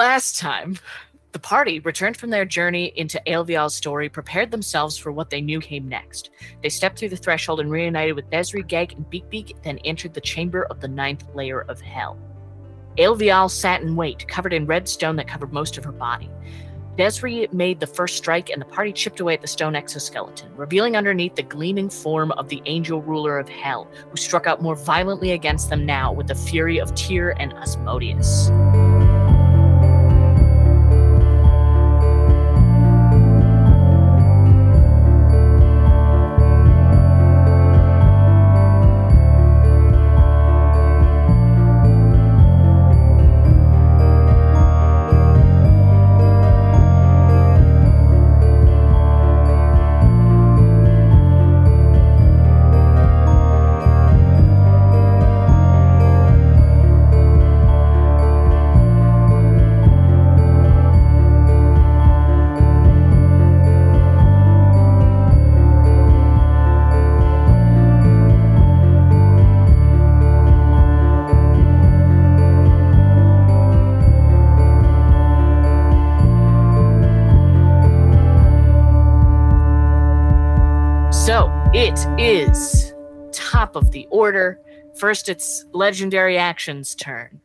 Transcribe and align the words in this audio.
Last 0.00 0.38
time, 0.38 0.78
the 1.32 1.38
party 1.38 1.78
returned 1.80 2.16
from 2.16 2.30
their 2.30 2.46
journey 2.46 2.90
into 2.96 3.20
Aelvial's 3.26 3.74
story, 3.74 4.08
prepared 4.08 4.50
themselves 4.50 4.96
for 4.96 5.12
what 5.12 5.28
they 5.28 5.42
knew 5.42 5.60
came 5.60 5.90
next. 5.90 6.30
They 6.62 6.70
stepped 6.70 6.98
through 6.98 7.10
the 7.10 7.18
threshold 7.18 7.60
and 7.60 7.70
reunited 7.70 8.16
with 8.16 8.30
Desri, 8.30 8.66
Gag, 8.66 8.94
and 8.94 9.10
Beak 9.10 9.28
Beak, 9.28 9.56
then 9.62 9.76
entered 9.84 10.14
the 10.14 10.20
chamber 10.22 10.64
of 10.70 10.80
the 10.80 10.88
ninth 10.88 11.24
layer 11.34 11.66
of 11.68 11.82
hell. 11.82 12.16
Aelvial 12.96 13.50
sat 13.50 13.82
in 13.82 13.94
wait, 13.94 14.26
covered 14.26 14.54
in 14.54 14.64
red 14.64 14.88
stone 14.88 15.16
that 15.16 15.28
covered 15.28 15.52
most 15.52 15.76
of 15.76 15.84
her 15.84 15.92
body. 15.92 16.30
Desri 16.96 17.52
made 17.52 17.78
the 17.78 17.86
first 17.86 18.16
strike, 18.16 18.48
and 18.48 18.58
the 18.58 18.66
party 18.66 18.94
chipped 18.94 19.20
away 19.20 19.34
at 19.34 19.42
the 19.42 19.46
stone 19.46 19.76
exoskeleton, 19.76 20.50
revealing 20.56 20.96
underneath 20.96 21.34
the 21.34 21.42
gleaming 21.42 21.90
form 21.90 22.32
of 22.32 22.48
the 22.48 22.62
angel 22.64 23.02
ruler 23.02 23.38
of 23.38 23.50
hell, 23.50 23.86
who 24.08 24.16
struck 24.16 24.46
out 24.46 24.62
more 24.62 24.76
violently 24.76 25.32
against 25.32 25.68
them 25.68 25.84
now 25.84 26.10
with 26.10 26.28
the 26.28 26.34
fury 26.34 26.78
of 26.80 26.94
Tyr 26.94 27.36
and 27.38 27.52
Asmodeus. 27.52 28.50
Top 83.70 83.82
of 83.82 83.90
the 83.92 84.06
order. 84.10 84.58
First, 84.98 85.28
it's 85.28 85.64
legendary 85.72 86.36
actions 86.38 86.94
turn. 86.94 87.40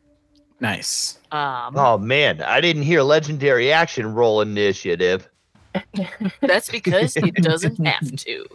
Nice. 0.60 1.18
Um, 1.32 1.76
Oh 1.76 1.98
man, 1.98 2.42
I 2.42 2.60
didn't 2.60 2.82
hear 2.82 3.02
legendary 3.02 3.72
action 3.72 4.14
roll 4.14 4.40
initiative. 4.40 5.28
That's 6.40 6.70
because 6.70 7.16
it 7.16 7.34
doesn't 7.36 7.84
have 7.86 8.16
to. 8.16 8.46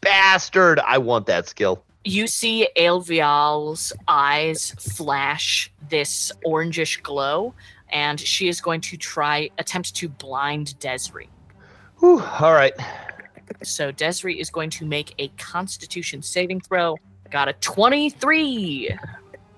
Bastard! 0.00 0.78
I 0.80 0.98
want 0.98 1.26
that 1.26 1.48
skill. 1.48 1.82
You 2.04 2.26
see 2.26 2.68
Aelvial's 2.76 3.92
eyes 4.08 4.70
flash 4.78 5.70
this 5.90 6.32
orangish 6.46 7.02
glow, 7.02 7.54
and 7.90 8.18
she 8.18 8.48
is 8.48 8.60
going 8.60 8.80
to 8.82 8.96
try 8.96 9.50
attempt 9.58 9.94
to 9.96 10.08
blind 10.08 10.74
Desri. 10.80 11.28
Whew, 11.98 12.22
all 12.40 12.54
right. 12.54 12.72
So 13.62 13.92
Desri 13.92 14.36
is 14.38 14.50
going 14.50 14.70
to 14.70 14.84
make 14.84 15.14
a 15.18 15.28
Constitution 15.38 16.22
saving 16.22 16.60
throw. 16.60 16.96
Got 17.30 17.48
a 17.48 17.52
twenty-three. 17.54 18.96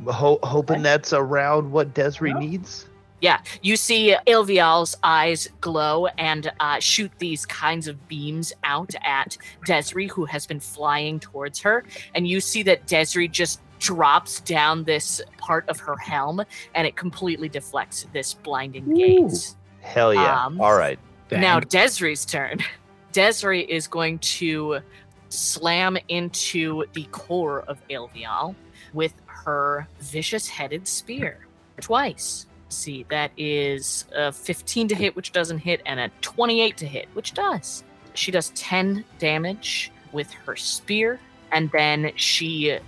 Ho- 0.07 0.41
hoping 0.43 0.83
that's 0.83 1.13
around 1.13 1.71
what 1.71 1.95
Desri 1.95 2.39
needs. 2.39 2.87
Yeah, 3.23 3.41
you 3.63 3.77
see 3.77 4.17
Ilvial's 4.27 4.97
eyes 5.05 5.49
glow 5.61 6.07
and 6.19 6.51
uh, 6.59 6.81
shoot 6.81 7.13
these 7.19 7.47
kinds 7.47 7.87
of 7.87 8.09
beams 8.09 8.53
out 8.65 8.93
at 9.05 9.39
Desri, 9.65 10.11
who 10.11 10.25
has 10.25 10.45
been 10.45 10.59
flying 10.59 11.21
towards 11.21 11.61
her. 11.61 11.85
And 12.17 12.27
you 12.27 12.41
see 12.41 12.65
that 12.65 12.89
Desri 12.89 13.31
just 13.31 13.61
drops 13.79 14.41
down 14.41 14.83
this 14.83 15.21
part 15.39 15.69
of 15.69 15.79
her 15.79 15.97
helm 15.97 16.43
and 16.75 16.87
it 16.87 16.97
completely 16.97 17.49
deflects 17.49 18.07
this 18.13 18.35
blinding 18.35 18.93
gaze. 18.93 19.57
Hell 19.81 20.13
yeah. 20.13 20.45
Um, 20.45 20.61
all 20.61 20.77
right. 20.77 20.99
Now, 21.31 21.61
Dang. 21.61 21.83
Desri's 21.83 22.25
turn. 22.25 22.59
Desri 23.13 23.67
is 23.69 23.87
going 23.87 24.19
to 24.21 24.81
slam 25.29 25.97
into 26.09 26.85
the 26.93 27.05
core 27.05 27.63
of 27.63 27.81
Ilvial 27.89 28.55
with 28.93 29.15
her 29.27 29.87
vicious 30.01 30.49
headed 30.49 30.87
spear 30.87 31.47
twice. 31.81 32.47
See, 32.69 33.05
that 33.11 33.33
is 33.37 34.07
a 34.15 34.33
15 34.33 34.89
to 34.89 34.95
hit, 34.95 35.15
which 35.15 35.33
doesn't 35.33 35.59
hit, 35.59 35.83
and 35.85 36.01
a 36.01 36.11
28 36.23 36.77
to 36.79 36.87
hit, 36.87 37.09
which 37.13 37.35
does. 37.35 37.85
She 38.15 38.31
does 38.31 38.51
10 38.51 39.05
damage 39.19 39.93
with 40.13 40.31
her 40.33 40.57
spear, 40.57 41.21
and 41.51 41.71
then 41.71 42.13
she 42.17 42.79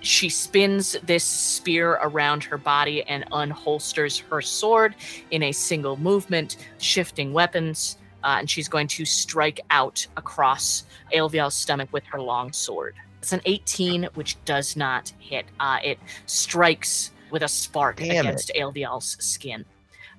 she 0.00 0.28
spins 0.28 0.96
this 1.02 1.24
spear 1.24 1.92
around 2.02 2.44
her 2.44 2.58
body 2.58 3.02
and 3.04 3.24
unholsters 3.30 4.20
her 4.28 4.42
sword 4.42 4.94
in 5.30 5.42
a 5.42 5.52
single 5.52 5.96
movement, 5.96 6.58
shifting 6.78 7.32
weapons, 7.32 7.96
uh, 8.24 8.36
and 8.38 8.50
she's 8.50 8.68
going 8.68 8.88
to 8.88 9.04
strike 9.04 9.60
out 9.70 10.04
across 10.16 10.84
Aelvial's 11.12 11.54
stomach 11.54 11.88
with 11.92 12.04
her 12.04 12.20
long 12.20 12.52
sword. 12.52 12.96
It's 13.20 13.32
an 13.32 13.42
18, 13.44 14.08
which 14.14 14.42
does 14.44 14.76
not 14.76 15.12
hit. 15.18 15.46
Uh, 15.60 15.78
it 15.84 15.98
strikes 16.26 17.12
with 17.30 17.42
a 17.42 17.48
spark 17.48 17.96
Damn 17.96 18.10
it. 18.10 18.20
against 18.20 18.52
Aelvial's 18.56 19.16
skin. 19.20 19.64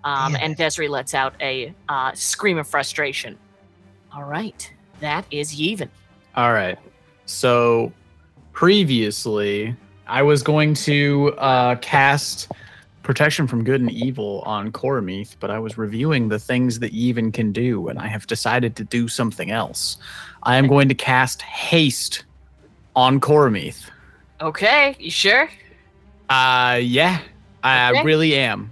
Um, 0.04 0.36
and 0.40 0.56
Desiree 0.56 0.88
lets 0.88 1.16
out 1.16 1.34
a 1.42 1.74
uh, 1.90 2.12
scream 2.14 2.60
of 2.60 2.68
frustration. 2.68 3.38
All 4.14 4.24
right, 4.24 4.72
that 5.00 5.26
is 5.32 5.56
Yevon. 5.56 5.90
All 6.36 6.54
right. 6.54 6.78
So 7.26 7.92
previously, 8.54 9.76
I 10.08 10.22
was 10.22 10.44
going 10.44 10.76
to 10.76 11.34
uh, 11.38 11.76
cast 11.78 12.52
protection 13.06 13.48
from 13.48 13.64
good 13.64 13.80
and 13.80 13.92
evil 13.92 14.42
on 14.46 14.72
Koromith, 14.72 15.36
but 15.40 15.50
I 15.50 15.60
was 15.60 15.78
reviewing 15.78 16.28
the 16.28 16.40
things 16.40 16.80
that 16.80 16.92
Yevon 16.94 17.32
can 17.34 17.54
do, 17.54 17.88
and 17.88 17.98
I 18.00 18.08
have 18.08 18.28
decided 18.28 18.76
to 18.76 18.84
do 18.84 19.08
something 19.08 19.52
else. 19.52 19.98
I 20.44 20.58
am 20.58 20.68
going 20.68 20.90
to 20.90 20.96
cast 20.96 21.42
haste 21.44 22.26
on 22.96 23.20
Koromith. 23.22 23.90
Okay, 24.42 24.96
you 25.00 25.12
sure? 25.12 25.50
Uh, 26.30 26.80
yeah, 26.82 27.20
I 27.64 27.92
Okay. 27.92 28.04
really 28.04 28.36
am. 28.36 28.72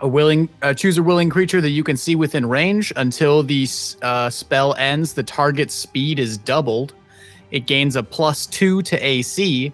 A 0.00 0.08
willing, 0.08 0.48
uh, 0.62 0.72
choose 0.72 0.96
a 0.96 1.02
willing 1.02 1.28
creature 1.28 1.60
that 1.60 1.70
you 1.70 1.84
can 1.84 1.96
see 1.96 2.16
within 2.16 2.46
range 2.46 2.90
until 2.96 3.42
the 3.42 3.68
uh, 4.00 4.30
spell 4.30 4.74
ends. 4.76 5.12
The 5.12 5.22
target's 5.22 5.74
speed 5.74 6.18
is 6.18 6.38
doubled. 6.38 6.94
It 7.50 7.66
gains 7.66 7.96
a 7.96 8.02
plus 8.02 8.46
two 8.46 8.80
to 8.82 8.96
AC. 8.96 9.70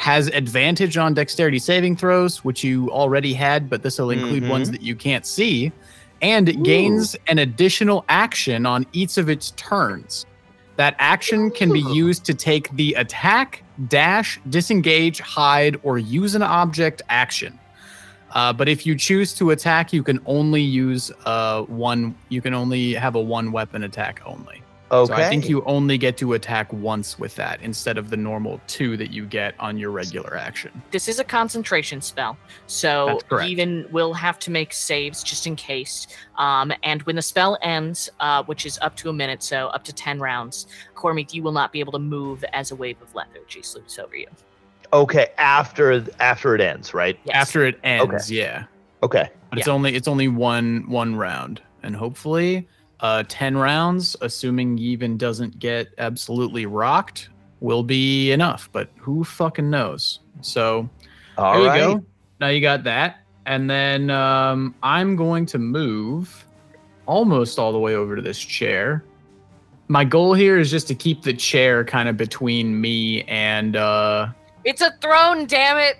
Has 0.00 0.28
advantage 0.28 0.96
on 0.96 1.12
dexterity 1.12 1.58
saving 1.58 1.94
throws, 1.96 2.42
which 2.42 2.64
you 2.64 2.90
already 2.90 3.34
had, 3.34 3.68
but 3.68 3.82
this 3.82 3.98
will 3.98 4.10
include 4.10 4.44
Mhm. 4.44 4.48
ones 4.48 4.70
that 4.70 4.80
you 4.80 4.96
can't 4.96 5.26
see. 5.26 5.72
And 6.22 6.48
it 6.48 6.62
gains 6.62 7.16
an 7.28 7.38
additional 7.38 8.06
action 8.08 8.64
on 8.64 8.86
each 8.94 9.18
of 9.18 9.28
its 9.28 9.50
turns. 9.58 10.24
That 10.76 10.96
action 10.98 11.50
can 11.50 11.70
be 11.70 11.80
used 11.80 12.24
to 12.24 12.32
take 12.32 12.74
the 12.76 12.94
attack, 12.94 13.62
dash, 13.88 14.40
disengage, 14.48 15.20
hide, 15.20 15.78
or 15.82 15.98
use 15.98 16.34
an 16.34 16.42
object 16.42 17.02
action. 17.10 17.58
Uh, 18.34 18.54
but 18.54 18.70
if 18.70 18.86
you 18.86 18.94
choose 18.94 19.34
to 19.34 19.50
attack, 19.50 19.92
you 19.92 20.02
can 20.02 20.18
only 20.24 20.62
use 20.62 21.12
uh, 21.26 21.60
one. 21.62 22.14
You 22.30 22.40
can 22.40 22.54
only 22.54 22.94
have 22.94 23.16
a 23.16 23.20
one 23.20 23.52
weapon 23.52 23.82
attack 23.82 24.22
only. 24.24 24.62
Okay. 24.92 25.14
So 25.14 25.14
I 25.14 25.28
think 25.28 25.48
you 25.48 25.62
only 25.64 25.98
get 25.98 26.16
to 26.18 26.32
attack 26.32 26.72
once 26.72 27.18
with 27.18 27.36
that 27.36 27.60
instead 27.62 27.96
of 27.96 28.10
the 28.10 28.16
normal 28.16 28.60
two 28.66 28.96
that 28.96 29.12
you 29.12 29.24
get 29.24 29.54
on 29.60 29.78
your 29.78 29.90
regular 29.90 30.36
action. 30.36 30.82
This 30.90 31.06
is 31.06 31.20
a 31.20 31.24
concentration 31.24 32.00
spell, 32.00 32.36
so 32.66 33.20
Yevon 33.30 33.88
will 33.92 34.12
have 34.12 34.38
to 34.40 34.50
make 34.50 34.72
saves 34.72 35.22
just 35.22 35.46
in 35.46 35.54
case. 35.54 36.08
Um, 36.38 36.72
and 36.82 37.02
when 37.02 37.14
the 37.14 37.22
spell 37.22 37.56
ends, 37.62 38.10
uh, 38.18 38.42
which 38.44 38.66
is 38.66 38.78
up 38.82 38.96
to 38.96 39.10
a 39.10 39.12
minute, 39.12 39.42
so 39.42 39.68
up 39.68 39.84
to 39.84 39.92
ten 39.92 40.18
rounds, 40.18 40.66
Cormith, 40.96 41.32
you 41.32 41.42
will 41.42 41.52
not 41.52 41.72
be 41.72 41.80
able 41.80 41.92
to 41.92 42.00
move 42.00 42.44
as 42.52 42.72
a 42.72 42.76
wave 42.76 43.00
of 43.00 43.14
lethargy 43.14 43.62
sloops 43.62 43.98
over 43.98 44.16
you. 44.16 44.26
Okay, 44.92 45.28
after 45.38 46.04
after 46.18 46.54
it 46.56 46.60
ends, 46.60 46.92
right? 46.92 47.16
Yes. 47.24 47.36
After 47.36 47.64
it 47.64 47.78
ends, 47.84 48.12
okay. 48.12 48.34
yeah. 48.34 48.64
Okay. 49.02 49.30
But 49.50 49.58
it's 49.60 49.68
only 49.68 49.94
it's 49.94 50.08
only 50.08 50.26
one 50.28 50.88
one 50.88 51.14
round, 51.14 51.62
and 51.82 51.94
hopefully, 51.94 52.66
uh, 53.02 53.24
ten 53.28 53.56
rounds, 53.56 54.16
assuming 54.20 54.78
Yevon 54.78 55.18
doesn't 55.18 55.58
get 55.58 55.88
absolutely 55.98 56.66
rocked, 56.66 57.28
will 57.60 57.82
be 57.82 58.32
enough. 58.32 58.68
But 58.72 58.90
who 58.98 59.24
fucking 59.24 59.70
knows? 59.70 60.20
So 60.42 60.88
All 61.36 61.62
there 61.62 61.76
you 61.76 61.82
go. 61.82 62.04
Now 62.40 62.48
you 62.48 62.60
got 62.60 62.84
that, 62.84 63.20
and 63.46 63.68
then 63.68 64.10
um, 64.10 64.74
I'm 64.82 65.16
going 65.16 65.46
to 65.46 65.58
move 65.58 66.46
almost 67.06 67.58
all 67.58 67.72
the 67.72 67.78
way 67.78 67.94
over 67.94 68.16
to 68.16 68.22
this 68.22 68.38
chair. 68.38 69.04
My 69.88 70.04
goal 70.04 70.34
here 70.34 70.58
is 70.58 70.70
just 70.70 70.86
to 70.88 70.94
keep 70.94 71.22
the 71.22 71.34
chair 71.34 71.84
kind 71.84 72.08
of 72.08 72.16
between 72.16 72.80
me 72.80 73.22
and 73.24 73.76
uh, 73.76 74.28
It's 74.64 74.80
a 74.80 74.92
throne, 75.00 75.46
damn 75.46 75.78
it! 75.78 75.96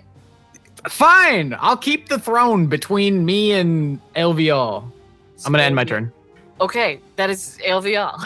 Fine, 0.87 1.55
I'll 1.59 1.77
keep 1.77 2.09
the 2.09 2.17
throne 2.17 2.67
between 2.67 3.23
me 3.25 3.51
and 3.51 3.99
Aelvial. 4.15 4.89
I'm 5.45 5.51
gonna 5.51 5.63
end 5.63 5.75
my 5.75 5.83
turn. 5.83 6.11
Okay, 6.61 6.99
that 7.15 7.29
is 7.29 7.57
Elvial. 7.65 8.23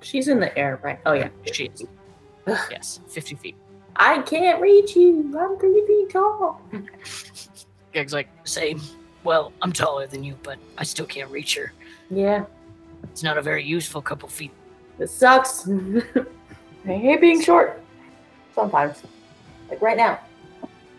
She's 0.00 0.26
in 0.28 0.40
the 0.40 0.56
air, 0.58 0.80
right? 0.82 0.98
Oh 1.06 1.12
yeah. 1.12 1.28
She 1.52 1.66
is. 1.66 1.84
Yes, 2.70 3.00
50 3.08 3.36
feet. 3.36 3.56
I 3.94 4.20
can't 4.22 4.60
reach 4.60 4.96
you. 4.96 5.32
I'm 5.38 5.58
three 5.58 5.84
feet 5.86 6.10
tall. 6.10 6.60
Geg's 7.92 8.12
like, 8.12 8.28
same. 8.44 8.80
Well, 9.22 9.52
I'm 9.62 9.72
taller 9.72 10.06
than 10.06 10.24
you, 10.24 10.34
but 10.42 10.58
I 10.78 10.82
still 10.84 11.06
can't 11.06 11.30
reach 11.30 11.54
her. 11.56 11.72
Yeah, 12.10 12.44
It's 13.04 13.22
not 13.22 13.38
a 13.38 13.42
very 13.42 13.62
useful 13.64 14.02
couple 14.02 14.28
feet. 14.28 14.50
this 14.98 15.12
sucks. 15.14 15.68
I 16.88 16.92
hate 16.92 17.20
being 17.20 17.40
short. 17.42 17.80
Sometimes, 18.54 19.02
like 19.70 19.80
right 19.80 19.96
now. 19.96 20.18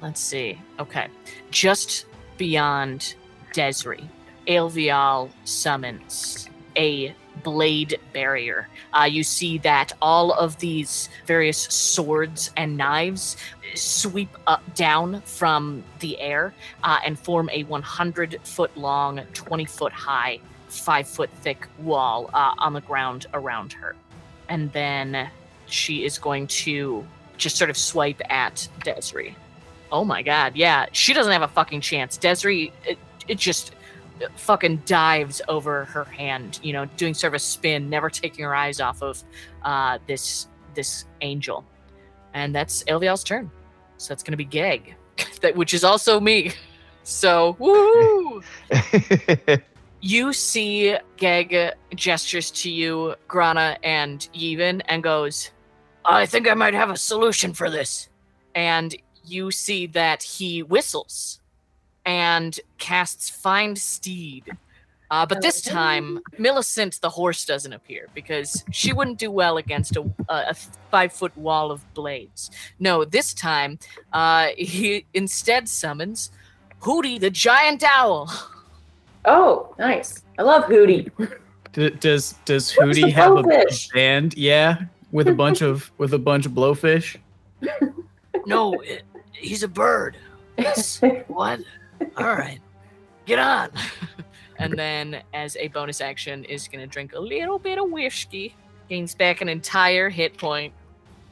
Let's 0.02 0.22
see. 0.22 0.58
Okay. 0.80 1.08
Just 1.52 2.06
beyond 2.38 3.16
Desri, 3.54 4.08
Aelvial 4.48 5.30
summons 5.46 6.50
a 6.76 7.16
blade 7.44 8.00
barrier. 8.14 8.68
Uh, 8.94 9.04
you 9.04 9.24
see 9.24 9.58
that 9.60 9.92
all 10.02 10.32
of 10.34 10.58
these 10.60 11.10
various 11.26 11.58
swords 11.58 12.52
and 12.58 12.78
knives 12.78 13.38
sweep 13.76 14.30
up 14.48 14.62
down 14.76 15.22
from 15.22 15.84
the 16.00 16.20
air 16.20 16.54
uh, 16.84 17.00
and 17.06 17.18
form 17.18 17.50
a 17.52 17.64
100 17.64 18.40
foot 18.44 18.76
long, 18.78 19.22
20 19.34 19.66
foot 19.66 19.92
high, 19.92 20.40
5 20.70 21.08
foot 21.08 21.30
thick 21.42 21.68
wall 21.80 22.30
uh, 22.34 22.54
on 22.58 22.74
the 22.74 22.82
ground 22.82 23.26
around 23.34 23.74
her. 23.74 23.96
And 24.50 24.72
then 24.74 25.30
she 25.66 26.06
is 26.06 26.18
going 26.18 26.48
to 26.48 27.06
just 27.38 27.58
sort 27.58 27.70
of 27.70 27.78
swipe 27.78 28.22
at 28.30 28.68
Desri. 28.82 29.34
Oh 29.92 30.06
my 30.06 30.22
god, 30.22 30.56
yeah. 30.56 30.86
She 30.92 31.14
doesn't 31.14 31.32
have 31.32 31.42
a 31.42 31.48
fucking 31.48 31.82
chance. 31.82 32.18
Desri, 32.18 32.72
it, 32.86 32.98
it 33.28 33.38
just 33.38 33.74
fucking 34.36 34.78
dives 34.86 35.42
over 35.48 35.86
her 35.86 36.04
hand, 36.06 36.60
you 36.64 36.74
know, 36.74 36.86
doing 36.98 37.14
sort 37.14 37.32
of 37.32 37.36
a 37.36 37.40
spin, 37.40 37.90
never 37.90 38.10
taking 38.10 38.46
her 38.46 38.56
eyes 38.56 38.80
off 38.80 39.02
of 39.02 39.24
uh, 39.64 40.00
this 40.08 40.48
this 40.74 41.06
angel. 41.22 41.66
And 42.34 42.54
that's 42.54 42.84
Elvial's 42.86 43.24
turn. 43.24 43.52
So 43.98 44.10
that's 44.10 44.24
gonna 44.24 44.38
be 44.38 44.46
Geg. 44.46 44.96
that 45.42 45.56
which 45.56 45.74
is 45.74 45.84
also 45.84 46.20
me. 46.20 46.52
So 47.06 47.58
woo! 47.60 48.42
you 50.02 50.32
see 50.32 50.96
Geg 51.18 51.74
gestures 51.94 52.50
to 52.52 52.72
you, 52.72 53.16
Grana 53.28 53.78
and 53.84 54.22
Yevon, 54.34 54.82
and 54.88 55.04
goes, 55.04 55.52
I 56.06 56.26
think 56.26 56.48
I 56.50 56.54
might 56.54 56.74
have 56.74 56.90
a 56.90 56.96
solution 56.96 57.54
for 57.54 57.70
this. 57.70 58.08
And 58.56 58.96
you 59.26 59.52
see 59.52 59.86
that 59.88 60.24
he 60.24 60.64
whistles 60.64 61.42
and 62.06 62.60
casts 62.78 63.30
Find 63.30 63.78
Steed. 63.78 64.46
Uh, 65.12 65.26
but 65.28 65.42
this 65.42 65.62
time, 65.62 66.20
Millicent 66.40 67.00
the 67.02 67.10
horse 67.10 67.46
doesn't 67.46 67.72
appear 67.72 68.08
because 68.16 68.64
she 68.72 68.94
wouldn't 68.94 69.20
do 69.20 69.30
well 69.30 69.58
against 69.58 69.96
a, 69.96 70.02
a, 70.28 70.46
a 70.50 70.54
five 70.90 71.14
foot 71.14 71.38
wall 71.38 71.70
of 71.70 71.94
blades. 71.94 72.50
No, 72.80 73.06
this 73.06 73.32
time, 73.34 73.78
uh, 74.12 74.48
he 74.58 75.06
instead 75.14 75.70
summons 75.70 76.32
Hootie 76.82 77.20
the 77.20 77.30
giant 77.30 77.84
owl. 77.84 78.32
Oh, 79.26 79.74
nice. 79.78 80.24
I 80.38 80.42
love 80.42 80.64
Hootie. 80.64 81.12
D- 81.74 81.90
does 81.92 82.34
does 82.46 82.74
What's 82.76 82.98
Hootie 82.98 83.04
the 83.04 83.10
have 83.12 83.38
a 83.38 83.94
band? 83.94 84.36
Yeah, 84.36 84.82
with 85.12 85.28
a 85.28 85.34
bunch 85.34 85.62
of 85.62 85.92
with 85.98 86.14
a 86.14 86.20
bunch 86.20 86.46
of 86.46 86.54
blowfish. 86.54 87.18
No, 88.46 88.74
it, 88.82 89.04
he's 89.32 89.64
a 89.64 89.68
bird. 89.68 90.18
What? 91.28 91.62
All 92.18 92.36
right, 92.36 92.60
get 93.26 93.40
on. 93.40 93.70
and 94.60 94.74
then, 94.78 95.22
as 95.34 95.56
a 95.58 95.68
bonus 95.70 96.02
action, 96.02 96.44
is 96.46 96.68
gonna 96.68 96.88
drink 96.88 97.14
a 97.14 97.20
little 97.20 97.60
bit 97.60 97.78
of 97.80 97.90
whiskey. 97.90 98.56
Gains 98.90 99.16
back 99.16 99.42
an 99.42 99.50
entire 99.50 100.10
hit 100.10 100.38
point. 100.38 100.74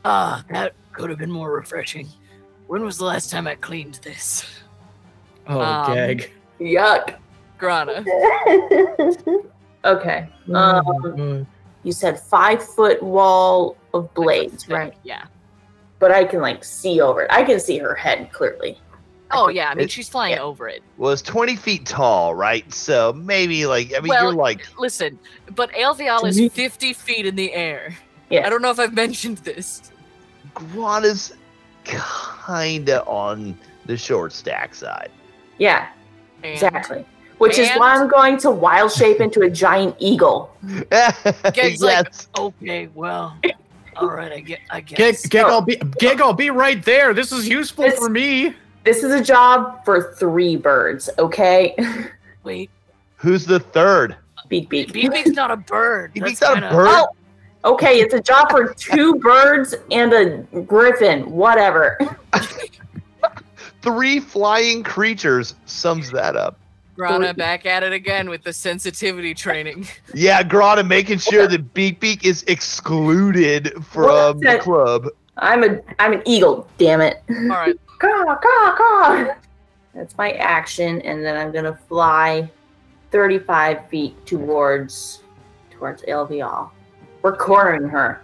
Ah, 0.06 0.44
that 0.50 0.74
could 0.94 1.10
have 1.10 1.20
been 1.20 1.32
more 1.32 1.52
refreshing. 1.52 2.08
When 2.68 2.84
was 2.84 2.98
the 2.98 3.06
last 3.06 3.30
time 3.30 3.46
I 3.48 3.56
cleaned 3.56 3.96
this? 4.04 4.46
Oh, 5.48 5.60
Um, 5.60 5.94
gag. 5.94 6.32
Yuck. 6.60 7.16
Grana. 7.58 8.04
okay. 9.86 10.28
Oh, 10.50 11.04
Um, 11.04 11.48
you 11.84 11.92
said 11.92 12.20
five 12.20 12.64
foot 12.64 13.02
wall 13.04 13.76
of 13.94 14.14
blades, 14.14 14.64
Thick, 14.64 14.76
right? 14.76 14.94
Yeah. 15.04 15.26
But 16.00 16.12
I 16.12 16.24
can 16.24 16.42
like 16.42 16.64
see 16.64 17.02
over 17.02 17.24
it. 17.24 17.32
I 17.32 17.44
can 17.44 17.60
see 17.60 17.78
her 17.80 17.94
head 17.94 18.32
clearly. 18.32 18.80
Oh 19.38 19.50
yeah. 19.50 19.70
I 19.70 19.76
mean, 19.76 19.88
she's 19.88 20.10
flying 20.10 20.34
yeah. 20.36 20.42
over 20.42 20.68
it. 20.68 20.84
well, 20.98 21.12
it's 21.12 21.22
20 21.22 21.56
feet 21.56 21.86
tall, 21.86 22.36
right? 22.36 22.72
So 22.74 23.14
maybe 23.14 23.66
like 23.66 23.94
I 23.96 24.00
mean 24.00 24.10
Well, 24.10 24.24
you're 24.26 24.34
like 24.34 24.68
Listen, 24.80 25.18
but 25.56 25.72
Aelvial 25.72 26.26
is 26.28 26.52
50 26.54 26.94
feet 26.94 27.26
in 27.26 27.36
the 27.36 27.54
air. 27.54 27.96
Yeah. 28.30 28.46
I 28.46 28.50
don't 28.50 28.62
know 28.62 28.72
if 28.72 28.80
I've 28.80 28.94
mentioned 29.06 29.38
this. 29.40 29.92
Guan 30.56 31.04
is 31.04 31.34
kinda 31.84 33.04
on 33.06 33.58
the 33.86 33.98
short 33.98 34.34
stack 34.34 34.76
side. 34.76 35.12
Yeah, 35.58 35.90
And 36.44 36.54
exactly. 36.54 37.06
Which 37.38 37.58
is 37.58 37.70
why 37.72 37.96
I'm 37.96 38.08
going 38.08 38.38
to 38.38 38.52
wild 38.52 38.92
shape 38.92 39.20
into 39.20 39.42
a 39.42 39.50
giant 39.50 39.96
eagle. 40.00 40.56
Gag's 41.54 41.82
like. 41.82 42.08
Okay, 42.38 42.88
well, 42.94 43.36
all 43.96 44.10
right. 44.10 44.32
I 44.32 44.40
get. 44.42 44.60
I 44.70 44.82
Gig, 44.82 44.98
guess. 44.98 45.26
gig, 45.26 45.42
I'll 45.44 45.62
be 45.62 45.78
gig. 46.00 46.22
I'll 46.22 46.34
be 46.34 46.52
right 46.52 46.84
there. 46.86 47.14
This 47.16 47.32
is 47.32 47.48
useful 47.48 47.86
It's- 47.86 48.00
for 48.00 48.10
me. 48.10 48.54
This 48.84 49.04
is 49.04 49.14
a 49.14 49.24
job 49.24 49.84
for 49.86 50.14
three 50.16 50.56
birds, 50.56 51.10
okay? 51.20 51.76
Wait, 52.44 52.70
Who's 53.18 53.46
the 53.46 53.60
third? 53.60 54.16
beak 54.50 54.68
beak. 54.70 54.92
BB's 54.92 55.32
not 55.32 55.50
a 55.52 55.56
bird. 55.58 56.14
BB's 56.14 56.40
That's 56.40 56.42
not 56.42 56.58
a 56.58 56.62
kinda- 56.62 56.76
bird. 56.76 56.88
Oh, 57.64 57.74
okay, 57.74 58.02
it's 58.02 58.14
a 58.14 58.20
job 58.22 58.50
for 58.50 58.74
two 58.74 59.16
birds 59.20 59.76
and 59.92 60.12
a 60.14 60.38
griffin, 60.64 61.30
whatever. 61.32 61.98
Three 63.82 64.20
flying 64.20 64.84
creatures 64.84 65.56
sums 65.66 66.12
that 66.12 66.36
up. 66.36 66.58
Grana 66.96 67.34
back 67.34 67.66
at 67.66 67.82
it 67.82 67.94
again 67.94 68.30
with 68.30 68.44
the 68.44 68.54
sensitivity 68.54 69.34
training. 69.34 69.88
Yeah, 70.14 70.44
Grana 70.44 70.84
making 70.84 71.18
sure 71.20 71.48
that 71.48 71.74
Beak 71.74 72.00
Beak 72.00 72.24
is 72.26 72.44
excluded 72.44 73.74
from 73.86 74.40
the 74.40 74.60
club. 74.60 75.08
I'm 75.38 75.64
a 75.64 75.80
I'm 75.98 76.14
an 76.14 76.22
eagle, 76.26 76.68
damn 76.78 77.02
it. 77.02 77.24
All 77.30 77.48
right. 77.48 77.76
Caw, 78.02 78.36
caw, 78.36 78.76
caw. 78.76 79.36
That's 79.94 80.18
my 80.18 80.32
action, 80.32 81.02
and 81.02 81.24
then 81.24 81.38
I'm 81.38 81.52
gonna 81.52 81.78
fly 81.88 82.50
35 83.12 83.88
feet 83.90 84.26
towards 84.26 85.22
towards 85.70 86.02
Aelvial. 86.04 86.72
We're 87.22 87.36
cornering 87.36 87.88
her. 87.90 88.24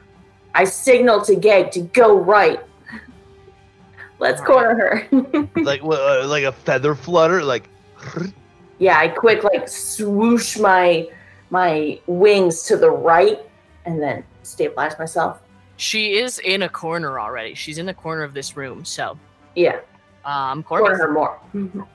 I 0.56 0.64
signal 0.64 1.22
to 1.26 1.36
Gag 1.36 1.70
to 1.74 1.82
go 1.82 2.18
right. 2.20 2.60
Let's 4.20 4.42
corner 4.42 5.08
her. 5.12 5.48
Like 5.56 5.84
uh, 5.84 6.26
like 6.26 6.46
a 6.46 6.52
feather 6.52 6.96
flutter, 6.96 7.44
like 7.44 7.70
yeah, 8.80 8.98
I 8.98 9.10
quick 9.10 9.44
like 9.44 9.68
swoosh 9.68 10.58
my 10.58 11.08
my 11.52 12.00
wings 12.08 12.64
to 12.64 12.78
the 12.78 12.90
right, 12.90 13.42
and 13.86 14.02
then 14.02 14.24
stabilize 14.42 14.98
myself. 14.98 15.40
She 15.76 16.18
is 16.18 16.40
in 16.40 16.64
a 16.64 16.70
corner 16.70 17.20
already. 17.20 17.54
She's 17.54 17.78
in 17.78 17.86
the 17.86 17.94
corner 17.94 18.24
of 18.24 18.34
this 18.34 18.58
room. 18.58 18.84
So, 18.84 19.20
Yeah, 19.58 19.80
um, 20.24 20.62
corner 20.62 20.96
Corbin. 20.96 21.00
her 21.00 21.12
more. 21.12 21.88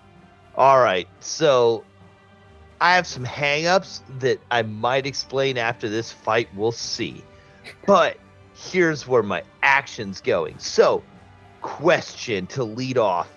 All 0.57 0.81
right, 0.81 1.07
so 1.21 1.85
I 2.81 2.95
have 2.97 3.07
some 3.07 3.25
hangups 3.25 4.00
that 4.19 4.40
I 4.50 4.62
might 4.62 5.07
explain 5.07 5.57
after 5.57 5.88
this 5.88 6.11
fight. 6.11 6.49
We'll 6.57 6.73
see. 6.73 7.23
But 7.87 8.19
here's 8.54 9.07
where 9.07 9.23
my 9.23 9.45
action's 9.62 10.21
going. 10.21 10.59
So, 10.59 11.04
question 11.61 12.47
to 12.49 12.64
lead 12.64 12.99
off. 12.99 13.31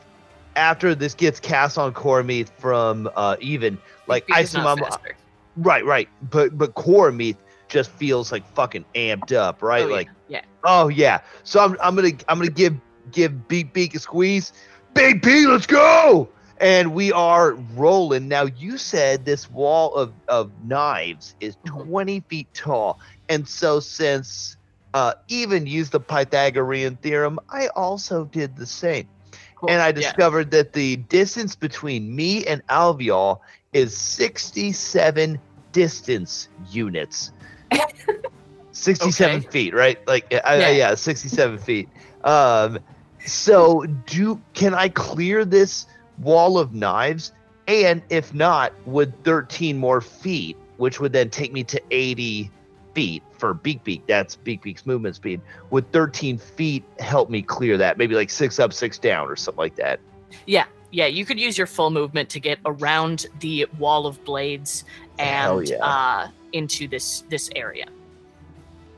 After 0.55 0.95
this 0.95 1.13
gets 1.13 1.39
cast 1.39 1.77
on 1.77 1.93
Cormeath 1.93 2.49
from 2.57 3.07
uh, 3.15 3.35
Yevon, 3.35 3.77
like 4.07 4.23
I 4.31 4.41
Because 4.41 4.55
assume 4.55 4.65
I'm 4.65 4.77
faster. 4.79 5.15
right, 5.57 5.85
right, 5.85 6.09
but 6.31 6.57
but 6.57 6.73
Cormeath 6.73 7.37
just 7.67 7.91
feels 7.91 8.31
like 8.31 8.43
fucking 8.55 8.85
amped 8.95 9.33
up, 9.33 9.61
right? 9.61 9.83
Oh, 9.83 9.87
yeah, 9.87 9.93
like 9.95 10.09
yeah. 10.29 10.41
Oh 10.63 10.87
yeah. 10.87 11.19
So 11.43 11.59
I'm 11.59 11.77
I'm 11.81 11.95
gonna 11.95 12.13
I'm 12.27 12.39
gonna 12.39 12.49
give 12.49 12.75
give 13.11 13.47
Beak 13.47 13.73
Beak 13.73 13.95
a 13.95 13.99
squeeze. 13.99 14.51
Big 14.93 15.21
B, 15.21 15.45
let's 15.47 15.67
go. 15.67 16.31
And 16.59 16.93
we 16.93 17.11
are 17.11 17.53
rolling. 17.53 18.27
Now 18.27 18.45
you 18.45 18.77
said 18.77 19.25
this 19.25 19.49
wall 19.49 19.93
of, 19.95 20.15
of 20.27 20.51
knives 20.61 21.35
is 21.39 21.57
Mhm. 21.65 21.85
20 21.85 22.21
feet 22.29 22.47
tall. 22.53 22.99
And 23.29 23.47
so 23.47 23.79
since 23.79 24.57
uh, 24.93 25.13
even 25.29 25.65
used 25.67 25.91
the 25.91 25.99
Pythagorean 25.99 26.97
theorem, 26.97 27.39
I 27.49 27.67
also 27.75 28.25
did 28.25 28.55
the 28.55 28.65
same. 28.65 29.07
Cool. 29.55 29.69
And 29.69 29.81
I 29.81 29.91
Yeah. 29.95 30.13
discovered 30.13 30.51
that 30.51 30.73
the 30.73 30.97
distance 30.97 31.55
between 31.55 32.15
me 32.15 32.45
and 32.45 32.61
Alveol 32.69 33.37
is 33.73 33.97
67 33.97 35.39
distance 35.71 36.47
units. 36.57 37.31
67 38.71 39.41
Okay. 39.41 39.41
feet, 39.41 39.73
right? 39.73 39.97
Like, 40.07 40.25
I, 40.33 40.39
I- 40.45 40.69
Yeah. 40.69 40.69
yeah, 40.69 40.95
67 40.95 41.57
feet. 41.59 41.89
Um, 42.23 42.79
So 43.25 43.85
do 44.05 44.41
can 44.53 44.73
I 44.73 44.89
clear 44.89 45.45
this 45.45 45.87
wall 46.19 46.57
of 46.57 46.73
knives? 46.73 47.31
And 47.67 48.01
if 48.09 48.33
not, 48.33 48.73
would 48.85 49.23
13 49.23 49.77
more 49.77 50.01
feet, 50.01 50.57
which 50.77 50.99
would 50.99 51.13
then 51.13 51.29
take 51.29 51.51
me 51.51 51.63
to 51.65 51.81
80 51.89 52.51
feet 52.93 53.23
for 53.37 53.53
Beak 53.53 53.83
Beak. 53.83 54.05
That's 54.07 54.35
Beak 54.35 54.61
Beak's 54.61 54.85
movement 54.85 55.15
speed. 55.15 55.41
Would 55.71 55.91
13 55.91 56.37
feet 56.37 56.83
help 56.99 57.29
me 57.29 57.41
clear 57.41 57.77
that? 57.77 57.97
Maybe 57.97 58.15
like 58.15 58.29
six 58.29 58.59
up, 58.59 58.73
six 58.73 58.97
down, 58.97 59.27
or 59.27 59.35
something 59.35 59.59
like 59.59 59.75
that. 59.75 59.99
Yeah, 60.45 60.65
yeah, 60.91 61.07
you 61.07 61.25
could 61.25 61.39
use 61.39 61.57
your 61.57 61.67
full 61.67 61.91
movement 61.91 62.29
to 62.29 62.39
get 62.39 62.59
around 62.65 63.27
the 63.39 63.67
wall 63.77 64.07
of 64.07 64.23
blades 64.23 64.85
and 65.19 65.67
yeah. 65.67 65.77
uh, 65.77 66.27
into 66.53 66.87
this 66.87 67.21
this 67.29 67.49
area. 67.55 67.87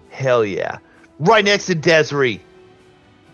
Hell 0.09 0.45
yeah! 0.45 0.77
Right 1.19 1.43
next 1.43 1.65
to 1.65 1.75
Desiree. 1.75 2.41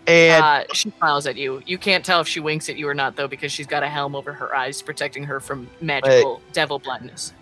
And 0.06 0.44
uh, 0.44 0.64
she 0.74 0.90
smiles 0.90 1.26
at 1.26 1.36
you. 1.36 1.62
You 1.66 1.78
can't 1.78 2.04
tell 2.04 2.20
if 2.20 2.28
she 2.28 2.40
winks 2.40 2.68
at 2.68 2.76
you 2.76 2.88
or 2.88 2.94
not, 2.94 3.16
though, 3.16 3.28
because 3.28 3.50
she's 3.52 3.66
got 3.66 3.82
a 3.82 3.88
helm 3.88 4.14
over 4.14 4.32
her 4.32 4.54
eyes, 4.54 4.82
protecting 4.82 5.24
her 5.24 5.40
from 5.40 5.68
magical 5.80 6.42
devil 6.52 6.78
blindness. 6.78 7.32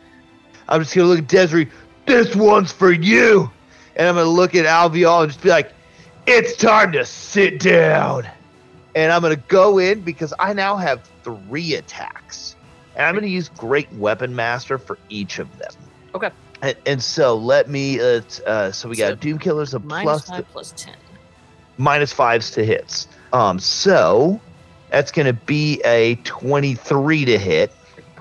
I'm 0.69 0.83
just 0.83 0.95
gonna 0.95 1.09
look 1.09 1.19
at 1.19 1.28
Desiree. 1.28 1.69
This 2.07 2.37
one's 2.37 2.71
for 2.73 2.92
you. 2.92 3.50
And 3.97 4.09
I'm 4.09 4.14
gonna 4.14 4.28
look 4.28 4.54
at 4.54 4.64
Alveol 4.64 5.23
and 5.25 5.31
just 5.33 5.42
be 5.42 5.50
like, 5.50 5.73
"It's 6.26 6.57
time 6.57 6.92
to 6.92 7.04
sit 7.04 7.59
down." 7.61 8.26
And 8.95 9.12
I'm 9.12 9.23
gonna 9.23 9.37
go 9.37 9.78
in 9.78 10.00
because 10.00 10.33
I 10.38 10.52
now 10.52 10.76
have 10.76 11.02
three 11.25 11.75
attacks, 11.75 12.57
and 12.97 13.04
I'm 13.07 13.14
gonna 13.14 13.26
use 13.26 13.49
Great 13.49 13.92
Weapon 13.95 14.35
Master 14.35 14.78
for 14.78 14.99
each 15.09 15.38
of 15.38 15.59
them. 15.59 15.73
Okay. 16.14 16.31
And, 16.62 16.76
and 16.87 17.02
so 17.02 17.37
let 17.37 17.69
me. 17.69 18.00
Uh, 18.00 18.21
uh, 18.47 18.71
so 18.71 18.88
we 18.88 18.95
So, 18.95 19.11
got 19.11 19.21
Doom 19.21 19.38
Killers 19.38 19.75
a 19.75 19.81
Minus 19.81 20.04
plus 20.04 20.28
five 20.28 20.49
plus 20.52 20.73
ten. 20.76 20.95
Minus 21.79 22.12
fives 22.12 22.50
to 22.52 22.64
hits. 22.64 23.09
Um, 23.33 23.59
so 23.59 24.41
that's 24.91 25.11
gonna 25.11 25.33
be 25.33 25.81
a 25.85 26.17
23 26.25 27.25
to 27.25 27.38
hit. 27.38 27.73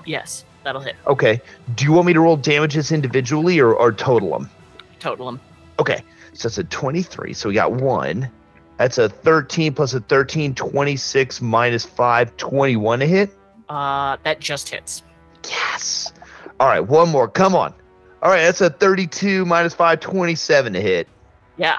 Yes, 0.06 0.44
that'll 0.64 0.80
hit. 0.80 0.96
Okay. 1.06 1.40
Do 1.74 1.84
you 1.84 1.92
want 1.92 2.06
me 2.06 2.12
to 2.12 2.20
roll 2.20 2.36
damages 2.36 2.92
individually 2.92 3.60
or, 3.60 3.74
or 3.74 3.92
total 3.92 4.30
them? 4.30 4.50
Total 4.98 5.26
them. 5.26 5.40
Okay, 5.78 6.02
so 6.32 6.48
that's 6.48 6.58
a 6.58 6.64
23. 6.64 7.32
So 7.32 7.48
we 7.48 7.54
got 7.54 7.72
one. 7.72 8.30
That's 8.78 8.98
a 8.98 9.08
13 9.08 9.74
plus 9.74 9.94
a 9.94 10.00
13, 10.00 10.54
26 10.54 11.40
minus 11.40 11.84
5, 11.84 12.36
21 12.36 12.98
to 12.98 13.06
hit. 13.06 13.36
Uh, 13.68 14.16
that 14.24 14.40
just 14.40 14.68
hits. 14.68 15.02
Yes. 15.48 16.12
All 16.58 16.68
right, 16.68 16.80
one 16.80 17.08
more. 17.08 17.28
Come 17.28 17.54
on. 17.54 17.74
All 18.22 18.30
right, 18.30 18.42
that's 18.42 18.60
a 18.60 18.70
32 18.70 19.44
minus 19.44 19.74
5, 19.74 20.00
27 20.00 20.72
to 20.72 20.80
hit. 20.80 21.08
Yeah. 21.56 21.78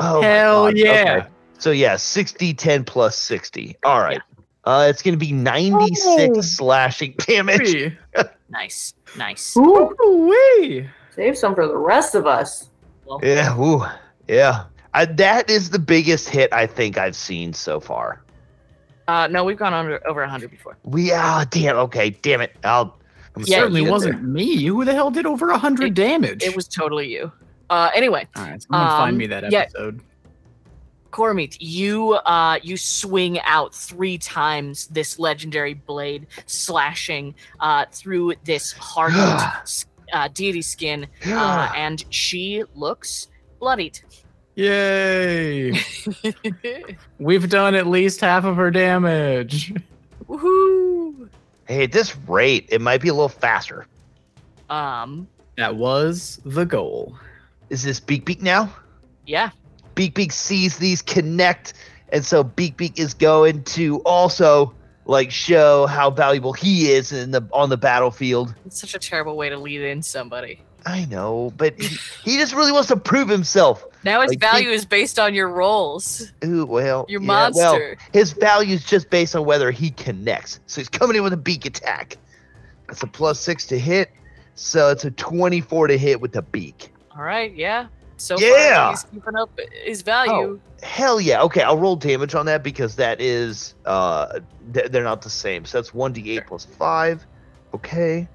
Oh, 0.00 0.22
Hell 0.22 0.74
yeah. 0.76 1.18
Okay. 1.18 1.26
So 1.58 1.70
yeah, 1.70 1.96
60, 1.96 2.54
10 2.54 2.84
plus 2.84 3.16
60. 3.18 3.76
All 3.84 4.00
right. 4.00 4.20
Uh, 4.64 4.86
it's 4.90 5.02
going 5.02 5.12
to 5.14 5.18
be 5.18 5.32
96 5.32 6.02
Oh. 6.06 6.40
slashing 6.40 7.14
damage. 7.18 7.92
Nice. 8.52 8.94
Nice. 9.16 9.56
Ooh, 9.56 9.94
Wee. 10.28 10.84
save 11.14 11.38
some 11.38 11.54
for 11.54 11.68
the 11.68 11.76
rest 11.76 12.16
of 12.16 12.26
us. 12.26 12.68
Well, 13.06 13.20
Yeah, 13.22 13.56
ooh, 13.56 13.84
yeah. 14.26 14.64
I, 14.92 15.04
that 15.04 15.48
is 15.48 15.70
the 15.70 15.78
biggest 15.78 16.28
hit 16.28 16.52
I 16.52 16.66
think 16.66 16.98
I've 16.98 17.14
seen 17.14 17.52
so 17.52 17.78
far. 17.78 18.20
Uh, 19.06 19.28
no, 19.28 19.44
we've 19.44 19.56
gone 19.56 19.72
under 19.72 20.04
over 20.08 20.26
hundred 20.26 20.50
before. 20.50 20.76
We 20.82 21.12
ah 21.12 21.44
damn 21.50 21.76
okay 21.76 22.10
damn 22.10 22.40
it 22.40 22.56
I'll 22.64 22.98
I'm 23.36 23.42
Yeah, 23.46 23.58
Certainly 23.60 23.88
wasn't 23.88 24.24
me. 24.24 24.64
Who 24.64 24.84
the 24.84 24.94
hell 24.94 25.12
did 25.12 25.26
over 25.26 25.50
a 25.50 25.58
hundred 25.58 25.90
It- 25.90 25.94
damage? 25.94 26.42
It 26.42 26.56
was 26.56 26.66
totally 26.66 27.08
you. 27.08 27.30
Uh, 27.70 27.88
anyway, 27.94 28.26
All 28.34 28.42
right, 28.42 28.60
someone 28.60 28.82
um, 28.82 28.98
find 28.98 29.16
me 29.16 29.26
that 29.28 29.50
yeah. 29.50 29.60
episode. 29.60 30.02
Cormith, 31.12 31.56
you 31.60 32.12
uh 32.12 32.58
you 32.62 32.76
swing 32.76 33.40
out 33.40 33.74
three 33.74 34.18
times 34.18 34.86
this 34.88 35.18
legendary 35.18 35.74
blade, 35.74 36.26
slashing 36.46 37.34
uh 37.60 37.86
through 37.92 38.34
this 38.44 38.72
hardened 38.72 39.40
uh, 40.12 40.28
deity 40.34 40.62
skin, 40.62 41.06
uh, 41.26 41.72
and 41.76 42.04
she 42.10 42.64
looks 42.74 43.28
bloodied. 43.58 44.00
Yay! 44.56 45.72
We've 47.18 47.48
done 47.48 47.74
at 47.74 47.86
least 47.86 48.20
half 48.20 48.44
of 48.44 48.56
her 48.56 48.70
damage. 48.70 49.72
Woohoo! 50.28 51.28
hey 51.66 51.84
at 51.84 51.92
this 51.92 52.16
rate 52.26 52.66
it 52.68 52.80
might 52.80 53.00
be 53.00 53.08
a 53.08 53.14
little 53.14 53.28
faster. 53.28 53.86
Um, 54.68 55.28
That 55.56 55.76
was 55.76 56.40
the 56.44 56.64
goal. 56.64 57.16
Is 57.70 57.82
this 57.82 58.00
Beak 58.00 58.24
Beak 58.24 58.42
now? 58.42 58.72
yeah, 59.26 59.50
Beak 59.94 60.14
Beak 60.14 60.32
sees 60.32 60.78
these 60.78 61.02
connect, 61.02 61.74
and 62.10 62.24
so 62.24 62.42
Beak 62.44 62.76
Beak 62.76 62.98
is 62.98 63.14
going 63.14 63.62
to 63.64 64.00
also 64.00 64.74
like 65.06 65.30
show 65.30 65.86
how 65.86 66.10
valuable 66.10 66.52
he 66.52 66.92
is 66.92 67.12
in 67.12 67.30
the 67.30 67.46
on 67.52 67.70
the 67.70 67.76
battlefield. 67.76 68.54
it's 68.66 68.80
such 68.80 68.94
a 68.94 68.98
terrible 68.98 69.36
way 69.36 69.48
to 69.48 69.56
lead 69.56 69.80
in 69.82 70.02
somebody. 70.02 70.60
I 70.86 71.04
know, 71.06 71.52
but 71.58 71.78
he, 71.78 71.96
he 72.24 72.38
just 72.38 72.54
really 72.54 72.72
wants 72.72 72.88
to 72.88 72.96
prove 72.96 73.28
himself. 73.28 73.84
Now 74.02 74.22
his 74.22 74.30
Like, 74.30 74.40
value 74.40 74.70
is 74.70 74.86
based 74.86 75.18
on 75.18 75.34
your 75.34 75.48
rolls. 75.48 76.32
Ooh, 76.42 76.64
well, 76.64 77.04
Your 77.06 77.20
yeah, 77.20 77.26
monster. 77.26 77.62
Well, 77.98 78.06
his 78.14 78.32
value 78.32 78.74
is 78.76 78.84
just 78.84 79.10
based 79.10 79.36
on 79.36 79.44
whether 79.44 79.70
he 79.70 79.90
connects. 79.90 80.58
So 80.66 80.80
he's 80.80 80.88
coming 80.88 81.16
in 81.16 81.22
with 81.22 81.34
a 81.34 81.36
beak 81.36 81.66
attack. 81.66 82.16
That's 82.88 83.02
a 83.02 83.06
plus 83.06 83.38
six 83.38 83.66
to 83.66 83.78
hit. 83.78 84.10
So 84.54 84.88
it's 84.88 85.04
a 85.04 85.10
24 85.10 85.88
to 85.88 85.98
hit 85.98 86.18
with 86.22 86.32
the 86.32 86.40
beak. 86.42 86.89
All 87.16 87.22
right, 87.22 87.54
yeah. 87.54 87.86
So 88.16 88.38
Yeah. 88.38 88.74
far, 88.76 88.90
he's 88.90 89.04
keeping 89.04 89.36
up 89.36 89.50
his 89.84 90.02
value. 90.02 90.60
Hell 90.82 91.20
yeah. 91.20 91.42
Okay, 91.42 91.62
I'll 91.62 91.78
roll 91.78 91.96
damage 91.96 92.34
on 92.34 92.46
that 92.46 92.62
because 92.62 92.96
that 92.96 93.20
is 93.20 93.74
uh 93.86 94.40
th- 94.74 94.90
they're 94.90 95.04
not 95.04 95.22
the 95.22 95.30
same. 95.30 95.64
So 95.64 95.78
that's 95.78 95.90
1d8 95.94 96.34
Sure. 96.34 96.44
plus 96.46 96.64
5. 96.66 97.26
Okay. 97.74 98.28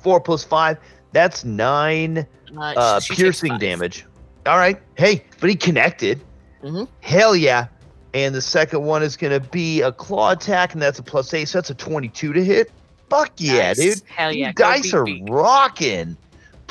4 0.00 0.20
plus 0.20 0.42
5. 0.44 0.78
That's 1.12 1.44
9 1.44 2.26
Uh, 2.56 2.60
uh 2.60 3.00
piercing 3.08 3.56
damage. 3.58 4.04
All 4.46 4.58
right. 4.58 4.80
Hey, 4.96 5.24
but 5.40 5.48
he 5.48 5.56
connected. 5.56 6.20
Mhm. 6.62 6.88
Hell 7.00 7.34
yeah. 7.36 7.66
And 8.14 8.34
the 8.34 8.42
second 8.42 8.82
one 8.84 9.02
is 9.02 9.16
going 9.16 9.32
to 9.32 9.40
be 9.48 9.80
a 9.82 9.90
claw 9.90 10.30
attack, 10.32 10.72
and 10.74 10.80
that's 10.82 10.98
a 11.00 11.02
plus 11.02 11.32
8. 11.34 11.46
So 11.48 11.58
that's 11.58 11.70
a 11.70 11.74
22 11.74 12.32
to 12.32 12.44
hit. 12.44 12.70
Fuck 13.10 13.32
yeah, 13.38 13.68
Nice. 13.68 13.76
dude. 13.76 14.02
Hell 14.08 14.32
yeah. 14.32 14.52
dice 14.54 14.92
are 14.94 15.04
rocking. 15.28 16.16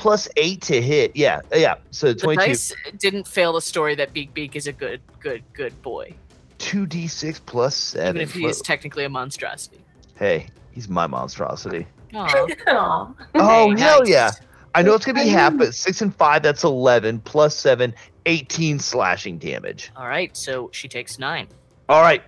Plus 0.04 0.28
8 0.36 0.62
to 0.64 0.82
hit. 0.82 1.16
Yeah. 1.16 1.40
Yeah. 1.56 1.76
So 1.92 2.08
The 2.12 2.20
22. 2.20 2.46
dice 2.46 2.74
didn't 2.98 3.26
fail 3.26 3.54
the 3.54 3.62
story 3.62 3.96
that 3.96 4.12
Beak 4.12 4.34
Beak 4.34 4.58
is 4.58 4.68
a 4.68 4.74
good, 4.74 5.00
good, 5.22 5.44
good 5.54 5.82
boy, 5.82 6.14
2d6 6.60 7.40
plus 7.46 7.74
7. 7.74 8.18
even 8.18 8.22
if 8.22 8.34
he 8.34 8.46
is 8.46 8.60
technically 8.62 9.06
a 9.06 9.10
monstrosity. 9.10 9.80
Hey, 10.18 10.48
he's 10.72 10.90
my 10.90 11.08
monstrosity. 11.08 11.88
Aw. 12.16 12.48
Aw. 12.68 13.14
Oh, 13.36 13.72
Hey, 13.72 13.80
hell 13.82 14.00
nice. 14.00 14.10
yeah. 14.10 14.32
I 14.76 14.82
know 14.82 14.94
it's 14.94 15.06
going 15.06 15.16
to 15.16 15.24
be 15.24 15.30
half, 15.30 15.58
but 15.58 15.74
6 15.74 16.02
and 16.02 16.14
5, 16.14 16.44
that's 16.44 16.66
11. 16.66 17.20
Plus 17.22 17.56
7, 17.56 17.94
18 18.26 18.80
slashing 18.80 19.38
damage. 19.38 19.90
All 19.96 20.08
right, 20.10 20.36
so 20.36 20.70
she 20.74 20.90
takes 20.90 21.18
nine. 21.18 21.48
All 21.88 22.02
right. 22.02 22.22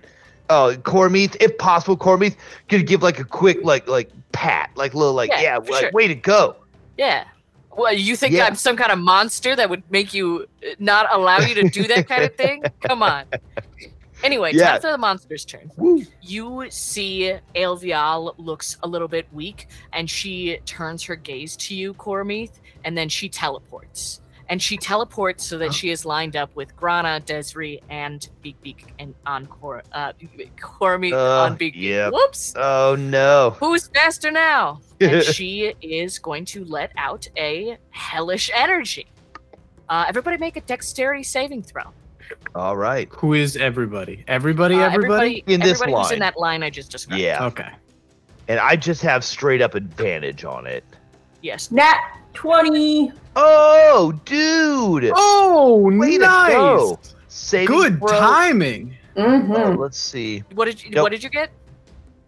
Uh, 0.48 0.72
oh, 0.72 0.76
Cormeeth, 0.78 1.36
if 1.40 1.58
possible, 1.58 1.96
Cormeeth, 1.98 2.36
could 2.70 2.80
you 2.80 2.86
give 2.86 3.02
like 3.02 3.18
a 3.18 3.24
quick, 3.24 3.58
like, 3.62 3.86
like 3.86 4.10
pat, 4.32 4.70
like 4.76 4.94
little, 4.94 5.12
like, 5.12 5.28
Yeah, 5.30 5.40
yeah, 5.42 5.56
like, 5.58 5.80
sure. 5.82 5.90
way 5.92 6.08
to 6.08 6.14
go. 6.14 6.56
Yeah. 6.96 7.24
Well, 7.76 7.92
you 7.92 8.16
think 8.16 8.34
Yeah. 8.34 8.46
I'm 8.46 8.54
some 8.56 8.76
kind 8.76 8.90
of 8.90 8.98
monster 8.98 9.54
that 9.54 9.68
would 9.70 9.82
make 9.90 10.14
you 10.14 10.46
uh, 10.64 10.74
not 10.78 11.06
allow 11.12 11.38
you 11.40 11.54
to 11.56 11.68
do 11.68 11.84
that 11.88 12.08
kind 12.08 12.24
of 12.24 12.34
thing? 12.34 12.62
Come 12.80 13.02
on. 13.02 13.24
Anyway, 14.24 14.52
Yeah. 14.54 14.72
time 14.72 14.80
for 14.80 14.90
the 14.90 14.98
monster's 14.98 15.44
turn. 15.44 15.70
Woo. 15.76 16.02
You 16.22 16.66
see 16.70 17.34
Aelvial 17.54 18.34
looks 18.38 18.78
a 18.82 18.88
little 18.88 19.08
bit 19.08 19.26
weak, 19.32 19.68
and 19.92 20.08
she 20.08 20.58
turns 20.64 21.02
her 21.04 21.16
gaze 21.16 21.54
to 21.58 21.74
you, 21.74 21.92
Cormeeth, 21.94 22.52
and 22.84 22.96
then 22.96 23.08
she 23.10 23.28
teleports. 23.28 24.20
And 24.48 24.62
she 24.62 24.76
teleports 24.76 25.44
so 25.44 25.58
that 25.58 25.74
she 25.74 25.90
is 25.90 26.04
lined 26.06 26.36
up 26.36 26.54
with 26.54 26.76
Grana, 26.76 27.20
Desri, 27.26 27.80
and 27.90 28.28
Beak 28.42 28.60
Beak 28.62 28.94
and 29.00 29.12
Encore. 29.26 29.48
Cor 29.58 29.82
uh 29.92 30.12
Cormeeth 30.60 31.12
Uh, 31.12 31.42
on 31.44 31.56
Beak 31.56 31.74
Beak. 31.74 31.82
yep. 31.82 32.12
Whoops. 32.12 32.52
Oh, 32.56 32.94
no. 32.96 33.56
Who's 33.58 33.88
faster 33.88 34.30
now? 34.30 34.80
and 35.00 35.22
she 35.34 35.74
is 35.82 36.18
going 36.20 36.44
to 36.46 36.64
let 36.66 36.92
out 36.96 37.26
a 37.36 37.76
hellish 37.90 38.50
energy. 38.54 39.06
Uh, 39.88 40.04
everybody 40.08 40.36
make 40.36 40.56
a 40.56 40.60
dexterity 40.62 41.22
saving 41.24 41.62
throw. 41.62 41.82
All 42.54 42.76
right. 42.76 43.08
Who 43.12 43.34
is 43.34 43.56
everybody? 43.56 44.24
Everybody, 44.28 44.76
Uh, 44.76 44.90
everybody? 44.90 45.42
In 45.46 45.60
this 45.60 45.80
everybody 45.80 45.92
who's 45.92 46.04
line. 46.06 46.12
in 46.14 46.18
that 46.20 46.36
line 46.38 46.62
I 46.62 46.70
just 46.70 46.90
described. 46.92 47.20
Yeah. 47.20 47.44
Okay. 47.46 47.68
And 48.48 48.60
I 48.60 48.76
just 48.76 49.02
have 49.02 49.24
straight 49.24 49.60
up 49.60 49.74
advantage 49.74 50.44
on 50.44 50.66
it. 50.68 50.84
Yes. 51.42 51.70
Nat 51.72 51.98
20. 52.36 53.12
Oh, 53.34 54.12
dude. 54.24 55.10
Oh, 55.14 55.78
Way 55.98 56.12
to 56.12 56.18
nice. 56.18 56.52
go. 56.52 56.98
Good 57.66 57.98
throw. 57.98 58.08
timing. 58.08 58.94
Mm-hmm. 59.16 59.52
Oh, 59.52 59.70
let's 59.72 59.98
see. 59.98 60.42
What 60.54 60.66
did 60.66 60.82
you 60.82 60.90
Nope. 60.90 61.02
What 61.04 61.12
did 61.12 61.22
you 61.22 61.30
get? 61.30 61.50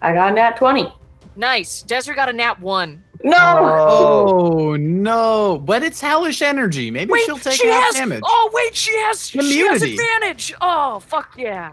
I 0.03 0.13
got 0.13 0.33
a 0.33 0.35
nat 0.35 0.57
20. 0.57 0.93
Nice. 1.37 1.83
Desiree 1.83 2.17
got 2.17 2.29
a 2.29 2.33
nat 2.33 2.61
one. 2.61 3.03
No! 3.23 3.37
Oh, 3.39 4.71
Oh 4.71 4.77
no! 4.77 5.59
But 5.65 5.83
it's 5.83 6.01
hellish 6.01 6.41
energy. 6.41 6.91
Maybe 6.91 7.13
she'll 7.25 7.37
take 7.39 7.61
she 7.61 7.67
half 7.67 7.85
has. 7.87 7.95
damage. 7.95 8.21
Oh 8.25 8.51
wait, 8.53 8.75
she 8.77 8.93
has. 8.99 9.29
She 9.29 9.39
has 9.39 9.83
Immunity. 9.83 9.95
advantage. 9.95 10.55
Oh 10.61 11.01
fuck 11.01 11.35
yeah. 11.37 11.73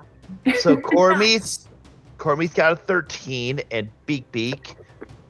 So 0.60 0.75
Cormith, 0.77 1.68
Cormith 2.18 2.56
got 2.56 2.72
a 2.72 2.75
13, 2.75 3.62
and 3.72 3.89
Beak 4.08 4.32
Beak, 4.32 4.75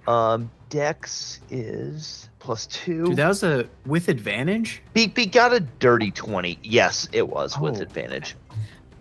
um, 0.08 0.50
Dex 0.70 1.42
is 1.50 2.30
plus 2.46 2.68
two. 2.68 3.06
Dude, 3.08 3.16
that 3.18 3.28
was 3.28 3.44
a 3.44 3.68
with 3.88 4.08
advantage. 4.08 4.82
Beak 4.94 5.16
Beak 5.16 5.32
got 5.32 5.52
a 5.52 5.60
dirty 5.60 6.12
20. 6.12 6.60
Yes, 6.64 7.10
it 7.12 7.28
was 7.28 7.58
with 7.60 7.80
Oh. 7.80 7.82
advantage. 7.82 8.36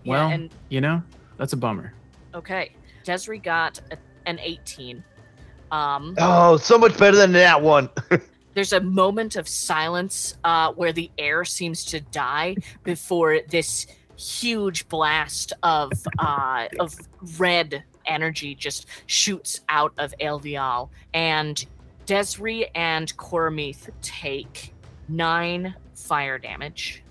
Yeah, 0.02 0.10
Well, 0.12 0.28
and 0.30 0.50
you 0.70 0.80
know, 0.80 1.02
that's 1.36 1.52
a 1.52 1.56
bummer. 1.56 1.92
okay, 2.34 2.72
Desiree 3.04 3.38
got 3.38 3.80
a, 3.90 3.98
an 4.26 4.38
18. 4.40 5.04
Um, 5.70 6.14
Oh, 6.18 6.56
so 6.56 6.78
much 6.78 6.96
better 6.98 7.16
than 7.16 7.32
that 7.32 7.60
one. 7.60 7.90
there's 8.54 8.72
a 8.72 8.80
moment 8.80 9.36
of 9.36 9.46
silence 9.48 10.36
uh, 10.44 10.72
where 10.72 10.92
the 10.92 11.10
air 11.18 11.44
seems 11.44 11.84
to 11.86 12.00
die 12.00 12.56
before 12.82 13.40
this 13.50 13.86
huge 14.16 14.88
blast 14.88 15.52
of 15.62 15.92
uh, 16.18 16.66
of 16.80 16.94
red 17.38 17.82
energy 18.06 18.54
just 18.54 18.86
shoots 19.06 19.60
out 19.68 19.92
of 19.98 20.14
Elvial, 20.20 20.88
and 21.14 21.64
Desri 22.06 22.66
and 22.75 23.14
Cormith 23.16 23.88
take 24.02 24.73
nine 25.08 25.75
fire 25.94 26.38
damage. 26.38 27.02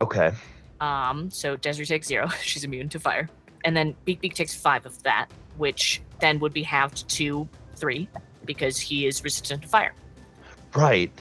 okay. 0.00 0.32
Um, 0.80 1.30
so 1.30 1.56
Desiree 1.56 1.84
takes 1.86 2.06
zero; 2.06 2.28
she's 2.42 2.64
immune 2.64 2.88
to 2.90 2.98
fire, 3.00 3.28
and 3.64 3.76
then 3.76 3.94
Beak 4.06 4.20
Beak 4.20 4.34
takes 4.34 4.54
five 4.54 4.86
of 4.86 5.02
that, 5.02 5.26
which 5.58 6.00
then 6.20 6.38
would 6.40 6.54
be 6.54 6.62
halved 6.62 7.06
to 7.10 7.46
three 7.76 8.08
because 8.46 8.78
he 8.78 9.06
is 9.06 9.22
resistant 9.22 9.62
to 9.62 9.68
fire. 9.68 9.94
Right. 10.74 11.12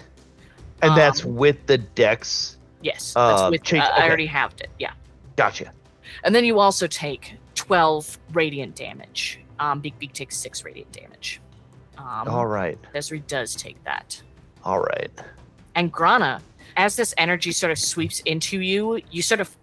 And 0.82 0.96
that's 0.96 1.26
Um, 1.26 1.36
with 1.36 1.66
the 1.68 1.78
Dex. 1.78 2.58
Yes, 2.82 3.14
that's 3.14 3.42
Uh, 3.42 3.50
with. 3.52 3.64
change- 3.64 3.84
uh, 3.84 3.92
I 3.94 4.08
already 4.08 4.26
halved 4.28 4.62
it. 4.62 4.70
Yeah, 4.80 4.94
Gotcha. 5.36 5.74
and 6.24 6.34
then 6.34 6.46
you 6.46 6.60
also 6.60 6.88
take 6.88 7.36
twelve 7.56 8.18
radiant 8.32 8.76
damage. 8.76 9.42
Um, 9.60 9.82
Beak 9.82 10.00
Beak 10.00 10.14
takes 10.14 10.38
six 10.38 10.64
radiant 10.64 10.94
damage. 10.94 11.42
Um, 12.00 12.28
All 12.30 12.48
right. 12.48 12.78
Desiree 12.94 13.20
does 13.28 13.56
take 13.56 13.84
that, 13.84 14.22
All 14.64 14.80
right. 14.80 15.12
and 15.76 15.92
Grana, 15.92 16.42
as 16.78 16.96
this 16.96 17.14
energy 17.18 17.52
sort 17.52 17.72
of 17.72 17.78
sweeps 17.80 18.22
into 18.22 18.62
you, 18.62 19.02
you 19.12 19.22
sort 19.22 19.42
of 19.42 19.56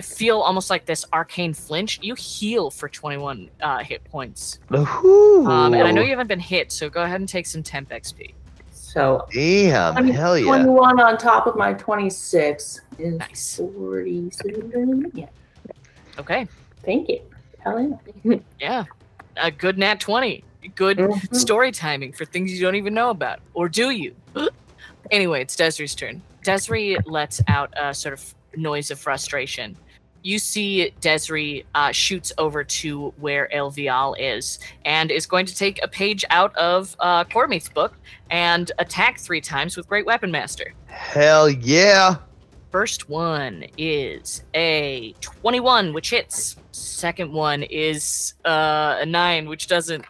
feel 0.00 0.38
almost 0.38 0.70
like 0.70 0.86
this 0.86 1.04
arcane 1.12 1.52
flinch. 1.52 1.98
You 2.00 2.14
heal 2.14 2.70
for 2.70 2.88
twenty-one 2.88 3.50
uh, 3.60 3.78
hit 3.78 4.04
points, 4.04 4.60
Ooh. 4.72 5.44
um, 5.48 5.74
and 5.74 5.82
I 5.82 5.90
know 5.90 6.00
you 6.02 6.10
haven't 6.10 6.28
been 6.28 6.38
hit, 6.38 6.70
so 6.70 6.88
go 6.88 7.02
ahead 7.02 7.18
and 7.20 7.28
take 7.28 7.46
some 7.46 7.62
temp 7.62 7.90
XP. 7.90 8.34
So 8.70 9.26
Damn. 9.32 9.94
Twenty- 9.94 10.12
Hell 10.12 10.38
yeah. 10.38 10.46
21 10.46 11.00
on 11.00 11.16
top 11.18 11.46
of 11.46 11.54
my 11.56 11.72
26 11.74 12.80
is 12.98 13.18
Nice. 13.18 13.56
47. 13.56 15.10
Yeah. 15.14 15.26
Okay, 16.18 16.46
Thank 16.84 17.08
you. 17.08 17.20
Hell 17.60 17.98
yeah. 18.24 18.36
yeah, 18.60 18.84
a 19.36 19.50
good 19.50 19.76
nat 19.78 20.00
twenty. 20.00 20.44
Good 20.74 20.98
Mhm. 20.98 21.34
story 21.34 21.72
timing 21.72 22.12
for 22.12 22.24
things 22.24 22.52
you 22.52 22.60
don't 22.60 22.74
even 22.76 22.94
know 22.94 23.10
about. 23.10 23.40
Or 23.54 23.68
do 23.68 23.90
you? 23.90 24.14
anyway, 25.10 25.42
it's 25.42 25.56
Desiree's 25.56 25.94
turn. 25.94 26.22
Desiree 26.44 26.96
lets 27.06 27.40
out 27.48 27.72
a 27.76 27.94
sort 27.94 28.12
of 28.14 28.34
noise 28.56 28.90
of 28.90 28.98
frustration. 28.98 29.76
You 30.22 30.38
see 30.38 30.90
Desiree 31.00 31.64
uh, 31.74 31.92
shoots 31.92 32.30
over 32.36 32.62
to 32.62 33.14
where 33.18 33.48
Elvial 33.54 34.14
is 34.18 34.58
and 34.84 35.10
is 35.10 35.24
going 35.24 35.46
to 35.46 35.56
take 35.56 35.82
a 35.82 35.88
page 35.88 36.24
out 36.28 36.54
of 36.56 36.94
uh, 37.00 37.24
Cormith's 37.24 37.70
book 37.70 37.94
and 38.30 38.70
attack 38.78 39.18
three 39.18 39.40
times 39.40 39.78
with 39.78 39.88
Great 39.88 40.04
Weapon 40.04 40.30
Master. 40.30 40.74
Hell 40.88 41.48
yeah. 41.48 42.16
First 42.70 43.08
one 43.08 43.64
is 43.78 44.42
a 44.54 45.14
21, 45.22 45.92
which 45.94 46.10
hits. 46.10 46.56
Second 46.72 47.32
one 47.32 47.62
is 47.64 48.34
uh, 48.44 48.98
a 49.00 49.06
9, 49.06 49.48
which 49.48 49.66
doesn't. 49.68 50.04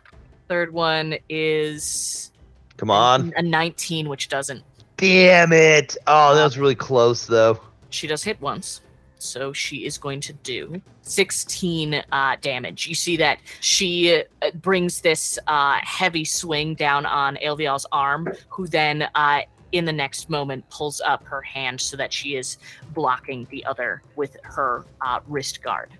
Third 0.50 0.72
one 0.72 1.14
is 1.28 2.32
Come 2.76 2.90
on. 2.90 3.32
a 3.36 3.42
19, 3.42 4.08
which 4.08 4.28
doesn't. 4.28 4.64
Damn 4.96 5.52
it. 5.52 5.96
Oh, 6.08 6.34
that 6.34 6.42
was 6.42 6.58
really 6.58 6.74
close 6.74 7.24
though. 7.24 7.60
She 7.90 8.08
does 8.08 8.24
hit 8.24 8.40
once. 8.40 8.80
So 9.18 9.52
she 9.52 9.84
is 9.84 9.96
going 9.96 10.20
to 10.22 10.32
do 10.32 10.82
16 11.02 12.02
uh, 12.10 12.36
damage. 12.40 12.88
You 12.88 12.96
see 12.96 13.16
that 13.18 13.38
she 13.60 14.24
uh, 14.42 14.50
brings 14.54 15.02
this 15.02 15.38
uh, 15.46 15.78
heavy 15.82 16.24
swing 16.24 16.74
down 16.74 17.06
on 17.06 17.36
Elvial's 17.36 17.86
arm, 17.92 18.26
who 18.48 18.66
then, 18.66 19.08
uh, 19.14 19.42
in 19.70 19.84
the 19.84 19.92
next 19.92 20.30
moment, 20.30 20.68
pulls 20.68 21.00
up 21.02 21.22
her 21.26 21.42
hand 21.42 21.80
so 21.80 21.96
that 21.96 22.12
she 22.12 22.34
is 22.34 22.58
blocking 22.92 23.46
the 23.52 23.64
other 23.66 24.02
with 24.16 24.36
her 24.42 24.84
uh, 25.00 25.20
wrist 25.28 25.62
guard. 25.62 25.90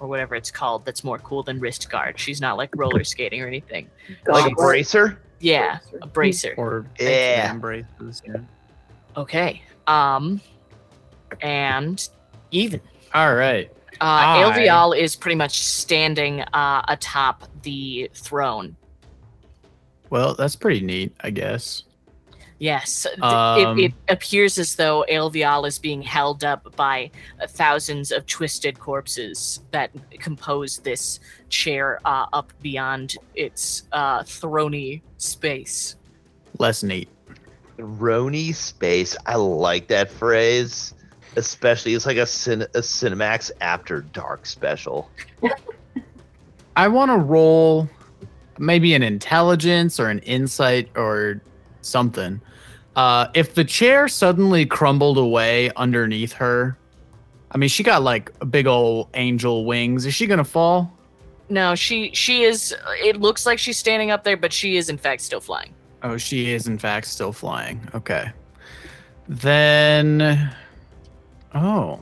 Or 0.00 0.08
whatever 0.08 0.34
it's 0.34 0.50
called, 0.50 0.84
that's 0.86 1.04
more 1.04 1.18
cool 1.18 1.42
than 1.42 1.60
wrist 1.60 1.90
guard. 1.90 2.18
She's 2.18 2.40
not 2.40 2.56
like 2.56 2.70
roller 2.74 3.04
skating 3.04 3.42
or 3.42 3.46
anything. 3.46 3.88
Like 4.26 4.50
a 4.50 4.54
bracer? 4.54 5.20
Yeah, 5.40 5.78
a 6.02 6.06
bracer. 6.06 6.54
Or 6.56 6.86
Yeah. 6.98 7.50
embraces. 7.50 8.22
Yeah. 8.26 8.38
Okay. 9.16 9.62
Um, 9.86 10.40
and 11.42 12.08
Yevon. 12.50 12.80
All 13.14 13.34
right. 13.34 13.70
Uh, 14.00 14.04
I- 14.04 14.42
Elvial 14.44 14.98
is 14.98 15.14
pretty 15.16 15.34
much 15.36 15.62
standing 15.62 16.40
uh, 16.40 16.82
atop 16.88 17.44
the 17.62 18.10
throne. 18.14 18.76
Well, 20.08 20.34
that's 20.34 20.56
pretty 20.56 20.80
neat, 20.80 21.14
I 21.20 21.30
guess. 21.30 21.82
Yes, 22.60 23.06
Um, 23.22 23.78
it, 23.78 23.84
it 23.86 23.94
appears 24.10 24.58
as 24.58 24.76
though 24.76 25.02
Elvial 25.10 25.66
is 25.66 25.78
being 25.78 26.02
held 26.02 26.44
up 26.44 26.76
by 26.76 27.10
uh, 27.42 27.46
thousands 27.46 28.12
of 28.12 28.26
twisted 28.26 28.78
corpses 28.78 29.60
that 29.70 29.90
compose 30.18 30.76
this 30.78 31.20
chair 31.48 32.00
uh, 32.04 32.26
up 32.34 32.52
beyond 32.60 33.16
its 33.34 33.84
uh, 33.92 34.20
throny 34.24 35.00
space. 35.16 35.96
Less 36.58 36.82
neat. 36.82 37.08
Roni 37.78 38.54
space. 38.54 39.16
I 39.24 39.36
like 39.36 39.88
that 39.88 40.10
phrase. 40.10 40.92
Especially, 41.36 41.94
it's 41.94 42.04
like 42.04 42.18
a, 42.18 42.26
cin- 42.26 42.62
a 42.62 42.80
Cinemax 42.80 43.52
After 43.62 44.02
Dark 44.02 44.44
special. 44.44 45.10
I 46.76 46.88
want 46.88 47.10
to 47.10 47.16
roll 47.16 47.88
maybe 48.58 48.92
an 48.92 49.02
intelligence 49.02 49.98
or 49.98 50.10
an 50.10 50.18
insight 50.20 50.90
or 50.94 51.40
something. 51.82 52.40
Uh, 52.96 53.28
if 53.34 53.54
the 53.54 53.64
chair 53.64 54.08
suddenly 54.08 54.66
crumbled 54.66 55.18
away 55.18 55.70
underneath 55.76 56.32
her, 56.32 56.76
I 57.52 57.58
mean, 57.58 57.68
she 57.68 57.82
got 57.82 58.02
like 58.02 58.30
big 58.50 58.66
old 58.66 59.08
angel 59.14 59.64
wings. 59.64 60.06
Is 60.06 60.14
she 60.14 60.26
gonna 60.26 60.44
fall? 60.44 60.92
No, 61.48 61.74
she 61.74 62.10
she 62.14 62.44
is. 62.44 62.74
It 63.02 63.20
looks 63.20 63.46
like 63.46 63.58
she's 63.58 63.76
standing 63.76 64.10
up 64.10 64.24
there, 64.24 64.36
but 64.36 64.52
she 64.52 64.76
is 64.76 64.88
in 64.88 64.98
fact 64.98 65.22
still 65.22 65.40
flying. 65.40 65.74
Oh, 66.02 66.16
she 66.16 66.50
is 66.52 66.66
in 66.66 66.78
fact 66.78 67.06
still 67.06 67.32
flying. 67.32 67.86
Okay. 67.94 68.32
Then, 69.28 70.50
oh, 71.54 72.00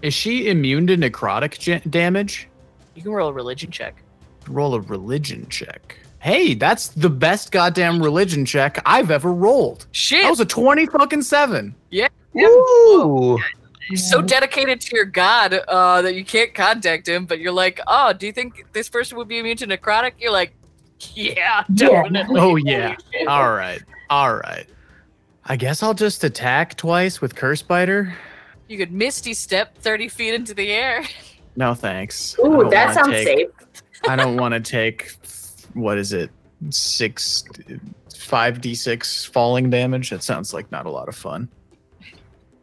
is 0.00 0.14
she 0.14 0.48
immune 0.48 0.86
to 0.86 0.96
necrotic 0.96 1.90
damage? 1.90 2.48
You 2.94 3.02
can 3.02 3.12
roll 3.12 3.28
a 3.28 3.32
religion 3.32 3.70
check. 3.70 4.02
Roll 4.48 4.74
a 4.74 4.80
religion 4.80 5.46
check. 5.48 5.98
Hey, 6.22 6.54
that's 6.54 6.88
the 6.88 7.10
best 7.10 7.50
goddamn 7.50 8.00
religion 8.00 8.44
check 8.44 8.80
I've 8.86 9.10
ever 9.10 9.32
rolled. 9.32 9.86
Shit! 9.90 10.22
That 10.22 10.30
was 10.30 10.38
a 10.38 10.44
20 10.44 10.86
fucking 10.86 11.22
7. 11.22 11.74
Yeah. 11.90 12.06
Ooh. 12.38 13.38
You're 13.90 13.96
so 13.96 14.22
dedicated 14.22 14.80
to 14.82 14.94
your 14.96 15.04
god 15.04 15.52
uh, 15.66 16.00
that 16.02 16.14
you 16.14 16.24
can't 16.24 16.54
contact 16.54 17.08
him, 17.08 17.26
but 17.26 17.40
you're 17.40 17.50
like, 17.52 17.80
oh, 17.88 18.12
do 18.12 18.26
you 18.26 18.32
think 18.32 18.64
this 18.72 18.88
person 18.88 19.18
would 19.18 19.26
be 19.26 19.38
immune 19.40 19.56
to 19.58 19.66
necrotic? 19.66 20.12
You're 20.18 20.30
like, 20.30 20.54
yeah, 21.14 21.64
Yeah. 21.68 22.02
definitely. 22.04 22.40
Oh, 22.40 22.54
yeah. 22.54 22.94
All 23.26 23.52
right. 23.52 23.82
All 24.08 24.36
right. 24.36 24.66
I 25.46 25.56
guess 25.56 25.82
I'll 25.82 25.92
just 25.92 26.22
attack 26.22 26.76
twice 26.76 27.20
with 27.20 27.34
Curse 27.34 27.62
Biter. 27.62 28.14
You 28.68 28.78
could 28.78 28.92
misty 28.92 29.34
step 29.34 29.76
30 29.78 30.06
feet 30.08 30.34
into 30.34 30.54
the 30.54 30.70
air. 30.70 31.02
No, 31.54 31.74
thanks. 31.74 32.34
Ooh, 32.42 32.66
that 32.70 32.94
sounds 32.94 33.10
take- 33.10 33.26
safe. 33.26 33.48
I 34.08 34.16
don't 34.16 34.38
want 34.38 34.54
to 34.54 34.60
take, 34.60 35.10
what 35.74 35.98
is 35.98 36.12
it? 36.12 36.30
Six, 36.70 37.44
5d6 38.10 39.28
falling 39.30 39.70
damage. 39.70 40.10
That 40.10 40.22
sounds 40.22 40.54
like 40.54 40.70
not 40.70 40.86
a 40.86 40.90
lot 40.90 41.08
of 41.08 41.16
fun. 41.16 41.48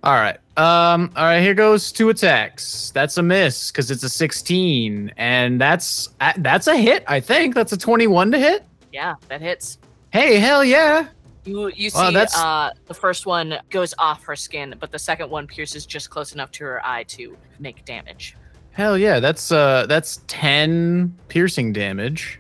All 0.02 0.14
right. 0.14 0.38
Um. 0.56 1.12
All 1.18 1.26
right. 1.26 1.42
Here 1.42 1.54
goes 1.54 1.92
two 1.92 2.08
attacks. 2.10 2.92
That's 2.92 3.18
a 3.18 3.22
miss 3.22 3.70
because 3.70 3.92
it's 3.92 4.04
a 4.04 4.10
16, 4.10 5.12
and 5.18 5.60
that's 5.60 6.08
uh, 6.22 6.32
that's 6.38 6.68
a 6.68 6.78
hit. 6.78 7.04
I 7.08 7.20
think 7.20 7.54
that's 7.54 7.74
a 7.74 7.78
21 7.78 8.32
to 8.32 8.40
hit. 8.40 8.64
Yeah, 8.94 9.16
that 9.28 9.42
hits. 9.42 9.78
Hey, 10.12 10.40
hell 10.40 10.64
yeah! 10.64 11.10
You 11.44 11.68
you 11.76 11.90
see 11.90 11.98
Wow, 12.00 12.12
that's- 12.12 12.36
uh, 12.38 12.72
the 12.88 12.94
first 12.94 13.26
one 13.26 13.56
goes 13.70 13.94
off 14.00 14.24
her 14.24 14.38
skin, 14.38 14.74
but 14.80 14.92
the 14.92 15.00
second 15.00 15.30
one 15.30 15.46
pierces 15.48 15.86
just 15.86 16.10
close 16.10 16.34
enough 16.34 16.52
to 16.52 16.64
her 16.64 16.86
eye 16.86 17.04
to 17.10 17.38
make 17.60 17.84
damage. 17.84 18.38
Hell 18.72 18.98
yeah! 18.98 19.20
That's 19.20 19.52
uh 19.52 19.86
that's 19.90 20.22
10 20.28 21.14
piercing 21.28 21.74
damage. 21.74 22.40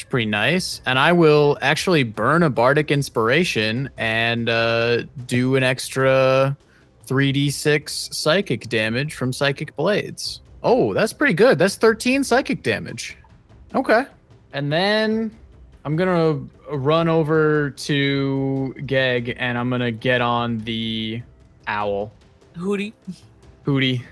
Which 0.00 0.02
is 0.02 0.08
pretty 0.08 0.26
nice. 0.26 0.80
And 0.86 0.98
I 0.98 1.12
will 1.12 1.58
actually 1.62 2.02
burn 2.02 2.42
a 2.42 2.50
bardic 2.50 2.90
inspiration 2.90 3.90
and 3.96 4.48
uh, 4.48 5.02
do 5.26 5.56
an 5.56 5.62
extra 5.62 6.56
3d6 7.06 8.14
psychic 8.14 8.68
damage 8.68 9.14
from 9.14 9.32
psychic 9.32 9.74
blades. 9.76 10.40
Oh, 10.62 10.94
that's 10.94 11.12
pretty 11.12 11.34
good. 11.34 11.58
That's 11.58 11.76
13 11.76 12.24
psychic 12.24 12.62
damage. 12.62 13.16
Okay. 13.74 14.04
And 14.52 14.72
then 14.72 15.30
I'm 15.84 15.96
gonna 15.96 16.40
run 16.70 17.08
over 17.08 17.70
to 17.70 18.74
Geg 18.86 19.34
and 19.38 19.56
I'm 19.56 19.70
gonna 19.70 19.90
get 19.90 20.20
on 20.20 20.58
the 20.58 21.22
owl. 21.66 22.12
Hootie. 22.56 22.92
Hootie. 23.64 24.02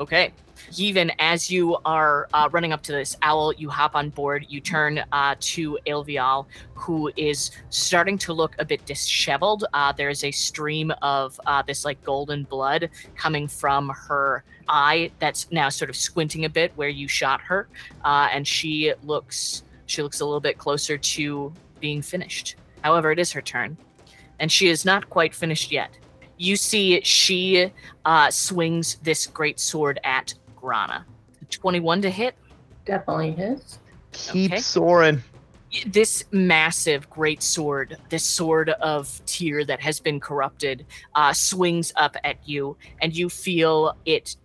Okay. 0.00 0.32
Even 0.78 1.12
as 1.18 1.50
you 1.50 1.76
are 1.84 2.28
uh, 2.32 2.48
running 2.50 2.72
up 2.72 2.82
to 2.82 2.92
this 2.92 3.16
owl, 3.20 3.52
you 3.52 3.68
hop 3.68 3.94
on 3.94 4.08
board. 4.08 4.46
You 4.48 4.60
turn 4.60 5.04
uh, 5.12 5.34
to 5.38 5.78
Elvial, 5.86 6.46
who 6.74 7.10
is 7.16 7.50
starting 7.68 8.16
to 8.18 8.32
look 8.32 8.54
a 8.58 8.64
bit 8.64 8.84
disheveled. 8.86 9.64
Uh, 9.74 9.92
there 9.92 10.08
is 10.08 10.24
a 10.24 10.30
stream 10.30 10.90
of 11.02 11.38
uh, 11.46 11.62
this 11.62 11.84
like 11.84 12.02
golden 12.04 12.44
blood 12.44 12.88
coming 13.16 13.48
from 13.48 13.90
her 13.90 14.44
eye 14.66 15.10
that's 15.18 15.50
now 15.50 15.68
sort 15.68 15.90
of 15.90 15.96
squinting 15.96 16.46
a 16.46 16.48
bit 16.48 16.72
where 16.76 16.88
you 16.88 17.06
shot 17.06 17.42
her, 17.42 17.68
uh, 18.04 18.28
and 18.32 18.46
she 18.46 18.94
looks 19.02 19.64
she 19.86 20.02
looks 20.02 20.20
a 20.20 20.24
little 20.24 20.40
bit 20.40 20.56
closer 20.56 20.96
to 20.96 21.52
being 21.80 22.00
finished. 22.00 22.56
However, 22.82 23.12
it 23.12 23.18
is 23.18 23.30
her 23.32 23.42
turn, 23.42 23.76
and 24.38 24.50
she 24.50 24.68
is 24.68 24.86
not 24.86 25.10
quite 25.10 25.34
finished 25.34 25.70
yet. 25.70 25.98
You 26.38 26.56
see, 26.56 27.00
she 27.02 27.70
uh, 28.04 28.30
swings 28.30 28.96
this 29.02 29.26
great 29.26 29.60
sword 29.60 30.00
at 30.02 30.34
Grana. 30.62 31.04
21 31.50 32.02
to 32.02 32.10
hit. 32.10 32.34
Definitely 32.86 33.32
his. 33.32 33.78
Keep 34.12 34.52
Okay. 34.52 34.60
soaring. 34.60 35.22
This 35.86 36.24
massive 36.30 37.08
great 37.10 37.42
sword, 37.42 37.96
this 38.10 38.24
sword 38.24 38.70
of 38.70 39.20
Tyr 39.26 39.64
that 39.64 39.80
has 39.80 39.98
been 40.00 40.20
corrupted, 40.20 40.86
uh, 41.14 41.32
swings 41.32 41.92
up 41.96 42.16
at 42.24 42.36
you, 42.46 42.76
and 43.00 43.14
you 43.16 43.28
feel 43.28 43.96
it 44.04 44.36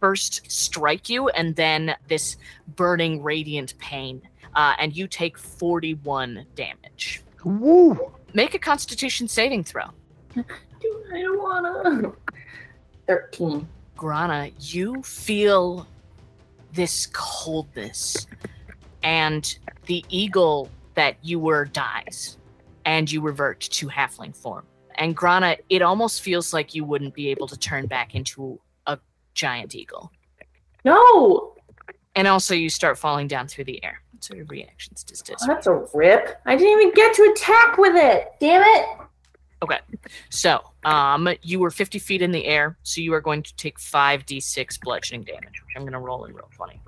first 0.00 0.50
strike 0.50 1.08
you, 1.08 1.28
and 1.30 1.54
then 1.56 1.94
this 2.08 2.36
burning 2.76 3.22
radiant 3.22 3.78
pain. 3.78 4.20
Uh, 4.54 4.74
and 4.78 4.94
you 4.94 5.06
take 5.06 5.38
41 5.38 6.44
damage. 6.54 7.22
Woo! 7.44 8.12
Make 8.34 8.54
a 8.54 8.58
constitution 8.58 9.26
saving 9.28 9.64
throw. 9.64 9.84
Dude, 10.34 10.44
I 11.14 11.20
don't 11.22 11.40
wanna. 11.40 12.12
13. 13.06 13.66
Grana, 14.02 14.50
you 14.58 15.00
feel 15.04 15.86
this 16.72 17.06
coldness, 17.12 18.26
and 19.04 19.56
the 19.86 20.04
eagle 20.08 20.68
that 20.94 21.14
you 21.22 21.38
were 21.38 21.66
dies, 21.66 22.36
and 22.84 23.12
you 23.12 23.20
revert 23.20 23.60
to 23.60 23.86
halfling 23.86 24.34
form. 24.34 24.66
And 24.96 25.14
Grana, 25.14 25.56
it 25.68 25.82
almost 25.82 26.22
feels 26.22 26.52
like 26.52 26.74
you 26.74 26.84
wouldn't 26.84 27.14
be 27.14 27.28
able 27.28 27.46
to 27.46 27.56
turn 27.56 27.86
back 27.86 28.16
into 28.16 28.58
a 28.88 28.98
giant 29.34 29.76
eagle. 29.76 30.10
No! 30.84 31.54
And 32.16 32.26
also, 32.26 32.56
you 32.56 32.70
start 32.70 32.98
falling 32.98 33.28
down 33.28 33.46
through 33.46 33.66
the 33.66 33.84
air. 33.84 34.02
So 34.18 34.34
your 34.34 34.46
reactions 34.46 35.04
this? 35.04 35.22
Oh, 35.42 35.46
that's 35.46 35.68
a 35.68 35.84
rip. 35.94 36.40
I 36.44 36.56
didn't 36.56 36.80
even 36.80 36.92
get 36.92 37.14
to 37.14 37.32
attack 37.36 37.78
with 37.78 37.94
it. 37.94 38.32
Damn 38.40 38.62
it. 38.64 39.06
So, 40.30 40.60
um, 40.84 41.28
you 41.42 41.60
were 41.60 41.70
50 41.70 41.98
feet 41.98 42.22
in 42.22 42.32
the 42.32 42.46
air, 42.46 42.76
so 42.82 43.00
you 43.00 43.14
are 43.14 43.20
going 43.20 43.42
to 43.42 43.54
take 43.56 43.78
5d6 43.78 44.80
bludgeoning 44.80 45.24
damage, 45.24 45.62
which 45.64 45.76
I'm 45.76 45.82
going 45.82 45.92
to 45.92 45.98
roll 45.98 46.24
in 46.24 46.34
real 46.34 46.50
funny. 46.56 46.80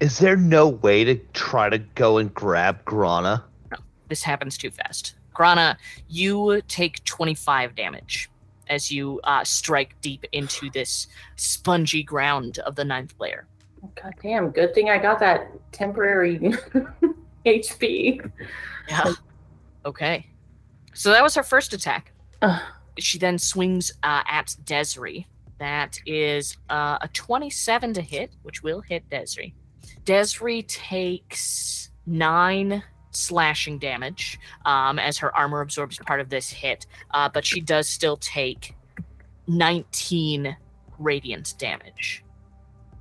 Is 0.00 0.18
there 0.18 0.36
no 0.36 0.68
way 0.68 1.04
to 1.04 1.16
try 1.32 1.68
to 1.68 1.78
go 1.78 2.18
and 2.18 2.32
grab 2.32 2.84
Grana? 2.84 3.44
No, 3.70 3.78
this 4.08 4.22
happens 4.22 4.58
too 4.58 4.70
fast. 4.70 5.16
Grana, 5.32 5.76
you 6.08 6.62
take 6.68 7.02
25 7.04 7.74
damage 7.74 8.30
as 8.68 8.90
you 8.90 9.20
uh, 9.24 9.44
strike 9.44 9.94
deep 10.00 10.24
into 10.32 10.70
this 10.70 11.06
spongy 11.36 12.02
ground 12.02 12.58
of 12.60 12.74
the 12.74 12.84
ninth 12.84 13.14
layer. 13.20 13.46
God 13.94 14.14
damn, 14.22 14.50
good 14.50 14.74
thing 14.74 14.90
I 14.90 14.98
got 14.98 15.18
that 15.20 15.50
temporary 15.72 16.38
HP. 17.46 18.30
Yeah. 18.88 19.12
Okay. 19.84 20.26
So 20.96 21.10
that 21.10 21.22
was 21.22 21.34
her 21.34 21.42
first 21.42 21.74
attack. 21.74 22.12
Ugh. 22.40 22.62
She 22.98 23.18
then 23.18 23.38
swings 23.38 23.92
uh, 24.02 24.22
at 24.26 24.56
Desri. 24.64 25.26
That 25.58 25.98
is 26.06 26.56
uh, 26.70 26.98
a 27.02 27.08
27 27.08 27.92
to 27.94 28.00
hit, 28.00 28.34
which 28.42 28.62
will 28.62 28.80
hit 28.80 29.08
Desri. 29.10 29.52
Desri 30.04 30.66
takes 30.66 31.90
nine 32.06 32.82
slashing 33.10 33.78
damage 33.78 34.38
um, 34.64 34.98
as 34.98 35.18
her 35.18 35.36
armor 35.36 35.60
absorbs 35.60 35.98
part 35.98 36.20
of 36.20 36.30
this 36.30 36.50
hit, 36.50 36.86
uh, 37.12 37.28
but 37.28 37.44
she 37.44 37.60
does 37.60 37.88
still 37.88 38.16
take 38.16 38.74
19 39.48 40.56
radiant 40.98 41.54
damage. 41.58 42.24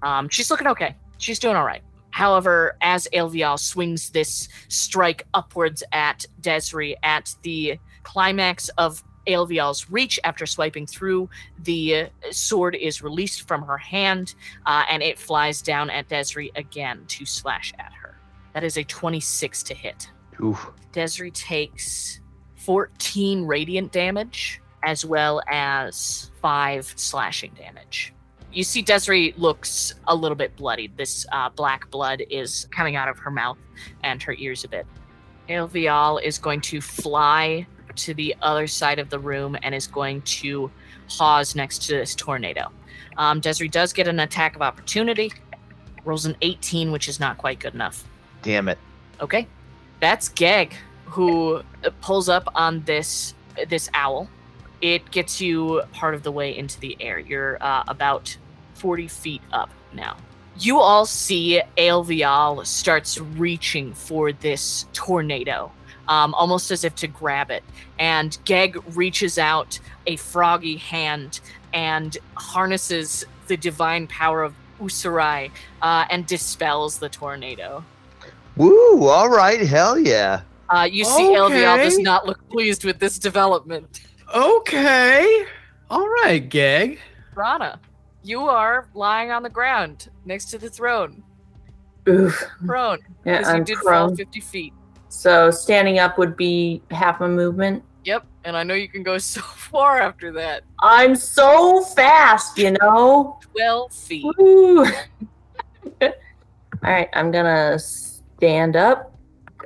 Um, 0.01 0.27
she's 0.27 0.51
looking 0.51 0.67
okay. 0.67 0.95
She's 1.17 1.39
doing 1.39 1.55
all 1.55 1.65
right. 1.65 1.81
However, 2.15 2.78
as 2.80 3.10
Elvial 3.12 3.60
swings 3.60 4.12
this 4.12 4.47
strike 4.69 5.28
upwards 5.34 5.84
at 5.91 6.25
Desri 6.39 6.95
at 7.04 7.36
the 7.41 7.78
climax 8.04 8.69
of 8.78 9.04
Elvial's 9.28 9.91
reach 9.91 10.17
after 10.23 10.45
swiping 10.45 10.88
through, 10.88 11.30
the 11.63 12.08
sword 12.32 12.73
is 12.75 13.01
released 13.01 13.49
from 13.49 13.63
her 13.63 13.78
hand 13.78 14.36
uh, 14.65 14.86
and 14.89 15.04
it 15.04 15.19
flies 15.19 15.62
down 15.62 15.89
at 15.89 16.08
Desri 16.08 16.51
again 16.56 17.04
to 17.10 17.25
slash 17.25 17.73
at 17.80 17.91
her. 17.91 18.17
That 18.54 18.63
is 18.63 18.78
a 18.78 18.86
26 18.86 19.63
to 19.63 19.73
hit. 19.73 20.10
Oof. 20.41 20.71
Desri 20.93 21.34
takes 21.34 22.21
14 22.56 23.43
radiant 23.43 23.91
damage 23.91 24.62
as 24.84 25.04
well 25.04 25.41
as 25.49 26.32
5 26.41 26.93
slashing 26.95 27.51
damage. 27.56 28.14
You 28.55 28.63
see, 28.63 28.81
Desri 28.81 29.37
looks 29.37 29.93
a 30.07 30.15
little 30.15 30.35
bit 30.35 30.55
bloodied. 30.55 30.95
This 30.97 31.25
uh, 31.31 31.49
black 31.49 31.91
blood 31.91 32.23
is 32.29 32.67
coming 32.71 32.95
out 32.95 33.09
of 33.09 33.19
her 33.19 33.29
mouth 33.29 33.57
and 34.03 34.23
her 34.23 34.33
ears 34.39 34.63
a 34.63 34.69
bit. 34.69 34.87
Elvial 35.49 36.23
is 36.23 36.39
going 36.39 36.61
to 36.61 36.79
fly 36.81 37.67
to 37.95 38.13
the 38.13 38.33
other 38.41 38.65
side 38.65 38.97
of 38.97 39.09
the 39.09 39.19
room 39.19 39.57
and 39.61 39.75
is 39.75 39.87
going 39.87 40.21
to 40.21 40.71
pause 41.09 41.53
next 41.55 41.83
to 41.83 41.97
this 41.97 42.15
tornado. 42.15 42.71
Um, 43.17 43.41
Desri 43.41 43.69
does 43.69 43.93
get 43.93 44.07
an 44.07 44.21
attack 44.21 44.55
of 44.55 44.61
opportunity, 44.61 45.31
rolls 46.05 46.25
an 46.25 46.35
18, 46.41 46.91
which 46.91 47.07
is 47.07 47.19
not 47.19 47.37
quite 47.37 47.59
good 47.59 47.73
enough. 47.73 48.05
Damn 48.41 48.69
it. 48.69 48.77
Okay, 49.21 49.47
that's 49.99 50.29
Geg 50.29 50.73
who 51.05 51.61
pulls 52.01 52.29
up 52.29 52.47
on 52.55 52.83
this 52.83 53.33
this 53.69 53.89
owl. 53.93 54.27
It 54.81 55.09
gets 55.11 55.39
you 55.39 55.81
part 55.93 56.13
of 56.13 56.23
the 56.23 56.31
way 56.31 56.57
into 56.57 56.79
the 56.79 56.97
air. 56.99 57.19
You're 57.19 57.61
uh, 57.63 57.83
about 57.87 58.35
forty 58.75 59.07
feet 59.07 59.41
up 59.51 59.69
now. 59.93 60.15
You 60.59 60.79
all 60.79 61.05
see 61.05 61.61
Aelvial 61.77 62.65
starts 62.65 63.19
reaching 63.19 63.93
for 63.93 64.31
this 64.31 64.85
tornado, 64.93 65.71
um, 66.07 66.33
almost 66.33 66.71
as 66.71 66.85
if 66.85 66.95
to 66.95 67.07
grab 67.07 67.51
it. 67.51 67.63
And 67.99 68.38
Geg 68.45 68.77
reaches 68.95 69.38
out 69.38 69.79
a 70.07 70.15
froggy 70.15 70.77
hand 70.77 71.41
and 71.73 72.17
harnesses 72.35 73.25
the 73.47 73.57
divine 73.57 74.07
power 74.07 74.43
of 74.43 74.53
Usurai 74.79 75.51
uh, 75.81 76.05
and 76.09 76.25
dispels 76.25 76.99
the 76.99 77.09
tornado. 77.09 77.83
Woo! 78.55 79.07
All 79.07 79.29
right. 79.29 79.59
Hell 79.59 79.99
yeah. 79.99 80.41
Uh, 80.69 80.88
you 80.89 81.03
see, 81.03 81.35
Elvial 81.35 81.77
does 81.77 81.99
not 81.99 82.25
look 82.25 82.49
pleased 82.49 82.85
with 82.85 82.99
this 82.99 83.19
development. 83.19 84.01
Okay. 84.33 85.45
All 85.89 86.07
right, 86.07 86.49
Gag. 86.49 86.99
Rana, 87.35 87.79
you 88.25 88.41
are 88.41 88.88
lying 88.93 89.31
on 89.31 89.43
the 89.43 89.49
ground 89.49 90.09
next 90.25 90.45
to 90.45 90.57
the 90.57 90.69
throne, 90.69 91.23
Oof. 92.09 92.43
prone, 92.65 92.97
Yeah, 93.23 93.38
because 93.39 93.47
you 93.49 93.53
I'm 93.59 93.63
did 93.63 93.77
fall 93.77 94.07
prone. 94.07 94.15
50 94.15 94.39
feet. 94.41 94.73
So 95.09 95.51
standing 95.51 95.99
up 95.99 96.17
would 96.17 96.35
be 96.35 96.81
half 96.91 97.21
a 97.21 97.27
movement. 97.27 97.83
Yep, 98.03 98.25
and 98.43 98.57
I 98.57 98.63
know 98.63 98.73
you 98.73 98.89
can 98.89 99.03
go 99.03 99.17
so 99.19 99.41
far 99.41 99.99
after 99.99 100.31
that. 100.33 100.63
I'm 100.79 101.15
so 101.15 101.81
fast, 101.81 102.57
you 102.57 102.71
know? 102.81 103.39
12 103.53 103.93
feet. 103.93 104.25
All 106.01 106.91
right, 106.91 107.09
I'm 107.13 107.31
gonna 107.31 107.77
stand 107.79 108.75
up. 108.75 109.11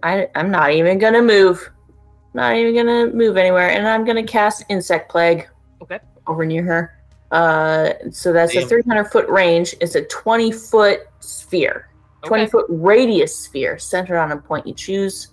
I, 0.04 0.28
I'm 0.36 0.52
not 0.52 0.72
even 0.74 1.00
gonna 1.00 1.22
move. 1.22 1.70
Not 2.34 2.56
even 2.56 2.76
gonna 2.76 3.08
move 3.14 3.38
anywhere, 3.38 3.70
and 3.72 3.88
I'm 3.88 4.06
gonna 4.06 4.24
cast 4.24 4.64
Insect 4.70 5.10
Plague. 5.10 5.48
Okay. 5.82 6.00
Over 6.28 6.46
near 6.46 6.64
her. 6.64 6.99
Uh, 7.32 7.94
so 8.12 8.34
that's 8.34 8.56
a 8.56 8.66
300 8.66 9.06
foot 9.06 9.28
range. 9.30 9.76
It's 9.82 9.96
a 9.96 10.04
20 10.04 10.52
foot 10.52 11.02
sphere, 11.20 11.90
20 12.24 12.48
foot 12.48 12.66
radius 12.70 13.38
sphere 13.38 13.78
centered 13.78 14.18
on 14.18 14.32
a 14.32 14.38
point 14.38 14.66
you 14.66 14.74
choose. 14.74 15.30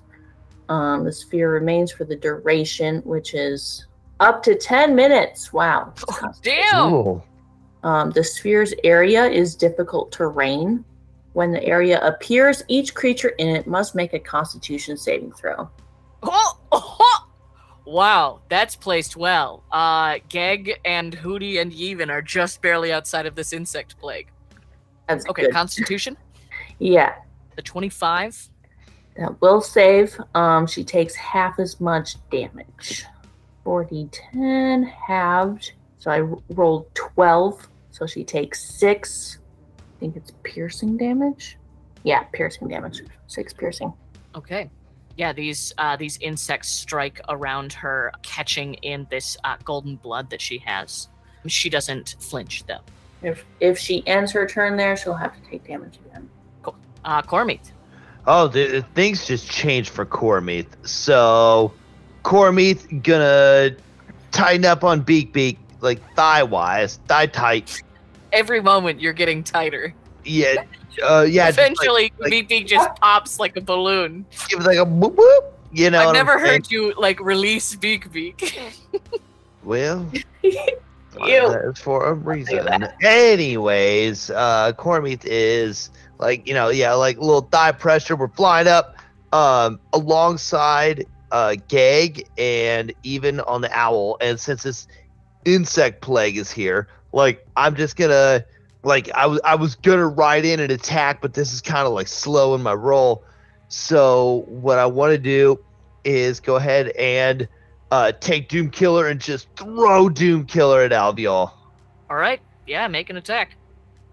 Um, 0.68 1.04
the 1.04 1.12
sphere 1.12 1.50
remains 1.50 1.92
for 1.92 2.04
the 2.04 2.16
duration, 2.16 3.00
which 3.02 3.34
is 3.34 3.86
up 4.20 4.42
to 4.42 4.56
10 4.56 4.94
minutes. 4.94 5.52
Wow. 5.52 5.94
Oh, 6.08 6.32
damn! 6.42 7.22
Um, 7.82 8.10
the 8.10 8.24
sphere's 8.24 8.74
area 8.82 9.24
is 9.26 9.54
difficult 9.54 10.10
terrain. 10.10 10.84
When 11.34 11.52
the 11.52 11.62
area 11.64 12.00
appears, 12.00 12.62
each 12.66 12.94
creature 12.94 13.28
in 13.28 13.48
it 13.48 13.66
must 13.66 13.94
make 13.94 14.12
a 14.12 14.18
constitution 14.18 14.96
saving 14.96 15.32
throw. 15.32 15.70
Oh, 16.22 16.58
oh, 16.72 17.25
Wow, 17.86 18.40
that's 18.48 18.74
placed 18.74 19.16
well. 19.16 19.62
Uh, 19.70 20.18
Geg 20.28 20.80
and 20.84 21.16
Hootie 21.16 21.60
and 21.60 21.72
Yevon 21.72 22.10
are 22.10 22.20
just 22.22 22.60
barely 22.60 22.92
outside 22.92 23.26
of 23.26 23.34
this 23.36 23.52
insect 23.52 23.96
plague. 23.98 24.28
That's 25.08 25.24
Okay, 25.28 25.42
good. 25.42 25.52
Constitution, 25.52 26.16
yeah, 26.80 27.14
the 27.54 27.62
25. 27.62 28.48
that 29.16 29.40
will 29.40 29.60
save. 29.60 30.20
Um, 30.34 30.66
she 30.66 30.82
takes 30.82 31.14
half 31.14 31.60
as 31.60 31.80
much 31.80 32.16
damage. 32.30 33.04
40, 33.62 34.08
10 34.32 34.82
halved. 35.06 35.72
So 35.98 36.10
I 36.10 36.20
rolled 36.54 36.92
12. 36.94 37.68
So 37.92 38.06
she 38.06 38.24
takes 38.24 38.62
six. 38.78 39.38
I 39.78 40.00
think 40.00 40.16
it's 40.16 40.32
piercing 40.42 40.96
damage. 40.96 41.56
Yeah, 42.02 42.24
piercing 42.32 42.68
damage. 42.68 43.00
Six 43.28 43.52
piercing. 43.52 43.92
Okay. 44.34 44.70
Yeah, 45.16 45.32
these 45.32 45.72
uh, 45.78 45.96
these 45.96 46.18
insects 46.18 46.68
strike 46.68 47.20
around 47.28 47.72
her, 47.72 48.12
catching 48.22 48.74
in 48.74 49.06
this 49.10 49.36
uh, 49.44 49.56
golden 49.64 49.96
blood 49.96 50.30
that 50.30 50.40
she 50.40 50.58
has. 50.58 51.08
She 51.46 51.70
doesn't 51.70 52.16
flinch 52.20 52.64
though. 52.66 52.80
If 53.22 53.44
if 53.60 53.78
she 53.78 54.06
ends 54.06 54.32
her 54.32 54.46
turn 54.46 54.76
there, 54.76 54.96
she'll 54.96 55.14
have 55.14 55.34
to 55.34 55.50
take 55.50 55.66
damage 55.66 55.98
again. 56.06 56.28
Uh, 57.04 57.22
Cormith. 57.22 57.70
Oh, 58.26 58.48
the, 58.48 58.66
the 58.66 58.82
things 58.94 59.26
just 59.26 59.48
changed 59.48 59.90
for 59.90 60.04
Cormeath. 60.04 60.66
So, 60.86 61.72
Cormeath 62.24 63.02
gonna 63.02 63.76
tighten 64.32 64.64
up 64.64 64.82
on 64.82 65.00
Beak 65.00 65.32
Beak, 65.32 65.58
like 65.80 66.02
thigh 66.14 66.42
wise, 66.42 66.98
thigh 67.06 67.26
tight. 67.26 67.82
Every 68.32 68.60
moment 68.60 69.00
you're 69.00 69.12
getting 69.12 69.44
tighter. 69.44 69.94
Yeah, 70.26 70.64
uh, 71.02 71.22
yeah. 71.28 71.46
just 71.50 71.58
like- 71.58 71.66
Eventually, 71.76 72.12
like- 72.18 72.30
Beak 72.30 72.48
Beak 72.48 72.66
just 72.66 72.88
pops 73.00 73.38
like 73.38 73.56
a 73.56 73.60
balloon. 73.60 74.26
give 74.48 74.60
it 74.60 74.64
like 74.66 74.78
a 74.78 74.84
whoop 74.84 75.14
whoop. 75.16 75.52
You 75.72 75.90
know, 75.90 75.98
I've 76.00 76.06
what 76.06 76.16
I'm 76.16 76.26
never 76.26 76.38
saying? 76.38 76.52
heard 76.62 76.70
you 76.70 76.94
like 76.96 77.20
release 77.20 77.74
Beak 77.76 78.10
Beak. 78.12 78.58
Well, 79.64 80.06
Ew. 80.44 81.50
that's 81.50 81.80
for 81.80 82.06
a 82.06 82.14
reason. 82.14 82.86
Anyways, 83.02 84.30
uh, 84.30 84.72
Cormeath 84.78 85.22
is 85.24 85.90
like 86.18 86.46
you 86.46 86.54
know, 86.54 86.68
yeah, 86.68 86.92
like 86.94 87.16
a 87.16 87.20
little 87.20 87.40
thigh 87.42 87.72
pressure. 87.72 88.14
We're 88.14 88.28
flying 88.28 88.68
up, 88.68 88.96
um, 89.32 89.80
alongside 89.92 91.04
uh 91.32 91.56
Gag 91.66 92.28
and 92.38 92.92
Yevon 93.02 93.42
on 93.48 93.60
the 93.60 93.70
owl. 93.76 94.16
And 94.20 94.38
since 94.38 94.62
this 94.62 94.86
insect 95.44 96.00
plague 96.00 96.36
is 96.36 96.52
here, 96.52 96.86
like 97.12 97.44
I'm 97.56 97.74
just 97.74 97.96
gonna 97.96 98.44
like 98.86 99.10
I 99.14 99.26
was 99.26 99.40
I 99.44 99.56
was 99.56 99.74
gonna 99.74 100.06
ride 100.06 100.44
in 100.44 100.60
and 100.60 100.70
attack, 100.70 101.20
but 101.20 101.34
this 101.34 101.52
is 101.52 101.60
kind 101.60 101.86
of 101.86 101.92
like 101.92 102.08
slow 102.08 102.54
in 102.54 102.62
my 102.62 102.72
roll. 102.72 103.24
So 103.68 104.44
what 104.46 104.78
I 104.78 104.86
want 104.86 105.10
to 105.10 105.18
do 105.18 105.58
is 106.04 106.38
go 106.38 106.54
ahead 106.54 106.88
and 106.90 107.48
uh, 107.90 108.12
take 108.20 108.48
Doom 108.48 108.70
Killer 108.70 109.08
and 109.08 109.20
just 109.20 109.48
throw 109.56 110.08
Doom 110.08 110.46
Killer 110.46 110.82
at 110.82 110.92
Alveol. 110.92 111.50
All 112.08 112.16
right. 112.16 112.40
Yeah, 112.66 112.86
make 112.86 113.10
an 113.10 113.16
attack. 113.16 113.56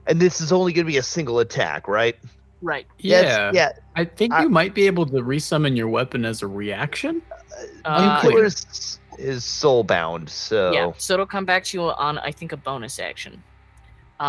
And 0.08 0.20
this 0.20 0.42
is 0.42 0.52
only 0.52 0.74
going 0.74 0.86
to 0.86 0.92
be 0.92 0.98
a 0.98 1.04
single 1.04 1.40
attack, 1.40 1.88
right? 1.88 2.16
Right. 2.64 2.88
Yeah. 2.98 3.22
That's- 3.22 3.56
yeah. 3.56 3.72
I 3.96 4.06
think 4.06 4.34
I- 4.34 4.42
you 4.44 4.50
might 4.50 4.74
be 4.74 4.88
able 4.88 5.06
to 5.06 5.18
resummon 5.18 5.78
your 5.78 5.88
weapon 5.88 6.26
as 6.26 6.42
a 6.42 6.48
reaction. 6.48 7.22
Uh, 7.86 8.22
Doom 8.22 8.32
Killer 8.32 8.46
is, 8.46 9.00
is 9.20 9.46
soul 9.46 9.84
bound, 9.84 10.30
so 10.30 10.72
Yeah, 10.72 10.92
so 10.98 11.14
it'll 11.14 11.28
come 11.28 11.46
back 11.46 11.64
to 11.66 11.78
you 11.78 11.84
on 11.84 12.18
I 12.18 12.32
think 12.32 12.52
a 12.52 12.58
bonus 12.58 12.98
action. 13.00 13.44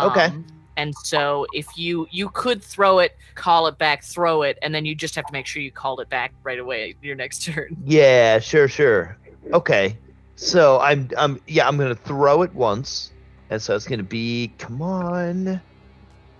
Okay. 0.03 0.25
Um, 0.25 0.45
And 0.77 0.93
so 1.03 1.45
if 1.53 1.77
you 1.77 2.05
you 2.11 2.27
could 2.29 2.61
throw 2.61 2.99
it, 2.99 3.15
call 3.35 3.67
it 3.67 3.77
back, 3.77 4.03
throw 4.03 4.41
it, 4.41 4.57
and 4.61 4.75
then 4.75 4.83
you 4.83 4.93
just 4.93 5.15
have 5.15 5.25
to 5.25 5.31
make 5.31 5.45
sure 5.45 5.61
you 5.61 5.71
called 5.71 6.01
it 6.01 6.09
back 6.09 6.33
right 6.43 6.59
away 6.59 6.95
your 7.01 7.15
next 7.15 7.43
turn. 7.43 7.77
yeah, 7.85 8.39
sure, 8.39 8.67
sure. 8.67 9.17
Okay, 9.53 9.97
so 10.35 10.79
I'm 10.81 11.09
I'm 11.17 11.39
yeah 11.47 11.65
I'm 11.67 11.77
gonna 11.77 11.95
throw 11.95 12.41
it 12.41 12.53
once, 12.53 13.13
and 13.49 13.61
so 13.61 13.73
it's 13.73 13.87
gonna 13.87 14.03
be 14.03 14.51
come 14.57 14.81
on, 14.81 15.61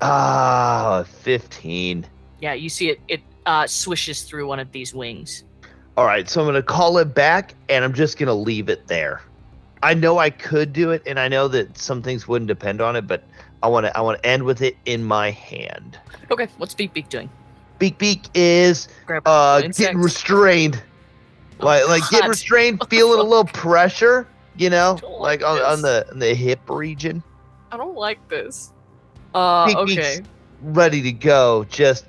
ah, 0.01 1.05
fifteen. 1.07 2.05
Yeah, 2.41 2.53
you 2.53 2.67
see 2.69 2.89
it 2.89 2.99
it 3.07 3.21
uh, 3.45 3.67
swishes 3.67 4.23
through 4.23 4.47
one 4.47 4.59
of 4.59 4.71
these 4.71 4.93
wings. 4.93 5.43
All 5.97 6.05
right, 6.05 6.27
so 6.27 6.41
I'm 6.41 6.47
gonna 6.47 6.61
call 6.61 6.97
it 6.97 7.13
back, 7.15 7.53
and 7.69 7.85
I'm 7.85 7.93
just 7.93 8.17
gonna 8.17 8.33
leave 8.33 8.67
it 8.69 8.87
there. 8.87 9.21
I 9.81 9.93
know 9.93 10.17
I 10.17 10.29
could 10.29 10.73
do 10.73 10.91
it, 10.91 11.03
and 11.05 11.19
I 11.19 11.27
know 11.27 11.47
that 11.49 11.77
some 11.77 12.01
things 12.01 12.27
wouldn't 12.27 12.47
depend 12.47 12.81
on 12.81 12.95
it, 12.95 13.07
but 13.07 13.23
I 13.63 13.67
want 13.67 13.85
to 13.85 13.97
I 13.97 14.01
want 14.01 14.21
to 14.21 14.25
end 14.27 14.43
with 14.43 14.61
it 14.61 14.77
in 14.85 15.03
my 15.03 15.31
hand. 15.31 15.97
Okay, 16.31 16.47
what's 16.57 16.73
Beak 16.73 16.93
Beak 16.93 17.09
doing? 17.09 17.29
Beak 17.79 17.97
Beak 17.97 18.25
is 18.33 18.87
uh 19.25 19.61
getting 19.61 19.97
restrained, 19.97 20.81
Oh, 21.59 21.65
like 21.65 21.87
like 21.87 22.09
getting 22.09 22.29
restrained, 22.29 22.79
What 22.79 22.89
feeling 22.89 23.19
a 23.19 23.23
little 23.23 23.45
pressure, 23.45 24.27
you 24.57 24.69
know, 24.69 24.99
like 25.19 25.41
like 25.41 25.43
on, 25.43 25.61
on 25.61 25.81
the 25.81 26.07
on 26.11 26.19
the 26.19 26.33
hip 26.33 26.59
region, 26.69 27.23
I 27.71 27.77
don't 27.77 27.95
like 27.95 28.25
this. 28.29 28.71
Uh, 29.33 29.65
Beak 29.67 29.77
okay. 29.77 29.95
Beak's 30.17 30.21
ready 30.61 31.01
to 31.01 31.11
go. 31.11 31.65
Just 31.69 32.05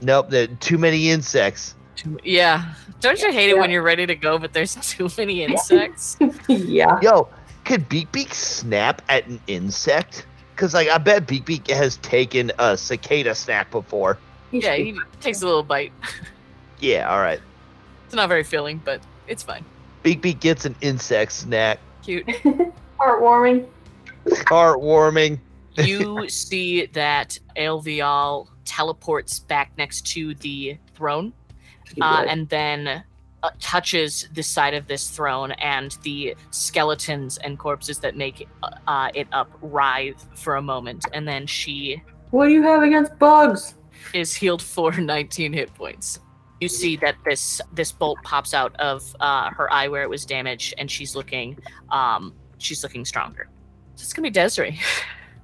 nope, 0.00 0.30
there 0.30 0.46
too 0.46 0.78
many 0.78 1.10
insects. 1.10 1.74
Too- 1.96 2.18
Yeah. 2.22 2.74
Don't 3.00 3.20
you 3.22 3.30
hate 3.32 3.50
it 3.50 3.56
when 3.58 3.70
you're 3.70 3.82
ready 3.82 4.06
to 4.06 4.14
go, 4.16 4.38
but 4.38 4.52
there's 4.52 4.74
too 4.82 5.08
many 5.16 5.42
insects? 5.44 6.16
yeah. 6.48 6.98
Yo, 7.00 7.28
could 7.64 7.88
Beak 7.88 8.10
Beak 8.12 8.32
snap 8.34 9.02
at 9.08 9.26
an 9.26 9.40
insect? 9.46 10.26
Cause 10.58 10.74
like 10.74 10.88
I 10.88 10.98
bet 10.98 11.26
Beak 11.28 11.44
Beak 11.46 11.70
has 11.70 11.98
taken 11.98 12.50
a 12.58 12.76
cicada 12.76 13.34
snack 13.34 13.70
before. 13.70 14.18
yeah, 14.50 14.74
he 14.74 14.98
takes 15.20 15.40
a 15.40 15.46
little 15.46 15.62
bite. 15.62 15.92
Yeah, 16.80 17.10
all 17.10 17.20
right. 17.20 17.40
It's 18.06 18.14
not 18.14 18.28
very 18.28 18.44
filling, 18.44 18.80
but 18.84 19.00
it's 19.26 19.42
fine. 19.42 19.64
Beak 20.04 20.22
Beak 20.22 20.38
gets 20.38 20.64
an 20.64 20.76
insect 20.80 21.32
snack. 21.32 21.80
Cute. 22.04 22.24
Heartwarming. 23.00 23.66
Heartwarming. 24.26 25.40
you 25.76 26.28
see 26.28 26.86
that 26.86 27.36
Elvial 27.56 28.46
teleports 28.64 29.40
back 29.40 29.72
next 29.76 30.06
to 30.12 30.34
the 30.36 30.78
throne 30.94 31.32
uh, 32.00 32.24
and 32.28 32.48
then 32.48 33.02
uh, 33.42 33.50
touches 33.60 34.28
the 34.32 34.42
side 34.42 34.74
of 34.74 34.86
this 34.86 35.10
throne, 35.10 35.52
and 35.52 35.96
the 36.02 36.34
skeletons 36.50 37.38
and 37.38 37.58
corpses 37.58 37.98
that 38.00 38.16
make 38.16 38.48
uh, 38.62 38.70
uh, 38.86 39.10
it 39.14 39.28
up 39.32 39.50
writhe 39.62 40.26
for 40.34 40.56
a 40.56 40.62
moment, 40.62 41.06
and 41.12 41.26
then 41.26 41.46
she 41.46 42.02
what 42.30 42.46
do 42.46 42.52
you 42.52 42.62
have 42.62 42.82
against 42.82 43.18
bugs? 43.18 43.74
is 44.14 44.34
healed 44.34 44.62
for 44.62 44.92
19 44.98 45.52
hit 45.52 45.74
points. 45.74 46.20
You 46.60 46.68
see 46.68 46.96
that 46.96 47.16
this 47.24 47.60
this 47.72 47.92
bolt 47.92 48.18
pops 48.24 48.52
out 48.52 48.74
of 48.80 49.14
uh, 49.20 49.50
her 49.50 49.72
eye 49.72 49.88
where 49.88 50.02
it 50.02 50.10
was 50.10 50.24
damaged, 50.24 50.74
and 50.78 50.90
she's 50.90 51.14
looking 51.14 51.56
um, 51.90 52.34
she's 52.58 52.82
looking 52.82 53.04
stronger. 53.04 53.48
So 53.94 54.02
it's 54.02 54.12
gonna 54.12 54.26
be 54.26 54.30
Desiree. 54.30 54.78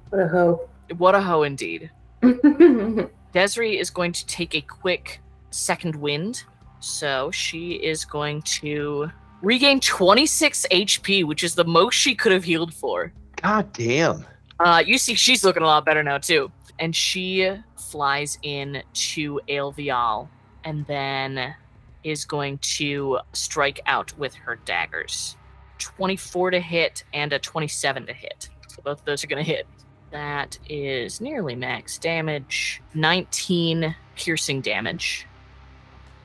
What 0.09 0.21
a 0.21 0.27
hoe. 0.27 0.69
what 0.97 1.15
a 1.15 1.21
hoe 1.21 1.43
indeed. 1.43 1.89
Desiree 3.31 3.79
is 3.79 3.89
going 3.89 4.11
to 4.11 4.25
take 4.25 4.55
a 4.55 4.61
quick 4.61 5.21
second 5.51 5.95
wind. 5.95 6.43
So 6.85 7.31
she 7.31 7.71
is 7.71 8.05
going 8.05 8.43
to 8.43 9.09
regain 9.41 9.79
26 9.79 10.67
HP, 10.71 11.23
which 11.23 11.43
is 11.43 11.55
the 11.55 11.65
most 11.65 11.95
she 11.95 12.13
could 12.13 12.31
have 12.31 12.43
healed 12.43 12.75
for. 12.75 13.11
God 13.41 13.73
damn. 13.73 14.23
Uh, 14.59 14.83
you 14.85 14.99
see, 14.99 15.15
she's 15.15 15.43
looking 15.43 15.63
a 15.63 15.65
lot 15.65 15.83
better 15.83 16.03
now, 16.03 16.19
too. 16.19 16.51
And 16.77 16.95
she 16.95 17.51
flies 17.75 18.37
in 18.43 18.83
to 18.93 19.41
Aelvial 19.49 20.29
and 20.63 20.85
then 20.85 21.55
is 22.03 22.23
going 22.23 22.59
to 22.59 23.17
strike 23.33 23.79
out 23.87 24.15
with 24.19 24.35
her 24.35 24.57
daggers 24.65 25.37
24 25.79 26.51
to 26.51 26.59
hit 26.59 27.03
and 27.15 27.33
a 27.33 27.39
27 27.39 28.05
to 28.05 28.13
hit. 28.13 28.49
So 28.67 28.83
both 28.83 28.99
of 28.99 29.05
those 29.05 29.23
are 29.23 29.27
going 29.27 29.43
to 29.43 29.51
hit. 29.51 29.65
That 30.11 30.59
is 30.69 31.19
nearly 31.19 31.55
max 31.55 31.97
damage. 31.97 32.79
19 32.93 33.95
piercing 34.15 34.61
damage. 34.61 35.25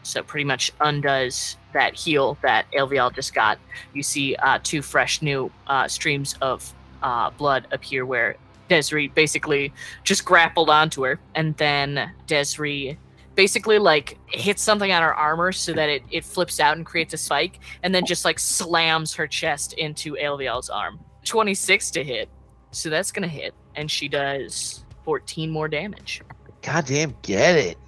So 0.03 0.23
pretty 0.23 0.45
much 0.45 0.73
undoes 0.81 1.57
that 1.73 1.95
heal 1.95 2.39
that 2.43 2.67
Elvial 2.73 3.15
just 3.15 3.35
got. 3.35 3.59
You 3.95 4.03
see 4.03 4.35
uh, 4.37 4.59
two 4.63 4.83
fresh 4.83 5.23
new 5.23 5.51
uh, 5.67 5.89
streams 5.89 6.35
of 6.41 6.75
uh, 7.03 7.31
blood 7.31 7.67
appear 7.71 8.05
where 8.07 8.37
Desiree 8.69 9.09
basically 9.09 9.73
just 10.05 10.25
grappled 10.25 10.71
onto 10.71 11.05
her. 11.05 11.21
And 11.35 11.57
then 11.57 12.13
Desiree 12.27 12.99
basically 13.35 13.79
like 13.79 14.19
hits 14.27 14.63
something 14.63 14.91
on 14.93 15.03
her 15.03 15.15
armor 15.15 15.53
so 15.53 15.73
that 15.73 15.89
it, 15.89 16.03
it 16.11 16.25
flips 16.25 16.61
out 16.61 16.77
and 16.77 16.87
creates 16.87 17.15
a 17.15 17.17
spike 17.17 17.61
and 17.83 17.95
then 17.95 18.05
just 18.05 18.25
like 18.25 18.39
slams 18.39 19.15
her 19.15 19.27
chest 19.27 19.75
into 19.75 20.15
Elvial's 20.15 20.71
arm. 20.71 21.01
26 21.25 21.91
to 21.93 22.05
hit. 22.05 22.29
So 22.71 22.89
that's 22.89 23.13
going 23.13 23.23
to 23.23 23.29
hit. 23.29 23.55
And 23.75 23.91
she 23.91 24.09
does 24.09 24.85
14 25.05 25.51
more 25.51 25.69
damage. 25.69 26.23
God 26.63 26.87
damn, 26.87 27.15
get 27.23 27.57
it. 27.57 27.79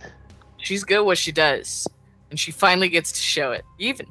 She's 0.58 0.84
good 0.84 1.04
what 1.04 1.18
she 1.18 1.32
does. 1.32 1.86
And 2.32 2.40
she 2.40 2.50
finally 2.50 2.88
gets 2.88 3.12
to 3.12 3.20
show 3.20 3.52
it. 3.52 3.62
Yevon. 3.78 4.06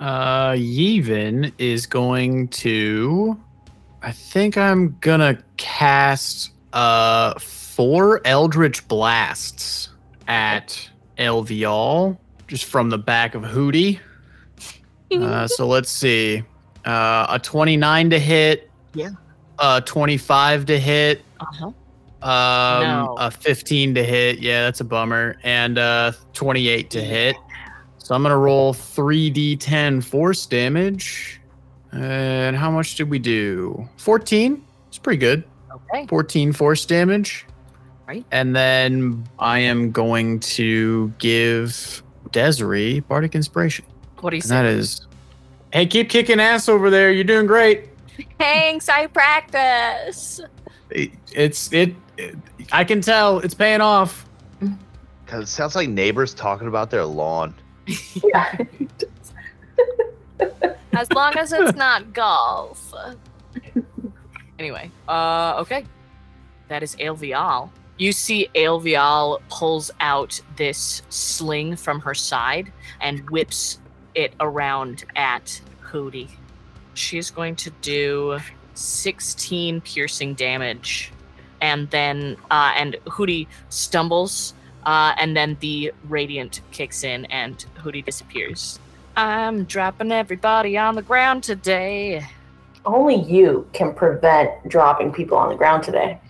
Uh, 0.00 0.52
Yevon 0.52 1.52
is 1.58 1.84
going 1.84 2.48
to. 2.48 3.38
I 4.00 4.12
think 4.12 4.56
I'm 4.56 4.96
gonna 5.02 5.36
cast 5.58 6.52
uh 6.72 7.38
four 7.38 8.22
Eldritch 8.24 8.88
blasts 8.88 9.90
at 10.26 10.88
Elvial, 11.18 12.16
just 12.48 12.64
from 12.64 12.88
the 12.88 12.96
back 12.96 13.34
of 13.34 13.42
Hootie. 13.42 14.00
Uh, 15.12 15.46
so 15.46 15.66
let's 15.68 15.90
see. 15.90 16.44
Uh, 16.86 17.26
a 17.28 17.38
29 17.38 18.08
to 18.08 18.18
hit. 18.18 18.70
Yeah. 18.94 19.10
A 19.58 19.82
25 19.84 20.64
to 20.64 20.78
hit. 20.78 21.22
Uh-huh. 21.40 21.72
Um, 22.26 22.82
No. 22.82 23.14
a 23.18 23.30
15 23.30 23.94
to 23.94 24.02
hit. 24.04 24.38
Yeah, 24.40 24.62
that's 24.64 24.80
a 24.80 24.84
bummer. 24.84 25.36
And 25.44 25.78
uh, 25.78 26.12
28 26.32 26.90
to 26.90 27.00
hit. 27.02 27.36
So 27.98 28.14
I'm 28.14 28.22
gonna 28.22 28.36
roll 28.38 28.72
3d10 28.74 30.02
force 30.02 30.46
damage. 30.46 31.40
And 31.92 32.56
how 32.56 32.70
much 32.70 32.96
did 32.96 33.08
we 33.10 33.18
do? 33.18 33.88
14. 33.96 34.62
It's 34.88 34.98
pretty 34.98 35.18
good. 35.18 35.44
Okay. 35.92 36.06
14 36.06 36.52
force 36.52 36.84
damage. 36.84 37.46
Right. 38.08 38.24
And 38.32 38.54
then 38.54 39.24
I 39.38 39.58
am 39.60 39.90
going 39.92 40.40
to 40.40 41.12
give 41.18 42.02
Desiree 42.32 43.00
Bardic 43.00 43.34
Inspiration. 43.34 43.84
What 44.20 44.30
do 44.30 44.36
you 44.36 44.42
And 44.42 44.50
that 44.50 44.62
say? 44.62 44.78
is, 44.78 45.06
hey, 45.72 45.86
keep 45.86 46.08
kicking 46.08 46.38
ass 46.40 46.68
over 46.68 46.88
there. 46.90 47.10
You're 47.12 47.24
doing 47.24 47.46
great. 47.46 47.88
Thanks, 48.38 48.88
I 48.88 49.06
practice. 49.08 50.40
It- 50.90 51.10
it's 51.32 51.72
it, 51.72 51.94
it. 52.18 52.36
I 52.72 52.84
can 52.84 53.00
tell 53.00 53.38
it's 53.40 53.54
paying 53.54 53.80
off. 53.80 54.26
Because 55.24 55.44
it 55.44 55.48
sounds 55.48 55.74
like 55.74 55.88
neighbors 55.88 56.34
talking 56.34 56.68
about 56.68 56.90
their 56.90 57.04
lawn. 57.04 57.54
Yeah. 58.22 58.58
As 60.92 61.10
long 61.12 61.36
as 61.36 61.52
it's 61.52 61.76
not 61.76 62.12
golf. 62.12 62.94
Anyway, 64.58 64.90
uh, 65.08 65.56
okay. 65.58 65.84
That 66.68 66.82
is 66.82 66.96
Aelvial. 66.96 67.70
You 67.98 68.12
see 68.12 68.48
Aelvial 68.54 69.40
pulls 69.48 69.90
out 70.00 70.40
this 70.56 71.02
sling 71.08 71.76
from 71.76 72.00
her 72.00 72.14
side 72.14 72.72
and 73.00 73.28
whips 73.30 73.78
it 74.14 74.34
around 74.40 75.04
at 75.14 75.60
Hootie. 75.82 76.30
She's 76.94 77.30
going 77.30 77.56
to 77.56 77.70
do 77.82 78.38
16 78.74 79.80
piercing 79.82 80.34
damage. 80.34 81.12
And 81.60 81.90
then, 81.90 82.36
uh, 82.50 82.72
and 82.76 82.96
Hootie 83.06 83.46
stumbles, 83.68 84.54
uh, 84.84 85.14
and 85.18 85.36
then 85.36 85.56
the 85.60 85.92
radiant 86.08 86.60
kicks 86.70 87.04
in 87.04 87.24
and 87.26 87.64
Hootie 87.76 88.04
disappears. 88.04 88.78
I'm 89.16 89.64
dropping 89.64 90.12
everybody 90.12 90.76
on 90.76 90.94
the 90.94 91.02
ground 91.02 91.42
today. 91.42 92.26
Only 92.84 93.16
you 93.16 93.66
can 93.72 93.94
prevent 93.94 94.68
dropping 94.68 95.12
people 95.12 95.38
on 95.38 95.48
the 95.48 95.56
ground 95.56 95.82
today. 95.82 96.20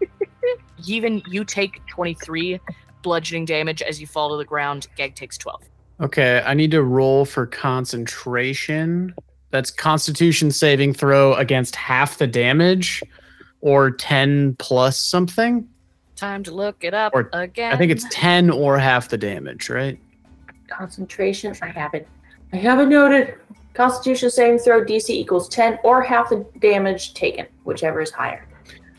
Even 0.86 1.22
you 1.26 1.44
take 1.44 1.84
23 1.86 2.60
bludgeoning 3.02 3.44
damage 3.44 3.82
as 3.82 4.00
you 4.00 4.06
fall 4.06 4.30
to 4.30 4.36
the 4.36 4.44
ground. 4.44 4.86
Gag 4.96 5.14
takes 5.14 5.38
12. 5.38 5.62
Okay, 6.00 6.42
I 6.44 6.52
need 6.52 6.70
to 6.72 6.82
roll 6.82 7.24
for 7.24 7.46
concentration. 7.46 9.14
That's 9.50 9.70
Constitution 9.70 10.50
saving 10.50 10.92
throw 10.92 11.32
against 11.34 11.74
half 11.74 12.18
the 12.18 12.26
damage, 12.26 13.02
or 13.60 13.90
10 13.90 14.56
plus 14.58 14.98
something. 14.98 15.68
Time 16.16 16.42
to 16.44 16.50
look 16.50 16.82
it 16.82 16.94
up 16.94 17.12
Or- 17.14 17.28
again. 17.32 17.72
I 17.72 17.76
think 17.76 17.92
it's 17.92 18.06
10 18.10 18.50
or 18.50 18.78
half 18.78 19.08
the 19.08 19.18
damage, 19.18 19.68
right? 19.68 19.98
Concentration, 20.68 21.54
I 21.62 21.66
have 21.68 21.94
it. 21.94 22.08
I 22.52 22.56
have 22.56 22.80
it 22.80 22.86
noted. 22.86 23.34
Constitution 23.74 24.30
saving 24.30 24.58
throw 24.58 24.82
DC 24.82 25.10
equals 25.10 25.48
10 25.50 25.78
or 25.84 26.02
half 26.02 26.30
the 26.30 26.46
damage 26.60 27.12
taken, 27.12 27.46
whichever 27.64 28.00
is 28.00 28.10
higher. 28.10 28.46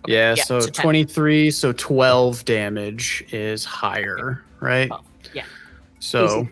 Yeah, 0.06 0.36
yeah, 0.38 0.44
so 0.44 0.60
so 0.60 0.70
10. 0.70 0.84
23, 0.84 1.52
so 1.52 1.74
12 1.74 2.46
damage 2.46 3.26
is 3.32 3.66
higher, 3.66 4.44
right? 4.62 4.88
12, 4.88 5.06
yeah. 5.34 5.44
So, 6.00 6.28
DC 6.28 6.52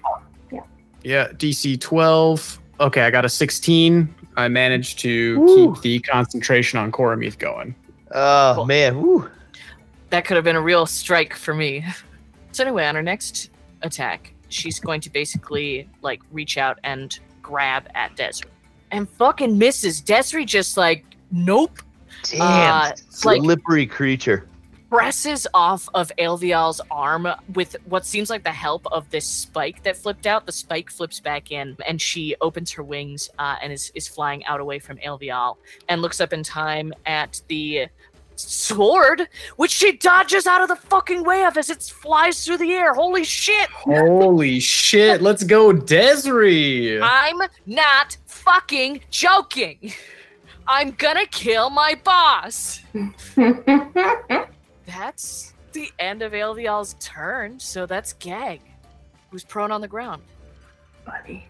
12. 0.50 0.64
yeah, 1.04 1.28
DC 1.34 1.80
12. 1.80 2.60
Okay, 2.80 3.02
I 3.04 3.12
got 3.12 3.24
a 3.24 3.30
16. 3.30 4.14
I 4.36 4.48
managed 4.50 5.00
to 5.00 5.40
Woo. 5.40 5.74
keep 5.76 5.82
the 5.84 6.00
concentration 6.00 6.80
on 6.80 6.92
Korameeth 6.92 7.38
going. 7.38 7.76
Oh, 8.16 8.54
Cool. 8.56 8.66
man. 8.66 9.02
Woo. 9.02 9.30
That 10.10 10.26
could 10.26 10.36
have 10.36 10.44
been 10.44 10.56
a 10.56 10.62
real 10.62 10.86
strike 10.86 11.34
for 11.36 11.54
me. 11.54 11.86
So 12.52 12.64
anyway, 12.64 12.86
on 12.86 12.96
her 12.96 13.04
next 13.04 13.50
attack, 13.82 14.34
she's 14.48 14.80
going 14.80 15.02
to 15.02 15.10
basically 15.10 15.90
like 16.02 16.22
reach 16.32 16.58
out 16.58 16.80
and 16.86 17.20
grab 17.42 17.90
at 17.96 18.16
Desiree. 18.16 18.50
And 18.92 19.10
fucking 19.10 19.58
misses. 19.58 20.00
Desiree 20.00 20.46
just 20.46 20.78
like, 20.78 21.04
nope. 21.32 21.80
Damn. 22.24 22.42
Uh, 22.42 22.92
like- 23.26 23.42
slippery 23.42 23.86
creature. 23.86 24.48
presses 24.90 25.46
off 25.54 25.90
of 25.94 26.14
Aelvial's 26.18 26.80
arm 26.90 27.28
with 27.56 27.76
what 27.84 28.06
seems 28.06 28.30
like 28.30 28.46
the 28.46 28.52
help 28.54 28.88
of 28.90 29.10
this 29.10 29.26
spike 29.28 29.84
that 29.84 29.98
flipped 29.98 30.26
out. 30.26 30.46
The 30.46 30.54
spike 30.54 30.90
flips 30.90 31.20
back 31.20 31.52
in, 31.52 31.76
and 31.86 32.00
she 32.00 32.38
opens 32.40 32.72
her 32.72 32.84
wings 32.84 33.30
uh, 33.38 33.58
and 33.62 33.74
is, 33.74 33.92
is 33.96 34.08
flying 34.08 34.46
out 34.46 34.62
away 34.62 34.80
from 34.80 34.96
Aelvial 35.00 35.58
and 35.90 36.02
looks 36.02 36.22
up 36.22 36.32
in 36.32 36.42
time 36.42 36.94
at 37.06 37.42
the 37.50 37.88
sword, 38.40 39.28
which 39.56 39.72
she 39.72 39.94
dodges 39.94 40.46
out 40.48 40.62
of 40.62 40.68
the 40.68 40.76
fucking 40.76 41.24
way 41.24 41.44
of 41.44 41.58
as 41.58 41.70
it 41.70 41.82
flies 41.82 42.44
through 42.46 42.58
the 42.58 42.72
air. 42.72 42.94
Holy 42.94 43.24
shit! 43.24 43.70
Holy 43.70 44.60
shit, 44.60 45.22
let's 45.22 45.44
go, 45.44 45.72
Desiree! 45.74 47.02
I'm 47.02 47.40
not 47.66 48.18
fucking 48.26 49.02
joking. 49.10 49.94
I'm 50.68 50.92
gonna 50.92 51.26
kill 51.28 51.70
my 51.70 51.96
boss. 52.04 52.82
That's 54.86 55.54
the 55.74 55.92
end 56.00 56.22
of 56.22 56.32
Aelvial's 56.34 56.96
turn, 57.00 57.60
so 57.60 57.86
that's 57.86 58.14
Gag, 58.14 58.62
who's 59.30 59.44
prone 59.44 59.72
on 59.72 59.82
the 59.82 59.88
ground. 59.88 60.22
Buddy. 61.06 61.46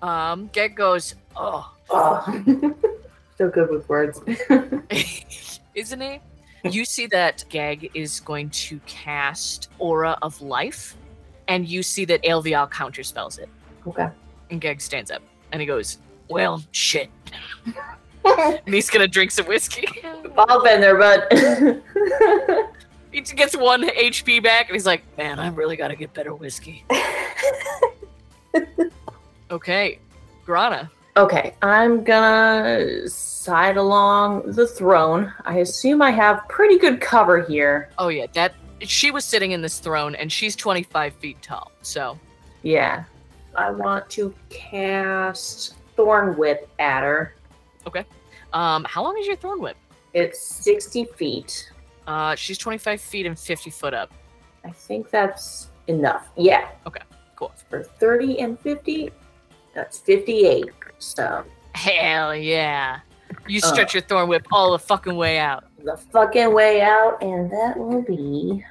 Um, 0.00 0.48
Gag 0.52 0.76
goes, 0.76 1.16
oh, 1.34 1.72
Oh. 1.92 2.24
so 3.38 3.50
good 3.50 3.70
with 3.70 3.88
words. 3.88 4.20
isn't 5.74 6.00
he? 6.00 6.20
You 6.64 6.84
see 6.84 7.06
that 7.08 7.44
Gag 7.48 7.90
is 7.94 8.20
going 8.20 8.50
to 8.50 8.78
cast 8.86 9.70
Aura 9.78 10.16
of 10.22 10.40
Life, 10.40 10.96
and 11.48 11.66
you 11.66 11.82
see 11.82 12.04
that 12.04 12.22
Aelvial 12.22 12.70
counterspells 12.70 13.38
it. 13.38 13.48
okay. 13.86 14.08
And 14.50 14.60
Gag 14.60 14.80
stands 14.80 15.10
up, 15.10 15.22
and 15.50 15.60
he 15.60 15.66
goes, 15.66 15.98
well, 16.28 16.62
shit. 16.72 17.10
And 18.24 18.72
he's 18.72 18.88
gonna 18.88 19.08
drink 19.08 19.32
some 19.32 19.46
whiskey. 19.46 19.84
All 20.38 20.62
been 20.62 20.80
there, 20.80 20.96
bud. 20.96 21.26
he 23.10 23.20
gets 23.20 23.56
one 23.56 23.82
HP 23.82 24.40
back, 24.40 24.68
and 24.68 24.76
he's 24.76 24.86
like, 24.86 25.02
man, 25.18 25.40
I 25.40 25.48
really 25.48 25.74
gotta 25.74 25.96
get 25.96 26.14
better 26.14 26.32
whiskey. 26.32 26.84
Okay, 29.50 29.98
Grana. 30.46 30.90
Okay, 31.16 31.54
I'm 31.62 32.04
gonna 32.04 33.08
side 33.08 33.76
along 33.76 34.52
the 34.52 34.66
throne. 34.66 35.32
I 35.44 35.58
assume 35.58 36.02
I 36.02 36.10
have 36.10 36.46
pretty 36.48 36.78
good 36.78 37.00
cover 37.00 37.40
here. 37.42 37.90
Oh 37.98 38.08
yeah, 38.08 38.26
that 38.34 38.54
she 38.80 39.10
was 39.10 39.24
sitting 39.24 39.52
in 39.52 39.62
this 39.62 39.78
throne, 39.78 40.14
and 40.14 40.30
she's 40.30 40.56
25 40.56 41.14
feet 41.14 41.40
tall. 41.42 41.72
So 41.82 42.18
Yeah. 42.62 43.04
I 43.54 43.70
want 43.70 44.08
to 44.10 44.34
cast 44.48 45.74
Thorn 45.94 46.38
Whip 46.38 46.70
at 46.78 47.02
her. 47.02 47.34
Okay. 47.86 48.04
Um, 48.54 48.84
how 48.88 49.02
long 49.02 49.18
is 49.18 49.26
your 49.26 49.36
thorn 49.36 49.60
whip? 49.60 49.76
It's 50.14 50.40
60 50.40 51.04
feet. 51.16 51.70
Uh, 52.06 52.34
she's 52.34 52.56
25 52.56 53.00
feet 53.00 53.26
and 53.26 53.38
50 53.38 53.70
foot 53.70 53.92
up. 53.94 54.10
I 54.64 54.70
think 54.70 55.10
that's 55.10 55.68
enough. 55.86 56.28
Yeah. 56.36 56.68
Okay, 56.86 57.02
cool. 57.36 57.52
For 57.68 57.82
30 57.82 58.40
and 58.40 58.58
50, 58.60 59.10
that's 59.74 59.98
58. 59.98 60.66
So 60.98 61.44
Hell 61.74 62.34
yeah. 62.34 63.00
You 63.48 63.60
Uh. 63.62 63.66
stretch 63.66 63.94
your 63.94 64.02
thorn 64.02 64.28
whip 64.28 64.46
all 64.52 64.72
the 64.72 64.78
fucking 64.78 65.16
way 65.16 65.38
out. 65.38 65.64
the 65.84 65.96
fucking 65.96 66.52
way 66.54 66.80
out, 66.80 67.20
and 67.22 67.50
that 67.50 67.76
will 67.76 68.02
be 68.02 68.64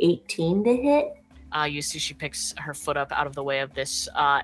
18 0.00 0.62
to 0.64 0.76
hit. 0.76 1.16
Uh, 1.56 1.64
you 1.64 1.80
see 1.82 1.98
she 1.98 2.12
picks 2.14 2.54
her 2.58 2.74
foot 2.74 2.96
up 2.96 3.10
out 3.12 3.26
of 3.26 3.34
the 3.34 3.42
way 3.42 3.60
of 3.60 3.72
this 3.74 4.08
uh, 4.14 4.40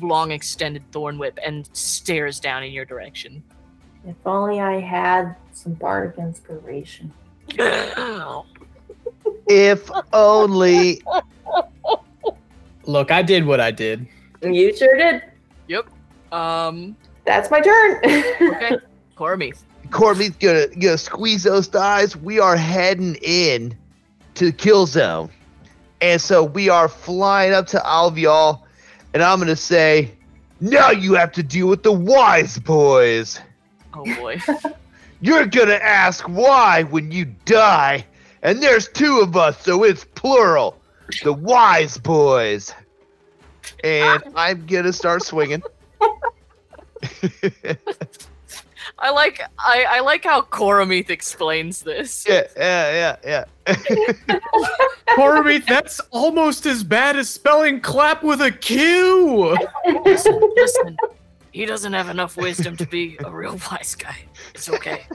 long 0.00 0.30
extended 0.32 0.82
thorn 0.92 1.18
whip 1.18 1.38
and 1.44 1.68
stares 1.74 2.38
down 2.40 2.62
in 2.62 2.72
your 2.72 2.84
direction. 2.84 3.42
If 4.06 4.16
only 4.26 4.60
I 4.60 4.80
had 4.80 5.36
some 5.52 5.74
bardic 5.74 6.18
inspiration. 6.18 7.12
If 9.48 9.90
only. 10.12 11.02
Look, 12.86 13.10
I 13.10 13.22
did 13.22 13.44
what 13.46 13.60
I 13.60 13.70
did. 13.70 14.06
You 14.42 14.74
sure 14.76 14.96
did. 14.96 15.22
Um, 16.32 16.96
That's 17.24 17.50
my 17.50 17.60
turn. 17.60 17.96
okay. 18.04 18.78
Cormith. 19.16 19.62
Corbin's 19.90 20.36
gonna, 20.36 20.66
gonna 20.68 20.98
squeeze 20.98 21.42
those 21.42 21.66
thighs. 21.66 22.16
We 22.16 22.40
are 22.40 22.56
heading 22.56 23.16
in 23.16 23.76
to 24.34 24.46
the 24.46 24.52
kill 24.52 24.86
zone. 24.86 25.30
And 26.00 26.20
so 26.20 26.42
we 26.42 26.68
are 26.68 26.88
flying 26.88 27.52
up 27.52 27.66
to 27.68 27.78
Aelvial. 27.78 28.62
And 29.14 29.22
I'm 29.22 29.38
gonna 29.38 29.54
say, 29.54 30.12
now 30.60 30.90
you 30.90 31.14
have 31.14 31.30
to 31.32 31.42
deal 31.42 31.68
with 31.68 31.82
the 31.82 31.92
wise 31.92 32.58
boys. 32.58 33.38
Oh 33.94 34.04
boy. 34.16 34.40
You're 35.20 35.46
gonna 35.46 35.74
ask 35.74 36.24
why 36.24 36.84
when 36.84 37.12
you 37.12 37.26
die. 37.44 38.06
And 38.42 38.60
there's 38.60 38.88
two 38.88 39.20
of 39.20 39.36
us, 39.36 39.62
so 39.62 39.84
it's 39.84 40.04
plural. 40.04 40.80
The 41.22 41.32
wise 41.32 41.98
boys. 41.98 42.74
And 43.82 44.22
I'm 44.34 44.66
gonna 44.66 44.92
start 44.92 45.22
swinging. 45.22 45.62
I 48.98 49.10
like 49.10 49.40
I, 49.58 49.86
I 49.88 50.00
like 50.00 50.24
how 50.24 50.42
Koromith 50.42 51.10
explains 51.10 51.80
this. 51.82 52.26
Yeah, 52.28 52.42
yeah, 52.56 53.16
yeah, 53.24 53.44
yeah. 53.66 54.38
Cormith, 55.10 55.66
that's 55.66 56.00
almost 56.10 56.66
as 56.66 56.84
bad 56.84 57.16
as 57.16 57.28
spelling 57.28 57.80
clap 57.80 58.22
with 58.22 58.40
a 58.40 58.50
Q. 58.50 59.56
Listen, 60.04 60.40
listen. 60.56 60.96
He 61.52 61.66
doesn't 61.66 61.92
have 61.92 62.08
enough 62.08 62.36
wisdom 62.36 62.76
to 62.78 62.86
be 62.86 63.18
a 63.24 63.30
real 63.30 63.58
wise 63.70 63.94
guy. 63.94 64.16
It's 64.54 64.68
okay. 64.68 65.06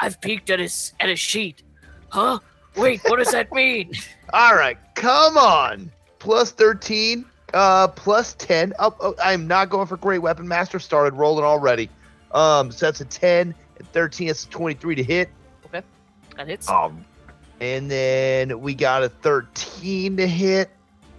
I've 0.00 0.20
peeked 0.20 0.50
at 0.50 0.58
his 0.58 0.92
at 1.00 1.08
his 1.08 1.20
sheet. 1.20 1.62
Huh? 2.08 2.40
Wait, 2.76 3.00
what 3.04 3.16
does 3.16 3.30
that 3.30 3.52
mean? 3.52 3.92
All 4.32 4.56
right, 4.56 4.76
come 4.96 5.36
on. 5.36 5.92
Plus 6.18 6.50
13, 6.50 7.24
uh, 7.54 7.88
plus 7.88 8.34
10. 8.34 8.74
Oh, 8.78 8.94
oh, 9.00 9.14
I'm 9.22 9.46
not 9.46 9.70
going 9.70 9.86
for 9.86 9.96
Great 9.96 10.20
Weapon 10.20 10.46
Master. 10.46 10.78
Started 10.78 11.14
rolling 11.14 11.44
already. 11.44 11.88
Um, 12.32 12.70
so 12.70 12.86
that's 12.86 13.00
a 13.00 13.04
10 13.04 13.54
and 13.78 13.88
13. 13.92 14.28
It's 14.28 14.44
a 14.44 14.48
23 14.48 14.96
to 14.96 15.02
hit. 15.02 15.30
Okay. 15.66 15.82
That 16.36 16.48
hits. 16.48 16.68
Um, 16.68 17.04
and 17.60 17.90
then 17.90 18.60
we 18.60 18.74
got 18.74 19.02
a 19.02 19.08
13 19.08 20.16
to 20.16 20.26
hit, 20.26 20.70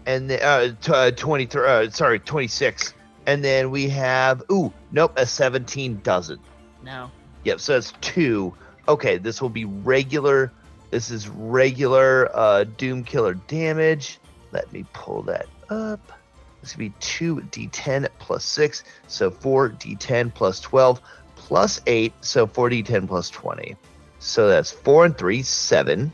and 0.06 0.30
then 0.30 0.42
uh, 0.44 0.76
t- 0.82 0.92
uh 0.92 1.12
23. 1.12 1.68
Uh, 1.68 1.90
sorry, 1.90 2.20
26. 2.20 2.94
And 3.28 3.44
then 3.44 3.72
we 3.72 3.90
have 3.90 4.44
ooh, 4.52 4.72
nope, 4.92 5.14
a 5.16 5.26
17 5.26 6.02
doesn't. 6.04 6.42
No. 6.84 7.10
Yep, 7.44 7.60
so 7.60 7.74
that's 7.74 7.94
two. 8.02 8.54
Okay, 8.88 9.18
this 9.18 9.42
will 9.42 9.50
be 9.50 9.66
regular. 9.66 10.52
This 10.92 11.10
is 11.10 11.28
regular 11.28 12.30
uh, 12.36 12.66
Doom 12.66 13.04
Killer 13.04 13.34
damage. 13.34 14.20
Let 14.52 14.72
me 14.72 14.86
pull 14.94 15.24
that 15.24 15.48
up. 15.70 16.12
This 16.66 16.76
will 16.76 16.86
be 16.86 16.90
2d10 17.00 18.08
plus 18.18 18.44
6, 18.44 18.84
so 19.06 19.30
4d10 19.30 20.34
plus 20.34 20.60
12 20.62 21.00
plus 21.36 21.80
8, 21.86 22.12
so 22.22 22.48
4d10 22.48 23.08
plus 23.08 23.30
20. 23.30 23.76
So 24.18 24.50
that's 24.50 24.72
4 24.72 25.06
and 25.06 25.16
3, 25.16 25.44
7. 25.44 26.12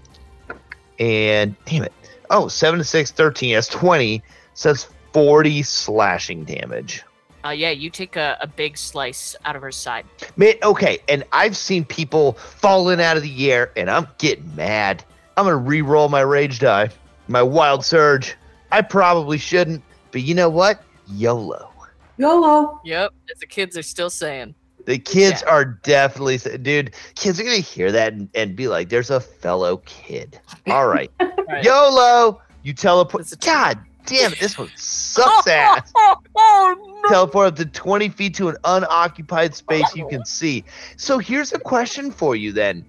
And 1.00 1.56
damn 1.64 1.84
it. 1.84 1.94
Oh, 2.30 2.50
7 2.50 2.80
to 2.80 2.84
6, 2.84 3.12
13. 3.12 3.54
That's 3.54 3.70
20. 3.70 4.22
So 4.54 4.74
that's 4.74 4.90
40 5.14 5.64
slashing 5.64 6.44
damage. 6.44 7.02
Uh, 7.46 7.52
yeah, 7.52 7.70
you 7.70 7.90
take 7.90 8.18
a, 8.18 8.38
a 8.42 8.48
big 8.48 8.78
slice 8.78 9.38
out 9.46 9.56
of 9.56 9.62
her 9.62 9.72
side. 9.72 10.04
Man, 10.36 10.56
okay, 10.64 11.00
and 11.08 11.24
I've 11.32 11.56
seen 11.56 11.86
people 11.86 12.34
falling 12.34 13.00
out 13.00 13.16
of 13.16 13.24
the 13.24 13.52
air, 13.54 13.72
and 13.78 13.90
I'm 13.90 14.06
getting 14.18 14.54
mad. 14.58 15.02
I'm 15.38 15.46
gonna 15.46 15.56
re-roll 15.56 16.10
my 16.10 16.22
rage 16.22 16.60
die, 16.60 16.90
my 17.30 17.42
wild 17.42 17.86
surge. 17.86 18.36
I 18.72 18.82
probably 18.82 19.38
shouldn't, 19.38 19.84
but 20.12 20.22
you 20.22 20.34
know 20.36 20.50
what? 20.50 20.84
YOLO. 21.08 21.70
YOLO. 22.18 22.80
Yep, 22.86 23.14
as 23.34 23.40
the 23.40 23.46
kids 23.48 23.78
are 23.78 23.84
still 23.84 24.10
saying. 24.10 24.54
The 24.86 24.98
kids 24.98 25.44
Yeah. 25.46 25.52
are 25.52 25.66
definitely, 25.66 26.38
dude. 26.58 26.94
Kids 27.16 27.40
are 27.40 27.44
gonna 27.44 27.58
hear 27.58 27.92
that 27.92 28.14
and, 28.14 28.30
and 28.34 28.56
be 28.56 28.68
like, 28.68 28.90
"There's 28.90 29.10
a 29.12 29.20
fellow 29.20 29.78
kid." 29.86 30.40
All 30.68 30.88
right, 30.88 31.12
Right. 31.20 31.64
YOLO. 31.64 32.42
You 32.64 32.74
teleport. 32.74 33.22
It's 33.22 33.36
God 33.36 33.80
damn 34.08 34.34
it, 34.34 34.40
this 34.40 34.58
one 34.58 34.70
sucks 34.76 35.48
ass. 35.48 35.92
Oh, 35.96 36.16
oh, 36.36 37.00
no. 37.04 37.10
teleport 37.10 37.48
up 37.48 37.56
to 37.58 37.66
20 37.66 38.10
feet 38.10 38.34
to 38.36 38.50
an 38.50 38.56
unoccupied 38.64 39.54
space 39.56 39.96
you 39.96 40.08
can 40.08 40.26
see. 40.26 40.64
So 40.98 41.18
here's 41.20 41.54
a 41.54 41.60
question 41.60 42.12
for 42.12 42.36
you 42.36 42.52
then. 42.52 42.86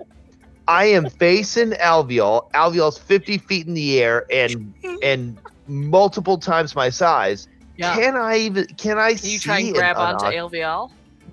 I 0.69 0.87
am 0.87 1.09
facing 1.11 1.71
Aelvial. 1.73 2.51
Aelvial's 2.53 2.97
50 2.99 3.39
feet 3.39 3.67
in 3.67 3.75
the 3.75 4.01
air 4.03 4.25
and 4.31 4.73
and 5.03 5.39
multiple 5.67 6.39
times 6.39 6.75
my 6.75 6.89
size. 6.91 7.49
Yeah. 7.77 7.95
Can 7.97 8.17
I 8.17 8.37
even 8.39 8.67
can 8.67 8.99
I 8.99 9.15
Can 9.15 9.31
you 9.31 9.39
try 9.39 9.59
and 9.61 9.69
an 9.69 9.75
grab 9.75 9.97
onto 9.97 10.27
unoc- 10.27 10.91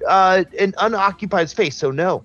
uh, 0.08 0.44
an 0.58 0.74
unoccupied 0.80 1.50
space? 1.50 1.76
So 1.76 1.92
no. 1.92 2.24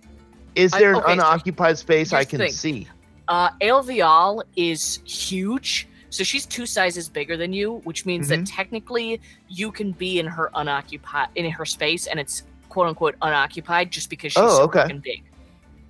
Is 0.54 0.72
I- 0.72 0.78
there 0.78 0.90
an 0.90 0.96
okay, 0.96 1.06
so 1.06 1.12
unoccupied 1.12 1.78
space 1.78 2.12
I 2.12 2.24
can 2.24 2.48
see? 2.50 2.86
Uh, 3.26 3.50
Aelvial 3.60 4.42
is 4.54 5.00
huge, 5.04 5.88
so 6.10 6.22
she's 6.22 6.46
two 6.46 6.66
sizes 6.66 7.08
bigger 7.08 7.36
than 7.36 7.52
you, 7.52 7.80
which 7.84 8.04
means 8.06 8.28
Mm-hmm. 8.28 8.44
that 8.44 8.50
technically 8.50 9.20
you 9.48 9.72
can 9.72 9.92
be 9.92 10.18
in 10.20 10.26
her 10.26 10.50
unoccupied 10.54 11.28
in 11.34 11.50
her 11.50 11.64
space, 11.64 12.06
and 12.06 12.20
it's 12.20 12.44
quote 12.68 12.86
unquote 12.86 13.16
unoccupied 13.22 13.90
just 13.90 14.10
because 14.10 14.32
she's 14.32 14.42
Oh, 14.42 14.58
so 14.58 14.62
okay. 14.64 14.82
fucking 14.82 15.00
big. 15.00 15.22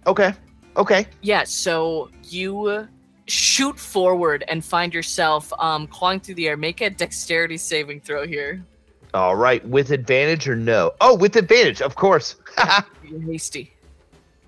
Okay. 0.06 0.32
Okay. 0.76 1.06
Yeah, 1.22 1.44
so 1.44 2.10
you 2.24 2.88
shoot 3.26 3.78
forward 3.78 4.44
and 4.48 4.64
find 4.64 4.92
yourself 4.92 5.52
um, 5.58 5.86
clawing 5.86 6.20
through 6.20 6.34
the 6.36 6.48
air. 6.48 6.56
Make 6.56 6.80
a 6.80 6.90
dexterity 6.90 7.56
saving 7.56 8.00
throw 8.00 8.26
here. 8.26 8.64
All 9.12 9.36
right. 9.36 9.66
With 9.66 9.90
advantage 9.90 10.48
or 10.48 10.56
no? 10.56 10.92
Oh, 11.00 11.16
with 11.16 11.36
advantage, 11.36 11.80
of 11.80 11.94
course. 11.94 12.36
You're 13.04 13.20
hasty. 13.20 13.72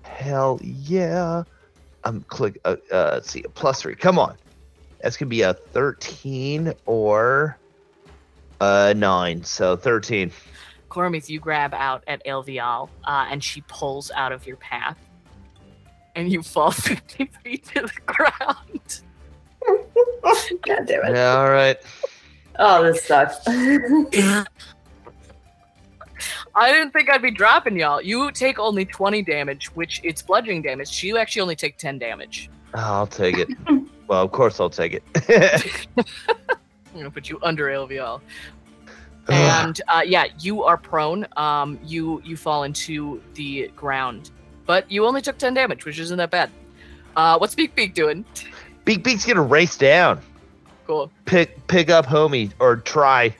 Hell 0.03 0.59
yeah. 0.61 1.43
I'm 2.03 2.21
click 2.23 2.59
uh, 2.63 2.77
uh 2.91 3.11
let's 3.13 3.29
see, 3.29 3.43
a 3.43 3.49
plus 3.49 3.81
three. 3.81 3.95
Come 3.95 4.17
on. 4.17 4.35
That's 5.01 5.17
gonna 5.17 5.29
be 5.29 5.41
a 5.41 5.53
thirteen 5.53 6.73
or 6.85 7.57
a 8.61 8.93
nine. 8.93 9.43
So 9.43 9.75
thirteen. 9.75 10.31
Cormith, 10.89 11.29
you 11.29 11.39
grab 11.39 11.73
out 11.73 12.03
at 12.07 12.25
Aelvial, 12.25 12.89
uh, 13.03 13.27
and 13.29 13.43
she 13.43 13.61
pulls 13.67 14.09
out 14.11 14.31
of 14.31 14.47
your 14.47 14.55
path, 14.55 14.97
and 16.17 16.29
you 16.31 16.41
fall 16.41 16.71
50 16.73 17.25
feet 17.43 17.63
to 17.75 17.81
the 17.81 17.91
ground. 18.05 19.01
God 20.65 20.85
damn 20.85 21.05
it. 21.05 21.15
Yeah, 21.15 21.37
all 21.37 21.49
right. 21.49 21.77
Oh, 22.59 22.83
this 22.83 23.03
sucks. 23.05 23.37
I 26.55 26.71
didn't 26.71 26.91
think 26.91 27.11
I'd 27.11 27.21
be 27.21 27.29
dropping 27.29 27.77
y'all. 27.77 28.01
You 28.01 28.31
take 28.31 28.57
only 28.57 28.83
20 28.83 29.21
damage, 29.21 29.67
which 29.75 30.01
it's 30.03 30.23
bludgeoning 30.23 30.63
damage. 30.63 31.03
You 31.03 31.17
actually 31.17 31.43
only 31.43 31.55
take 31.55 31.77
10 31.77 31.99
damage. 31.99 32.49
I'll 32.73 33.05
take 33.05 33.37
it. 33.37 33.49
well, 34.07 34.23
of 34.23 34.31
course 34.31 34.59
I'll 34.59 34.71
take 34.71 34.93
it. 34.95 35.03
I'm 35.95 36.05
gonna 36.95 37.11
put 37.11 37.29
you 37.29 37.37
under 37.43 37.65
Aelvial. 37.65 38.21
and 39.29 39.79
uh, 39.87 40.01
yeah, 40.03 40.25
you 40.39 40.63
are 40.63 40.77
prone. 40.77 41.27
Um, 41.37 41.77
you 41.83 42.21
you 42.25 42.35
fall 42.35 42.63
into 42.63 43.21
the 43.35 43.67
ground, 43.75 44.31
but 44.67 44.89
you 44.91 45.05
only 45.07 45.21
took 45.21 45.37
ten 45.39 45.53
damage, 45.55 45.85
which 45.85 45.97
isn't 45.97 46.17
that 46.17 46.29
bad. 46.29 46.51
Uh, 47.15 47.37
what's 47.39 47.55
Beak 47.55 47.73
Beak 47.73 47.93
doing? 47.95 48.23
Beak 48.85 49.03
Beak's 49.03 49.25
gonna 49.25 49.41
race 49.41 49.75
down. 49.77 50.21
Cool. 50.85 51.11
Pick 51.25 51.65
pick 51.67 51.89
up 51.89 52.05
homie 52.05 52.51
or 52.59 52.75
try. 52.77 53.35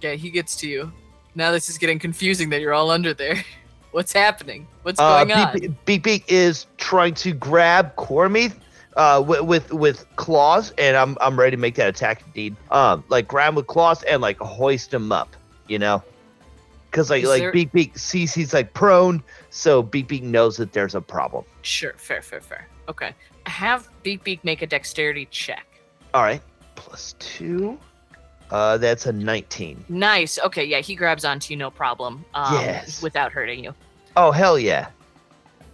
Yeah, 0.00 0.14
he 0.14 0.30
gets 0.30 0.56
to 0.56 0.68
you. 0.68 0.90
Now 1.34 1.50
this 1.52 1.68
is 1.68 1.78
getting 1.78 1.98
confusing 1.98 2.48
that 2.50 2.60
you're 2.60 2.72
all 2.74 2.90
under 2.90 3.12
there. 3.14 3.36
What's 3.92 4.12
happening? 4.12 4.66
What's 4.82 4.98
Uh, 4.98 5.24
going 5.24 5.32
on? 5.32 5.76
Beak, 5.84 6.02
Beak- 6.02 6.24
is 6.32 6.66
trying 6.78 7.12
to 7.16 7.32
grab 7.34 7.94
Cormith 7.96 8.54
uh, 8.96 9.22
with, 9.26 9.42
with 9.42 9.72
with 9.72 10.06
claws, 10.16 10.72
and 10.78 10.96
I'm 10.96 11.16
I'm 11.20 11.38
ready 11.38 11.54
to 11.56 11.60
make 11.60 11.74
that 11.74 11.88
attack 11.88 12.22
indeed. 12.26 12.56
Um, 12.70 13.04
like 13.10 13.28
grab 13.28 13.50
him 13.50 13.54
with 13.56 13.66
claws 13.66 14.02
and 14.04 14.22
like 14.22 14.38
hoist 14.38 14.94
him 14.94 15.12
up, 15.12 15.36
you 15.68 15.78
know, 15.78 16.02
because 16.90 17.10
like 17.10 17.22
Is 17.22 17.28
like 17.28 17.40
there- 17.42 17.52
Beak 17.52 17.70
Beak 17.72 17.98
sees 17.98 18.32
he's 18.34 18.54
like 18.54 18.72
prone, 18.72 19.22
so 19.54 19.82
Beak 19.82 20.08
Beak 20.08 20.22
knows 20.22 20.56
that 20.56 20.72
there's 20.72 20.94
a 20.94 21.00
problem. 21.00 21.44
Sure, 21.60 21.92
fair, 21.98 22.22
fair, 22.22 22.40
fair. 22.40 22.66
Okay. 22.88 23.14
Have 23.46 23.88
Beak 24.02 24.24
Beak 24.24 24.42
make 24.44 24.62
a 24.62 24.66
dexterity 24.66 25.28
check. 25.30 25.66
All 26.14 26.22
right, 26.22 26.40
plus 26.74 27.14
two. 27.18 27.78
Uh, 28.50 28.76
that's 28.78 29.06
a 29.06 29.12
19. 29.12 29.84
Nice. 29.88 30.38
Okay, 30.38 30.64
yeah, 30.64 30.80
he 30.80 30.94
grabs 30.94 31.24
onto 31.24 31.52
you, 31.52 31.56
no 31.58 31.70
problem. 31.70 32.24
Um, 32.34 32.54
Yes. 32.54 33.02
Without 33.02 33.30
hurting 33.32 33.62
you. 33.62 33.74
Oh 34.16 34.30
hell 34.30 34.58
yeah! 34.58 34.88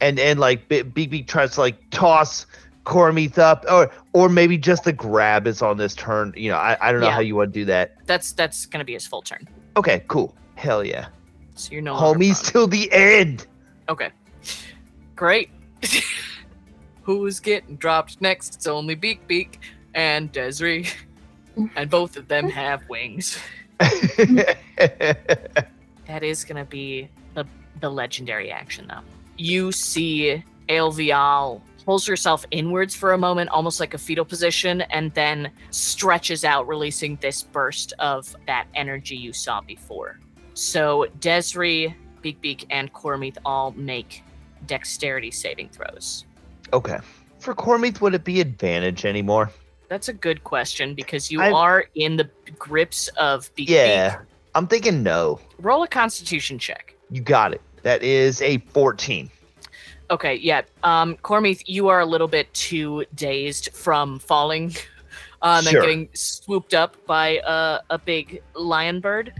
And 0.01 0.19
and 0.21 0.39
like 0.39 0.69
Be- 0.69 0.83
Beak 0.83 1.11
Beak 1.11 1.27
tries 1.29 1.53
to 1.55 1.61
like 1.61 1.77
toss 1.91 2.47
Cormith 2.85 3.37
up, 3.39 3.65
or 3.71 3.91
or 4.13 4.29
maybe 4.29 4.57
just 4.59 4.85
the 4.85 4.93
grab 4.93 5.47
is 5.47 5.61
on 5.63 5.77
this 5.77 5.95
turn. 5.95 6.33
You 6.37 6.51
know, 6.51 6.57
I, 6.57 6.77
I 6.81 6.93
don't 6.93 7.01
know 7.01 7.09
Yeah. 7.09 7.15
how 7.15 7.21
you 7.21 7.35
want 7.37 7.53
to 7.53 7.61
do 7.61 7.65
that. 7.67 7.97
That's 8.07 8.33
that's 8.33 8.65
gonna 8.67 8.85
be 8.85 8.93
his 8.95 9.07
full 9.07 9.23
turn. 9.23 9.49
Okay, 9.77 10.05
cool. 10.09 10.35
Hell 10.55 10.85
yeah. 10.85 11.09
So 11.57 11.73
you're 11.73 11.83
no 11.83 11.95
Homies 11.97 12.45
till 12.45 12.67
the 12.69 12.91
end. 12.93 13.47
Okay. 13.89 14.11
Great. 15.17 15.51
Who's 17.03 17.41
getting 17.41 17.77
dropped 17.77 18.21
next? 18.21 18.57
It's 18.57 18.67
only 18.67 18.95
Beak 18.95 19.27
Beak 19.27 19.61
and 19.95 20.33
Desri. 20.33 20.93
and 21.77 21.91
both 21.91 22.17
of 22.17 22.29
them 22.29 22.49
have 22.51 22.89
wings. 22.89 23.39
That 26.09 26.23
is 26.23 26.43
gonna 26.43 26.65
be 26.65 27.11
the 27.35 27.47
the 27.81 27.91
legendary 27.91 28.51
action 28.51 28.87
though. 28.89 29.03
You 29.37 29.71
see 29.73 30.43
Aelvial 30.71 31.61
pulls 31.85 32.07
herself 32.07 32.47
inwards 32.51 32.95
for 32.95 33.13
a 33.13 33.19
moment, 33.19 33.51
almost 33.51 33.79
like 33.79 33.93
a 33.93 33.99
fetal 33.99 34.25
position, 34.25 34.81
and 34.83 35.13
then 35.13 35.51
stretches 35.71 36.45
out, 36.45 36.67
releasing 36.67 37.17
this 37.17 37.43
burst 37.43 37.93
of 37.99 38.35
that 38.47 38.67
energy 38.75 39.17
you 39.17 39.35
saw 39.35 39.61
before. 39.61 40.19
So 40.55 41.07
Desri, 41.21 41.95
Beak 42.23 42.41
Beak, 42.41 42.67
and 42.71 42.93
Cormith 42.93 43.37
all 43.45 43.73
make 43.73 44.23
dexterity 44.67 45.31
saving 45.31 45.69
throws. 45.71 46.25
okay. 46.73 46.99
For 47.39 47.55
Cormith, 47.55 48.01
would 48.01 48.15
it 48.15 48.25
be 48.25 48.41
advantage 48.41 49.05
anymore? 49.05 49.53
That's 49.89 50.09
a 50.09 50.13
good 50.13 50.43
question 50.43 50.95
because 50.95 51.31
you 51.31 51.41
I- 51.41 51.53
are 51.53 51.85
in 51.95 52.17
the 52.17 52.29
grips 52.59 53.07
of 53.17 53.55
Beak 53.55 53.69
Yeah. 53.71 54.17
Beak. 54.19 54.27
I'm 54.57 54.67
thinking 54.67 55.03
no. 55.05 55.39
Roll 55.61 55.85
a 55.85 55.89
constitution 55.89 56.59
check. 56.59 56.95
You 57.11 57.21
got 57.21 57.53
it. 57.55 57.61
That 57.85 58.03
is 58.03 58.43
a 58.43 58.59
14. 58.59 59.31
Okay, 60.11 60.35
yeah. 60.35 60.63
Um, 60.83 61.17
Cormith, 61.23 61.63
you 61.67 61.87
are 61.89 62.01
a 62.01 62.07
little 62.07 62.27
bit 62.29 62.53
too 62.55 63.05
dazed 63.15 63.73
from 63.73 64.19
falling 64.19 64.75
um, 65.43 65.63
Sure. 65.65 65.81
and 65.81 65.87
getting 65.87 66.09
swooped 66.15 66.75
up 66.75 66.97
by 67.07 67.41
a, 67.47 67.81
a 67.91 67.99
big 67.99 68.43
lion 68.55 69.01
bird, 69.01 69.33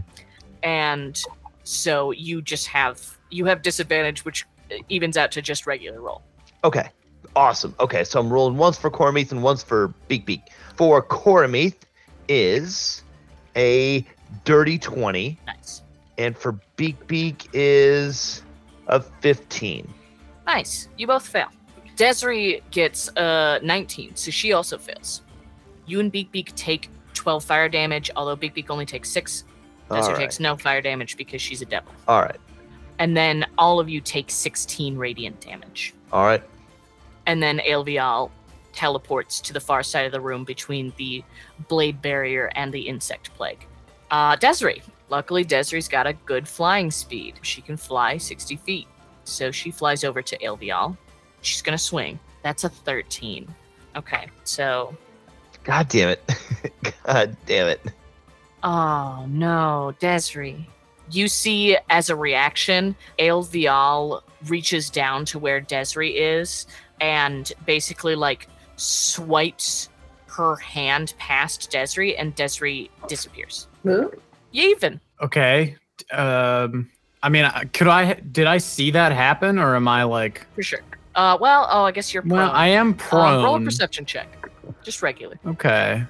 and 0.63 1.21
so 1.69 2.09
you 2.11 2.41
just 2.41 2.67
have 2.67 3.17
you 3.29 3.45
have 3.45 3.61
disadvantage, 3.61 4.25
which 4.25 4.45
evens 4.89 5.17
out 5.17 5.31
to 5.31 5.41
just 5.41 5.67
regular 5.67 6.01
roll. 6.01 6.23
Okay, 6.63 6.89
awesome. 7.35 7.75
Okay, 7.79 8.03
so 8.03 8.19
I'm 8.19 8.33
rolling 8.33 8.57
once 8.57 8.77
for 8.77 8.89
Cormeath 8.89 9.31
and 9.31 9.43
once 9.43 9.61
for 9.61 9.89
Beak 10.07 10.25
Beak. 10.25 10.41
For 10.75 11.03
Cormeath 11.03 11.75
is 12.27 13.03
a 13.55 14.03
dirty 14.45 14.79
twenty. 14.79 15.39
Nice. 15.45 15.83
And 16.17 16.35
for 16.35 16.59
Beak 16.75 17.05
Beak 17.07 17.47
is 17.53 18.41
a 18.87 18.99
fifteen. 18.99 19.87
Nice. 20.47 20.89
You 20.97 21.05
both 21.05 21.27
fail. 21.27 21.49
Desiree 21.95 22.63
gets 22.71 23.09
a 23.17 23.59
19, 23.61 24.15
so 24.15 24.31
she 24.31 24.53
also 24.53 24.77
fails. 24.77 25.21
You 25.85 25.99
and 25.99 26.11
Beak 26.11 26.31
Beak 26.31 26.55
take 26.55 26.89
12 27.13 27.43
fire 27.43 27.69
damage, 27.69 28.09
although 28.15 28.37
Beak 28.37 28.53
Beak 28.53 28.71
only 28.71 28.85
takes 28.85 29.11
6. 29.11 29.43
Desiree 29.89 30.13
right. 30.13 30.21
takes 30.21 30.39
no 30.39 30.55
fire 30.55 30.81
damage 30.81 31.17
because 31.17 31.41
she's 31.41 31.61
a 31.61 31.65
devil. 31.65 31.91
All 32.07 32.21
right. 32.21 32.39
And 32.99 33.15
then 33.15 33.45
all 33.57 33.79
of 33.79 33.89
you 33.89 34.01
take 34.01 34.29
16 34.29 34.97
radiant 34.97 35.39
damage. 35.41 35.93
All 36.11 36.25
right. 36.25 36.43
And 37.25 37.41
then 37.41 37.59
Aelvial 37.59 38.31
teleports 38.73 39.41
to 39.41 39.53
the 39.53 39.59
far 39.59 39.83
side 39.83 40.05
of 40.05 40.11
the 40.11 40.21
room 40.21 40.43
between 40.43 40.93
the 40.97 41.23
blade 41.67 42.01
barrier 42.01 42.51
and 42.55 42.73
the 42.73 42.81
insect 42.81 43.33
plague. 43.35 43.65
Uh, 44.11 44.35
Desiree. 44.35 44.81
Luckily, 45.09 45.43
Desiree's 45.43 45.87
got 45.87 46.05
a 46.05 46.13
good 46.13 46.47
flying 46.47 46.91
speed. 46.91 47.35
She 47.41 47.61
can 47.61 47.77
fly 47.77 48.17
60 48.17 48.57
feet. 48.57 48.87
So 49.23 49.51
she 49.51 49.71
flies 49.71 50.03
over 50.03 50.21
to 50.21 50.37
Aelvial. 50.37 50.97
She's 51.41 51.61
going 51.61 51.77
to 51.77 51.83
swing. 51.83 52.19
That's 52.43 52.63
a 52.63 52.69
13. 52.69 53.47
Okay, 53.95 54.27
so. 54.43 54.95
God 55.63 55.87
damn 55.89 56.09
it. 56.09 56.21
God 57.03 57.35
damn 57.45 57.67
it. 57.67 57.81
Oh 58.63 59.25
no, 59.29 59.93
Desri. 59.99 60.65
You 61.11 61.27
see, 61.27 61.77
as 61.89 62.09
a 62.09 62.15
reaction, 62.15 62.95
Aelvial 63.17 64.21
reaches 64.47 64.89
down 64.89 65.25
to 65.25 65.39
where 65.39 65.59
Desri 65.61 66.13
is 66.15 66.67
and 67.01 67.51
basically 67.65 68.15
like 68.15 68.47
swipes 68.75 69.89
her 70.27 70.55
hand 70.57 71.13
past 71.17 71.71
Desri, 71.71 72.15
and 72.17 72.35
Desri 72.35 72.89
disappears. 73.07 73.67
Move. 73.83 74.13
Even. 74.51 74.99
Okay. 75.21 75.75
Um, 76.11 76.89
I 77.23 77.29
mean, 77.29 77.49
could 77.73 77.87
I? 77.87 78.13
Did 78.13 78.47
I 78.47 78.57
see 78.57 78.91
that 78.91 79.11
happen, 79.11 79.57
or 79.57 79.75
am 79.75 79.87
I 79.87 80.03
like? 80.03 80.45
For 80.55 80.63
sure. 80.63 80.81
Uh, 81.15 81.37
well, 81.41 81.67
oh, 81.69 81.83
I 81.83 81.91
guess 81.91 82.13
you're 82.13 82.23
prone. 82.23 82.37
Well, 82.37 82.51
I 82.51 82.67
am 82.67 82.95
Um, 83.11 83.43
roll 83.43 83.55
a 83.55 83.61
perception 83.61 84.05
check. 84.05 84.27
Just 84.83 85.01
regular. 85.01 85.37
okay. 85.45 86.03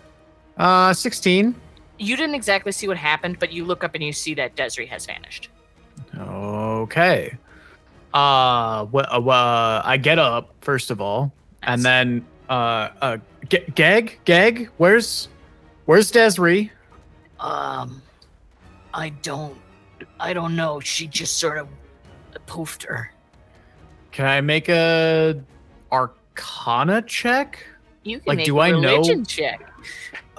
Uh, 0.58 0.94
sixteen. 0.94 1.56
You 2.00 2.16
didn't 2.16 2.36
exactly 2.36 2.72
see 2.72 2.88
what 2.88 2.98
happened, 2.98 3.38
but 3.40 3.52
you 3.52 3.66
look 3.66 3.84
up 3.84 3.94
and 3.94 4.04
you 4.04 4.14
see 4.14 4.34
that 4.36 4.56
Desri 4.56 4.88
has 4.88 5.06
vanished. 5.06 5.50
Okay. 6.18 7.38
Uh, 8.14 8.86
well, 8.92 9.30
uh, 9.30 9.82
I 9.86 9.98
get 10.02 10.18
up 10.18 10.54
first 10.62 10.90
of 10.92 11.00
all, 11.02 11.32
and 11.64 11.84
then 11.84 12.26
uh, 12.50 12.90
uh, 13.02 13.18
G- 13.50 13.64
Gag, 13.76 14.20
Gag, 14.26 14.70
where's, 14.78 15.28
where's 15.86 16.12
Desri? 16.12 16.72
Um, 17.40 18.02
I 18.94 19.10
don't, 19.10 19.58
I 20.20 20.34
don't 20.34 20.56
know. 20.56 20.80
She 20.80 21.06
just 21.06 21.38
sort 21.38 21.58
of 21.60 21.68
poofed 22.48 22.84
her. 22.88 23.12
Can 24.12 24.26
I 24.26 24.42
make 24.42 24.70
a 24.70 25.40
Arcana 25.92 27.02
check? 27.04 27.64
You 28.04 28.18
can 28.20 28.26
Like, 28.28 28.38
make 28.38 28.46
do 28.48 28.58
a 28.60 28.64
I 28.64 28.72
know- 28.72 28.80
religion 28.96 29.26
check. 29.26 29.62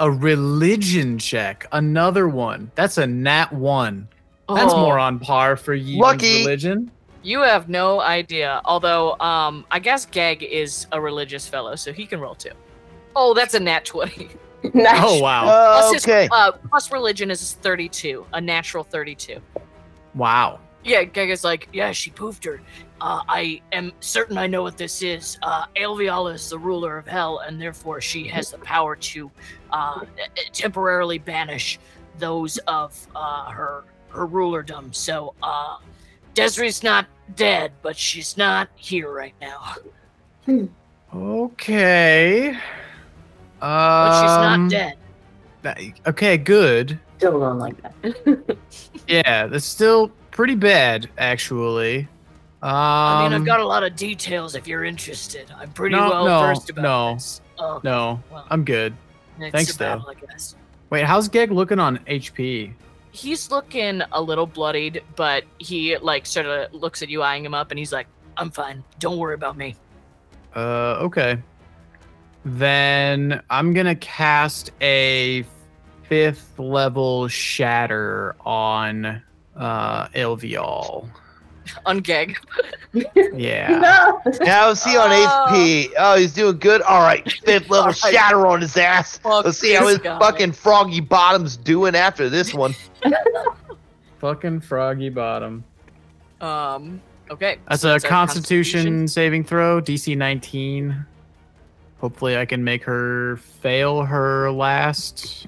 A 0.00 0.10
religion 0.10 1.18
check. 1.18 1.66
Another 1.72 2.28
one. 2.28 2.70
That's 2.74 2.98
a 2.98 3.06
nat 3.06 3.52
one. 3.52 4.08
That's 4.48 4.72
Oh, 4.74 4.80
more 4.80 4.98
on 4.98 5.18
par 5.20 5.56
for 5.56 5.74
you. 5.74 6.00
Lucky. 6.00 6.40
Religion. 6.40 6.90
You 7.22 7.40
have 7.42 7.68
no 7.68 8.00
idea. 8.00 8.60
Although, 8.64 9.12
um, 9.20 9.64
I 9.70 9.78
guess 9.78 10.06
Gag 10.06 10.42
is 10.42 10.86
a 10.90 11.00
religious 11.00 11.46
fellow, 11.46 11.76
so 11.76 11.92
he 11.92 12.06
can 12.06 12.18
roll 12.18 12.34
too. 12.34 12.50
Oh, 13.14 13.34
that's 13.34 13.54
a 13.54 13.60
nat 13.60 13.84
twenty. 13.84 14.30
nice. 14.74 15.00
Oh 15.04 15.20
wow. 15.20 15.42
Plus 15.44 15.92
his- 15.94 16.04
okay. 16.04 16.28
Uh, 16.32 16.52
plus 16.52 16.90
religion 16.90 17.30
is 17.30 17.54
thirty-two, 17.54 18.24
a 18.32 18.40
natural 18.40 18.82
thirty-two. 18.84 19.38
Wow. 20.14 20.60
Yeah, 20.82 21.04
Gag 21.04 21.28
is 21.30 21.44
like, 21.44 21.68
yeah, 21.72 21.92
she 21.92 22.10
poofed 22.10 22.44
her. 22.46 22.60
Uh, 23.02 23.20
I 23.28 23.60
am 23.72 23.92
certain 24.00 24.38
I 24.38 24.46
know 24.46 24.62
what 24.62 24.76
this 24.78 25.02
is. 25.02 25.38
Uh, 25.42 25.64
Aelvial 25.76 26.32
is 26.32 26.48
the 26.48 26.58
ruler 26.58 26.96
of 26.96 27.06
hell, 27.06 27.40
and 27.40 27.60
therefore 27.60 28.00
she 28.00 28.26
has 28.28 28.50
the 28.50 28.58
power 28.58 28.96
to 28.96 29.30
uh, 29.72 30.04
temporarily 30.52 31.18
banish 31.18 31.78
those 32.18 32.58
of 32.66 32.96
uh, 33.14 33.50
her 33.50 33.84
her 34.08 34.26
rulerdom. 34.26 34.94
So, 34.94 35.34
uh, 35.42 35.76
Desri's 36.34 36.82
not 36.82 37.06
dead, 37.36 37.72
but 37.82 37.96
she's 37.96 38.36
not 38.36 38.68
here 38.74 39.12
right 39.12 39.34
now. 39.40 39.74
Okay. 41.14 42.50
Um, 42.50 42.58
But 43.60 44.20
she's 44.20 44.36
not 44.36 44.70
dead. 44.70 44.96
that- 45.62 45.78
Okay, 46.06 46.38
good. 46.38 46.98
Still 47.18 47.38
don't 47.40 47.58
like 47.58 47.76
that. 47.82 48.56
Yeah, 49.08 49.46
that's 49.48 49.64
still 49.64 50.12
pretty 50.40 50.54
bad, 50.54 51.06
actually. 51.18 52.08
Um, 52.62 52.70
I 52.72 53.24
mean, 53.24 53.34
I've 53.34 53.44
got 53.44 53.60
a 53.60 53.66
lot 53.66 53.82
of 53.82 53.94
details 53.94 54.54
if 54.54 54.66
you're 54.66 54.84
interested. 54.84 55.52
I'm 55.54 55.70
pretty 55.72 55.96
no, 55.96 56.08
well 56.08 56.24
no, 56.24 56.40
versed 56.40 56.70
about 56.70 56.82
no. 56.82 57.14
this. 57.14 57.42
Oh, 57.58 57.78
No, 57.84 58.22
well, 58.32 58.46
I'm 58.48 58.64
good. 58.64 58.96
thanks, 59.38 59.76
battle, 59.76 60.06
though. 60.06 60.12
I 60.12 60.14
guess. 60.14 60.56
Wait, 60.88 61.04
how's 61.04 61.28
Geg 61.28 61.52
looking 61.52 61.78
on 61.78 61.98
HP? 62.06 62.72
he's 63.12 63.50
looking 63.50 64.00
a 64.12 64.22
little 64.22 64.46
bloodied, 64.46 65.02
but 65.14 65.44
he 65.58 65.98
like 65.98 66.24
sort 66.24 66.46
of 66.46 66.72
looks 66.72 67.02
at 67.02 67.10
you, 67.10 67.22
eyeing 67.22 67.44
him 67.44 67.52
up, 67.52 67.70
and 67.70 67.78
he's 67.78 67.92
like, 67.92 68.06
"I'm 68.38 68.50
fine. 68.50 68.82
Don't 68.98 69.18
worry 69.18 69.34
about 69.34 69.58
me." 69.58 69.76
Uh, 70.56 71.00
okay. 71.02 71.36
Then 72.46 73.42
I'm 73.50 73.74
gonna 73.74 73.94
cast 73.96 74.70
a 74.80 75.44
fifth 76.04 76.58
level 76.58 77.28
shatter 77.28 78.36
on 78.40 79.20
uh 79.56 80.08
Aelvial. 80.08 81.08
Ungag. 81.86 82.36
Yeah. 83.34 83.78
no. 84.24 84.32
Now 84.44 84.74
see 84.74 84.96
on 84.96 85.10
Oh. 85.12 85.46
HP. 85.50 85.90
Oh, 85.98 86.16
he's 86.16 86.32
doing 86.32 86.58
good. 86.58 86.82
All 86.82 87.00
right, 87.02 87.30
fifth 87.44 87.68
level 87.70 87.76
All 87.78 87.86
right. 87.88 87.96
shatter 87.96 88.46
on 88.46 88.60
his 88.60 88.76
ass. 88.76 89.18
Fuck 89.18 89.44
Let's 89.44 89.58
see 89.58 89.74
how 89.74 89.86
his 89.86 89.98
guy. 89.98 90.18
fucking 90.18 90.52
froggy 90.52 91.00
bottom's 91.00 91.56
doing 91.56 91.94
after 91.94 92.28
this 92.28 92.52
one. 92.54 92.74
Fucking 94.18 94.60
froggy 94.60 95.08
bottom. 95.08 95.64
Um. 96.40 97.00
Okay. 97.30 97.58
That's 97.68 97.82
so 97.82 97.92
a 97.92 97.94
it's 97.96 98.04
constitution, 98.04 99.06
saving 99.08 99.44
throw, 99.44 99.80
DC 99.80 100.16
19. 100.16 101.06
Hopefully 102.00 102.36
I 102.36 102.44
can 102.44 102.64
make 102.64 102.82
her 102.84 103.36
fail 103.36 104.02
her 104.02 104.50
last 104.50 105.46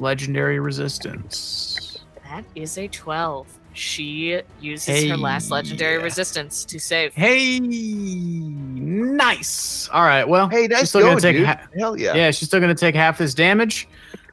legendary 0.00 0.60
resistance. 0.60 1.83
That 2.24 2.44
is 2.54 2.78
a 2.78 2.88
twelve. 2.88 3.46
She 3.74 4.40
uses 4.60 5.10
her 5.10 5.16
last 5.16 5.50
legendary 5.50 5.98
Hey. 5.98 6.04
resistance 6.04 6.64
to 6.66 6.78
save. 6.78 7.12
Hey, 7.14 7.58
nice. 8.64 9.88
All 9.92 10.02
right, 10.04 10.26
well, 10.26 10.48
Hey, 10.48 10.62
she's 10.62 10.70
nice 10.70 10.88
still 10.90 11.00
going, 11.02 11.12
gonna 11.12 11.20
take 11.20 11.36
dude. 11.36 11.46
ha- 11.46 11.60
Hell 11.76 11.98
yeah. 11.98 12.14
yeah, 12.14 12.30
she's 12.30 12.46
still 12.48 12.60
gonna 12.60 12.74
take 12.74 12.94
half 12.94 13.18
this 13.18 13.34
damage. 13.34 13.88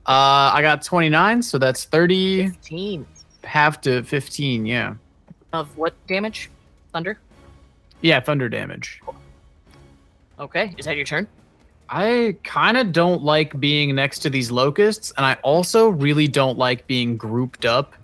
Uh, 0.08 0.52
I 0.54 0.62
got 0.62 0.84
29, 0.84 1.42
so 1.42 1.58
that's 1.58 1.86
30, 1.86 2.48
Fifteen 2.50 3.06
half 3.44 3.82
to 3.82 4.04
15. 4.04 4.66
Yeah, 4.66 4.94
of 5.54 5.76
what 5.78 5.94
damage? 6.08 6.50
Thunder. 6.94 7.20
yeah, 8.02 8.20
thunder 8.20 8.48
damage. 8.50 9.02
Okay. 10.40 10.74
Is 10.78 10.86
that 10.86 10.96
your 10.98 11.06
turn? 11.06 11.28
I 11.94 12.38
kind 12.46 12.78
of 12.78 12.94
don't 12.94 13.22
like 13.22 13.60
being 13.60 13.94
next 13.94 14.20
to 14.20 14.30
these 14.30 14.50
locusts, 14.50 15.12
and 15.18 15.26
I 15.26 15.34
also 15.44 15.90
really 15.90 16.26
don't 16.26 16.58
like 16.58 16.88
being 16.88 17.18
grouped 17.18 17.66
up 17.66 17.96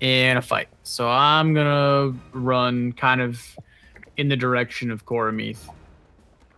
in 0.00 0.36
a 0.36 0.42
fight. 0.42 0.68
So 0.82 1.08
I'm 1.08 1.54
gonna 1.54 2.14
run 2.32 2.92
kind 2.92 3.22
of 3.22 3.42
in 4.18 4.28
the 4.28 4.36
direction 4.36 4.90
of 4.90 5.06
Koromith. 5.06 5.66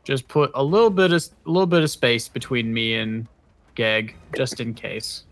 Just 0.03 0.26
put 0.26 0.51
a 0.55 0.62
little 0.64 0.90
bit 0.90 1.12
of 1.12 1.22
a 1.47 1.49
little 1.49 1.66
bit 1.66 1.84
of 1.84 1.90
space 1.90 2.26
between 2.26 2.74
me 2.74 2.97
and 2.97 3.28
Geg, 3.76 4.16
just 4.36 4.59
in 4.59 4.74
case. 4.74 5.22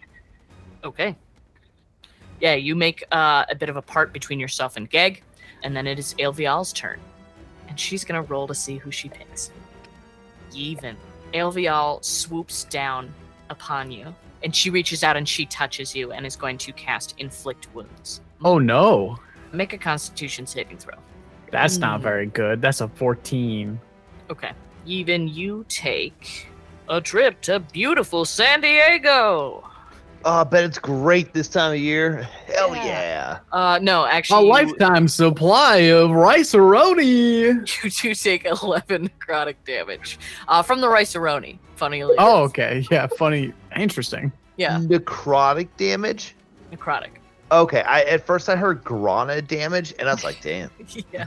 Okay. 0.84 1.16
Yeah, 2.40 2.54
you 2.54 2.76
make 2.76 3.02
uh, 3.11 3.46
a 3.50 3.56
bit 3.56 3.68
of 3.68 3.76
a 3.76 3.82
part 3.82 4.12
between 4.12 4.38
yourself 4.38 4.76
and 4.76 4.88
Geg, 4.88 5.24
and 5.64 5.76
then 5.76 5.88
it 5.88 5.98
is 5.98 6.14
Aelvial's 6.20 6.72
turn. 6.72 7.00
And 7.68 7.78
she's 7.78 8.04
gonna 8.04 8.22
roll 8.22 8.46
to 8.46 8.54
see 8.54 8.76
who 8.76 8.92
she 8.92 9.08
picks. 9.08 9.50
Even. 10.55 10.96
Aelvial 11.34 12.05
swoops 12.05 12.64
down 12.64 13.12
upon 13.51 13.90
you, 13.90 14.14
and 14.42 14.55
she 14.55 14.70
reaches 14.70 15.05
out 15.05 15.16
and 15.16 15.28
she 15.28 15.46
touches 15.46 15.94
you 15.94 16.12
and 16.12 16.26
is 16.26 16.36
going 16.36 16.59
to 16.59 16.72
cast 16.72 17.14
Inflict 17.18 17.68
Wounds. 17.74 18.20
Oh 18.44 18.59
no! 18.59 19.18
Make 19.53 19.72
a 19.72 19.78
constitution 19.78 20.46
saving 20.46 20.78
throw. 20.78 20.94
That's 21.51 21.78
not 21.78 21.98
Hmm. 21.98 22.05
very 22.05 22.26
good. 22.26 22.62
That's 22.62 22.80
a 22.80 22.88
14. 22.88 23.80
Okay. 24.30 24.53
Even 24.86 25.28
you 25.28 25.64
take 25.68 26.48
a 26.88 27.01
trip 27.01 27.40
to 27.42 27.59
beautiful 27.61 28.24
San 28.24 28.61
Diego. 28.61 29.68
Oh, 30.25 30.41
I 30.41 30.45
bet 30.45 30.64
it's 30.64 30.79
great 30.79 31.33
this 31.33 31.49
time 31.49 31.73
of 31.73 31.79
year. 31.79 32.23
Hell 32.55 32.75
Yeah. 32.77 32.85
yeah. 32.85 33.39
Uh, 33.53 33.79
no, 33.81 34.05
A 34.05 34.11
actually, 34.11 34.45
you, 34.45 34.51
lifetime 34.51 35.09
supply 35.09 35.77
of 35.77 36.11
rice 36.11 36.53
roni. 36.53 37.83
you 37.85 37.91
do 37.91 38.14
take 38.14 38.45
11 38.45 39.09
necrotic 39.09 39.57
damage 39.66 40.18
uh, 40.49 40.62
from 40.62 40.81
the 40.83 40.89
rice-a-roni. 40.89 41.59
Funny. 41.77 42.03
Oh, 42.03 42.43
okay. 42.45 42.85
Yeah, 42.91 43.07
funny. 43.07 43.55
Interesting. 43.77 44.31
Yeah, 44.57 44.79
Necrotic 44.79 45.68
damage? 45.79 46.35
necrotic. 46.71 47.09
Okay, 47.51 47.81
I 47.83 48.03
at 48.03 48.25
first 48.27 48.49
I 48.51 48.57
heard 48.57 48.85
Grana 48.85 49.41
damage, 49.43 49.95
and 49.99 50.07
I 50.09 50.12
was 50.12 50.23
like, 50.23 50.41
damn. 50.43 50.71
yeah. 51.12 51.25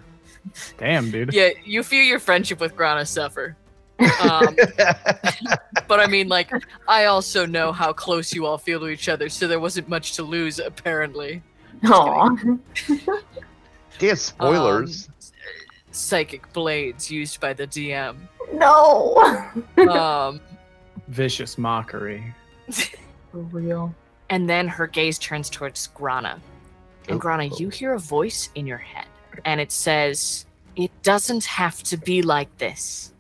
Damn, 0.77 1.09
dude. 1.09 1.33
Yeah, 1.33 1.49
you 1.65 1.81
feel 1.83 2.03
your 2.03 2.19
friendship 2.19 2.59
with 2.59 2.75
Grana 2.75 3.05
suffer. 3.05 3.57
Um, 4.21 4.55
but 5.87 5.99
I 5.99 6.07
mean, 6.07 6.27
like, 6.27 6.51
I 6.87 7.05
also 7.05 7.45
know 7.45 7.71
how 7.71 7.93
close 7.93 8.33
you 8.33 8.45
all 8.45 8.57
feel 8.57 8.79
to 8.81 8.87
each 8.87 9.09
other, 9.09 9.29
so 9.29 9.47
there 9.47 9.59
wasn't 9.59 9.87
much 9.89 10.13
to 10.13 10.23
lose, 10.23 10.59
apparently. 10.59 11.41
Aw. 11.85 12.29
damn 13.99 14.15
spoilers. 14.15 15.07
Um, 15.07 15.13
psychic 15.91 16.51
blades 16.53 17.11
used 17.11 17.39
by 17.39 17.53
the 17.53 17.67
DM. 17.67 18.15
No. 18.53 19.51
Um, 19.89 20.39
Vicious 21.07 21.57
mockery. 21.57 22.33
For 23.31 23.39
real. 23.51 23.93
and 24.29 24.49
then 24.49 24.67
her 24.67 24.87
gaze 24.87 25.19
turns 25.19 25.49
towards 25.49 25.87
Grana. 25.87 26.39
And 27.07 27.15
Oh, 27.15 27.19
Grana, 27.19 27.49
oh. 27.51 27.57
you 27.57 27.69
hear 27.69 27.93
a 27.93 27.99
voice 27.99 28.49
in 28.55 28.65
your 28.65 28.77
head, 28.77 29.05
and 29.45 29.59
it 29.59 29.71
says, 29.71 30.45
It 30.75 30.91
doesn't 31.03 31.43
have 31.45 31.83
to 31.83 31.97
be 31.97 32.21
like 32.21 32.55
this. 32.57 33.12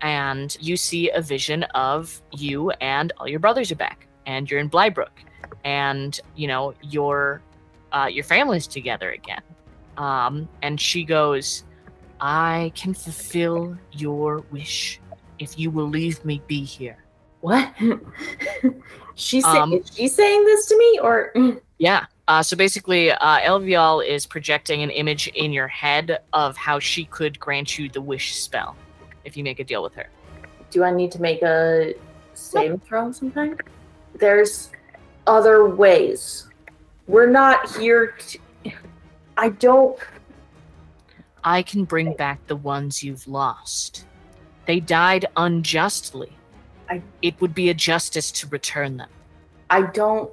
And 0.00 0.56
you 0.60 0.76
see 0.76 1.10
a 1.10 1.20
vision 1.20 1.64
of 1.74 2.22
you 2.32 2.70
and 2.80 3.12
all 3.18 3.28
your 3.28 3.40
brothers 3.40 3.72
are 3.72 3.76
back, 3.76 4.06
and 4.26 4.50
you're 4.50 4.60
in 4.60 4.70
Blybrook, 4.70 5.24
and 5.64 6.18
you 6.36 6.46
know 6.46 6.74
your 6.82 7.42
uh, 7.92 8.08
your 8.10 8.24
family's 8.24 8.66
together 8.66 9.10
again. 9.10 9.42
Um, 9.96 10.48
and 10.62 10.80
she 10.80 11.04
goes, 11.04 11.64
"I 12.20 12.72
can 12.74 12.94
fulfill 12.94 13.76
your 13.92 14.44
wish 14.52 15.00
if 15.38 15.58
you 15.58 15.70
will 15.70 15.88
leave 15.88 16.24
me 16.24 16.40
be 16.46 16.64
here." 16.64 17.04
What? 17.40 17.72
She's 19.14 19.44
Um, 19.44 19.72
is 19.72 19.90
she 19.94 20.06
saying 20.06 20.44
this 20.44 20.66
to 20.66 20.78
me 20.78 21.00
or 21.02 21.32
Yeah. 21.78 22.06
Uh, 22.26 22.42
so 22.42 22.56
basically, 22.56 23.10
uh, 23.10 23.38
Aelvial 23.40 24.06
is 24.06 24.26
projecting 24.26 24.82
an 24.82 24.90
image 24.90 25.28
in 25.28 25.52
your 25.52 25.68
head 25.68 26.18
of 26.32 26.56
how 26.56 26.78
she 26.78 27.04
could 27.06 27.40
grant 27.40 27.78
you 27.78 27.88
the 27.88 28.02
wish 28.02 28.34
spell 28.34 28.76
if 29.28 29.36
you 29.36 29.44
make 29.44 29.60
a 29.60 29.64
deal 29.64 29.82
with 29.82 29.94
her. 29.94 30.08
do 30.70 30.82
I 30.84 30.90
need 30.90 31.12
to 31.12 31.20
make 31.22 31.40
a 31.42 31.94
saving 32.34 32.80
throw 32.80 33.12
sometime? 33.12 33.56
There's 34.14 34.70
other 35.26 35.58
ways. 35.68 36.48
We're 37.06 37.30
not 37.42 37.58
here 37.76 38.14
to 38.28 38.38
I 39.36 39.50
don't 39.50 39.96
I 41.44 41.62
can 41.62 41.84
bring 41.84 42.14
back 42.14 42.38
the 42.48 42.56
ones 42.56 43.02
you've 43.04 43.26
lost. 43.28 44.04
They 44.66 44.80
died 44.80 45.24
unjustly. 45.36 46.32
I- 46.90 47.02
It 47.22 47.40
would 47.40 47.54
be 47.54 47.68
a 47.70 47.74
justice 47.74 48.30
to 48.32 48.48
return 48.48 48.96
them. 48.96 49.08
I 49.70 49.82
don't 49.82 50.30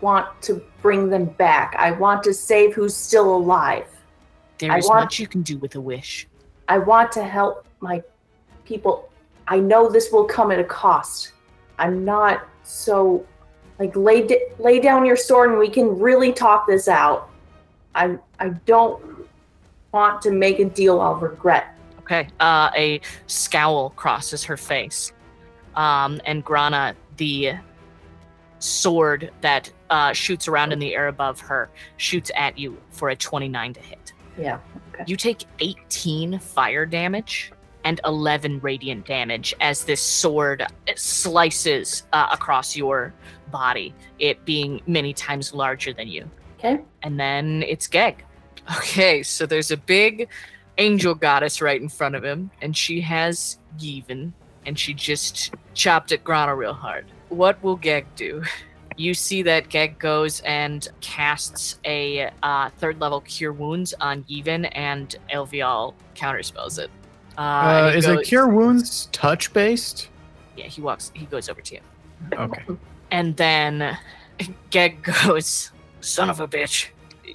want 0.00 0.26
to 0.42 0.62
bring 0.82 1.10
them 1.10 1.26
back. 1.26 1.74
I 1.78 1.90
want 1.90 2.22
to 2.24 2.32
save 2.32 2.74
who's 2.74 2.96
still 2.96 3.28
alive. 3.36 3.86
There 4.58 4.72
I 4.72 4.78
is 4.78 4.88
want- 4.88 5.04
much 5.04 5.18
you 5.20 5.26
can 5.28 5.42
do 5.42 5.58
with 5.58 5.74
a 5.74 5.80
wish. 5.80 6.26
I 6.68 6.78
want 6.78 7.12
to 7.12 7.22
help 7.24 7.66
my 7.80 8.02
people. 8.68 9.08
I 9.48 9.58
know 9.58 9.88
this 9.90 10.12
will 10.12 10.24
come 10.24 10.52
at 10.52 10.60
a 10.60 10.64
cost. 10.64 11.32
I'm 11.78 12.04
not 12.04 12.46
so 12.62 13.24
like 13.78 13.96
lay 13.96 14.26
d- 14.26 14.46
lay 14.58 14.78
down 14.78 15.06
your 15.06 15.16
sword 15.16 15.50
and 15.50 15.58
we 15.58 15.70
can 15.70 15.98
really 15.98 16.32
talk 16.32 16.66
this 16.66 16.86
out. 16.86 17.30
I 17.94 18.18
I 18.38 18.50
don't 18.66 19.02
want 19.92 20.20
to 20.22 20.30
make 20.30 20.58
a 20.58 20.66
deal 20.66 21.00
I'll 21.00 21.16
regret. 21.16 21.74
Okay. 22.00 22.28
Uh, 22.40 22.70
a 22.76 23.00
scowl 23.26 23.90
crosses 23.90 24.44
her 24.44 24.56
face. 24.56 25.12
Um, 25.76 26.20
and 26.24 26.44
Grana, 26.44 26.94
the 27.16 27.54
sword 28.58 29.30
that 29.42 29.70
uh, 29.90 30.12
shoots 30.12 30.48
around 30.48 30.72
in 30.72 30.78
the 30.78 30.94
air 30.94 31.08
above 31.08 31.38
her, 31.40 31.70
shoots 31.96 32.30
at 32.34 32.58
you 32.58 32.76
for 32.90 33.10
a 33.10 33.16
29 33.16 33.74
to 33.74 33.80
hit. 33.80 34.12
Yeah. 34.38 34.58
Okay. 34.94 35.04
You 35.06 35.16
take 35.16 35.44
18 35.60 36.38
fire 36.38 36.86
damage 36.86 37.52
and 37.88 38.02
11 38.04 38.60
radiant 38.60 39.06
damage 39.06 39.54
as 39.60 39.84
this 39.84 40.02
sword 40.02 40.62
slices 40.94 42.02
uh, 42.12 42.28
across 42.30 42.76
your 42.76 43.14
body, 43.50 43.94
it 44.18 44.44
being 44.44 44.82
many 44.86 45.14
times 45.14 45.54
larger 45.54 45.94
than 45.94 46.06
you. 46.06 46.30
Okay. 46.58 46.80
And 47.02 47.18
then 47.18 47.64
it's 47.66 47.86
Geg. 47.86 48.24
Okay, 48.76 49.22
so 49.22 49.46
there's 49.46 49.70
a 49.70 49.78
big 49.78 50.28
angel 50.76 51.14
goddess 51.14 51.62
right 51.62 51.80
in 51.80 51.88
front 51.88 52.14
of 52.14 52.22
him, 52.22 52.50
and 52.60 52.76
she 52.76 53.00
has 53.00 53.58
Yevon, 53.78 54.32
and 54.66 54.78
she 54.78 54.92
just 54.92 55.54
chopped 55.72 56.12
at 56.12 56.22
Grana 56.22 56.54
real 56.54 56.74
hard. 56.74 57.06
What 57.30 57.62
will 57.62 57.76
Geg 57.76 58.04
do? 58.16 58.42
You 58.98 59.14
see 59.14 59.42
that 59.44 59.70
Geg 59.70 59.98
goes 59.98 60.40
and 60.40 60.86
casts 61.00 61.78
a 61.86 62.30
uh, 62.42 62.68
third 62.76 63.00
level 63.00 63.22
Cure 63.22 63.52
Wounds 63.52 63.94
on 63.98 64.24
Yevon, 64.24 64.68
and 64.72 65.16
Aelvial 65.32 65.94
counterspells 66.14 66.78
it. 66.78 66.90
Uh, 67.38 67.40
Uh, 67.40 67.92
is 67.96 68.04
goes- 68.06 68.20
it 68.20 68.24
cure 68.26 68.48
wounds 68.48 69.06
touch 69.12 69.52
based? 69.52 70.08
Yeah, 70.56 70.66
he 70.66 70.80
walks. 70.80 71.12
He 71.14 71.24
goes 71.26 71.48
over 71.48 71.60
to 71.60 71.74
you. 71.76 71.80
Okay. 72.34 72.64
And 73.12 73.36
then 73.36 73.96
Geg 74.70 75.02
goes, 75.24 75.70
son 76.00 76.28
of 76.30 76.40
a 76.40 76.48
bitch. 76.48 76.88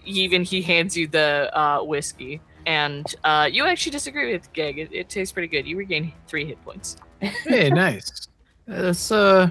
Even 0.06 0.44
he 0.44 0.62
hands 0.62 0.98
you 0.98 1.08
the 1.08 1.50
uh, 1.58 1.82
whiskey. 1.84 2.42
And 2.66 3.06
uh, 3.24 3.48
you 3.52 3.66
actually 3.66 3.92
disagree 3.94 4.34
with 4.34 4.52
Geg. 4.54 4.78
It, 4.78 4.90
it 4.92 5.10
tastes 5.10 5.32
pretty 5.32 5.48
good. 5.48 5.66
You 5.66 5.78
regain 5.78 6.12
three 6.28 6.46
hit 6.46 6.62
points. 6.66 6.98
Hey, 7.22 7.70
nice. 7.74 8.28
It's 8.68 9.12
uh, 9.12 9.50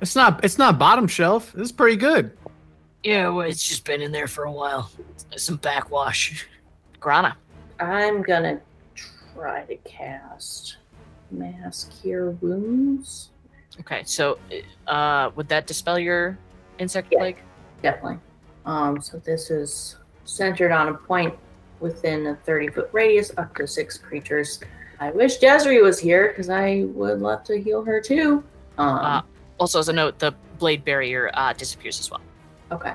it's 0.00 0.14
not 0.16 0.42
it's 0.44 0.58
not 0.58 0.78
bottom 0.78 1.06
shelf. 1.06 1.52
This 1.52 1.66
is 1.66 1.72
pretty 1.72 1.96
good. 1.96 2.36
Yeah, 3.02 3.28
well, 3.28 3.46
it's 3.46 3.66
just 3.66 3.84
been 3.84 4.00
in 4.00 4.12
there 4.12 4.26
for 4.26 4.44
a 4.44 4.52
while. 4.52 4.90
Some 5.36 5.56
backwash. 5.56 6.46
Grana. 7.00 7.36
I'm 7.80 8.22
gonna 8.22 8.60
try 9.34 9.62
to 9.64 9.76
cast 9.78 10.76
Mass 11.30 11.90
Cure 12.00 12.30
Wounds. 12.30 13.30
Okay, 13.80 14.02
so 14.04 14.38
uh, 14.86 15.30
would 15.34 15.48
that 15.48 15.66
dispel 15.66 15.98
your 15.98 16.38
insect 16.78 17.08
Yeah. 17.10 17.18
plague? 17.18 17.38
Definitely. 17.82 18.18
Um, 18.66 19.00
so 19.00 19.18
this 19.18 19.50
is 19.50 19.96
centered 20.24 20.72
on 20.72 20.88
a 20.88 20.94
point 20.94 21.34
within 21.80 22.26
a 22.28 22.36
30 22.36 22.68
foot 22.68 22.88
radius, 22.92 23.32
up 23.36 23.54
to 23.56 23.66
six 23.66 23.98
creatures. 23.98 24.60
I 25.00 25.10
wish 25.10 25.36
Desiree 25.38 25.82
was 25.82 25.98
here 25.98 26.28
because 26.28 26.48
I 26.48 26.84
would 26.94 27.20
love 27.20 27.42
to 27.44 27.60
heal 27.60 27.82
her 27.84 28.00
too. 28.00 28.44
Um, 28.78 28.88
Uh, 28.98 29.22
Also, 29.60 29.78
as 29.78 29.88
a 29.88 29.92
note, 29.92 30.18
the 30.18 30.32
blade 30.58 30.84
barrier 30.84 31.30
uh, 31.34 31.52
disappears 31.52 32.00
as 32.00 32.10
well. 32.10 32.20
okay. 32.72 32.94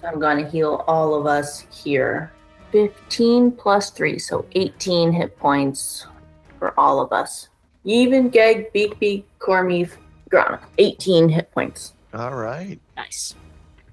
So 0.00 0.08
I'm 0.08 0.18
going 0.20 0.42
to 0.44 0.50
heal 0.50 0.84
all 0.86 1.14
of 1.14 1.26
us 1.26 1.60
here. 1.70 2.30
15 2.72 3.52
plus 3.52 3.90
3, 3.90 4.18
so 4.18 4.44
18 4.52 5.12
hit 5.12 5.38
points 5.38 6.06
for 6.58 6.78
all 6.78 7.00
of 7.00 7.12
us. 7.12 7.48
Even 7.84 8.28
Gag, 8.28 8.72
Beak 8.72 8.98
Beak, 8.98 9.26
Cormeeth, 9.38 9.96
Grana. 10.30 10.60
18 10.78 11.28
hit 11.28 11.50
points. 11.52 11.92
All 12.14 12.34
right. 12.34 12.78
Nice. 12.96 13.34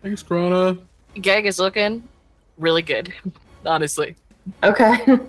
Thanks, 0.02 0.24
Grana. 0.24 0.78
Gag 1.22 1.46
is 1.46 1.60
looking 1.60 2.08
really 2.58 2.82
good, 2.82 3.14
honestly. 3.66 4.16
Okay. 4.64 4.98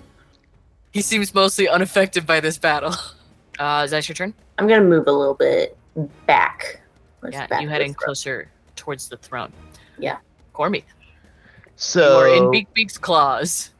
He 0.93 1.01
seems 1.01 1.33
mostly 1.33 1.69
unaffected 1.69 2.25
by 2.27 2.39
this 2.41 2.57
battle. 2.57 2.93
Uh, 3.59 3.83
is 3.85 3.91
that 3.91 4.07
your 4.09 4.15
turn? 4.15 4.33
I'm 4.57 4.67
going 4.67 4.81
to 4.81 4.87
move 4.87 5.05
a 5.05 5.11
little 5.11 5.35
bit 5.35 5.77
back. 6.25 6.81
Push 7.21 7.33
Yeah, 7.33 7.45
back 7.45 7.61
you 7.61 7.69
heading 7.69 7.93
closer 7.93 8.49
towards 8.75 9.07
the 9.07 9.17
throne. 9.17 9.53
Yeah. 9.99 10.17
Cormie, 10.55 10.83
So 11.81 12.19
are 12.19 12.27
in 12.27 12.51
Beak 12.51 12.71
Beak's 12.75 12.99
claws. 12.99 13.71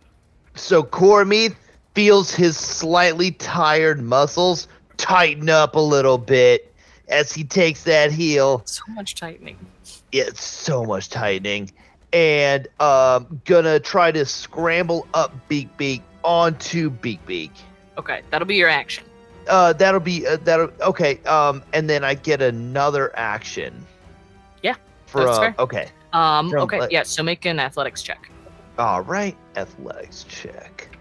So 0.55 0.81
Cormeeth 0.81 1.55
feels 1.93 2.33
his 2.33 2.57
slightly 2.57 3.29
tired 3.29 4.01
muscles 4.01 4.67
tighten 4.97 5.49
up 5.49 5.75
a 5.75 5.79
little 5.79 6.17
bit 6.17 6.73
as 7.09 7.31
he 7.31 7.43
takes 7.43 7.83
that 7.83 8.11
heel. 8.11 8.63
So 8.65 8.81
much 8.89 9.13
tightening. 9.13 9.55
Yeah, 10.11 10.23
it's 10.23 10.43
so 10.43 10.83
much 10.83 11.09
tightening. 11.09 11.71
And 12.11 12.67
um 12.79 13.39
gonna 13.45 13.79
try 13.79 14.11
to 14.11 14.25
scramble 14.25 15.07
up 15.13 15.31
Beak 15.47 15.77
Beak 15.77 16.01
onto 16.23 16.89
Beak 16.89 17.23
Beak. 17.27 17.51
Okay, 17.99 18.23
that'll 18.31 18.47
be 18.47 18.55
your 18.55 18.69
action. 18.69 19.03
Uh 19.47 19.73
that'll 19.73 19.99
be 19.99 20.25
uh, 20.25 20.37
that'll 20.43 20.71
okay. 20.81 21.19
Um 21.25 21.61
and 21.71 21.87
then 21.87 22.03
I 22.03 22.15
get 22.15 22.41
another 22.41 23.15
action. 23.15 23.85
Yeah, 24.63 24.75
For 25.05 25.23
that's 25.23 25.37
uh, 25.37 25.41
fair. 25.41 25.55
okay. 25.59 25.89
Um, 26.13 26.49
From, 26.49 26.61
okay, 26.61 26.79
like- 26.81 26.91
yeah, 26.91 27.03
so 27.03 27.23
make 27.23 27.45
an 27.45 27.59
athletics 27.59 28.01
check. 28.01 28.29
All 28.77 29.01
right. 29.01 29.35
Athletics 29.55 30.23
check. 30.27 30.97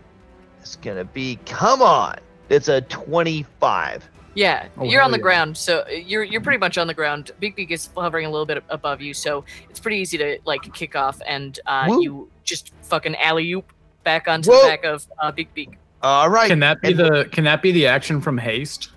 It's 0.60 0.76
gonna 0.76 1.04
be 1.04 1.38
come 1.46 1.82
on. 1.82 2.16
It's 2.48 2.68
a 2.68 2.80
25. 2.82 4.08
Yeah, 4.34 4.68
Oh, 4.78 4.84
you're 4.84 5.00
on 5.02 5.06
hell 5.06 5.10
the 5.12 5.16
yeah. 5.18 5.22
ground, 5.22 5.56
so 5.56 5.84
you're 5.88 6.22
you're 6.22 6.40
pretty 6.40 6.58
much 6.58 6.78
on 6.78 6.86
the 6.86 6.94
ground. 6.94 7.32
Big 7.40 7.56
Beak 7.56 7.70
is 7.72 7.88
hovering 7.96 8.26
a 8.26 8.30
little 8.30 8.46
bit 8.46 8.62
above 8.68 9.00
you, 9.00 9.12
so 9.14 9.44
it's 9.68 9.80
pretty 9.80 9.96
easy 9.98 10.16
to 10.18 10.38
like 10.44 10.62
kick 10.72 10.94
off, 10.94 11.20
and 11.26 11.58
uh, 11.66 11.86
Woo. 11.88 12.02
you 12.02 12.30
just 12.44 12.72
fucking 12.82 13.16
alley 13.16 13.52
oop 13.52 13.72
back 14.04 14.28
onto 14.28 14.50
Whoa. 14.50 14.62
the 14.62 14.68
back 14.68 14.84
of 14.84 15.06
uh, 15.20 15.32
Big 15.32 15.52
Beak. 15.54 15.70
All 16.02 16.30
right. 16.30 16.48
Can 16.48 16.60
that 16.60 16.80
be 16.80 16.88
And- 16.90 16.98
the 16.98 17.28
can 17.32 17.44
that 17.44 17.60
be 17.62 17.72
the 17.72 17.86
action 17.88 18.20
from 18.20 18.38
haste? 18.38 18.90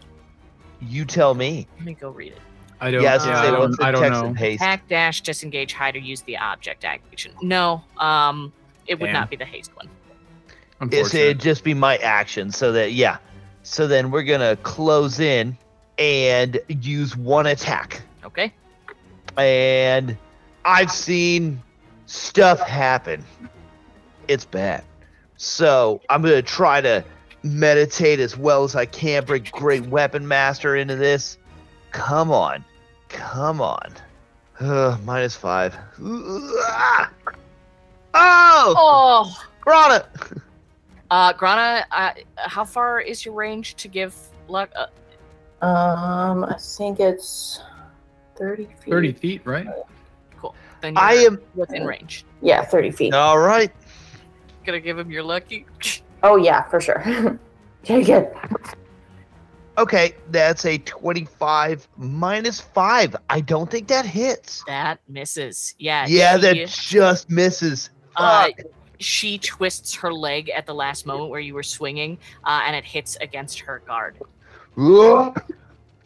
You 0.81 1.03
tell 1.05 1.33
me. 1.33 1.67
Let 1.77 1.85
me 1.85 1.93
go 1.95 2.09
read 2.09 2.33
it. 2.33 2.39
I 2.79 2.91
don't. 2.91 3.01
Yeah, 3.01 3.13
I 3.13 3.15
yeah, 3.15 3.25
gonna 3.25 3.37
I 3.37 3.51
don't, 3.51 3.83
I 3.83 3.91
don't 3.91 4.01
text 4.01 4.21
know. 4.21 4.27
in 4.27 4.35
haste? 4.35 4.63
Hack 4.63 4.87
dash 4.89 5.21
disengage 5.21 5.73
hide 5.73 5.95
or 5.95 5.99
use 5.99 6.21
the 6.21 6.37
object 6.37 6.85
action. 6.85 7.33
No, 7.41 7.83
um, 7.97 8.51
it 8.87 8.99
would 8.99 9.07
Damn. 9.07 9.13
not 9.13 9.29
be 9.29 9.35
the 9.35 9.45
haste 9.45 9.75
one. 9.75 9.89
It's, 10.91 11.13
it'd 11.13 11.39
just 11.39 11.63
be 11.63 11.73
my 11.73 11.97
action. 11.97 12.51
So 12.51 12.71
that 12.73 12.91
yeah. 12.91 13.17
So 13.63 13.87
then 13.87 14.11
we're 14.11 14.23
gonna 14.23 14.57
close 14.57 15.19
in 15.19 15.57
and 15.97 16.59
use 16.67 17.15
one 17.15 17.47
attack. 17.47 18.01
Okay. 18.25 18.53
And 19.37 20.17
I've 20.65 20.91
seen 20.91 21.61
stuff 22.05 22.59
happen. 22.59 23.23
It's 24.27 24.45
bad. 24.45 24.83
So 25.37 26.01
I'm 26.09 26.21
gonna 26.21 26.41
try 26.41 26.81
to 26.81 27.03
meditate 27.43 28.19
as 28.19 28.37
well 28.37 28.63
as 28.63 28.75
I 28.75 28.85
can, 28.85 29.25
bring 29.25 29.47
great 29.51 29.85
weapon 29.87 30.27
master 30.27 30.75
into 30.75 30.95
this. 30.95 31.37
Come 31.93 32.31
on. 32.31 32.65
Come 33.07 33.61
on. 33.61 33.91
Uh, 34.59 34.97
minus 35.05 35.35
five. 35.35 35.75
Ah! 36.01 37.09
Oh! 38.13 38.73
Oh, 38.77 39.43
Grana! 39.61 40.05
uh, 41.09 41.33
Grana, 41.33 41.85
uh, 41.91 42.11
how 42.35 42.65
far 42.65 42.99
is 42.99 43.25
your 43.25 43.33
range 43.33 43.75
to 43.75 43.87
give 43.87 44.13
luck? 44.47 44.69
Uh, 44.75 44.87
Um, 45.65 46.43
I 46.43 46.55
think 46.59 46.99
it's 46.99 47.61
30 48.35 48.65
feet. 48.65 48.75
Thirty 48.89 49.13
feet, 49.13 49.41
right? 49.45 49.65
cool. 50.39 50.53
Then 50.81 50.93
you're 50.95 51.03
I 51.03 51.13
am 51.13 51.39
within 51.55 51.85
range. 51.85 52.25
Yeah, 52.41 52.63
30 52.65 52.91
feet. 52.91 53.13
all 53.13 53.39
right. 53.39 53.71
Gonna 54.65 54.79
give 54.81 54.97
him 54.99 55.09
your 55.11 55.23
lucky. 55.23 55.65
Oh, 56.25 56.37
yeah, 56.37 56.63
for 56.69 56.79
sure. 56.79 57.03
Take 57.83 58.05
good. 58.05 58.31
Okay, 59.77 60.15
that's 60.29 60.65
a 60.65 60.77
25 60.77 61.87
minus 61.97 62.61
five. 62.61 63.15
I 63.29 63.41
don't 63.41 63.69
think 63.71 63.87
that 63.87 64.05
hits. 64.05 64.63
That 64.67 64.99
misses. 65.07 65.73
Yeah. 65.79 66.05
Yeah, 66.07 66.35
she, 66.35 66.41
that 66.41 66.69
just 66.69 67.29
misses. 67.29 67.89
Uh, 68.15 68.49
she 68.99 69.39
twists 69.39 69.95
her 69.95 70.13
leg 70.13 70.49
at 70.49 70.65
the 70.65 70.73
last 70.73 71.05
moment 71.05 71.29
where 71.29 71.39
you 71.39 71.53
were 71.53 71.63
swinging, 71.63 72.17
uh, 72.43 72.61
and 72.65 72.75
it 72.75 72.85
hits 72.85 73.17
against 73.19 73.59
her 73.59 73.81
guard. 73.85 74.17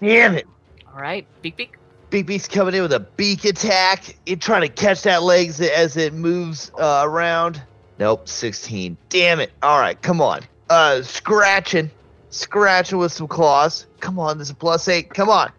Damn 0.02 0.36
it. 0.36 0.48
All 0.94 1.02
right, 1.02 1.28
Beak 1.42 1.58
Beak. 1.58 1.78
Big 2.10 2.26
Beak's 2.26 2.48
coming 2.48 2.74
in 2.74 2.82
with 2.82 2.94
a 2.94 3.02
beak 3.02 3.44
attack. 3.44 4.16
It 4.26 4.40
trying 4.40 4.62
to 4.62 4.70
catch 4.70 5.02
that 5.02 5.24
leg 5.24 5.50
as 5.50 5.60
it, 5.60 5.74
as 5.74 5.98
it 5.98 6.14
moves 6.14 6.72
uh, 6.80 7.02
around. 7.04 7.62
Nope, 8.00 8.30
16. 8.30 8.96
Damn 9.10 9.40
it. 9.42 9.52
All 9.62 9.80
right, 9.80 10.02
come 10.02 10.22
on. 10.22 10.42
Uh, 10.70 11.02
scratching. 11.02 11.92
Scratching 12.30 12.98
with 12.98 13.12
some 13.14 13.28
claws. 13.28 13.88
Come 14.00 14.20
on, 14.20 14.38
there's 14.38 14.50
a 14.50 14.56
plus 14.56 14.88
eight. 14.88 15.10
Come 15.14 15.30
on. 15.30 15.52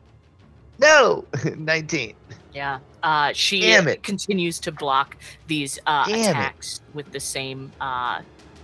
No, 0.79 1.25
19. 1.57 2.15
Yeah. 2.55 2.79
Uh, 3.03 3.33
she 3.33 3.61
Damn 3.61 3.89
it. 3.89 4.03
continues 4.03 4.59
to 4.61 4.73
block 4.73 5.17
these 5.47 5.79
uh, 5.87 6.07
Damn 6.07 6.19
it. 6.19 6.27
attacks 6.31 6.81
with 6.95 7.11
the 7.13 7.21
same 7.21 7.73
uh, 7.81 8.21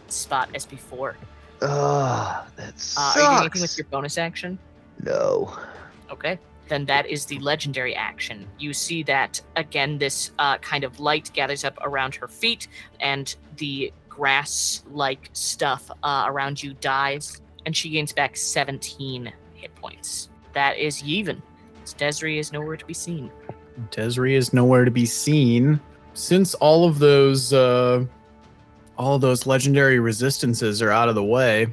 spot 0.09 0.49
as 0.55 0.67
before. 0.67 1.17
Ugh, 1.63 2.47
that 2.57 2.95
Uh, 2.97 3.01
are 3.01 3.19
you 3.19 3.27
doing 3.27 3.41
anything 3.43 3.63
with 3.63 3.79
your 3.79 3.87
bonus 3.87 4.19
action? 4.19 4.59
No. 5.03 5.57
Okay. 6.11 6.39
Then 6.69 6.85
that 6.87 7.07
is 7.07 7.27
the 7.27 7.39
legendary 7.41 7.95
action. 7.95 8.47
You 8.59 8.73
see 8.75 9.03
that 9.05 9.41
again, 9.57 9.99
this 9.99 10.33
uh, 10.39 10.59
kind 10.59 10.83
of 10.85 10.99
light 11.01 11.31
gathers 11.33 11.65
up 11.65 11.79
around 11.83 12.15
her 12.17 12.29
feet, 12.29 12.69
and 13.01 13.35
the 13.57 13.93
grass 14.09 14.83
like 14.91 15.31
stuff 15.33 15.91
uh, 16.03 16.25
around 16.27 16.63
you 16.63 16.75
dies, 16.75 17.41
and 17.67 17.77
she 17.77 17.91
gains 17.91 18.12
back 18.12 18.37
17 18.37 19.33
hit 19.55 19.75
points. 19.77 20.29
That 20.53 20.79
is 20.79 21.03
even. 21.03 21.43
Desri 21.99 22.39
is 22.39 22.53
nowhere 22.53 22.77
to 22.77 22.85
be 22.85 22.95
seen. 22.95 23.31
Desri 23.91 24.35
is 24.35 24.53
nowhere 24.53 24.85
to 24.85 24.91
be 24.91 25.07
seen. 25.07 25.81
Since 26.15 26.55
all 26.55 26.87
of 26.87 26.99
those 26.99 27.53
uh 27.53 28.05
all 28.97 29.17
of 29.17 29.21
those 29.21 29.47
legendary 29.47 29.99
resistances 29.99 30.81
are 30.81 30.91
out 30.91 31.09
of 31.09 31.15
the 31.15 31.25
way, 31.25 31.67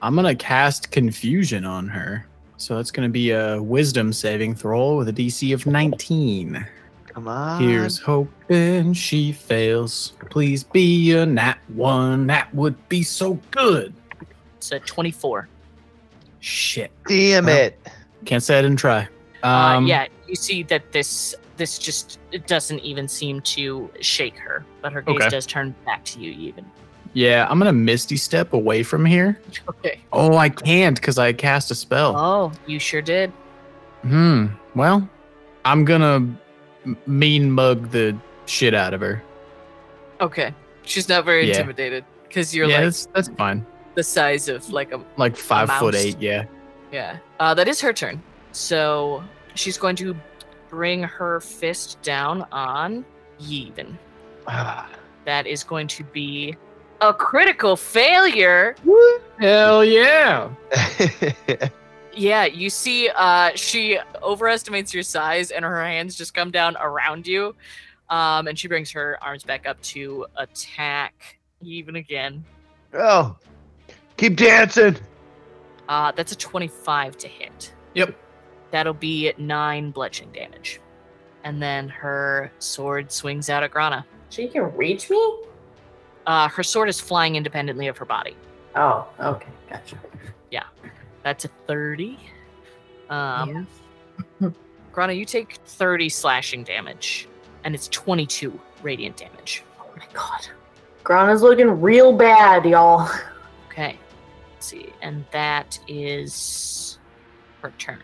I'm 0.00 0.14
gonna 0.14 0.34
cast 0.34 0.90
confusion 0.90 1.64
on 1.64 1.88
her. 1.88 2.26
So 2.56 2.78
it's 2.78 2.90
gonna 2.90 3.08
be 3.08 3.32
a 3.32 3.60
wisdom 3.60 4.12
saving 4.12 4.54
throw 4.54 4.96
with 4.96 5.08
a 5.08 5.12
DC 5.12 5.52
of 5.52 5.66
19. 5.66 6.66
Come 7.12 7.28
on. 7.28 7.62
Here's 7.62 7.98
hoping 7.98 8.94
she 8.94 9.32
fails. 9.32 10.14
Please 10.30 10.64
be 10.64 11.12
a 11.12 11.26
nat 11.26 11.58
one. 11.68 12.26
That 12.28 12.54
would 12.54 12.88
be 12.88 13.02
so 13.02 13.38
good. 13.50 13.92
It's 14.62 14.70
a 14.70 14.78
24. 14.78 15.48
Shit. 16.38 16.92
Damn 17.08 17.46
Well, 17.46 17.56
it. 17.58 17.80
Can't 18.24 18.40
say 18.44 18.60
I 18.60 18.62
didn't 18.62 18.78
try. 18.78 19.08
Uh, 19.42 19.46
Um, 19.48 19.86
yeah, 19.88 20.06
you 20.28 20.36
see 20.36 20.62
that 20.64 20.92
this 20.92 21.34
this 21.56 21.78
just 21.78 22.20
it 22.30 22.46
doesn't 22.46 22.78
even 22.80 23.08
seem 23.08 23.40
to 23.40 23.90
shake 24.00 24.36
her, 24.38 24.64
but 24.80 24.92
her 24.92 25.02
gaze 25.02 25.16
Okay. 25.16 25.28
does 25.30 25.46
turn 25.46 25.74
back 25.84 26.04
to 26.06 26.20
you 26.20 26.30
even. 26.30 26.64
Yeah, 27.12 27.48
I'm 27.50 27.58
gonna 27.58 27.72
misty 27.72 28.16
step 28.16 28.52
away 28.52 28.84
from 28.84 29.04
here. 29.04 29.40
Okay. 29.68 29.98
Oh, 30.12 30.36
I 30.36 30.48
can't 30.48 30.94
because 30.94 31.18
I 31.18 31.32
cast 31.32 31.72
a 31.72 31.74
spell. 31.74 32.16
Oh, 32.16 32.52
you 32.68 32.78
sure 32.78 33.02
did. 33.02 33.32
Hmm. 34.02 34.46
Well, 34.76 35.08
I'm 35.64 35.84
gonna 35.84 36.24
mean 37.06 37.50
mug 37.50 37.90
the 37.90 38.16
shit 38.46 38.74
out 38.74 38.94
of 38.94 39.00
her. 39.00 39.22
Okay. 40.20 40.54
She's 40.84 41.08
not 41.08 41.24
very 41.24 41.48
Yeah. 41.48 41.54
intimidated 41.56 42.04
because 42.28 42.54
you're 42.54 42.68
yeah, 42.68 42.76
like 42.76 42.84
that's 42.84 43.06
that's 43.06 43.28
fine. 43.36 43.66
The 43.94 44.02
size 44.02 44.48
of 44.48 44.70
like 44.70 44.92
a 44.92 45.00
Like 45.16 45.36
five 45.36 45.68
foot 45.70 45.94
mouse. 45.94 46.04
eight. 46.04 46.18
Yeah. 46.20 46.44
yeah. 46.90 47.18
Uh, 47.40 47.54
that 47.54 47.68
is 47.68 47.80
her 47.80 47.92
turn. 47.92 48.22
So 48.52 49.22
she's 49.54 49.78
going 49.78 49.96
to 49.96 50.16
bring 50.68 51.02
her 51.02 51.40
fist 51.40 52.00
down 52.02 52.46
on 52.52 53.04
Yevon. 53.40 53.96
That 55.24 55.46
is 55.46 55.62
going 55.62 55.86
to 55.86 56.02
be 56.02 56.56
a 57.00 57.14
critical 57.14 57.76
failure. 57.76 58.74
Hell 59.38 59.84
yeah. 59.84 60.50
Yeah, 62.14 62.44
you 62.44 62.68
see, 62.68 63.08
uh, 63.14 63.52
she 63.54 63.98
overestimates 64.22 64.92
your 64.92 65.02
size, 65.02 65.50
and 65.50 65.64
her 65.64 65.82
hands 65.82 66.14
just 66.14 66.34
come 66.34 66.50
down 66.50 66.76
around 66.78 67.26
you, 67.26 67.54
um, 68.10 68.48
and 68.48 68.58
she 68.58 68.68
brings 68.68 68.90
her 68.90 69.16
arms 69.22 69.44
back 69.44 69.66
up 69.66 69.80
to 69.82 70.26
attack 70.36 71.38
even 71.62 71.96
again. 71.96 72.44
oh, 72.92 73.34
keep 74.16 74.36
dancing. 74.36 74.96
Uh, 75.88 76.12
that's 76.12 76.32
a 76.32 76.36
twenty-five 76.36 77.16
to 77.18 77.28
hit. 77.28 77.72
Yep. 77.94 78.16
That'll 78.70 78.94
be 78.94 79.32
nine 79.36 79.90
bludgeoning 79.90 80.32
damage, 80.32 80.80
and 81.44 81.60
then 81.60 81.88
her 81.88 82.50
sword 82.58 83.12
swings 83.12 83.50
out 83.50 83.62
at 83.62 83.70
Grana. 83.70 84.06
She 84.30 84.48
can 84.48 84.74
reach 84.76 85.10
me? 85.10 85.38
Uh, 86.26 86.48
her 86.48 86.62
sword 86.62 86.88
is 86.88 87.00
flying 87.00 87.36
independently 87.36 87.88
of 87.88 87.98
her 87.98 88.04
body. 88.06 88.36
Oh, 88.74 89.06
okay. 89.20 89.50
Gotcha. 89.68 89.96
Yeah. 90.50 90.64
That's 91.22 91.44
a 91.44 91.48
thirty. 91.66 92.18
Um, 93.10 93.66
Grana, 94.92 95.12
you 95.12 95.24
take 95.26 95.56
thirty 95.66 96.08
slashing 96.08 96.64
damage, 96.64 97.28
and 97.64 97.74
it's 97.74 97.88
twenty-two 97.88 98.58
radiant 98.82 99.16
damage. 99.16 99.64
Oh 99.78 99.86
my 99.96 100.06
god. 100.14 100.46
Grana's 101.04 101.42
looking 101.42 101.80
real 101.80 102.12
bad, 102.16 102.64
y'all. 102.64 103.10
Okay. 103.66 103.98
See. 104.62 104.92
And 105.02 105.24
that 105.32 105.78
is 105.88 106.98
her 107.62 107.72
turn. 107.78 108.02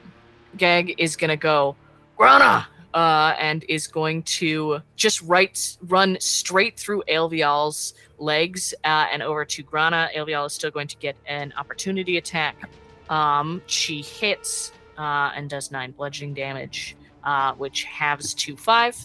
Gag 0.56 0.94
is 0.98 1.16
gonna 1.16 1.36
go, 1.36 1.76
Grana! 2.16 2.66
Uh, 2.94 3.34
and 3.38 3.64
is 3.68 3.86
going 3.86 4.22
to 4.24 4.80
just 4.96 5.20
right 5.22 5.76
run 5.82 6.16
straight 6.20 6.78
through 6.78 7.02
Aelvial's 7.06 7.94
legs 8.18 8.74
uh, 8.82 9.06
and 9.12 9.22
over 9.22 9.44
to 9.44 9.62
Grana. 9.62 10.08
Aelvial 10.16 10.46
is 10.46 10.54
still 10.54 10.70
going 10.70 10.88
to 10.88 10.96
get 10.96 11.14
an 11.26 11.52
opportunity 11.56 12.16
attack. 12.16 12.56
Um, 13.08 13.62
she 13.66 14.02
hits 14.02 14.72
uh, 14.96 15.30
and 15.36 15.48
does 15.48 15.70
nine 15.70 15.92
bludgeoning 15.92 16.34
damage, 16.34 16.96
uh, 17.24 17.52
which 17.54 17.84
halves 17.84 18.34
to 18.34 18.56
five. 18.56 18.96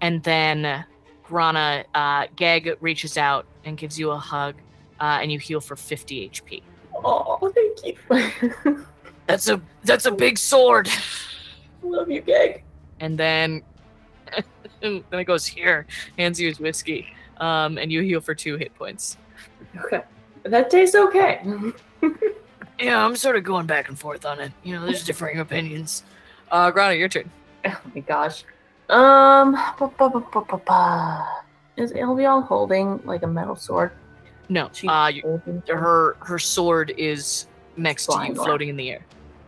And 0.00 0.22
then 0.22 0.84
Grana, 1.24 1.84
uh, 1.94 2.28
Gag 2.36 2.76
reaches 2.80 3.18
out 3.18 3.44
and 3.64 3.76
gives 3.76 3.98
you 3.98 4.12
a 4.12 4.18
hug 4.18 4.54
uh, 5.00 5.18
and 5.20 5.30
you 5.30 5.38
heal 5.38 5.60
for 5.60 5.76
50 5.76 6.30
HP. 6.30 6.62
Oh, 7.04 7.52
thank 7.54 7.98
you. 8.14 8.84
That's 9.26 9.48
a 9.48 9.60
that's 9.82 10.06
a 10.06 10.12
big 10.12 10.38
sword. 10.38 10.88
Love 11.82 12.08
you, 12.08 12.20
Gag. 12.20 12.62
And 13.00 13.18
then 13.18 13.62
then 14.80 15.02
it 15.10 15.24
goes 15.24 15.44
here, 15.44 15.84
hands 16.16 16.40
you 16.40 16.46
his 16.46 16.60
whiskey, 16.60 17.08
um, 17.38 17.76
and 17.76 17.90
you 17.90 18.02
heal 18.02 18.20
for 18.20 18.36
two 18.36 18.56
hit 18.56 18.72
points. 18.76 19.16
Okay. 19.84 20.02
That 20.44 20.70
tastes 20.70 20.94
okay. 20.94 21.42
Yeah, 22.78 23.02
I'm 23.02 23.16
sort 23.16 23.36
of 23.36 23.44
going 23.44 23.66
back 23.66 23.88
and 23.88 23.98
forth 23.98 24.26
on 24.26 24.38
it. 24.38 24.52
You 24.62 24.74
know, 24.74 24.84
there's 24.84 25.02
differing 25.04 25.38
opinions. 25.38 26.02
Uh, 26.50 26.70
Grana, 26.70 26.94
your 26.94 27.08
turn. 27.08 27.30
Oh 27.64 27.80
my 27.94 28.00
gosh. 28.00 28.44
Um, 28.90 29.52
ba, 29.78 29.90
ba, 29.98 30.60
ba, 30.66 31.28
is 31.76 31.92
Aelvial 31.92 32.46
holding 32.46 33.00
like 33.04 33.22
a 33.22 33.26
metal 33.26 33.56
sword? 33.56 33.92
No, 34.48 34.70
She 34.72 34.86
uh, 34.88 35.08
you, 35.08 35.42
her 35.68 36.16
her 36.20 36.38
sword 36.38 36.92
is 36.96 37.46
next 37.76 38.06
to 38.06 38.12
you, 38.12 38.18
around. 38.18 38.34
floating 38.36 38.68
in 38.68 38.76
the 38.76 38.90
air. 38.90 39.04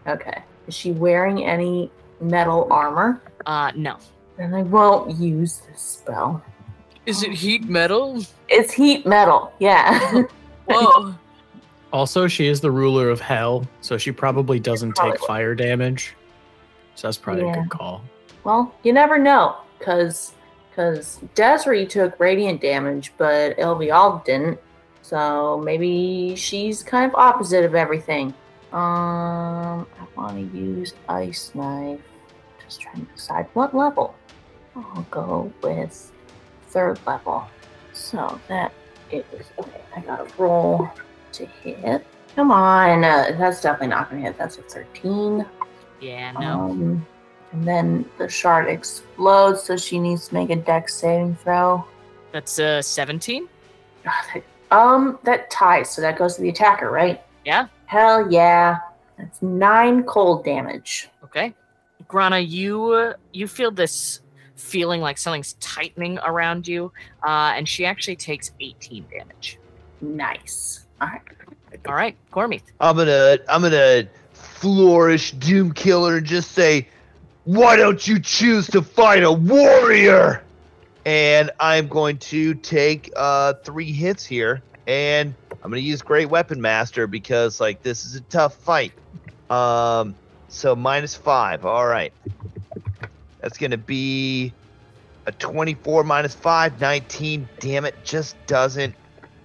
Okay. 0.07 0.43
Is 0.67 0.75
she 0.75 0.91
wearing 0.93 1.45
any 1.45 1.91
metal 2.21 2.67
armor? 2.71 3.23
Uh, 3.47 3.71
no. 3.77 3.97
Then 4.37 4.55
I 4.55 4.63
won't 4.63 5.17
use 5.19 5.59
this 5.69 5.81
spell. 5.81 6.43
Is 7.07 7.23
it 7.23 7.33
heat 7.33 7.65
metal? 7.69 8.23
It's 8.49 8.73
heat 8.73 9.07
metal. 9.07 9.53
Yeah. 9.61 10.23
Whoa. 10.69 11.15
Also, 11.93 12.27
she 12.29 12.47
is 12.49 12.61
the 12.61 12.71
ruler 12.71 13.09
of 13.09 13.21
hell, 13.21 13.67
so 13.81 13.97
she 13.97 14.13
probably 14.13 14.61
doesn't 14.61 14.95
Probably 14.95 15.13
take 15.13 15.21
would. 15.23 15.27
fire 15.27 15.55
damage. 15.55 16.15
So 16.97 17.07
that's 17.07 17.17
probably 17.17 17.49
a 17.49 17.55
good 17.55 17.71
call. 17.71 18.03
well, 18.45 18.75
you 18.83 18.93
never 18.93 19.17
know, 19.19 19.57
cause 19.81 20.35
cause 20.77 21.21
Desiree 21.35 21.87
took 21.87 22.19
radiant 22.21 22.61
damage, 22.61 23.13
but 23.17 23.57
Aelvial 23.57 24.23
didn't. 24.25 24.59
So 25.09 25.59
maybe 25.65 26.35
she's 26.37 26.83
kind 26.83 27.11
of 27.11 27.15
opposite 27.15 27.65
of 27.65 27.75
everything. 27.75 28.35
Um, 28.75 29.87
I 29.99 30.07
want 30.15 30.53
to 30.53 30.59
use 30.59 30.93
ice 31.09 31.51
knife. 31.55 31.99
Just 32.63 32.83
trying 32.83 33.07
to 33.07 33.13
decide 33.15 33.47
what 33.55 33.75
level. 33.75 34.15
I'll 34.77 35.07
go 35.11 35.51
with 35.63 36.13
third 36.67 36.99
level. 37.07 37.49
So 37.95 38.39
that 38.49 38.71
is 39.11 39.25
okay. 39.59 39.81
I 39.97 40.01
gotta 40.01 40.31
roll 40.37 40.91
to 41.33 41.47
hit. 41.47 42.05
Come 42.37 42.51
on, 42.51 43.03
uh, 43.03 43.35
that's 43.39 43.63
definitely 43.63 43.87
not 43.89 44.11
gonna 44.11 44.21
hit. 44.21 44.37
That's 44.37 44.59
a 44.59 44.63
thirteen. 44.63 45.47
Yeah, 46.03 46.33
no. 46.33 46.69
Um, 46.69 47.07
and 47.53 47.67
then 47.67 48.05
the 48.19 48.29
shard 48.29 48.69
explodes, 48.69 49.63
so 49.63 49.79
she 49.79 49.99
needs 49.99 50.29
to 50.29 50.35
make 50.35 50.51
a 50.51 50.57
dex 50.57 50.97
saving 50.97 51.37
throw. 51.37 51.83
That's 52.31 52.59
a 52.59 52.83
17. 52.83 53.49
That- 54.71 54.77
Um, 54.77 55.19
that 55.25 55.51
ties, 55.51 55.91
so 55.91 56.03
that 56.03 56.19
goes 56.19 56.37
to 56.37 56.43
the 56.43 56.49
attacker, 56.49 56.91
right? 56.91 57.21
Yeah. 57.45 57.67
Hell 57.87 58.31
yeah. 58.31 58.79
That's 59.19 59.41
nine 59.43 60.05
cold 60.05 60.45
damage. 60.45 61.09
Okay. 61.25 61.55
Grana, 62.07 62.39
you 62.39 62.93
uh, 62.93 63.13
you 63.33 63.49
feel 63.49 63.71
this 63.71 64.21
feeling 64.57 65.01
like 65.01 65.19
something's 65.19 65.55
tightening 65.55 66.19
around 66.19 66.67
you, 66.69 66.93
uh, 67.27 67.53
and 67.57 67.69
she 67.69 67.85
actually 67.85 68.17
takes 68.17 68.53
18 68.61 69.07
damage. 69.11 69.59
Nice. 70.01 70.87
All 71.01 71.09
right. 71.09 71.21
All 71.87 71.95
right, 71.95 72.17
Cormith. 72.33 72.63
I'm 72.81 72.97
gonna 72.97 73.39
I'm 73.49 73.63
gonna 73.63 74.05
flourish 74.33 75.33
Doom 75.33 75.73
Killer 75.73 76.17
and 76.19 76.27
just 76.27 76.53
say, 76.53 76.89
why 77.45 77.77
don't 77.77 78.07
you 78.07 78.19
choose 78.21 78.67
to 78.69 78.83
fight 78.83 79.23
a 79.23 79.33
warrior? 79.33 80.43
And 81.09 81.51
I'm 81.59 81.89
going 81.89 82.19
to 82.19 82.53
take 82.53 83.11
uh 83.17 83.55
three 83.65 83.93
hits 83.93 84.27
here, 84.27 84.63
and 84.87 85.35
I'm 85.51 85.71
gonna 85.71 85.79
use 85.79 86.03
Great 86.03 86.29
Weapon 86.29 86.61
Master 86.61 87.07
because 87.07 87.61
like 87.61 87.83
this 87.83 88.05
is 88.05 88.17
a 88.17 88.21
tough 88.21 88.55
fight. 88.57 88.93
Um, 89.49 90.15
so 90.49 90.77
minus 90.77 91.15
five. 91.15 91.65
All 91.65 91.87
right, 91.87 92.13
that's 93.41 93.57
gonna 93.57 93.79
be 93.79 94.53
a 95.25 95.33
24 95.33 96.05
minus 96.05 96.35
5, 96.35 96.79
19. 96.79 97.49
Damn 97.59 97.87
it, 97.87 97.95
just 98.05 98.37
doesn't. 98.47 98.95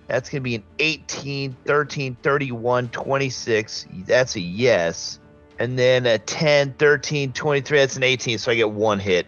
That's 0.07 0.30
going 0.30 0.41
to 0.41 0.43
be 0.43 0.55
an 0.55 0.64
18, 0.80 1.55
13, 1.66 2.18
31, 2.22 2.89
26. 2.89 3.88
That's 4.05 4.36
a 4.36 4.41
yes. 4.41 5.20
And 5.59 5.80
then 5.80 6.05
a 6.05 6.18
10, 6.20 6.74
13, 6.74 7.32
23. 7.32 7.78
That's 7.78 7.95
an 7.95 8.03
18. 8.03 8.38
So 8.38 8.51
I 8.51 8.55
get 8.55 8.70
one 8.70 8.99
hit. 8.99 9.28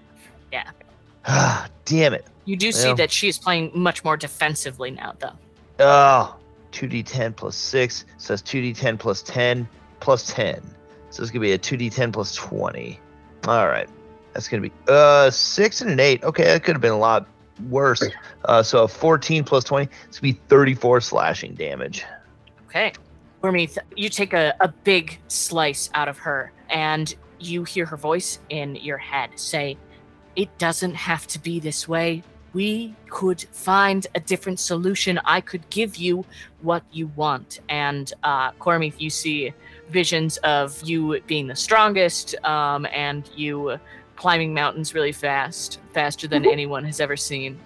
Yeah. 0.52 1.68
Damn 1.86 2.14
it. 2.14 2.26
You 2.46 2.58
do 2.58 2.72
see 2.72 2.94
that 2.94 3.12
she 3.12 3.28
is 3.28 3.38
playing 3.38 3.72
much 3.74 4.04
more 4.04 4.18
defensively 4.18 4.92
now, 4.92 5.14
though. 5.20 5.34
Oh, 5.80 6.36
2d10 6.72 7.36
plus 7.36 7.56
6. 7.56 8.06
says 8.18 8.42
2d10 8.42 9.00
plus 9.00 9.22
10 9.22 9.68
plus 10.00 10.32
10. 10.34 10.62
So 11.10 11.24
it's 11.24 11.32
going 11.32 11.34
to 11.34 11.40
be 11.40 11.54
a 11.54 11.60
2d10 11.60 12.12
plus 12.14 12.36
20. 12.36 13.00
All 13.48 13.68
right. 13.68 13.90
That's 14.34 14.50
going 14.50 14.62
to 14.62 14.70
be 14.70 14.76
uh 14.90 15.30
6 15.30 15.82
and 15.82 15.92
an 15.92 16.00
8. 16.00 16.24
Okay, 16.24 16.44
that 16.44 16.64
could 16.64 16.76
have 16.76 16.82
been 16.82 16.92
a 16.92 16.98
lot 16.98 17.28
worse. 17.70 18.04
Uh, 18.44 18.62
so 18.62 18.84
a 18.84 18.88
14 18.88 19.44
plus 19.44 19.64
20. 19.64 19.90
It's 20.08 20.20
going 20.20 20.34
to 20.34 20.40
be 20.40 20.48
34 20.50 21.02
slashing 21.02 21.56
damage. 21.56 22.06
Okay. 22.68 22.94
Cormith, 23.42 23.78
you 23.96 24.10
take 24.10 24.34
a, 24.34 24.54
a 24.60 24.68
big 24.68 25.20
slice 25.28 25.90
out 25.94 26.08
of 26.08 26.18
her, 26.18 26.52
and 26.70 27.16
you 27.40 27.64
hear 27.64 27.86
her 27.86 27.98
voice 27.98 28.40
in 28.50 28.76
your 28.76 28.98
head 28.98 29.30
say, 29.36 29.78
It 30.36 30.56
doesn't 30.58 30.96
have 30.96 31.28
to 31.28 31.40
be 31.40 31.60
this 31.60 31.88
way. 31.88 32.24
We 32.54 32.96
could 33.10 33.42
find 33.52 34.08
a 34.16 34.20
different 34.20 34.60
solution. 34.60 35.20
I 35.26 35.42
could 35.42 35.70
give 35.70 35.98
you 35.98 36.26
what 36.62 36.84
you 36.92 37.08
want. 37.16 37.60
And 37.70 38.12
uh, 38.24 38.52
if 38.66 39.02
you 39.02 39.10
see 39.10 39.54
visions 39.90 40.38
of 40.38 40.82
you 40.84 41.20
being 41.28 41.48
the 41.48 41.56
strongest 41.56 42.36
um, 42.46 42.88
and 42.94 43.30
you 43.36 43.78
climbing 44.16 44.54
mountains 44.54 44.94
really 44.94 45.12
fast, 45.12 45.80
faster 45.94 46.28
than 46.28 46.46
anyone 46.46 46.84
has 46.86 47.00
ever 47.00 47.18
seen. 47.18 47.60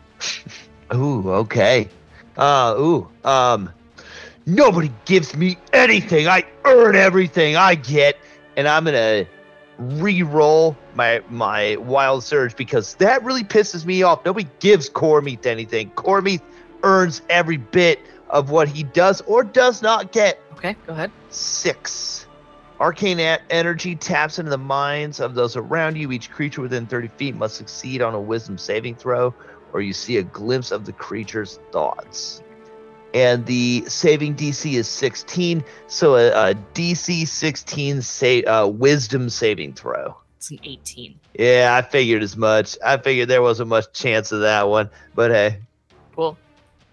Ooh, 0.93 1.31
okay. 1.31 1.87
Uh, 2.37 2.75
ooh, 2.79 3.07
um, 3.23 3.71
nobody 4.45 4.91
gives 5.05 5.35
me 5.35 5.57
anything. 5.73 6.27
I 6.27 6.43
earn 6.65 6.95
everything 6.95 7.55
I 7.55 7.75
get, 7.75 8.17
and 8.55 8.67
I'm 8.67 8.85
gonna 8.85 9.27
re-roll 9.79 10.75
my 10.93 11.21
my 11.29 11.77
wild 11.77 12.23
surge 12.23 12.55
because 12.55 12.95
that 12.95 13.23
really 13.23 13.43
pisses 13.43 13.85
me 13.85 14.03
off. 14.03 14.23
Nobody 14.25 14.47
gives 14.59 14.89
Cormeath 14.89 15.45
anything. 15.45 15.89
Cormeath 15.91 16.41
earns 16.83 17.21
every 17.29 17.57
bit 17.57 17.99
of 18.29 18.49
what 18.51 18.67
he 18.67 18.83
does 18.83 19.21
or 19.21 19.43
does 19.43 19.81
not 19.81 20.11
get. 20.11 20.39
Okay, 20.53 20.75
go 20.85 20.93
ahead. 20.93 21.11
Six. 21.29 22.27
Arcane 22.79 23.19
energy 23.49 23.95
taps 23.95 24.39
into 24.39 24.51
the 24.51 24.57
minds 24.57 25.19
of 25.19 25.35
those 25.35 25.55
around 25.57 25.97
you. 25.97 26.11
Each 26.11 26.31
creature 26.31 26.61
within 26.61 26.85
30 26.85 27.09
feet 27.09 27.35
must 27.35 27.55
succeed 27.55 28.01
on 28.01 28.13
a 28.13 28.21
wisdom 28.21 28.57
saving 28.57 28.95
throw, 28.95 29.33
or 29.73 29.81
you 29.81 29.91
see 29.91 30.17
a 30.17 30.23
glimpse 30.23 30.71
of 30.71 30.85
the 30.85 30.93
creature's 30.93 31.59
thoughts. 31.71 32.41
And 33.13 33.45
the 33.47 33.83
saving 33.87 34.35
DC 34.35 34.73
is 34.73 34.87
16, 34.87 35.63
so 35.87 36.15
a, 36.15 36.51
a 36.51 36.55
DC 36.75 37.27
16 37.27 38.01
sa- 38.03 38.25
uh, 38.47 38.67
wisdom 38.67 39.29
saving 39.29 39.73
throw. 39.73 40.15
It's 40.37 40.51
an 40.51 40.59
18. 40.63 41.19
Yeah, 41.37 41.75
I 41.75 41.81
figured 41.87 42.21
as 42.23 42.37
much. 42.37 42.77
I 42.85 42.97
figured 42.97 43.27
there 43.27 43.41
wasn't 43.41 43.69
much 43.69 43.91
chance 43.93 44.31
of 44.31 44.41
that 44.41 44.67
one, 44.69 44.89
but 45.15 45.31
hey. 45.31 45.59
Cool. 46.15 46.37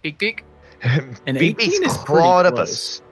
Peek, 0.02 0.18
peek. 0.18 0.44
An 0.82 1.36
BB's 1.36 1.62
18 1.74 1.84
is 1.84 1.96
pretty 1.98 2.04
clawing 2.06 2.46
up 2.46 2.52
a 2.54 2.56
close. 2.56 3.00
s- 3.00 3.02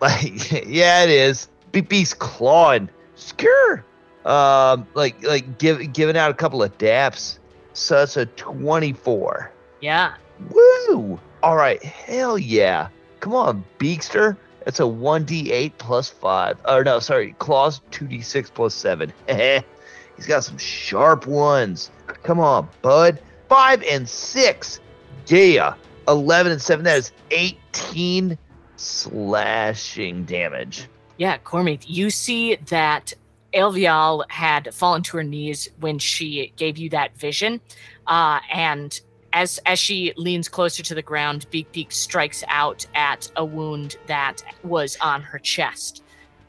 like 0.00 0.50
yeah 0.66 1.02
it 1.04 1.10
is 1.10 1.48
BB's 1.72 2.12
clawing 2.14 2.88
skur 3.16 3.82
um 4.24 4.86
like 4.94 5.22
like 5.24 5.58
give, 5.58 5.92
giving 5.92 6.16
out 6.16 6.30
a 6.30 6.34
couple 6.34 6.62
of 6.62 6.76
daps 6.78 7.38
so 7.74 7.96
that's 7.96 8.16
a 8.16 8.26
24 8.26 9.52
Yeah. 9.80 10.14
Woo! 10.50 11.18
All 11.42 11.56
right 11.56 11.82
hell 11.82 12.38
yeah. 12.38 12.88
Come 13.20 13.34
on 13.34 13.64
beakster 13.78 14.36
that's 14.64 14.80
a 14.80 14.84
1d8 14.84 15.72
plus 15.78 16.08
5 16.08 16.58
or 16.68 16.84
no 16.84 16.98
sorry 16.98 17.34
claws 17.38 17.80
2d6 17.92 18.52
plus 18.52 18.74
7 18.74 19.12
he's 19.28 20.26
got 20.26 20.44
some 20.44 20.58
sharp 20.58 21.26
ones. 21.26 21.90
Come 22.22 22.40
on 22.40 22.68
bud. 22.82 23.20
5 23.48 23.82
and 23.84 24.08
6 24.08 24.80
yeah. 25.26 25.74
11 26.08 26.52
and 26.52 26.62
7 26.62 26.84
that 26.84 26.98
is 26.98 27.12
18 27.30 28.38
slashing 28.76 30.24
damage. 30.24 30.88
Yeah, 31.18 31.38
Cormith, 31.38 31.84
you 31.86 32.10
see 32.10 32.56
that 32.66 33.14
Aelvial 33.54 34.24
had 34.28 34.72
fallen 34.74 35.02
to 35.04 35.16
her 35.16 35.24
knees 35.24 35.68
when 35.80 35.98
she 35.98 36.52
gave 36.56 36.76
you 36.76 36.90
that 36.90 37.16
vision. 37.16 37.60
Uh, 38.06 38.40
and 38.52 39.00
as 39.36 39.60
as 39.66 39.78
she 39.78 40.14
leans 40.16 40.48
closer 40.48 40.82
to 40.82 40.94
the 40.94 41.02
ground, 41.02 41.46
Beak 41.50 41.70
Beak 41.70 41.92
strikes 41.92 42.42
out 42.48 42.86
at 42.94 43.30
a 43.36 43.44
wound 43.44 43.98
that 44.06 44.42
was 44.64 44.96
on 45.02 45.20
her 45.20 45.38
chest. 45.38 46.02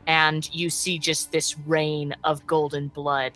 And 0.08 0.50
you 0.56 0.70
see 0.70 0.98
just 0.98 1.34
this 1.34 1.60
rain 1.60 2.16
of 2.24 2.48
golden 2.48 2.88
blood. 2.88 3.34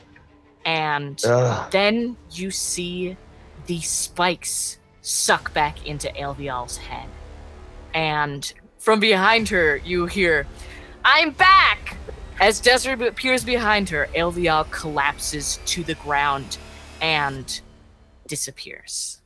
And 0.65 1.21
Ugh. 1.25 1.69
then 1.69 2.15
you 2.31 2.49
see 2.49 3.17
the 3.65 3.81
spikes 3.81 4.79
suck 5.01 5.53
back 5.53 5.85
into 5.85 6.07
Aelvial's 6.17 6.77
head. 6.77 7.09
And 7.93 8.51
from 8.79 9.01
behind 9.01 9.49
her, 9.49 9.75
you 9.83 10.05
hear, 10.05 10.47
I'm 11.03 11.31
back! 11.31 11.97
As 12.39 12.61
Desiree 12.61 13.05
appears 13.05 13.43
behind 13.43 13.89
her, 13.89 14.07
Aelvial 14.15 14.71
collapses 14.71 15.59
to 15.65 15.83
the 15.83 15.95
ground 15.95 16.57
and 17.01 17.59
disappears. 18.27 19.20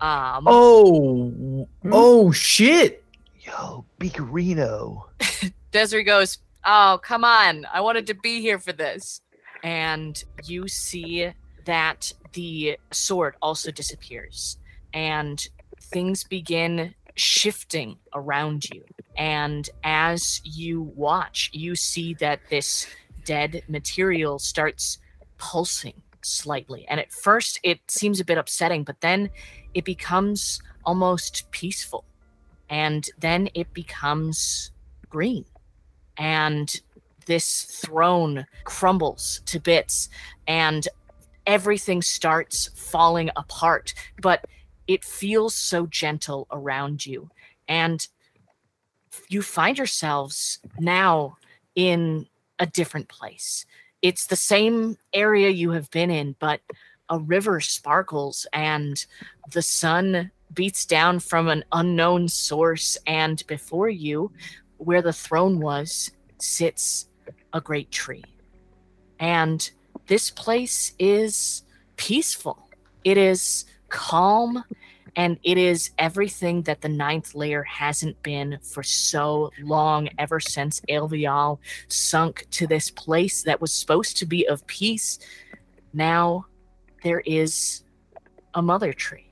Um, 0.00 0.44
Oh, 0.46 1.68
oh 1.90 2.32
shit! 2.32 3.04
Yo, 3.40 3.84
Beakerino. 3.98 5.04
Desiree 5.72 6.04
goes, 6.04 6.38
Oh, 6.64 7.00
come 7.02 7.24
on. 7.24 7.66
I 7.72 7.80
wanted 7.80 8.06
to 8.08 8.14
be 8.14 8.40
here 8.40 8.58
for 8.58 8.72
this. 8.72 9.20
And 9.62 10.22
you 10.44 10.68
see 10.68 11.30
that 11.64 12.12
the 12.32 12.78
sword 12.92 13.34
also 13.42 13.70
disappears 13.70 14.58
and 14.92 15.46
things 15.80 16.24
begin 16.24 16.94
shifting 17.14 17.96
around 18.14 18.68
you. 18.70 18.84
And 19.16 19.68
as 19.82 20.40
you 20.44 20.82
watch, 20.94 21.50
you 21.52 21.74
see 21.74 22.14
that 22.14 22.40
this 22.50 22.86
dead 23.24 23.62
material 23.68 24.38
starts 24.38 24.98
pulsing 25.38 25.94
slightly. 26.22 26.86
And 26.88 27.00
at 27.00 27.12
first, 27.12 27.58
it 27.62 27.80
seems 27.88 28.20
a 28.20 28.24
bit 28.24 28.38
upsetting, 28.38 28.84
but 28.84 29.00
then 29.00 29.30
it 29.74 29.84
becomes 29.84 30.60
almost 30.84 31.50
peaceful. 31.50 32.04
And 32.70 33.08
then 33.18 33.48
it 33.54 33.72
becomes 33.72 34.72
green. 35.08 35.44
And 36.16 36.80
this 37.26 37.64
throne 37.64 38.46
crumbles 38.64 39.42
to 39.46 39.60
bits, 39.60 40.08
and 40.46 40.88
everything 41.46 42.02
starts 42.02 42.68
falling 42.74 43.30
apart. 43.36 43.94
But 44.20 44.46
it 44.86 45.04
feels 45.04 45.54
so 45.54 45.86
gentle 45.86 46.46
around 46.50 47.06
you. 47.06 47.30
And 47.68 48.06
you 49.28 49.42
find 49.42 49.76
yourselves 49.76 50.58
now 50.78 51.36
in 51.74 52.26
a 52.58 52.66
different 52.66 53.08
place. 53.08 53.66
It's 54.02 54.26
the 54.26 54.36
same 54.36 54.96
area 55.12 55.50
you 55.50 55.70
have 55.72 55.90
been 55.90 56.10
in, 56.10 56.34
but 56.38 56.60
a 57.10 57.18
river 57.18 57.60
sparkles 57.60 58.46
and 58.52 59.04
the 59.52 59.62
sun 59.62 60.30
beats 60.52 60.86
down 60.86 61.20
from 61.20 61.48
an 61.48 61.64
unknown 61.72 62.28
source. 62.28 62.96
And 63.06 63.44
before 63.46 63.88
you, 63.88 64.32
where 64.78 65.02
the 65.02 65.12
throne 65.12 65.60
was, 65.60 66.10
sits 66.38 67.08
a 67.52 67.60
great 67.60 67.90
tree. 67.90 68.24
And 69.18 69.68
this 70.06 70.30
place 70.30 70.92
is 70.98 71.62
peaceful. 71.96 72.68
It 73.04 73.18
is 73.18 73.64
calm 73.88 74.64
and 75.16 75.38
it 75.42 75.58
is 75.58 75.90
everything 75.98 76.62
that 76.62 76.80
the 76.80 76.88
ninth 76.88 77.34
layer 77.34 77.64
hasn't 77.64 78.22
been 78.22 78.58
for 78.62 78.82
so 78.82 79.50
long 79.60 80.08
ever 80.18 80.38
since 80.38 80.80
Aelvial 80.88 81.58
sunk 81.88 82.46
to 82.52 82.66
this 82.66 82.90
place 82.90 83.42
that 83.42 83.60
was 83.60 83.72
supposed 83.72 84.16
to 84.18 84.26
be 84.26 84.46
of 84.46 84.64
peace 84.66 85.18
now 85.92 86.46
there 87.02 87.20
is 87.20 87.82
a 88.54 88.62
mother 88.62 88.92
tree 88.92 89.30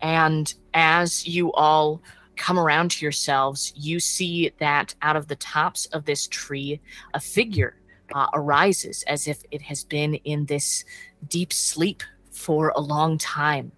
and 0.00 0.54
as 0.74 1.26
you 1.26 1.52
all 1.52 2.02
come 2.36 2.58
around 2.58 2.90
to 2.90 3.04
yourselves 3.04 3.72
you 3.76 4.00
see 4.00 4.50
that 4.58 4.94
out 5.02 5.16
of 5.16 5.28
the 5.28 5.36
tops 5.36 5.86
of 5.86 6.04
this 6.04 6.26
tree 6.28 6.80
a 7.14 7.20
figure 7.20 7.76
uh, 8.14 8.26
arises 8.34 9.02
as 9.06 9.26
if 9.26 9.42
it 9.50 9.62
has 9.62 9.84
been 9.84 10.14
in 10.14 10.46
this 10.46 10.84
deep 11.28 11.52
sleep 11.52 12.02
for 12.30 12.72
a 12.76 12.80
long 12.80 13.16
time. 13.18 13.72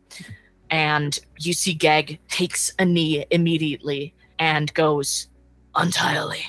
And 0.70 1.18
you 1.38 1.52
see 1.52 1.74
Geg 1.74 2.18
takes 2.28 2.72
a 2.78 2.84
knee 2.84 3.24
immediately 3.30 4.14
and 4.38 4.72
goes, 4.74 5.28
Entirely. 5.78 6.44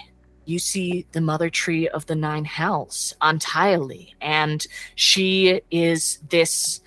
You 0.48 0.60
see 0.60 1.06
the 1.12 1.20
mother 1.20 1.50
tree 1.50 1.90
of 1.90 2.06
the 2.06 2.16
nine 2.16 2.46
hells, 2.46 3.14
entirely. 3.22 4.16
And 4.22 4.66
she 4.96 5.62
is 5.72 6.20
this 6.30 6.80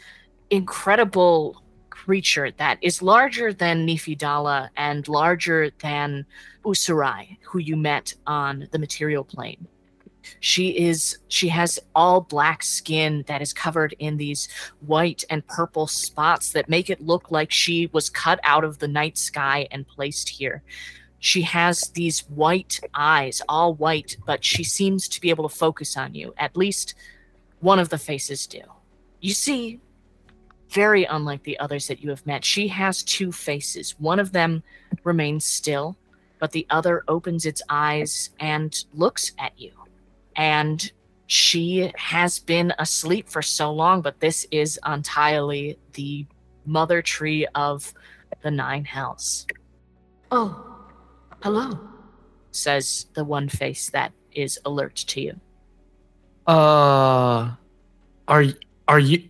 incredible 0.49 1.63
creature 1.91 2.51
that 2.53 2.79
is 2.81 3.03
larger 3.03 3.53
than 3.53 3.87
Nifidala 3.87 4.71
and 4.79 5.07
larger 5.09 5.71
than 5.83 6.25
Usurai, 6.65 7.37
who 7.43 7.59
you 7.59 7.77
met 7.77 8.15
on 8.27 8.67
the 8.73 8.79
material 8.79 9.25
plane 9.25 9.69
she 10.41 10.69
is 10.69 11.19
she 11.29 11.49
has 11.49 11.79
all 11.95 12.21
black 12.21 12.63
skin 12.63 13.25
that 13.27 13.43
is 13.43 13.53
covered 13.53 13.95
in 13.99 14.17
these 14.17 14.49
white 14.87 15.25
and 15.31 15.47
purple 15.47 15.87
spots 15.87 16.53
that 16.53 16.69
make 16.69 16.91
it 16.91 17.01
look 17.01 17.31
like 17.31 17.51
she 17.51 17.89
was 17.93 18.09
cut 18.09 18.39
out 18.45 18.65
of 18.65 18.79
the 18.79 18.89
night 18.89 19.19
sky 19.19 19.67
and 19.71 19.89
placed 19.89 20.29
here 20.29 20.63
she 21.21 21.43
has 21.43 21.91
these 21.95 22.21
white 22.29 22.81
eyes 22.95 23.41
all 23.49 23.75
white 23.75 24.16
but 24.27 24.45
she 24.45 24.64
seems 24.64 25.09
to 25.09 25.21
be 25.21 25.31
able 25.31 25.49
to 25.49 25.55
focus 25.55 25.97
on 25.97 26.14
you. 26.14 26.35
At 26.39 26.57
least 26.57 26.95
one 27.61 27.79
of 27.79 27.89
the 27.89 27.99
faces 27.99 28.47
do. 28.47 28.62
You 29.21 29.35
see 29.35 29.81
very 30.71 31.05
unlike 31.05 31.43
the 31.43 31.59
others 31.59 31.89
that 31.89 32.03
you 32.03 32.11
have 32.11 32.27
met 32.27 32.45
she 32.45 32.68
has 32.68 33.03
two 33.03 33.33
faces. 33.33 33.95
One 33.99 34.18
of 34.18 34.33
them 34.33 34.62
remains 35.05 35.45
still 35.45 35.97
but 36.41 36.51
the 36.51 36.66
other 36.71 37.05
opens 37.07 37.47
its 37.47 37.62
eyes 37.68 38.31
and 38.41 38.85
looks 38.95 39.33
at 39.39 39.53
you. 39.57 39.73
And 40.35 40.91
she 41.27 41.93
has 41.95 42.41
been 42.41 42.73
asleep 42.79 43.29
for 43.29 43.43
so 43.43 43.71
long, 43.71 44.01
but 44.01 44.18
this 44.18 44.47
is 44.51 44.81
entirely 44.85 45.79
the 45.93 46.27
mother 46.64 47.03
tree 47.03 47.47
of 47.55 47.93
the 48.43 48.51
nine 48.51 48.85
hells. 48.85 49.47
Oh, 50.33 50.70
hello, 51.43 51.78
says 52.53 53.07
the 53.14 53.24
one 53.24 53.49
face 53.49 53.91
that 53.91 54.12
is 54.32 54.59
alert 54.64 54.95
to 54.97 55.20
you. 55.20 55.41
Uh, 56.47 57.53
are 58.28 58.45
are 58.88 58.99
you 58.99 59.28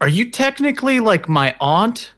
are 0.00 0.08
you 0.08 0.30
technically 0.30 1.00
like 1.00 1.28
my 1.28 1.54
aunt? 1.60 2.12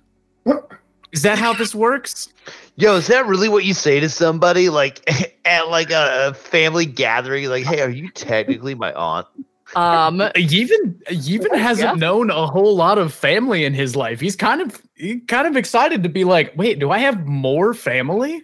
Is 1.13 1.23
that 1.23 1.39
how 1.39 1.55
this 1.55 1.75
works? 1.75 2.29
Yo, 2.77 2.97
is 2.97 3.07
that 3.07 3.27
really 3.27 3.49
what 3.49 3.65
you 3.65 3.73
say 3.75 3.99
to 3.99 4.09
somebody 4.09 4.69
like 4.69 5.01
at 5.45 5.69
like 5.69 5.91
a, 5.91 6.29
a 6.29 6.35
family 6.35 6.87
gathering? 6.87 7.49
Like, 7.49 7.65
hey, 7.65 7.81
are 7.81 7.89
you 7.91 8.11
technically 8.11 8.75
my 8.75 8.93
aunt? 8.93 9.27
Um, 9.75 10.19
Yevon 10.37 11.03
Yevon 11.07 11.57
hasn't 11.59 11.89
Yeah. 11.89 11.95
known 11.95 12.31
a 12.31 12.47
whole 12.47 12.77
lot 12.77 12.99
of 12.99 13.13
family 13.15 13.65
in 13.65 13.75
his 13.75 13.97
life. 13.97 14.21
He's 14.21 14.37
kind 14.37 14.61
of 14.61 14.81
he 14.95 15.21
kind 15.21 15.47
of 15.47 15.57
excited 15.57 16.03
to 16.03 16.09
be 16.09 16.25
like, 16.25 16.53
wait, 16.57 16.79
do 16.79 16.91
I 16.91 16.99
have 16.99 17.27
more 17.27 17.73
family? 17.75 18.43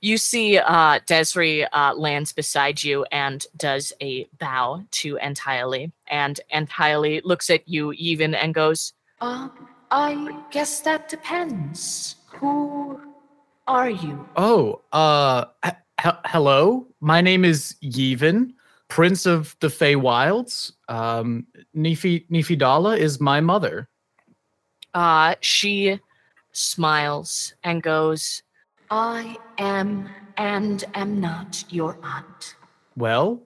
You 0.00 0.18
see 0.18 0.58
uh, 0.58 1.00
Desri 1.06 1.66
uh, 1.72 1.94
lands 1.94 2.32
beside 2.32 2.82
you 2.82 3.04
and 3.12 3.44
does 3.56 3.92
a 4.00 4.28
bow 4.38 4.84
to 4.92 5.16
Entirely. 5.16 5.92
And 6.08 6.40
Entirely 6.50 7.20
looks 7.24 7.50
at 7.50 7.68
you 7.68 7.88
Yevon 8.00 8.34
and 8.34 8.54
goes, 8.54 8.92
um, 9.20 9.52
I 9.90 10.36
guess 10.50 10.80
that 10.80 11.08
depends. 11.08 12.16
Who 12.28 13.00
are 13.66 13.90
you? 13.90 14.28
Oh, 14.36 14.80
uh, 14.92 15.46
h- 15.64 15.74
h- 16.04 16.14
hello. 16.26 16.86
My 17.00 17.20
name 17.20 17.44
is 17.44 17.76
Yevon, 17.82 18.54
Prince 18.88 19.26
of 19.26 19.56
the 19.60 19.68
Feywilds. 19.68 20.72
Um, 20.88 21.46
Nefi 21.76 22.28
Nefidala 22.30 22.96
is 22.98 23.20
my 23.20 23.40
mother. 23.40 23.88
Uh, 24.94 25.34
she 25.40 26.00
smiles 26.52 27.54
and 27.62 27.82
goes, 27.82 28.42
I 28.90 29.36
am 29.58 30.08
and 30.36 30.84
am 30.94 31.20
not 31.20 31.64
your 31.70 31.96
aunt. 32.02 32.56
Well, 32.96 33.40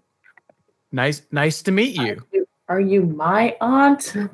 nice 0.91 1.23
nice 1.33 1.63
to 1.63 1.73
meet 1.73 1.97
you. 1.97 2.25
Are 2.69 2.81
you 2.81 3.03
my 3.03 3.55
aunt? 3.61 4.17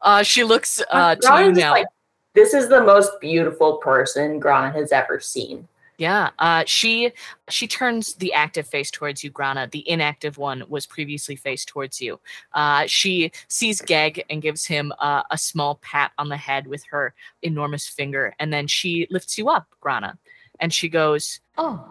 uh, 0.00 0.22
she 0.22 0.44
looks 0.44 0.82
uh, 0.90 1.16
to 1.16 1.44
you 1.44 1.52
now. 1.52 1.72
like, 1.72 1.86
this 2.34 2.54
is 2.54 2.68
the 2.70 2.82
most 2.82 3.10
beautiful 3.20 3.76
person 3.76 4.38
Grana 4.38 4.72
has 4.72 4.92
ever 4.92 5.20
seen. 5.20 5.68
Yeah, 6.02 6.30
uh, 6.40 6.64
she 6.66 7.12
she 7.48 7.68
turns 7.68 8.14
the 8.14 8.32
active 8.32 8.66
face 8.66 8.90
towards 8.90 9.22
you, 9.22 9.30
Grana. 9.30 9.68
The 9.70 9.88
inactive 9.88 10.36
one 10.36 10.64
was 10.68 10.84
previously 10.84 11.36
faced 11.36 11.68
towards 11.68 12.00
you. 12.00 12.18
Uh, 12.54 12.86
she 12.88 13.30
sees 13.46 13.80
Gag 13.80 14.24
and 14.28 14.42
gives 14.42 14.66
him 14.66 14.92
uh, 14.98 15.22
a 15.30 15.38
small 15.38 15.76
pat 15.76 16.10
on 16.18 16.28
the 16.28 16.36
head 16.36 16.66
with 16.66 16.82
her 16.90 17.14
enormous 17.42 17.86
finger, 17.86 18.34
and 18.40 18.52
then 18.52 18.66
she 18.66 19.06
lifts 19.12 19.38
you 19.38 19.48
up, 19.48 19.68
Grana, 19.80 20.18
and 20.58 20.74
she 20.74 20.88
goes, 20.88 21.38
"Oh, 21.56 21.88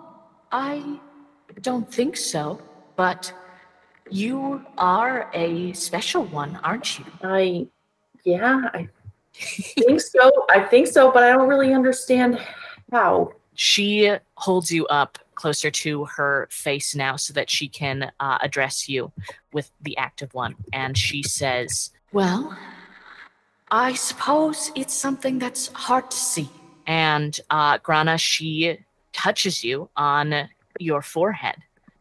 I 0.52 1.00
don't 1.62 1.90
think 1.90 2.18
so, 2.18 2.62
but 2.98 3.34
you 4.10 4.62
are 4.78 5.32
a 5.34 5.72
special 5.72 6.26
one, 6.26 6.60
aren't 6.66 7.00
you?" 7.00 7.06
I, 7.24 7.66
yeah, 8.26 8.60
I 8.74 8.90
think 9.34 10.02
so. 10.02 10.46
I 10.50 10.60
think 10.60 10.88
so, 10.88 11.14
but 11.14 11.24
I 11.24 11.30
don't 11.30 11.48
really 11.48 11.74
understand 11.74 12.46
how. 12.92 13.32
She 13.62 14.12
holds 14.38 14.72
you 14.72 14.88
up 14.88 15.20
closer 15.36 15.70
to 15.70 16.06
her 16.06 16.48
face 16.50 16.96
now 16.96 17.16
so 17.16 17.32
that 17.32 17.48
she 17.48 17.68
can 17.68 18.12
uh, 18.20 18.40
address 18.42 18.90
you 18.90 19.12
with 19.54 19.70
the 19.82 19.96
active 19.98 20.34
one. 20.34 20.56
And 20.74 20.98
she 20.98 21.22
says, 21.22 21.92
Well, 22.12 22.58
I 23.70 23.94
suppose 23.94 24.72
it's 24.76 24.96
something 24.96 25.38
that's 25.38 25.68
hard 25.68 26.10
to 26.10 26.18
see. 26.18 26.50
And 26.88 27.40
uh, 27.52 27.78
Grana, 27.78 28.18
she 28.18 28.80
touches 29.14 29.64
you 29.64 29.90
on 29.96 30.50
your 30.80 31.04
forehead, 31.04 31.58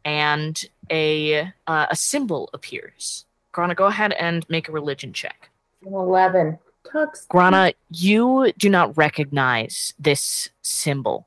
and 0.06 0.58
a 0.90 1.52
uh, 1.66 1.86
a 1.90 1.96
symbol 1.96 2.48
appears. 2.54 3.26
Grana, 3.52 3.74
go 3.74 3.84
ahead 3.84 4.12
and 4.14 4.48
make 4.48 4.70
a 4.70 4.72
religion 4.72 5.12
check. 5.12 5.50
Eleven. 5.84 6.58
Tux. 6.84 7.28
Grana, 7.28 7.74
you 7.90 8.50
do 8.56 8.70
not 8.70 8.96
recognize 8.96 9.92
this 9.98 10.48
symbol. 10.62 11.26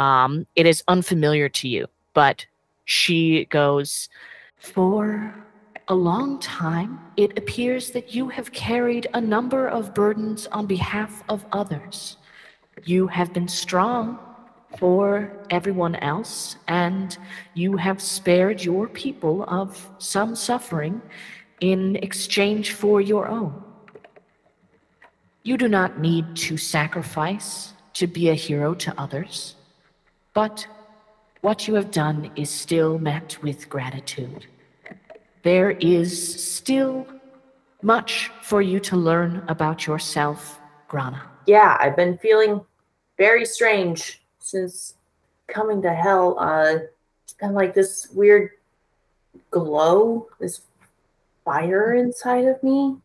Um, 0.00 0.46
it 0.56 0.64
is 0.64 0.82
unfamiliar 0.88 1.50
to 1.50 1.68
you, 1.68 1.86
but 2.14 2.46
she 2.86 3.44
goes, 3.50 4.08
For 4.56 5.34
a 5.88 5.94
long 5.94 6.38
time, 6.38 6.98
it 7.18 7.36
appears 7.36 7.90
that 7.90 8.14
you 8.14 8.30
have 8.30 8.50
carried 8.52 9.08
a 9.12 9.20
number 9.20 9.68
of 9.68 9.92
burdens 9.92 10.46
on 10.46 10.64
behalf 10.64 11.22
of 11.28 11.44
others. 11.52 12.16
You 12.84 13.08
have 13.08 13.34
been 13.34 13.46
strong 13.46 14.18
for 14.78 15.30
everyone 15.50 15.96
else, 15.96 16.56
and 16.66 17.18
you 17.52 17.76
have 17.76 18.00
spared 18.00 18.64
your 18.64 18.88
people 18.88 19.44
of 19.48 19.86
some 19.98 20.34
suffering 20.34 21.02
in 21.60 21.96
exchange 21.96 22.72
for 22.72 23.02
your 23.02 23.28
own. 23.28 23.52
You 25.42 25.58
do 25.58 25.68
not 25.68 26.00
need 26.00 26.36
to 26.36 26.56
sacrifice 26.56 27.74
to 27.92 28.06
be 28.06 28.30
a 28.30 28.34
hero 28.34 28.72
to 28.72 28.98
others, 28.98 29.56
but 30.34 30.66
what 31.40 31.66
you 31.66 31.74
have 31.74 31.90
done 31.90 32.30
is 32.36 32.50
still 32.50 32.98
met 32.98 33.38
with 33.42 33.68
gratitude. 33.68 34.46
There 35.42 35.70
is 35.70 36.12
still 36.42 37.06
much 37.82 38.30
for 38.42 38.60
you 38.60 38.78
to 38.80 38.96
learn 38.96 39.42
about 39.48 39.86
yourself, 39.86 40.60
Grana. 40.88 41.22
Yeah, 41.46 41.76
I've 41.80 41.96
been 41.96 42.18
feeling 42.18 42.60
very 43.16 43.46
strange 43.46 44.22
since 44.38 44.94
coming 45.48 45.80
to 45.82 45.94
hell. 45.94 46.38
Uh, 46.38 46.78
it's 47.24 47.32
been 47.32 47.54
like 47.54 47.74
this 47.74 48.08
weird 48.12 48.50
glow, 49.50 50.28
this 50.38 50.60
fire 51.44 51.94
inside 51.94 52.44
of 52.44 52.62
me. 52.62 52.96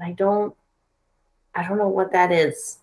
I 0.00 0.12
don't, 0.12 0.54
I 1.54 1.66
don't 1.66 1.78
know 1.78 1.88
what 1.88 2.12
that 2.12 2.32
is. 2.32 2.78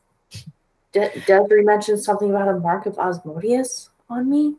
De- 0.92 1.12
Desiree 1.26 1.64
mentioned 1.64 2.00
something 2.02 2.30
about 2.30 2.48
a 2.48 2.60
mark 2.60 2.86
of 2.86 2.96
Osmodius 2.96 3.90
on 4.10 4.30
me. 4.30 4.56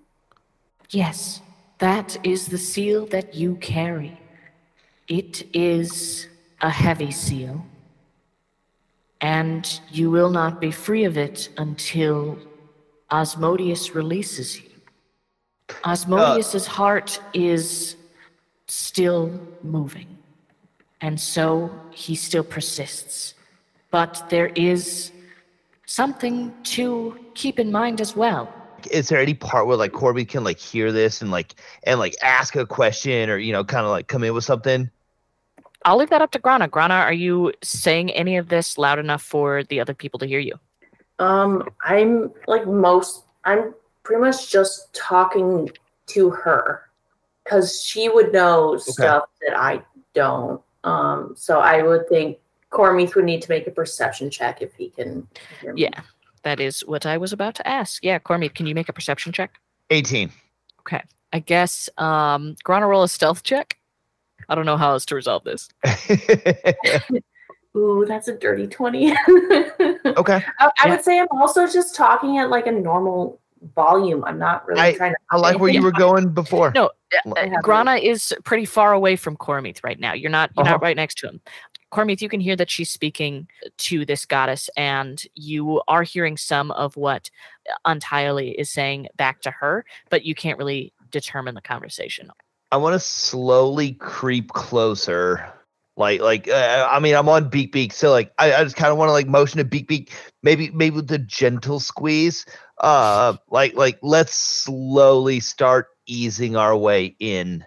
Yes, 0.90 1.40
that 1.78 2.18
is 2.24 2.46
the 2.46 2.58
seal 2.58 3.06
that 3.06 3.34
you 3.34 3.56
carry. 3.56 4.18
It 5.08 5.48
is 5.54 6.28
a 6.60 6.70
heavy 6.70 7.10
seal, 7.10 7.64
and 9.20 9.80
you 9.90 10.10
will 10.10 10.30
not 10.30 10.60
be 10.60 10.70
free 10.70 11.04
of 11.04 11.16
it 11.18 11.48
until 11.58 12.38
Osmodius 13.10 13.94
releases 13.94 14.60
you. 14.60 14.70
Osmodius's 15.84 16.66
uh. 16.66 16.70
heart 16.70 17.20
is 17.34 17.96
still 18.68 19.38
moving, 19.62 20.18
and 21.00 21.20
so 21.20 21.70
he 21.90 22.14
still 22.14 22.44
persists. 22.44 23.34
But 23.90 24.30
there 24.30 24.48
is 24.54 25.12
something 25.92 26.54
to 26.62 27.18
keep 27.34 27.58
in 27.58 27.70
mind 27.70 28.00
as 28.00 28.16
well. 28.16 28.52
Is 28.90 29.10
there 29.10 29.20
any 29.20 29.34
part 29.34 29.66
where 29.66 29.76
like 29.76 29.92
Corby 29.92 30.24
can 30.24 30.42
like 30.42 30.58
hear 30.58 30.90
this 30.90 31.20
and 31.20 31.30
like 31.30 31.54
and 31.84 32.00
like 32.00 32.16
ask 32.22 32.56
a 32.56 32.66
question 32.66 33.28
or 33.28 33.36
you 33.36 33.52
know 33.52 33.62
kind 33.62 33.84
of 33.84 33.90
like 33.90 34.08
come 34.08 34.24
in 34.24 34.34
with 34.34 34.44
something? 34.44 34.90
I'll 35.84 35.96
leave 35.96 36.10
that 36.10 36.22
up 36.22 36.30
to 36.32 36.38
Grana. 36.38 36.68
Grana, 36.68 36.94
are 36.94 37.12
you 37.12 37.52
saying 37.62 38.10
any 38.12 38.36
of 38.36 38.48
this 38.48 38.78
loud 38.78 38.98
enough 38.98 39.22
for 39.22 39.64
the 39.64 39.80
other 39.80 39.94
people 39.94 40.18
to 40.20 40.26
hear 40.26 40.38
you? 40.38 40.54
Um, 41.18 41.68
I'm 41.84 42.32
like 42.46 42.66
most. 42.66 43.24
I'm 43.44 43.74
pretty 44.02 44.22
much 44.22 44.50
just 44.50 44.92
talking 44.94 45.70
to 46.06 46.30
her 46.30 46.88
because 47.44 47.82
she 47.84 48.08
would 48.08 48.32
know 48.32 48.78
stuff 48.78 49.24
that 49.46 49.58
I 49.58 49.82
don't. 50.14 50.60
Um, 50.84 51.34
so 51.36 51.60
I 51.60 51.82
would 51.82 52.08
think 52.08 52.38
Cormith 52.72 53.14
would 53.14 53.24
need 53.24 53.42
to 53.42 53.50
make 53.50 53.66
a 53.66 53.70
perception 53.70 54.30
check 54.30 54.62
if 54.62 54.74
he 54.74 54.90
can. 54.90 55.26
Hear 55.60 55.74
me. 55.74 55.82
Yeah, 55.82 56.00
that 56.42 56.58
is 56.60 56.80
what 56.80 57.06
I 57.06 57.18
was 57.18 57.32
about 57.32 57.54
to 57.56 57.68
ask. 57.68 58.02
Yeah, 58.02 58.18
Cormith, 58.18 58.54
can 58.54 58.66
you 58.66 58.74
make 58.74 58.88
a 58.88 58.92
perception 58.92 59.32
check? 59.32 59.52
18. 59.90 60.30
Okay. 60.80 61.02
I 61.32 61.38
guess 61.38 61.88
um, 61.98 62.56
Grana 62.64 62.86
roll 62.86 63.02
a 63.02 63.08
stealth 63.08 63.42
check. 63.42 63.78
I 64.48 64.54
don't 64.54 64.66
know 64.66 64.76
how 64.76 64.90
else 64.92 65.06
to 65.06 65.14
resolve 65.14 65.44
this. 65.44 65.68
Ooh, 67.76 68.04
that's 68.06 68.28
a 68.28 68.36
dirty 68.36 68.66
twenty. 68.66 69.12
okay. 69.30 70.42
I, 70.58 70.66
I 70.66 70.70
Yeah. 70.84 70.90
would 70.90 71.02
say 71.02 71.18
I'm 71.20 71.28
also 71.32 71.66
just 71.66 71.94
talking 71.94 72.36
at 72.38 72.50
like 72.50 72.66
a 72.66 72.72
normal 72.72 73.40
volume. 73.74 74.24
I'm 74.24 74.38
not 74.38 74.66
really 74.66 74.80
I- 74.80 74.94
trying 74.94 75.12
to. 75.12 75.16
I 75.30 75.36
like 75.38 75.58
where 75.58 75.70
you 75.70 75.82
were 75.82 75.92
going 75.92 76.28
before. 76.34 76.72
No, 76.74 76.90
I 77.36 77.48
Grana 77.62 77.94
is 77.96 78.34
pretty 78.44 78.66
far 78.66 78.92
away 78.92 79.16
from 79.16 79.36
Cormith 79.38 79.82
right 79.84 79.98
now. 79.98 80.12
You're 80.12 80.30
not 80.30 80.50
you're 80.56 80.64
Uh-huh. 80.64 80.72
not 80.74 80.82
right 80.82 80.96
next 80.96 81.16
to 81.18 81.28
him. 81.28 81.40
Cormith, 81.92 82.22
you 82.22 82.28
can 82.28 82.40
hear 82.40 82.56
that 82.56 82.70
she's 82.70 82.90
speaking 82.90 83.46
to 83.78 84.06
this 84.06 84.24
goddess, 84.24 84.70
and 84.76 85.22
you 85.34 85.82
are 85.88 86.02
hearing 86.02 86.36
some 86.36 86.70
of 86.70 86.96
what 86.96 87.30
Untiely 87.84 88.52
is 88.52 88.70
saying 88.70 89.08
back 89.16 89.42
to 89.42 89.50
her, 89.50 89.84
but 90.08 90.24
you 90.24 90.34
can't 90.34 90.58
really 90.58 90.92
determine 91.10 91.54
the 91.54 91.60
conversation. 91.60 92.30
I 92.70 92.78
want 92.78 92.94
to 92.94 93.00
slowly 93.00 93.92
creep 93.92 94.52
closer. 94.52 95.52
Like, 95.98 96.22
like, 96.22 96.48
uh, 96.48 96.88
I 96.90 97.00
mean, 97.00 97.14
I'm 97.14 97.28
on 97.28 97.50
Beak 97.50 97.70
Beak, 97.70 97.92
so 97.92 98.10
like, 98.10 98.32
I, 98.38 98.54
I 98.54 98.64
just 98.64 98.76
kind 98.76 98.90
of 98.90 98.96
want 98.96 99.10
to 99.10 99.12
like 99.12 99.26
motion 99.26 99.58
to 99.58 99.64
Beak 99.64 99.86
Beak, 99.86 100.12
maybe, 100.42 100.70
maybe 100.70 100.96
with 100.96 101.12
a 101.12 101.18
gentle 101.18 101.78
squeeze. 101.78 102.46
Uh, 102.80 103.36
like, 103.50 103.74
like, 103.74 103.98
let's 104.00 104.34
slowly 104.34 105.40
start 105.40 105.88
easing 106.06 106.56
our 106.56 106.74
way 106.74 107.14
in. 107.20 107.66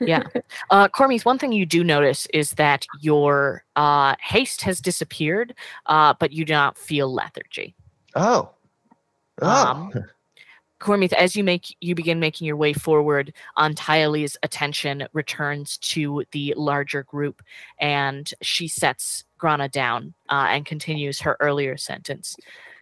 Yeah. 0.00 0.22
Uh, 0.70 0.88
Cormith, 0.88 1.24
one 1.24 1.38
thing 1.38 1.52
you 1.52 1.66
do 1.66 1.84
notice 1.84 2.26
is 2.32 2.52
that 2.52 2.86
your 3.00 3.64
uh, 3.76 4.14
haste 4.20 4.62
has 4.62 4.80
disappeared, 4.80 5.54
uh, 5.86 6.14
but 6.18 6.32
you 6.32 6.44
do 6.44 6.52
not 6.52 6.78
feel 6.78 7.12
lethargy. 7.12 7.74
Oh, 8.14 8.50
oh, 9.40 9.66
Um, 9.66 9.92
Cormith, 10.80 11.12
as 11.12 11.36
you 11.36 11.44
make 11.44 11.76
you 11.80 11.94
begin 11.94 12.18
making 12.18 12.46
your 12.46 12.56
way 12.56 12.72
forward, 12.72 13.32
Antili's 13.56 14.36
attention 14.42 15.06
returns 15.12 15.78
to 15.78 16.24
the 16.32 16.54
larger 16.56 17.04
group, 17.04 17.42
and 17.78 18.32
she 18.42 18.66
sets 18.66 19.24
Grana 19.38 19.68
down 19.68 20.14
uh, 20.28 20.46
and 20.48 20.66
continues 20.66 21.20
her 21.20 21.36
earlier 21.38 21.76
sentence. 21.76 22.36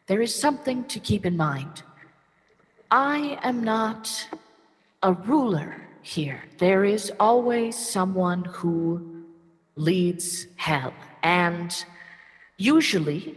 There 0.07 0.23
is 0.23 0.35
something 0.35 0.85
to 0.85 0.99
keep 0.99 1.27
in 1.27 1.37
mind. 1.37 1.83
I 2.91 3.39
am 3.43 3.63
not 3.63 4.29
a 5.03 5.13
ruler 5.13 5.90
here. 6.03 6.43
There 6.59 6.85
is 6.85 7.13
always 7.21 7.77
someone 7.77 8.45
who 8.45 9.25
leads 9.77 10.47
hell, 10.57 10.93
and 11.23 11.85
usually 12.57 13.37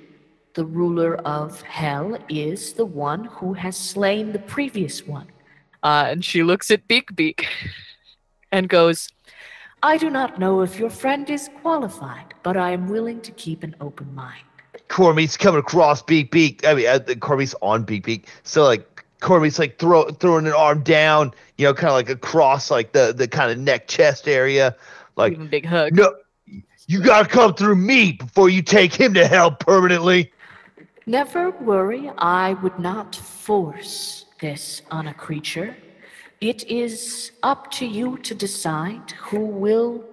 the 0.54 0.66
ruler 0.66 1.16
of 1.18 1.62
hell 1.62 2.18
is 2.30 2.74
the 2.74 2.86
one 2.86 3.26
who 3.26 3.54
has 3.54 3.76
slain 3.76 4.32
the 4.34 4.40
previous 4.40 5.06
one. 5.06 5.28
Uh, 5.82 6.08
and 6.10 6.24
she 6.24 6.44
looks 6.44 6.72
at 6.72 6.88
Beak 6.88 7.16
Beak 7.16 7.48
and 8.52 8.70
goes, 8.70 9.10
I 9.82 9.98
do 9.98 10.10
not 10.10 10.40
know 10.40 10.62
if 10.62 10.80
your 10.80 10.90
friend 10.90 11.30
is 11.30 11.50
qualified, 11.62 12.34
but 12.44 12.56
I 12.56 12.72
am 12.72 12.88
willing 12.88 13.20
to 13.22 13.32
keep 13.32 13.64
an 13.64 13.76
open 13.82 14.14
mind. 14.16 14.44
Cormy's 14.88 15.36
coming 15.36 15.60
across 15.60 16.02
Beak 16.02 16.32
Beak. 16.32 16.66
I 16.66 16.74
mean, 16.74 16.88
uh, 16.88 17.00
Cormy's 17.20 17.56
on 17.62 17.84
Beak 17.84 18.06
Beak. 18.06 18.28
So 18.44 18.64
like, 18.64 18.93
Cormy's 19.24 19.58
like 19.58 19.80
throw 19.80 20.10
throwing 20.12 20.46
an 20.46 20.54
arm 20.54 20.84
down, 20.84 21.32
you 21.58 21.66
know, 21.66 21.74
kind 21.74 21.88
of 21.90 21.94
like 21.96 22.10
across 22.10 22.70
like 22.70 22.92
the 22.92 23.14
the 23.16 23.28
kind 23.28 23.50
of 23.52 23.58
neck 23.58 23.88
chest 23.88 24.28
area. 24.28 24.76
Like, 25.16 25.32
Give 25.34 25.42
him 25.42 25.48
a 25.48 25.50
big 25.50 25.66
hug. 25.66 25.96
no, 25.96 26.14
you 26.88 27.02
gotta 27.02 27.28
come 27.28 27.54
through 27.56 27.78
me 27.78 28.12
before 28.12 28.50
you 28.50 28.62
take 28.62 28.94
him 28.94 29.14
to 29.16 29.26
hell 29.28 29.52
permanently. 29.52 30.32
Never 31.06 31.52
worry, 31.52 32.12
I 32.18 32.54
would 32.56 32.78
not 32.80 33.16
force 33.16 34.26
this 34.40 34.82
on 34.92 35.08
a 35.08 35.14
creature. 35.14 35.76
It 36.42 36.66
is 36.70 37.32
up 37.42 37.72
to 37.72 37.86
you 37.86 38.18
to 38.20 38.36
decide 38.36 39.12
who 39.12 39.40
will 39.40 40.04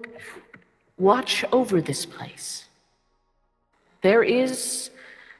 watch 0.97 1.43
over 1.51 1.81
this 1.81 2.05
place. 2.05 2.65
There 4.01 4.23
is 4.23 4.89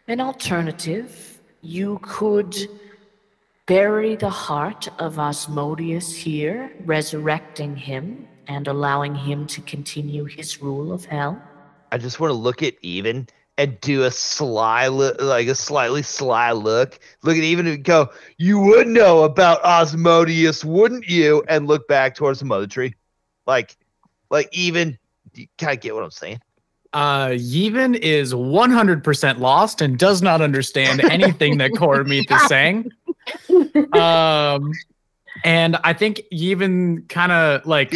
an 0.07 0.19
alternative. 0.19 1.39
You 1.61 1.99
could 2.01 2.55
bury 3.65 4.15
the 4.15 4.29
heart 4.29 4.87
of 4.99 5.15
Osmodius 5.15 6.15
here, 6.15 6.71
resurrecting 6.85 7.75
him 7.75 8.27
and 8.47 8.67
allowing 8.67 9.15
him 9.15 9.47
to 9.47 9.61
continue 9.61 10.25
his 10.25 10.61
rule 10.61 10.91
of 10.91 11.05
hell. 11.05 11.41
I 11.91 11.97
just 11.97 12.19
want 12.19 12.31
to 12.31 12.35
look 12.35 12.63
at 12.63 12.81
Yevon 12.81 13.29
and 13.57 13.79
do 13.81 14.03
a 14.03 14.11
sly 14.11 14.87
look, 14.87 15.21
like 15.21 15.47
a 15.47 15.55
slightly 15.55 16.01
sly 16.01 16.51
look. 16.51 16.99
Look 17.23 17.37
at 17.37 17.43
Yevon 17.43 17.71
and 17.71 17.83
go, 17.83 18.09
you 18.37 18.59
would 18.59 18.87
know 18.87 19.23
about 19.23 19.61
Osmodius, 19.63 20.63
wouldn't 20.63 21.07
you? 21.07 21.43
And 21.47 21.67
look 21.67 21.87
back 21.87 22.15
towards 22.15 22.39
the 22.39 22.45
mother 22.45 22.67
tree, 22.67 22.95
like, 23.45 23.77
like 24.29 24.51
Yevon. 24.51 24.97
You 25.33 25.47
kind 25.57 25.77
of 25.77 25.81
get 25.81 25.93
what 25.95 26.03
I'm 26.03 26.11
saying. 26.11 26.41
Uh, 26.93 27.27
Yevon 27.27 27.97
is 27.97 28.33
100% 28.33 29.39
lost 29.39 29.81
and 29.81 29.97
does 29.97 30.21
not 30.21 30.41
understand 30.41 31.01
anything 31.05 31.57
that 31.59 31.71
Cormith 31.75 32.29
is 32.29 32.47
saying. 32.47 32.91
Um, 33.93 34.71
and 35.43 35.77
I 35.83 35.93
think 35.93 36.21
Yevon 36.33 37.07
kind 37.09 37.31
of 37.31 37.65
like 37.65 37.93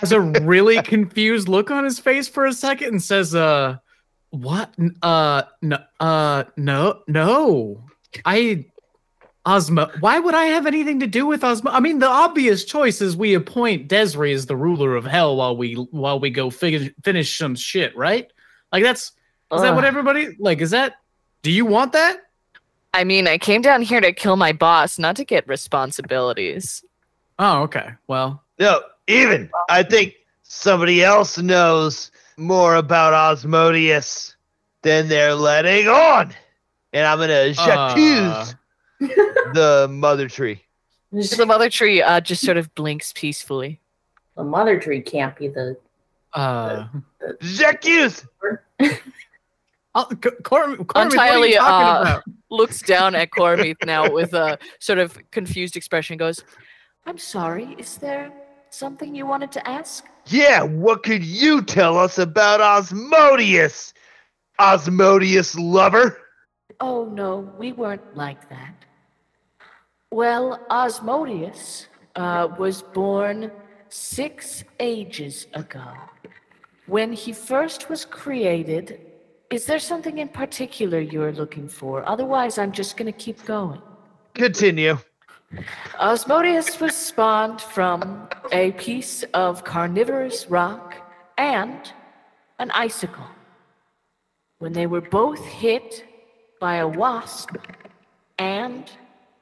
has 0.00 0.12
a 0.12 0.20
really 0.20 0.82
confused 0.82 1.48
look 1.48 1.70
on 1.70 1.84
his 1.84 1.98
face 1.98 2.28
for 2.28 2.46
a 2.46 2.52
second 2.52 2.88
and 2.88 3.02
says, 3.02 3.34
uh, 3.34 3.78
What? 4.30 4.74
Uh, 5.02 5.42
no, 5.62 5.78
uh, 6.00 6.44
no, 6.56 7.00
no. 7.06 7.84
I, 8.24 8.66
Osmo. 9.46 9.90
Why 10.00 10.18
would 10.18 10.34
I 10.34 10.44
have 10.46 10.66
anything 10.66 11.00
to 11.00 11.06
do 11.06 11.26
with 11.26 11.40
Osmo? 11.40 11.70
I 11.72 11.80
mean, 11.80 11.98
the 11.98 12.08
obvious 12.08 12.64
choice 12.64 13.00
is 13.00 13.16
we 13.16 13.34
appoint 13.34 13.88
Desri 13.88 14.34
as 14.34 14.46
the 14.46 14.56
ruler 14.56 14.94
of 14.94 15.04
hell 15.06 15.36
while 15.36 15.56
we 15.56 15.74
while 15.74 16.20
we 16.20 16.30
go 16.30 16.50
fig- 16.50 16.94
finish 17.02 17.38
some 17.38 17.54
shit, 17.54 17.96
right? 17.96 18.30
Like 18.72 18.82
that's 18.82 19.12
is 19.52 19.62
that 19.62 19.74
what 19.74 19.84
everybody 19.84 20.36
like? 20.38 20.60
Is 20.60 20.72
that? 20.72 20.96
Do 21.42 21.50
you 21.50 21.64
want 21.64 21.92
that? 21.92 22.18
I 22.94 23.04
mean, 23.04 23.28
I 23.28 23.38
came 23.38 23.60
down 23.62 23.82
here 23.82 24.00
to 24.00 24.12
kill 24.12 24.36
my 24.36 24.52
boss, 24.52 24.98
not 24.98 25.16
to 25.16 25.24
get 25.24 25.46
responsibilities. 25.46 26.84
Oh, 27.38 27.62
okay. 27.62 27.90
Well, 28.06 28.42
No, 28.58 28.82
Yevon 29.06 29.50
I 29.68 29.82
think 29.82 30.14
somebody 30.42 31.04
else 31.04 31.38
knows 31.38 32.10
more 32.36 32.74
about 32.76 33.12
Osmodius 33.12 34.34
than 34.82 35.08
they're 35.08 35.34
letting 35.34 35.88
on. 35.88 36.34
And 36.92 37.06
I'm 37.06 37.18
gonna 37.18 37.50
accuse 37.50 38.54
the 39.54 39.86
mother 39.90 40.28
tree. 40.28 40.64
The 41.12 41.44
mother 41.46 41.70
tree 41.70 42.02
uh, 42.02 42.20
just 42.20 42.44
sort 42.44 42.56
of 42.56 42.74
blinks 42.74 43.12
peacefully. 43.14 43.80
the 44.36 44.44
mother 44.44 44.78
tree 44.80 45.00
can't 45.00 45.36
be 45.36 45.48
the. 45.48 45.76
uh, 46.34 46.86
J'accuse! 47.42 48.26
oh, 48.80 48.88
C- 49.96 50.16
Cor- 50.42 50.76
Cormith, 50.76 50.78
what 50.78 50.96
are 50.96 51.02
Entirely, 51.04 51.50
you 51.52 51.58
talking 51.58 51.86
uh, 51.86 52.00
about? 52.00 52.22
Looks 52.50 52.82
down 52.82 53.14
at 53.14 53.30
Cormith 53.30 53.84
now 53.84 54.10
with 54.10 54.32
a 54.34 54.58
sort 54.80 54.98
of 54.98 55.18
confused 55.30 55.76
expression. 55.76 56.16
Goes, 56.16 56.44
I'm 57.06 57.18
sorry, 57.18 57.74
is 57.78 57.96
there 57.98 58.32
something 58.70 59.14
you 59.14 59.26
wanted 59.26 59.52
to 59.52 59.68
ask? 59.68 60.04
Yeah, 60.26 60.62
what 60.62 61.02
could 61.02 61.24
you 61.24 61.62
tell 61.62 61.98
us 61.98 62.18
about 62.18 62.60
Osmodius? 62.60 63.92
Osmodius 64.60 65.56
lover? 65.58 66.18
Oh 66.80 67.06
no, 67.06 67.52
we 67.58 67.72
weren't 67.72 68.16
like 68.16 68.48
that. 68.50 68.74
Well, 70.10 70.64
Osmodius 70.70 71.86
uh, 72.16 72.48
was 72.58 72.82
born 72.82 73.50
six 73.88 74.64
ages 74.80 75.46
ago. 75.54 75.86
When 76.86 77.12
he 77.12 77.32
first 77.32 77.90
was 77.90 78.04
created, 78.04 79.00
is 79.50 79.64
there 79.64 79.78
something 79.78 80.18
in 80.18 80.28
particular 80.28 81.00
you're 81.00 81.32
looking 81.32 81.68
for? 81.68 82.06
Otherwise, 82.08 82.58
I'm 82.58 82.72
just 82.72 82.96
going 82.96 83.10
to 83.12 83.18
keep 83.18 83.44
going. 83.46 83.80
Continue. 84.34 84.98
Osmodius 85.98 86.80
was 86.80 86.94
spawned 86.94 87.60
from 87.60 88.28
a 88.52 88.72
piece 88.72 89.22
of 89.32 89.64
carnivorous 89.64 90.50
rock 90.50 90.94
and 91.38 91.92
an 92.58 92.70
icicle. 92.72 93.26
When 94.58 94.72
they 94.72 94.86
were 94.86 95.00
both 95.00 95.42
hit 95.44 96.04
by 96.60 96.76
a 96.76 96.88
wasp 96.88 97.56
and 98.38 98.90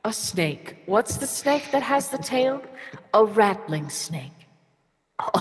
a 0.05 0.13
snake. 0.13 0.77
What's 0.87 1.17
the 1.17 1.27
snake 1.27 1.71
that 1.73 1.83
has 1.83 2.11
the 2.11 2.19
tail? 2.19 2.63
A 3.13 3.25
rattling 3.25 3.89
snake. 3.89 4.39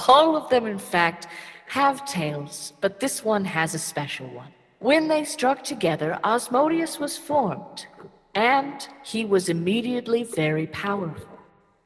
All 0.08 0.36
of 0.36 0.50
them, 0.50 0.66
in 0.66 0.80
fact, 0.80 1.28
have 1.68 2.06
tails, 2.06 2.74
but 2.82 3.00
this 3.00 3.24
one 3.24 3.46
has 3.46 3.76
a 3.76 3.80
special 3.80 4.28
one. 4.28 4.55
When 4.80 5.08
they 5.08 5.24
struck 5.24 5.64
together, 5.64 6.20
Osmodius 6.24 7.00
was 7.00 7.18
formed, 7.18 7.88
and 8.36 8.88
he 9.04 9.26
was 9.26 9.50
immediately 9.50 10.24
very 10.24 10.68
powerful. 10.68 11.28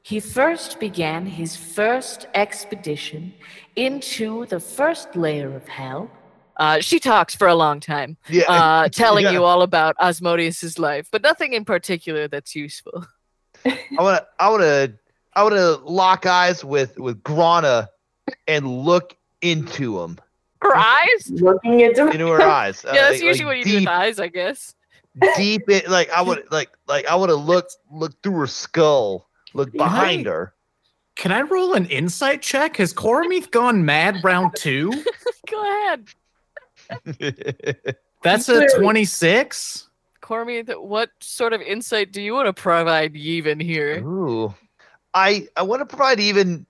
He 0.01 0.19
first 0.19 0.79
began 0.79 1.25
his 1.25 1.55
first 1.55 2.25
expedition 2.33 3.33
into 3.75 4.45
the 4.47 4.59
first 4.59 5.15
layer 5.15 5.55
of 5.55 5.67
hell. 5.67 6.09
uh, 6.57 6.79
she 6.81 6.99
talks 6.99 7.33
for 7.35 7.47
a 7.47 7.55
long 7.55 7.79
time, 7.79 8.17
Yeah. 8.27 8.51
uh, 8.51 8.89
telling 8.91 9.23
Yeah. 9.23 9.31
you 9.31 9.43
all 9.45 9.61
about 9.61 9.95
Osmodius's 9.97 10.77
life, 10.77 11.07
but 11.09 11.21
nothing 11.21 11.53
in 11.53 11.63
particular 11.63 12.27
that's 12.27 12.53
useful. 12.53 13.05
I 13.65 13.77
wanna 13.97 14.25
I 14.39 14.49
wanna 14.49 14.93
I 15.35 15.43
wanna 15.43 15.71
lock 15.85 16.25
eyes 16.25 16.65
with 16.65 16.97
with 16.99 17.23
Grana 17.23 17.89
and 18.47 18.67
look 18.83 19.15
into 19.41 20.01
him. 20.01 20.17
Her 20.61 20.75
eyes? 20.75 21.29
Looking 21.31 21.79
into 21.81 22.07
Into 22.09 22.27
her 22.27 22.41
eyes. 22.41 22.83
Uh, 22.83 22.91
Yeah, 22.93 23.01
that's 23.03 23.15
like- 23.15 23.23
usually 23.23 23.45
like 23.45 23.45
what 23.45 23.57
you 23.57 23.63
do 23.65 23.79
with 23.79 23.87
eyes, 23.87 24.19
I 24.19 24.27
guess. 24.27 24.75
deep 25.37 25.69
in 25.69 25.81
like 25.89 26.09
I 26.11 26.21
would 26.21 26.43
like 26.51 26.69
like 26.87 27.05
I 27.07 27.15
would 27.15 27.29
have 27.29 27.39
looked 27.39 27.77
look 27.91 28.13
through 28.21 28.37
her 28.39 28.47
skull, 28.47 29.27
look 29.53 29.71
behind 29.71 30.25
her. 30.27 30.53
Can 31.15 31.31
I 31.31 31.41
roll 31.41 31.73
an 31.73 31.85
insight 31.87 32.41
check? 32.41 32.77
Has 32.77 32.93
Cormith 32.93 33.51
gone 33.51 33.83
mad 33.85 34.23
round 34.23 34.55
two? 34.55 34.91
Go 35.49 35.87
ahead. 35.87 36.07
That's 38.23 38.49
a 38.49 38.67
26. 38.77 39.89
Cormy, 40.21 40.63
th- 40.63 40.77
what 40.77 41.09
sort 41.21 41.53
of 41.53 41.61
insight 41.61 42.11
do 42.11 42.21
you 42.21 42.33
want 42.33 42.47
to 42.47 42.53
provide 42.53 43.15
even 43.15 43.59
here? 43.59 44.03
Ooh. 44.05 44.53
I 45.13 45.47
I 45.57 45.63
want 45.63 45.81
to 45.81 45.85
provide 45.85 46.19
even 46.19 46.65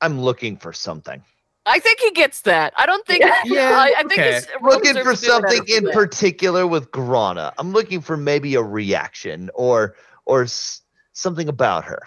I'm 0.00 0.20
looking 0.20 0.56
for 0.56 0.72
something. 0.72 1.22
I 1.66 1.78
think 1.80 1.98
he 2.00 2.10
gets 2.12 2.42
that. 2.42 2.72
I 2.76 2.86
don't 2.86 3.04
think. 3.06 3.24
Yeah, 3.44 3.72
I, 3.76 3.92
I 3.98 4.02
think 4.04 4.12
okay. 4.12 4.32
his 4.34 4.48
looking 4.62 4.94
for 4.94 4.98
to 4.98 5.04
be 5.04 5.08
let 5.08 5.18
something 5.18 5.64
in 5.68 5.80
for 5.92 6.02
that. 6.02 6.10
particular 6.10 6.66
with 6.66 6.90
Grana. 6.92 7.52
I'm 7.58 7.72
looking 7.72 8.00
for 8.00 8.16
maybe 8.16 8.54
a 8.54 8.62
reaction 8.62 9.50
or 9.54 9.96
or 10.26 10.44
s- 10.44 10.82
something 11.12 11.48
about 11.48 11.84
her. 11.84 12.02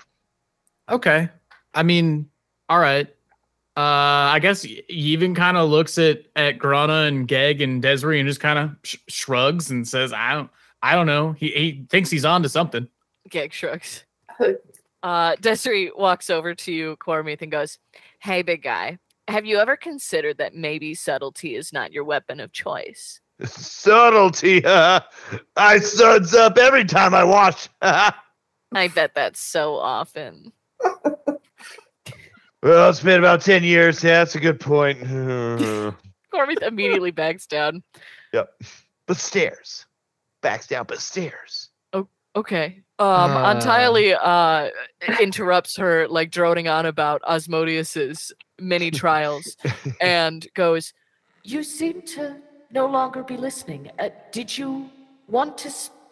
Okay. 0.89 1.29
I 1.73 1.83
mean, 1.83 2.29
all 2.69 2.79
right. 2.79 3.07
Uh, 3.77 4.31
I 4.33 4.39
guess 4.41 4.65
y- 4.65 4.81
Yevon 4.89 5.35
kind 5.35 5.55
of 5.57 5.69
looks 5.69 5.97
at 5.97 6.23
at 6.35 6.57
Grana 6.57 7.03
and 7.03 7.27
Geg 7.27 7.61
and 7.61 7.83
Desri 7.83 8.19
and 8.19 8.27
just 8.27 8.39
kind 8.39 8.59
of 8.59 8.75
sh- 8.83 8.97
shrugs 9.07 9.69
and 9.71 9.87
says, 9.87 10.11
"I 10.13 10.33
don't, 10.33 10.49
I 10.81 10.95
don't 10.95 11.05
know." 11.05 11.33
He 11.33 11.49
he 11.51 11.85
thinks 11.89 12.09
he's 12.09 12.25
on 12.25 12.43
to 12.43 12.49
something. 12.49 12.87
Gag 13.29 13.53
shrugs. 13.53 14.05
Uh, 15.01 15.33
Desiree 15.39 15.91
walks 15.95 16.29
over 16.29 16.53
to 16.53 16.73
you, 16.73 16.97
Cormith, 16.97 17.41
and 17.41 17.49
goes, 17.49 17.79
"Hey, 18.19 18.41
big 18.41 18.61
guy, 18.61 18.97
have 19.29 19.45
you 19.45 19.57
ever 19.59 19.77
considered 19.77 20.37
that 20.39 20.55
maybe 20.55 20.93
subtlety 20.93 21.55
is 21.55 21.71
not 21.71 21.91
your 21.93 22.03
weapon 22.03 22.39
of 22.39 22.51
choice?" 22.51 23.21
Subtlety. 23.45 24.61
I 24.65 25.79
suds 25.79 26.33
up 26.33 26.57
every 26.57 26.83
time 26.85 27.13
I 27.13 27.23
watch. 27.23 27.69
I 27.81 28.87
bet 28.93 29.15
that's 29.15 29.39
so 29.39 29.75
often. 29.75 30.51
Well, 32.61 32.89
it's 32.89 32.99
been 32.99 33.19
about 33.19 33.39
10 33.41 33.63
years. 33.63 34.03
Yeah, 34.03 34.19
that's 34.19 34.35
a 34.35 34.39
good 34.39 34.59
point. 34.59 34.99
Cormith 34.99 36.61
immediately 36.61 37.11
backs 37.11 37.47
down. 37.47 37.83
Yep, 38.33 38.49
but 39.07 39.15
stairs. 39.15 39.85
Backs 40.41 40.67
down, 40.67 40.83
but 40.85 40.99
stairs. 40.99 41.69
Okay. 42.35 42.81
Um, 42.99 43.31
Uh. 43.31 43.51
entirely 43.51 44.13
uh 44.13 44.69
interrupts 45.21 45.77
her 45.77 46.05
like 46.09 46.31
droning 46.31 46.67
on 46.67 46.85
about 46.85 47.21
Osmodius's 47.23 48.33
many 48.61 48.91
trials 49.03 49.57
and 50.01 50.47
goes, 50.53 50.93
You 51.43 51.63
seem 51.63 52.01
to 52.03 52.37
no 52.71 52.85
longer 52.85 53.23
be 53.23 53.37
listening. 53.37 53.91
Uh, 53.99 54.09
did 54.31 54.55
you 54.57 54.89
want 55.27 55.57
to 55.59 55.71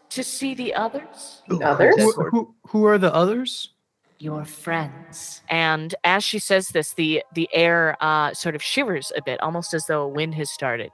to 0.09 0.23
see 0.23 0.53
the 0.55 0.73
others? 0.73 1.41
Ooh, 1.51 1.61
Others? 1.61 1.95
Who, 1.97 2.11
who, 2.29 2.55
who 2.67 2.85
are 2.85 2.97
the 2.97 3.13
others? 3.13 3.73
Your 4.19 4.45
friends. 4.45 5.43
and 5.49 5.93
as 6.03 6.23
she 6.23 6.39
says 6.39 6.69
this, 6.69 6.93
the 6.93 7.23
the 7.35 7.47
air 7.53 7.95
uh 8.01 8.33
sort 8.33 8.55
of 8.55 8.63
shivers 8.63 9.11
a 9.15 9.21
bit, 9.21 9.39
almost 9.41 9.75
as 9.75 9.85
though 9.85 10.01
a 10.01 10.07
wind 10.07 10.33
has 10.35 10.49
started. 10.49 10.89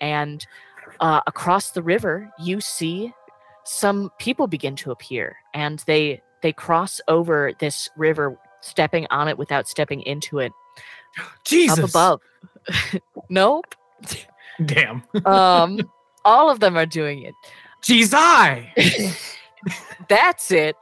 And 0.00 0.46
uh, 1.00 1.20
across 1.26 1.72
the 1.72 1.82
river, 1.82 2.30
you 2.38 2.60
see 2.60 3.12
some 3.64 4.10
people 4.18 4.46
begin 4.46 4.76
to 4.76 4.92
appear, 4.92 5.36
and 5.52 5.82
they 5.86 6.22
they 6.42 6.52
cross 6.52 7.00
over 7.08 7.52
this 7.58 7.88
river, 7.96 8.38
stepping 8.60 9.06
on 9.10 9.26
it 9.26 9.36
without 9.36 9.66
stepping 9.68 10.02
into 10.02 10.38
it. 10.38 10.52
Jesus. 11.44 11.78
Up 11.78 11.90
above. 11.90 12.20
nope. 13.28 13.74
Damn. 14.64 15.02
Um, 15.24 15.80
all 16.24 16.50
of 16.50 16.60
them 16.60 16.76
are 16.76 16.86
doing 16.86 17.22
it. 17.22 17.34
Jesus. 17.82 18.14
I. 18.14 18.72
That's 20.08 20.50
it. 20.50 20.76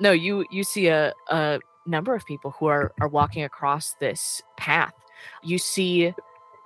No, 0.00 0.12
you 0.12 0.44
you 0.50 0.64
see 0.64 0.88
a, 0.88 1.12
a 1.28 1.60
number 1.86 2.14
of 2.14 2.24
people 2.26 2.52
who 2.58 2.66
are 2.66 2.92
are 3.00 3.08
walking 3.08 3.44
across 3.44 3.94
this 3.94 4.42
path. 4.56 4.94
You 5.42 5.58
see 5.58 6.12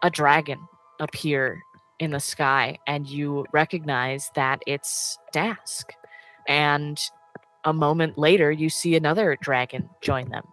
a 0.03 0.11
dragon 0.11 0.61
appear 1.01 1.63
in 1.99 2.11
the 2.11 2.21
sky, 2.21 2.79
and 2.87 3.07
you 3.07 3.47
recognize 3.53 4.31
that 4.35 4.63
it's 4.67 5.19
Dask. 5.35 5.85
And 6.49 6.99
a 7.65 7.73
moment 7.73 8.17
later, 8.17 8.51
you 8.51 8.71
see 8.71 8.97
another 8.97 9.37
dragon 9.41 9.91
join 10.01 10.29
them, 10.31 10.47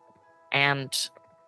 and 0.52 0.92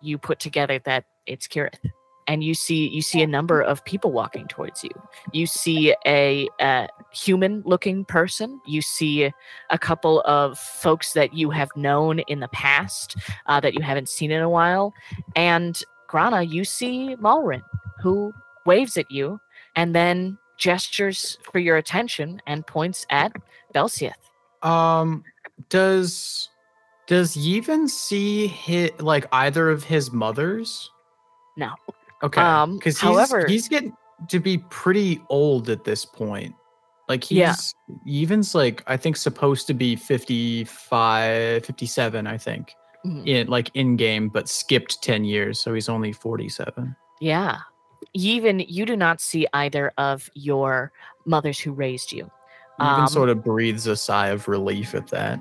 you 0.06 0.18
put 0.18 0.38
together 0.38 0.78
that 0.80 1.04
it's 1.26 1.46
Kirith. 1.48 1.90
And 2.28 2.42
you 2.42 2.54
see 2.54 2.88
you 2.88 3.02
see 3.02 3.22
a 3.22 3.26
number 3.26 3.60
of 3.60 3.84
people 3.84 4.10
walking 4.10 4.48
towards 4.48 4.82
you. 4.82 4.90
You 5.32 5.46
see 5.46 5.94
a, 6.04 6.48
a 6.60 6.88
human-looking 7.12 8.04
person. 8.06 8.60
You 8.66 8.82
see 8.82 9.30
a 9.70 9.78
couple 9.78 10.22
of 10.22 10.58
folks 10.58 11.12
that 11.12 11.34
you 11.34 11.50
have 11.50 11.70
known 11.76 12.18
in 12.20 12.40
the 12.40 12.48
past 12.48 13.16
uh, 13.46 13.60
that 13.60 13.74
you 13.74 13.80
haven't 13.80 14.08
seen 14.08 14.32
in 14.32 14.42
a 14.42 14.50
while. 14.50 14.92
And 15.36 15.80
Grana, 16.08 16.42
you 16.42 16.64
see 16.64 17.14
Malrin, 17.20 17.62
who 18.02 18.34
waves 18.64 18.96
at 18.96 19.08
you 19.08 19.40
and 19.76 19.94
then 19.94 20.36
gestures 20.56 21.38
for 21.52 21.60
your 21.60 21.76
attention 21.76 22.42
and 22.46 22.66
points 22.66 23.06
at 23.10 23.32
Belsieth. 23.72 24.14
Um, 24.62 25.22
does 25.68 26.48
does 27.06 27.36
Yevon 27.36 27.88
see 27.88 28.46
hit 28.46 29.00
like 29.02 29.26
either 29.32 29.70
of 29.70 29.84
his 29.84 30.12
mothers? 30.12 30.90
No. 31.56 31.72
Okay. 32.22 32.40
Um, 32.40 32.76
because 32.76 32.94
he's, 32.98 33.02
however- 33.02 33.46
he's 33.46 33.68
getting 33.68 33.94
to 34.28 34.40
be 34.40 34.58
pretty 34.70 35.22
old 35.28 35.68
at 35.70 35.84
this 35.84 36.04
point. 36.04 36.54
Like 37.08 37.22
he's 37.22 37.38
Yeah. 37.38 37.54
Yevon's 38.06 38.54
like 38.54 38.82
I 38.86 38.96
think 38.96 39.16
supposed 39.16 39.66
to 39.68 39.74
be 39.74 39.94
55, 39.94 41.64
57, 41.64 42.26
I 42.26 42.36
think. 42.38 42.72
Mhm. 43.04 43.26
In 43.26 43.46
like 43.46 43.70
in 43.74 43.96
game, 43.96 44.28
but 44.28 44.48
skipped 44.48 45.02
10 45.02 45.24
years, 45.24 45.60
so 45.60 45.72
he's 45.74 45.88
only 45.88 46.12
47. 46.12 46.96
Yeah. 47.20 47.58
Yevon 48.16 48.64
you 48.68 48.84
do 48.86 48.96
not 48.96 49.20
see 49.20 49.46
either 49.52 49.92
of 49.98 50.28
your 50.34 50.92
mothers 51.24 51.58
who 51.60 51.72
raised 51.72 52.10
you. 52.12 52.28
Yevon 52.80 52.98
Um, 53.02 53.08
sort 53.08 53.28
of 53.28 53.44
breathes 53.44 53.86
a 53.86 53.96
sigh 53.96 54.28
of 54.28 54.48
relief 54.48 54.94
at 54.94 55.06
that. 55.08 55.38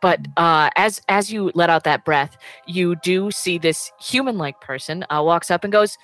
But 0.00 0.20
uh, 0.36 0.70
as 0.76 1.02
as 1.08 1.32
you 1.32 1.52
let 1.54 1.70
out 1.70 1.84
that 1.84 2.04
breath, 2.04 2.36
you 2.66 2.96
do 2.96 3.30
see 3.30 3.58
this 3.58 3.92
human-like 4.00 4.60
person 4.60 5.04
uh, 5.10 5.22
walks 5.22 5.50
up 5.50 5.62
and 5.64 5.72
goes, 5.72 5.98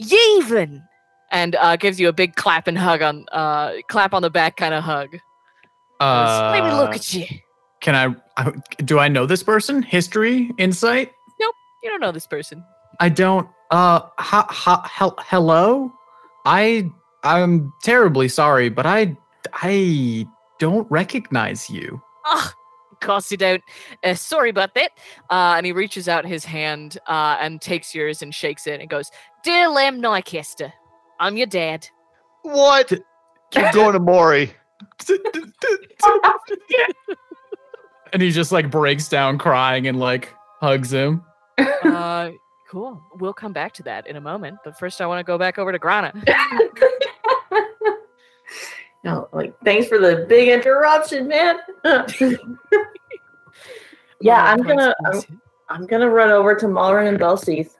"Yevon," 0.00 0.82
and 1.30 1.54
uh, 1.56 1.76
gives 1.76 2.00
you 2.00 2.08
a 2.08 2.12
big 2.12 2.36
clap 2.36 2.66
and 2.66 2.78
hug 2.78 3.02
on 3.02 3.26
uh, 3.32 3.74
clap 3.88 4.14
on 4.14 4.22
the 4.22 4.30
back 4.30 4.56
kind 4.56 4.72
of 4.72 4.82
hug. 4.82 5.18
Uh, 6.00 6.50
Let 6.54 6.64
me 6.64 6.72
look 6.72 6.94
at 6.94 7.14
you. 7.14 7.26
Can 7.80 7.94
I, 7.94 8.42
I? 8.42 8.52
Do 8.82 8.98
I 8.98 9.08
know 9.08 9.26
this 9.26 9.42
person? 9.42 9.82
History, 9.82 10.50
insight? 10.56 11.12
Nope, 11.38 11.54
you 11.82 11.90
don't 11.90 12.00
know 12.00 12.12
this 12.12 12.26
person. 12.26 12.64
I 13.00 13.10
don't. 13.10 13.48
Uh, 13.70 14.00
ha, 14.18 14.46
ha, 14.48 14.88
hel- 14.90 15.16
hello. 15.18 15.92
I 16.46 16.90
I'm 17.24 17.72
terribly 17.82 18.28
sorry, 18.28 18.68
but 18.68 18.86
I 18.86 19.16
I 19.52 20.26
don't 20.58 20.90
recognize 20.90 21.68
you. 21.68 22.00
Of 22.32 22.54
course 23.04 23.30
you 23.30 23.36
don't. 23.36 23.62
Uh, 24.02 24.14
sorry 24.14 24.50
about 24.50 24.74
that. 24.74 24.90
Uh, 25.30 25.54
and 25.56 25.66
he 25.66 25.72
reaches 25.72 26.08
out 26.08 26.26
his 26.26 26.44
hand 26.44 26.98
uh, 27.06 27.36
and 27.40 27.60
takes 27.60 27.94
yours 27.94 28.22
and 28.22 28.34
shakes 28.34 28.66
it 28.66 28.80
and 28.80 28.90
goes, 28.90 29.10
"Durlam 29.46 30.00
Nycaster, 30.00 30.72
I'm 31.20 31.36
your 31.36 31.46
dad." 31.46 31.86
What? 32.42 32.92
Keep 33.50 33.72
going 33.72 33.92
to 33.92 34.00
Maury. 34.00 34.52
and 38.12 38.20
he 38.20 38.30
just 38.30 38.52
like 38.52 38.70
breaks 38.70 39.08
down 39.08 39.38
crying 39.38 39.86
and 39.86 39.98
like 39.98 40.34
hugs 40.60 40.92
him. 40.92 41.22
Uh, 41.58 42.30
cool. 42.70 43.00
We'll 43.20 43.32
come 43.32 43.52
back 43.52 43.72
to 43.74 43.82
that 43.84 44.06
in 44.06 44.16
a 44.16 44.20
moment. 44.20 44.58
But 44.64 44.78
first, 44.78 45.00
I 45.00 45.06
want 45.06 45.20
to 45.20 45.24
go 45.24 45.38
back 45.38 45.58
over 45.58 45.72
to 45.72 45.78
Grana. 45.78 46.12
no, 49.04 49.28
like 49.32 49.54
thanks 49.64 49.86
for 49.86 49.98
the 49.98 50.24
big 50.28 50.48
interruption, 50.48 51.28
man. 51.28 51.58
yeah, 54.20 54.42
I'm 54.42 54.62
gonna 54.62 54.94
I'm, 55.04 55.40
I'm 55.68 55.86
gonna 55.86 56.08
run 56.08 56.30
over 56.30 56.54
to 56.54 56.66
Malrin 56.66 57.08
and 57.08 57.18
Belseath. 57.18 57.76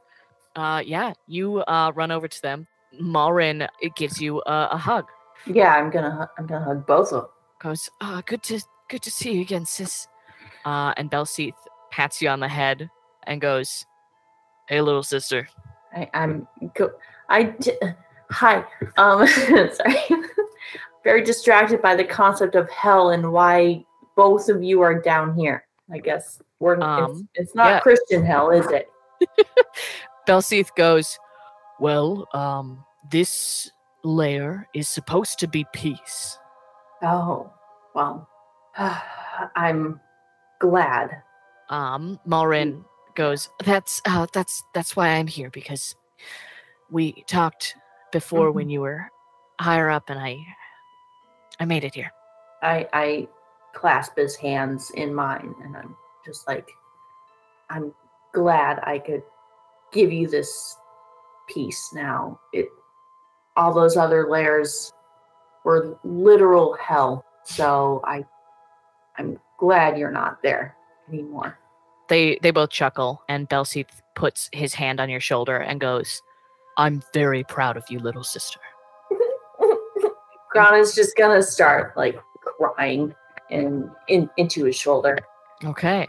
Uh, 0.55 0.83
yeah, 0.85 1.15
you 1.27 1.61
uh 1.61 1.93
run 1.95 2.11
over 2.11 2.29
to 2.29 2.43
them. 2.43 2.67
Malrin 3.01 3.67
it 3.81 3.97
gives 3.97 4.21
you 4.21 4.43
a, 4.47 4.69
a 4.73 4.77
hug. 4.77 5.07
Yeah, 5.47 5.75
I'm 5.75 5.91
gonna 5.91 6.29
I'm 6.39 6.47
gonna 6.47 6.65
hug 6.65 6.87
both 6.87 7.13
of 7.13 7.23
them. 7.23 7.31
Goes, 7.59 7.89
uh, 8.03 8.21
good 8.27 8.43
to 8.45 8.61
good 8.91 9.03
to 9.03 9.11
see 9.11 9.33
you 9.33 9.41
again, 9.41 9.65
sis. 9.65 10.07
Uh, 10.67 10.93
and 10.99 11.11
Belseath 11.11 11.55
pats 11.91 12.21
you 12.21 12.29
on 12.29 12.41
the 12.41 12.49
head 12.49 12.91
and 13.27 13.41
goes, 13.41 13.87
"Hey, 14.69 14.83
little 14.83 15.03
sister." 15.03 15.49
I, 15.95 16.11
I'm 16.13 16.47
go. 16.75 16.91
I 17.31 17.55
hi. 18.31 18.65
Um, 18.99 19.27
sorry. 19.73 19.97
Very 21.05 21.23
distracted 21.23 21.81
by 21.83 21.95
the 21.95 22.05
concept 22.05 22.55
of 22.55 22.69
hell 22.71 23.11
and 23.11 23.31
why 23.31 23.85
both 24.17 24.49
of 24.49 24.63
you 24.63 24.81
are 24.81 25.01
down 25.01 25.35
here. 25.37 25.67
I 25.93 25.99
guess 25.99 26.41
we're. 26.61 26.75
it's, 26.75 26.83
Um, 26.83 27.29
it's 27.35 27.55
not 27.55 27.69
yeah. 27.69 27.81
Christian 27.81 28.25
hell, 28.25 28.51
is 28.51 28.67
it? 28.69 28.89
Belseath 30.29 30.75
goes, 30.77 31.19
"Well, 31.79 32.27
um, 32.33 32.83
this 33.11 33.71
layer 34.03 34.67
is 34.75 34.89
supposed 34.89 35.39
to 35.41 35.47
be 35.47 35.67
peace." 35.75 36.39
Oh, 37.03 37.53
well, 37.95 38.27
I'm 39.57 40.01
glad. 40.61 41.23
um 41.71 42.19
Malrin 42.27 42.85
goes 43.15 43.49
that's 43.65 44.01
uh 44.07 44.27
that's 44.33 44.63
that's 44.75 44.97
why 44.97 45.09
I'm 45.09 45.27
here 45.27 45.51
because 45.51 45.95
we 46.91 47.25
talked 47.27 47.75
before 48.13 48.51
when 48.53 48.69
you 48.71 48.81
were 48.81 49.09
higher 49.61 49.89
up 49.91 50.11
and 50.11 50.19
I 50.19 50.37
I 51.61 51.65
made 51.65 51.85
it 51.85 51.95
here. 51.95 52.13
I 52.63 52.89
I 52.93 53.29
clasp 53.75 54.17
his 54.17 54.37
hands 54.37 54.91
in 54.91 55.15
mine, 55.15 55.55
and 55.63 55.77
I'm 55.77 55.97
just 56.25 56.47
like, 56.49 56.69
I'm 57.71 57.93
glad 58.33 58.81
I 58.83 58.99
could 58.99 59.23
give 59.93 60.13
you 60.13 60.29
this 60.29 60.77
peace 61.49 61.91
now. 61.93 62.41
It 62.53 62.69
all 63.57 63.73
those 63.73 63.97
other 63.97 64.29
layers 64.29 64.93
were 65.65 65.99
literal 66.05 66.77
hell, 66.81 67.25
so 67.45 68.03
I 68.05 68.25
I'm 69.19 69.39
glad 69.59 69.99
you're 69.99 70.11
not 70.11 70.43
there 70.43 70.77
anymore. 71.09 71.59
They 72.09 72.39
they 72.43 72.51
both 72.51 72.71
chuckle 72.71 73.23
and 73.29 73.49
Belseath 73.49 74.03
puts 74.15 74.51
his 74.53 74.75
hand 74.75 75.01
on 75.01 75.09
your 75.09 75.21
shoulder 75.21 75.57
and 75.57 75.81
goes, 75.81 76.23
"I'm 76.77 77.03
very 77.13 77.45
proud 77.45 77.77
of 77.77 77.85
you, 77.89 77.99
little 77.99 78.25
sister." 78.25 78.61
Grana's 80.55 80.95
just 80.95 81.17
gonna 81.17 81.43
start 81.43 81.97
like 81.97 82.19
crying 82.41 83.15
and 83.51 83.91
in 84.09 84.31
into 84.37 84.65
his 84.65 84.77
shoulder. 84.77 85.19
Okay. 85.65 86.09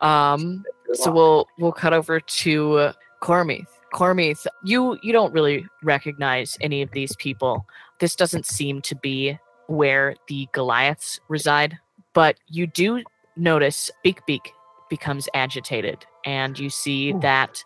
Um 0.00 0.64
so 0.94 1.12
we'll 1.12 1.48
we'll 1.58 1.72
cut 1.72 1.92
over 1.92 2.20
to 2.20 2.74
uh, 2.74 2.92
Cormeath. 3.20 3.66
Cormeath, 3.92 4.46
you 4.64 4.98
you 5.02 5.12
don't 5.12 5.32
really 5.32 5.66
recognize 5.82 6.56
any 6.60 6.82
of 6.82 6.90
these 6.92 7.14
people. 7.16 7.66
This 7.98 8.14
doesn't 8.14 8.46
seem 8.46 8.80
to 8.82 8.94
be 8.94 9.38
where 9.66 10.14
the 10.28 10.48
Goliaths 10.52 11.20
reside, 11.28 11.78
but 12.12 12.38
you 12.48 12.66
do 12.66 13.02
notice 13.36 13.90
Beak 14.02 14.24
Beak 14.26 14.52
becomes 14.88 15.28
agitated, 15.34 16.06
and 16.24 16.58
you 16.58 16.70
see 16.70 17.12
Ooh. 17.12 17.20
that 17.20 17.64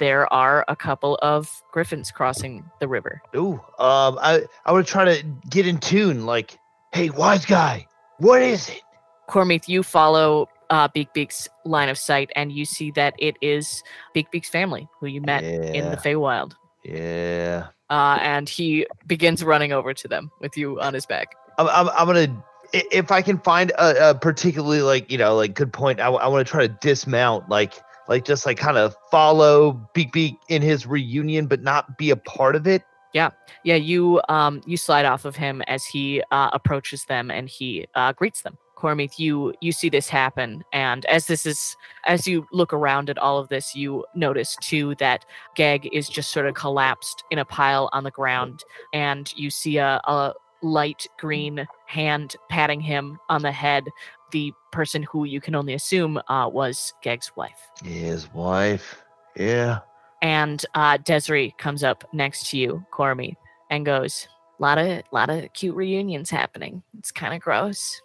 there 0.00 0.30
are 0.32 0.64
a 0.66 0.74
couple 0.74 1.16
of 1.22 1.62
griffins 1.70 2.10
crossing 2.10 2.68
the 2.80 2.88
river. 2.88 3.22
Ooh, 3.36 3.52
um, 3.78 4.18
I 4.20 4.42
I 4.64 4.72
want 4.72 4.84
to 4.84 4.90
try 4.90 5.04
to 5.04 5.22
get 5.48 5.66
in 5.66 5.78
tune. 5.78 6.26
Like, 6.26 6.58
hey, 6.92 7.10
wise 7.10 7.46
guy, 7.46 7.86
what 8.18 8.42
is 8.42 8.68
it? 8.68 8.82
Cormeath, 9.28 9.68
you 9.68 9.84
follow 9.84 10.48
uh, 10.70 10.88
Beak 10.88 11.12
Beak's 11.12 11.48
line 11.64 11.88
of 11.88 11.96
sight, 11.96 12.30
and 12.34 12.50
you 12.50 12.64
see 12.64 12.90
that 12.92 13.14
it 13.18 13.36
is 13.40 13.84
Beak 14.12 14.30
Beak's 14.32 14.48
family, 14.48 14.88
who 14.98 15.06
you 15.06 15.20
met 15.20 15.44
in 15.44 15.74
Yeah. 15.74 15.90
the 15.90 15.96
Feywild. 15.96 16.54
Yeah, 16.82 17.68
uh, 17.90 18.18
and 18.20 18.48
he 18.48 18.86
begins 19.06 19.44
running 19.44 19.70
over 19.70 19.92
to 19.94 20.08
them 20.08 20.30
with 20.40 20.56
you 20.56 20.80
on 20.80 20.94
his 20.94 21.06
back. 21.06 21.36
I'm 21.58 21.68
I'm, 21.68 21.88
I'm 21.90 22.06
gonna 22.06 22.42
if 22.72 23.10
I 23.10 23.20
can 23.22 23.38
find 23.38 23.70
a, 23.72 24.10
a 24.10 24.14
particularly 24.14 24.80
like 24.80 25.10
you 25.10 25.18
know 25.18 25.36
like 25.36 25.54
good 25.54 25.72
point. 25.72 26.00
I, 26.00 26.08
I, 26.08 26.28
want 26.28 26.46
to 26.46 26.50
try 26.50 26.66
to 26.66 26.72
dismount 26.80 27.48
like 27.48 27.74
like 28.10 28.24
just 28.24 28.44
like 28.44 28.58
kind 28.58 28.76
of 28.76 28.94
follow 29.10 29.72
Beak 29.94 30.12
Beak 30.12 30.36
in 30.48 30.60
his 30.60 30.84
reunion, 30.86 31.46
but 31.46 31.62
not 31.62 31.96
be 31.96 32.10
a 32.10 32.16
part 32.16 32.56
of 32.56 32.66
it. 32.66 32.82
Yeah, 33.14 33.30
yeah. 33.64 33.76
you 33.76 34.20
um 34.28 34.60
you 34.66 34.76
slide 34.76 35.06
off 35.06 35.24
of 35.24 35.36
him 35.36 35.62
as 35.62 35.84
he 35.84 36.22
uh, 36.30 36.50
approaches 36.52 37.06
them 37.06 37.30
and 37.30 37.48
he 37.48 37.86
uh, 37.94 38.12
greets 38.12 38.42
them. 38.42 38.58
Cormeath, 38.76 39.18
you 39.18 39.54
you 39.60 39.72
see 39.72 39.88
this 39.88 40.08
happen, 40.08 40.64
and 40.72 41.04
as 41.06 41.26
this 41.26 41.44
is 41.46 41.76
as 42.06 42.26
you 42.26 42.46
look 42.52 42.72
around 42.72 43.10
at 43.10 43.18
all 43.18 43.38
of 43.38 43.48
this, 43.48 43.74
you 43.74 44.04
notice 44.14 44.56
too 44.60 44.94
that 44.96 45.24
Gag 45.54 45.88
is 45.92 46.08
just 46.08 46.32
sort 46.32 46.46
of 46.46 46.54
collapsed 46.54 47.22
in 47.30 47.38
a 47.38 47.44
pile 47.44 47.90
on 47.92 48.04
the 48.04 48.10
ground, 48.10 48.64
and 48.92 49.32
you 49.36 49.50
see 49.50 49.76
a, 49.76 50.00
a 50.04 50.34
light 50.62 51.06
green 51.18 51.66
hand 51.86 52.36
patting 52.48 52.80
him 52.80 53.18
on 53.28 53.42
the 53.42 53.52
head. 53.52 53.84
The 54.32 54.52
person 54.72 55.02
who 55.02 55.24
you 55.24 55.40
can 55.40 55.54
only 55.54 55.74
assume 55.74 56.20
uh, 56.28 56.48
was 56.48 56.92
Gag's 57.02 57.32
wife. 57.36 57.70
His 57.84 58.32
wife. 58.32 59.02
Yeah. 59.36 59.80
and 60.22 60.64
uh, 60.74 60.98
Desiree 60.98 61.54
comes 61.58 61.82
up 61.82 62.04
next 62.12 62.50
to 62.50 62.58
you, 62.58 62.84
Cormy, 62.92 63.36
and 63.70 63.86
goes, 63.86 64.28
"A 64.58 64.62
"Lot 64.62 64.78
of 64.78 65.02
lot 65.12 65.30
of 65.30 65.52
cute 65.54 65.74
reunions 65.76 66.30
happening. 66.30 66.82
It's 66.98 67.10
kind 67.12 67.34
of 67.34 67.40
gross." 67.40 68.00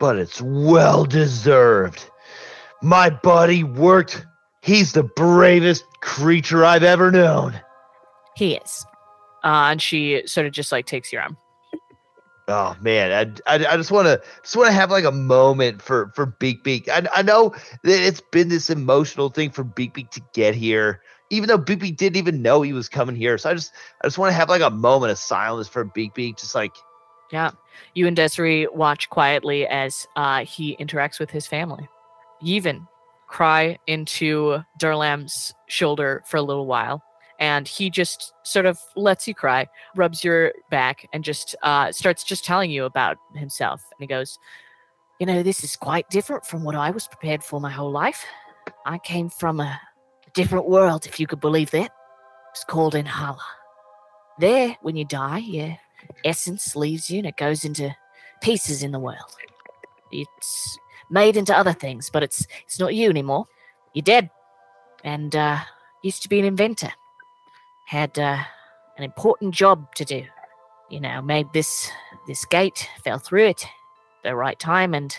but 0.00 0.16
it's 0.16 0.40
well 0.40 1.04
deserved. 1.04 2.10
My 2.82 3.10
buddy 3.10 3.62
worked. 3.64 4.26
He's 4.62 4.92
the 4.94 5.02
bravest 5.02 5.84
creature 6.00 6.64
I've 6.64 6.82
ever 6.82 7.10
known. 7.10 7.60
He 8.34 8.54
is, 8.54 8.86
uh, 9.44 9.68
and 9.70 9.82
she 9.82 10.22
sort 10.26 10.46
of 10.46 10.54
just 10.54 10.72
like 10.72 10.86
takes 10.86 11.12
your 11.12 11.20
arm. 11.20 11.36
Oh 12.50 12.76
man, 12.80 13.40
I, 13.46 13.54
I, 13.54 13.66
I 13.66 13.76
just 13.76 13.90
want 13.92 14.06
to 14.06 14.20
just 14.42 14.56
want 14.56 14.68
to 14.68 14.72
have 14.72 14.90
like 14.90 15.04
a 15.04 15.12
moment 15.12 15.80
for 15.80 16.10
for 16.14 16.26
Beak 16.26 16.64
Beak. 16.64 16.88
I, 16.88 17.06
I 17.14 17.22
know 17.22 17.54
that 17.84 18.02
it's 18.06 18.20
been 18.20 18.48
this 18.48 18.70
emotional 18.70 19.30
thing 19.30 19.50
for 19.50 19.64
Beak 19.64 19.94
Beak 19.94 20.10
to 20.10 20.22
get 20.34 20.54
here. 20.54 21.00
even 21.30 21.48
though 21.48 21.58
Big 21.58 21.78
Beak 21.78 21.96
didn't 21.96 22.16
even 22.16 22.42
know 22.42 22.62
he 22.62 22.72
was 22.72 22.88
coming 22.88 23.16
here. 23.16 23.38
So 23.38 23.50
I 23.50 23.54
just 23.54 23.72
I 24.02 24.06
just 24.06 24.18
want 24.18 24.30
to 24.30 24.34
have 24.34 24.48
like 24.48 24.62
a 24.62 24.70
moment 24.70 25.12
of 25.12 25.18
silence 25.18 25.68
for 25.68 25.84
Big 25.84 26.12
Beak, 26.14 26.36
just 26.36 26.54
like 26.54 26.72
Yeah. 27.30 27.52
You 27.94 28.06
and 28.06 28.16
Desiree 28.16 28.66
watch 28.66 29.08
quietly 29.10 29.66
as 29.66 30.06
uh, 30.16 30.44
he 30.44 30.76
interacts 30.76 31.20
with 31.20 31.30
his 31.30 31.46
family. 31.46 31.88
Even 32.42 32.86
cry 33.28 33.78
into 33.86 34.58
Durlam's 34.78 35.54
shoulder 35.68 36.22
for 36.26 36.36
a 36.38 36.42
little 36.42 36.66
while, 36.66 37.02
and 37.40 37.66
he 37.66 37.88
just 37.88 38.34
sort 38.42 38.66
of 38.66 38.78
lets 38.94 39.26
you 39.26 39.34
cry, 39.34 39.66
rubs 39.96 40.22
your 40.22 40.52
back, 40.70 41.08
and 41.12 41.24
just 41.24 41.56
uh, 41.62 41.90
starts 41.90 42.22
just 42.22 42.44
telling 42.44 42.70
you 42.70 42.84
about 42.84 43.16
himself. 43.34 43.82
And 43.90 44.00
he 44.00 44.06
goes, 44.06 44.38
You 45.18 45.26
know, 45.26 45.42
this 45.42 45.64
is 45.64 45.74
quite 45.74 46.08
different 46.10 46.44
from 46.44 46.62
what 46.62 46.74
I 46.74 46.90
was 46.90 47.08
prepared 47.08 47.42
for 47.42 47.60
my 47.60 47.70
whole 47.70 47.90
life. 47.90 48.24
I 48.84 48.98
came 48.98 49.30
from 49.30 49.58
a 49.58 49.80
different 50.34 50.68
world, 50.68 51.06
if 51.06 51.18
you 51.18 51.26
could 51.26 51.40
believe 51.40 51.70
that. 51.70 51.90
It's 52.50 52.64
called 52.64 52.94
Inhala. 52.94 53.38
There, 54.38 54.76
when 54.82 54.96
you 54.96 55.04
die, 55.06 55.38
your 55.38 55.76
essence 56.24 56.76
leaves 56.76 57.10
you 57.10 57.18
and 57.18 57.26
it 57.26 57.36
goes 57.36 57.64
into 57.64 57.94
pieces 58.42 58.82
in 58.82 58.92
the 58.92 58.98
world. 58.98 59.36
It's 60.12 60.78
made 61.10 61.36
into 61.36 61.56
other 61.56 61.72
things, 61.72 62.10
but 62.10 62.22
it's 62.22 62.46
it's 62.64 62.78
not 62.78 62.94
you 62.94 63.08
anymore. 63.08 63.46
You're 63.94 64.02
dead. 64.02 64.30
And 65.04 65.34
uh 65.34 65.60
used 66.02 66.22
to 66.22 66.28
be 66.28 66.38
an 66.38 66.44
inventor. 66.44 66.90
Had 67.90 68.16
uh, 68.18 68.38
an 68.96 69.02
important 69.02 69.52
job 69.52 69.92
to 69.96 70.04
do. 70.04 70.24
You 70.90 71.00
know, 71.00 71.20
made 71.20 71.46
this 71.52 71.90
this 72.28 72.44
gate, 72.44 72.88
fell 73.02 73.18
through 73.18 73.46
it 73.46 73.66
the 74.22 74.36
right 74.36 74.58
time 74.58 74.94
and 74.94 75.18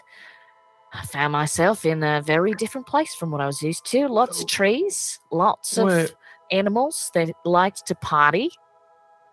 I 0.94 1.06
found 1.06 1.32
myself 1.32 1.86
in 1.86 2.04
a 2.04 2.22
very 2.22 2.54
different 2.54 2.86
place 2.86 3.16
from 3.16 3.32
what 3.32 3.40
I 3.40 3.46
was 3.46 3.62
used 3.62 3.86
to. 3.92 4.08
Lots 4.08 4.42
of 4.42 4.48
trees, 4.48 5.20
lots 5.32 5.78
of 5.78 5.88
Wait. 5.88 6.16
animals 6.52 7.12
that 7.14 7.32
liked 7.46 7.88
to 7.88 7.96
party, 7.96 8.52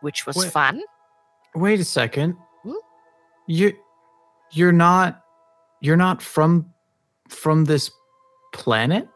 which 0.01 0.25
was 0.25 0.37
Wait. 0.37 0.53
fun. 0.53 0.83
Wait 1.57 1.81
a 1.81 1.85
second. 1.85 2.37
Hmm? 2.63 2.73
You 3.47 3.73
you're 4.53 4.73
not 4.73 5.21
you're 5.81 5.97
not 5.97 6.23
from 6.23 6.73
from 7.29 7.65
this 7.65 7.91
planet? 8.53 9.09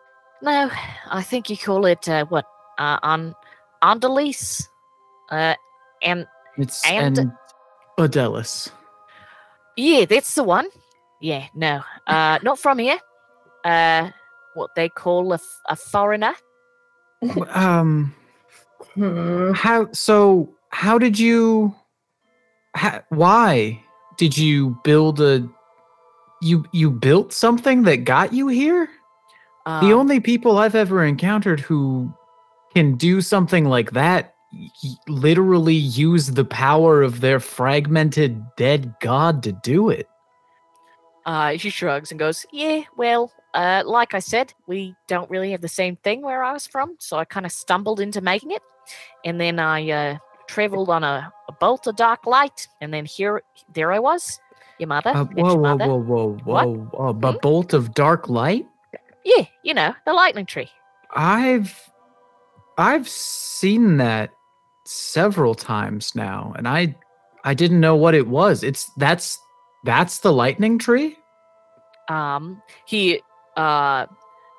No, 0.42 0.68
I 1.10 1.22
think 1.22 1.48
you 1.48 1.56
call 1.56 1.86
it 1.86 2.08
uh, 2.08 2.24
what? 2.26 2.46
Uh, 2.78 2.98
on 3.02 3.34
Andalis, 3.82 4.68
uh, 5.30 5.54
and 6.02 6.26
It's 6.58 6.84
And- 6.84 7.18
and 7.18 7.32
Adelis. 7.98 8.70
yeah, 9.76 10.04
that's 10.04 10.34
the 10.34 10.44
one. 10.44 10.68
Yeah, 11.20 11.46
no, 11.54 11.82
uh, 12.06 12.38
not 12.42 12.58
from 12.58 12.78
here. 12.78 12.98
Uh, 13.64 14.10
what 14.54 14.70
they 14.74 14.88
call 14.88 15.32
a, 15.32 15.38
a 15.68 15.76
foreigner. 15.76 16.34
um 17.50 18.14
how 19.54 19.88
so 19.92 20.52
how 20.70 20.98
did 20.98 21.18
you 21.18 21.74
ha, 22.76 23.00
why 23.10 23.80
did 24.18 24.36
you 24.36 24.76
build 24.84 25.20
a 25.20 25.48
you 26.42 26.64
you 26.72 26.90
built 26.90 27.32
something 27.32 27.84
that 27.84 27.98
got 28.04 28.32
you 28.32 28.48
here? 28.48 28.88
Um, 29.64 29.86
The 29.86 29.94
only 29.94 30.18
people 30.20 30.58
I've 30.58 30.74
ever 30.74 31.04
encountered 31.04 31.60
who 31.60 32.12
can 32.74 32.96
do 32.96 33.20
something 33.20 33.64
like 33.66 33.92
that 33.92 34.34
literally 35.08 35.74
use 35.74 36.26
the 36.28 36.44
power 36.44 37.02
of 37.02 37.20
their 37.20 37.40
fragmented 37.40 38.42
dead 38.56 38.94
god 39.00 39.42
to 39.42 39.52
do 39.52 39.88
it. 39.88 40.06
Uh, 41.24 41.56
she 41.56 41.70
shrugs 41.70 42.10
and 42.10 42.18
goes, 42.18 42.44
"Yeah, 42.52 42.82
well, 42.96 43.32
uh, 43.54 43.82
like 43.86 44.12
I 44.12 44.18
said, 44.18 44.52
we 44.66 44.94
don't 45.06 45.30
really 45.30 45.52
have 45.52 45.60
the 45.60 45.68
same 45.68 45.96
thing 45.96 46.20
where 46.20 46.42
I 46.42 46.52
was 46.52 46.66
from, 46.66 46.96
so 46.98 47.16
I 47.16 47.24
kind 47.24 47.46
of 47.46 47.52
stumbled 47.52 48.00
into 48.00 48.20
making 48.20 48.50
it, 48.50 48.62
and 49.24 49.40
then 49.40 49.58
I 49.58 49.88
uh, 49.90 50.18
traveled 50.48 50.90
on 50.90 51.04
a, 51.04 51.32
a 51.48 51.52
bolt 51.52 51.86
of 51.86 51.96
dark 51.96 52.26
light, 52.26 52.66
and 52.80 52.92
then 52.92 53.04
here, 53.04 53.42
there 53.72 53.92
I 53.92 54.00
was, 54.00 54.40
your 54.78 54.88
mother, 54.88 55.10
Uh, 55.10 55.24
met 55.24 55.36
your 55.36 55.46
whoa, 55.46 55.54
whoa, 55.54 55.60
mother. 55.62 55.86
whoa, 55.86 55.98
whoa, 55.98 56.36
whoa, 56.44 56.74
whoa! 56.92 57.12
But 57.12 57.40
bolt 57.40 57.72
of 57.72 57.94
dark 57.94 58.28
light. 58.28 58.66
Yeah, 59.24 59.46
you 59.62 59.74
know, 59.74 59.94
the 60.04 60.12
lightning 60.12 60.46
tree. 60.46 60.70
I've 61.14 61.91
I've 62.78 63.08
seen 63.08 63.96
that 63.98 64.34
several 64.84 65.54
times 65.54 66.14
now, 66.14 66.52
and 66.56 66.66
I 66.66 66.96
I 67.44 67.54
didn't 67.54 67.80
know 67.80 67.96
what 67.96 68.14
it 68.14 68.26
was. 68.28 68.62
It's 68.62 68.90
that's 68.96 69.38
that's 69.84 70.18
the 70.18 70.32
lightning 70.32 70.78
tree. 70.78 71.16
um 72.08 72.60
he 72.86 73.20
uh 73.56 74.06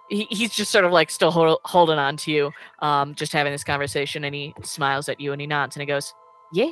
he, 0.09 0.25
he's 0.29 0.51
just 0.53 0.71
sort 0.71 0.85
of 0.85 0.91
like 0.91 1.09
still 1.09 1.31
hol- 1.31 1.61
holding 1.65 1.97
on 1.97 2.15
to 2.17 2.31
you 2.31 2.51
um 2.79 3.15
just 3.15 3.33
having 3.33 3.51
this 3.51 3.63
conversation 3.63 4.23
and 4.23 4.35
he 4.35 4.53
smiles 4.63 5.09
at 5.09 5.19
you 5.19 5.31
and 5.31 5.41
he 5.41 5.47
nods 5.47 5.75
and 5.75 5.81
he 5.81 5.85
goes 5.87 6.13
yeah 6.53 6.71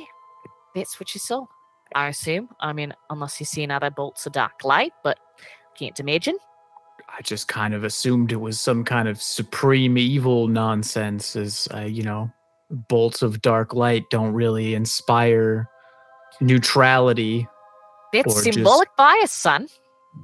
that's 0.74 0.98
what 1.00 1.12
you 1.14 1.18
saw 1.18 1.44
i 1.94 2.08
assume 2.08 2.48
i 2.60 2.72
mean 2.72 2.94
unless 3.10 3.40
you 3.40 3.46
see 3.46 3.66
other 3.66 3.90
bolts 3.90 4.26
of 4.26 4.32
dark 4.32 4.64
light 4.64 4.92
but 5.02 5.18
can't 5.76 5.98
imagine 6.00 6.36
I 7.08 7.20
just 7.22 7.46
kind 7.48 7.74
of 7.74 7.84
assumed 7.84 8.32
it 8.32 8.36
was 8.40 8.58
some 8.58 8.84
kind 8.84 9.06
of 9.08 9.20
supreme 9.20 9.98
evil 9.98 10.48
nonsense, 10.48 11.36
as 11.36 11.68
uh, 11.74 11.80
you 11.80 12.02
know, 12.02 12.30
bolts 12.88 13.20
of 13.22 13.42
dark 13.42 13.74
light 13.74 14.04
don't 14.10 14.32
really 14.32 14.74
inspire 14.74 15.68
neutrality. 16.40 17.46
that's 18.12 18.34
Or 18.34 18.42
just- 18.42 18.54
symbolic 18.54 18.88
bias 18.96 19.32
son. 19.32 19.68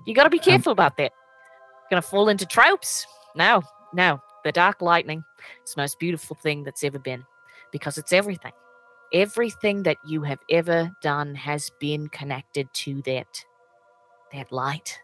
You 0.07 0.15
got 0.15 0.25
to 0.25 0.31
be 0.31 0.39
careful 0.39 0.73
about 0.73 0.97
that. 0.99 1.13
You're 1.13 1.91
gonna 1.91 2.03
fall 2.03 2.29
into 2.29 2.45
tropes. 2.47 3.07
No 3.35 3.63
no. 3.95 4.21
The 4.45 4.53
dark 4.53 4.81
lightning 4.83 5.25
it's 5.63 5.75
the 5.75 5.81
most 5.83 5.99
beautiful 5.99 6.37
thing 6.37 6.63
that's 6.65 6.85
ever 6.85 6.99
been 6.99 7.25
because 7.73 7.97
it's 7.99 8.13
everything. 8.13 8.53
Everything 9.13 9.83
that 9.85 9.97
you 10.07 10.23
have 10.23 10.39
ever 10.51 10.91
done 11.03 11.35
has 11.35 11.71
been 11.81 12.09
connected 12.09 12.69
to 12.75 13.01
that 13.03 13.45
that 14.33 14.53
light 14.53 14.99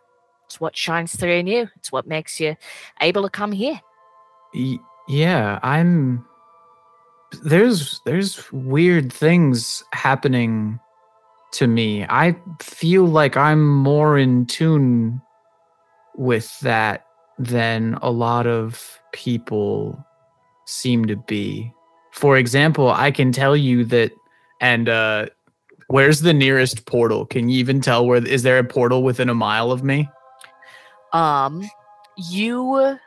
it's 0.45 0.61
what 0.61 0.77
shines 0.77 1.17
through 1.17 1.35
in 1.35 1.47
you 1.47 1.69
it's 1.77 1.91
what 1.91 2.07
makes 2.07 2.39
you 2.41 2.57
able 3.01 3.23
to 3.23 3.31
come 3.31 3.53
here 3.53 3.81
yeah, 5.09 5.59
I'm. 5.63 6.25
There's 7.43 8.01
there's 8.05 8.51
weird 8.53 9.13
things 9.13 9.83
happening 9.93 10.79
to 11.53 11.67
me. 11.67 12.05
I 12.05 12.37
feel 12.63 13.07
like 13.07 13.37
I'm 13.37 13.67
more 13.67 14.17
in 14.17 14.47
tune 14.47 15.21
with 16.17 16.59
that 16.61 17.07
than 17.39 17.99
a 18.03 18.11
lot 18.11 18.47
of 18.47 19.01
people 19.13 20.05
seem 20.67 21.07
to 21.07 21.17
be. 21.17 21.73
For 22.13 22.37
example, 22.37 22.91
I 22.91 23.11
can 23.11 23.33
tell 23.33 23.57
you 23.57 23.85
that 23.87 24.13
and 24.61 24.89
uh 24.89 25.27
where's 25.89 26.21
the 26.21 26.33
nearest 26.33 26.87
portal? 26.87 27.27
Can 27.27 27.49
you 27.49 27.59
even 27.59 27.81
tell 27.81 28.07
where 28.07 28.25
is 28.25 28.45
there 28.45 28.59
a 28.59 28.65
portal 28.65 29.03
within 29.03 29.29
a 29.29 29.35
mile 29.35 29.73
of 29.73 29.83
me? 29.83 30.09
Um 31.15 31.69
you 32.19 32.99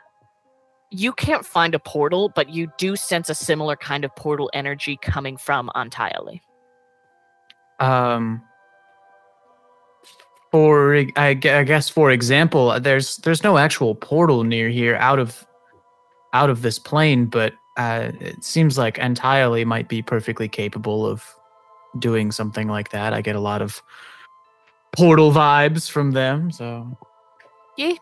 you 0.90 1.12
can't 1.12 1.46
find 1.46 1.74
a 1.74 1.78
portal 1.78 2.30
but 2.34 2.48
you 2.48 2.68
do 2.78 2.96
sense 2.96 3.28
a 3.28 3.34
similar 3.34 3.76
kind 3.76 4.04
of 4.04 4.14
portal 4.16 4.50
energy 4.52 4.98
coming 5.00 5.36
from 5.36 5.70
entirely 5.76 6.42
um 7.78 8.42
for 10.50 11.04
I, 11.16 11.34
guess 11.34 11.88
for 11.88 12.10
example 12.10 12.70
uh, 12.70 12.78
there's 12.78 13.18
there's 13.18 13.44
no 13.44 13.58
actual 13.58 13.94
portal 13.94 14.42
near 14.42 14.68
here 14.68 14.96
out 14.96 15.18
of 15.18 15.46
out 16.32 16.50
of 16.50 16.62
this 16.62 16.78
plane 16.78 17.26
but 17.26 17.52
uh, 17.78 18.10
it 18.20 18.42
seems 18.42 18.76
like 18.76 18.98
entirely 18.98 19.64
might 19.64 19.88
be 19.88 20.02
perfectly 20.02 20.48
capable 20.48 21.06
of 21.06 21.24
doing 21.98 22.32
something 22.32 22.66
like 22.66 22.90
that. 22.90 23.12
I 23.12 23.22
get 23.22 23.36
a 23.36 23.40
lot 23.40 23.62
of 23.62 23.80
portal 24.92 25.30
vibes 25.30 25.88
from 25.88 26.10
them 26.10 26.50
so 26.50 26.98
yeah 27.78 27.94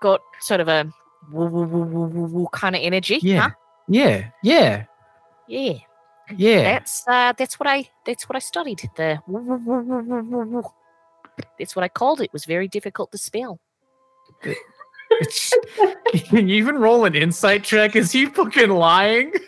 got 0.00 0.20
sort 0.40 0.60
of 0.60 0.68
a 0.68 0.90
woo 1.30 1.46
woo 1.48 2.28
woo 2.28 2.48
kind 2.52 2.74
of 2.74 2.82
energy 2.82 3.18
yeah. 3.20 3.40
huh? 3.40 3.50
yeah. 3.88 4.30
Yeah. 4.42 4.84
Yeah. 5.48 5.78
Yeah. 6.36 6.62
That's 6.62 7.04
uh 7.06 7.32
that's 7.36 7.58
what 7.58 7.66
i 7.66 7.88
that's 8.04 8.28
what 8.28 8.36
i 8.36 8.38
studied 8.38 8.80
the 8.96 9.18
that's 11.58 11.74
what 11.74 11.84
i 11.84 11.88
called 11.88 12.20
it 12.20 12.24
it 12.24 12.32
was 12.32 12.44
very 12.44 12.68
difficult 12.68 13.10
to 13.12 13.18
spell. 13.18 13.58
Can 14.42 14.54
you 16.48 16.56
even 16.56 16.76
roll 16.76 17.06
an 17.06 17.14
insight 17.14 17.64
check 17.64 17.96
is 17.96 18.12
he 18.12 18.26
fucking 18.26 18.70
lying? 18.70 19.32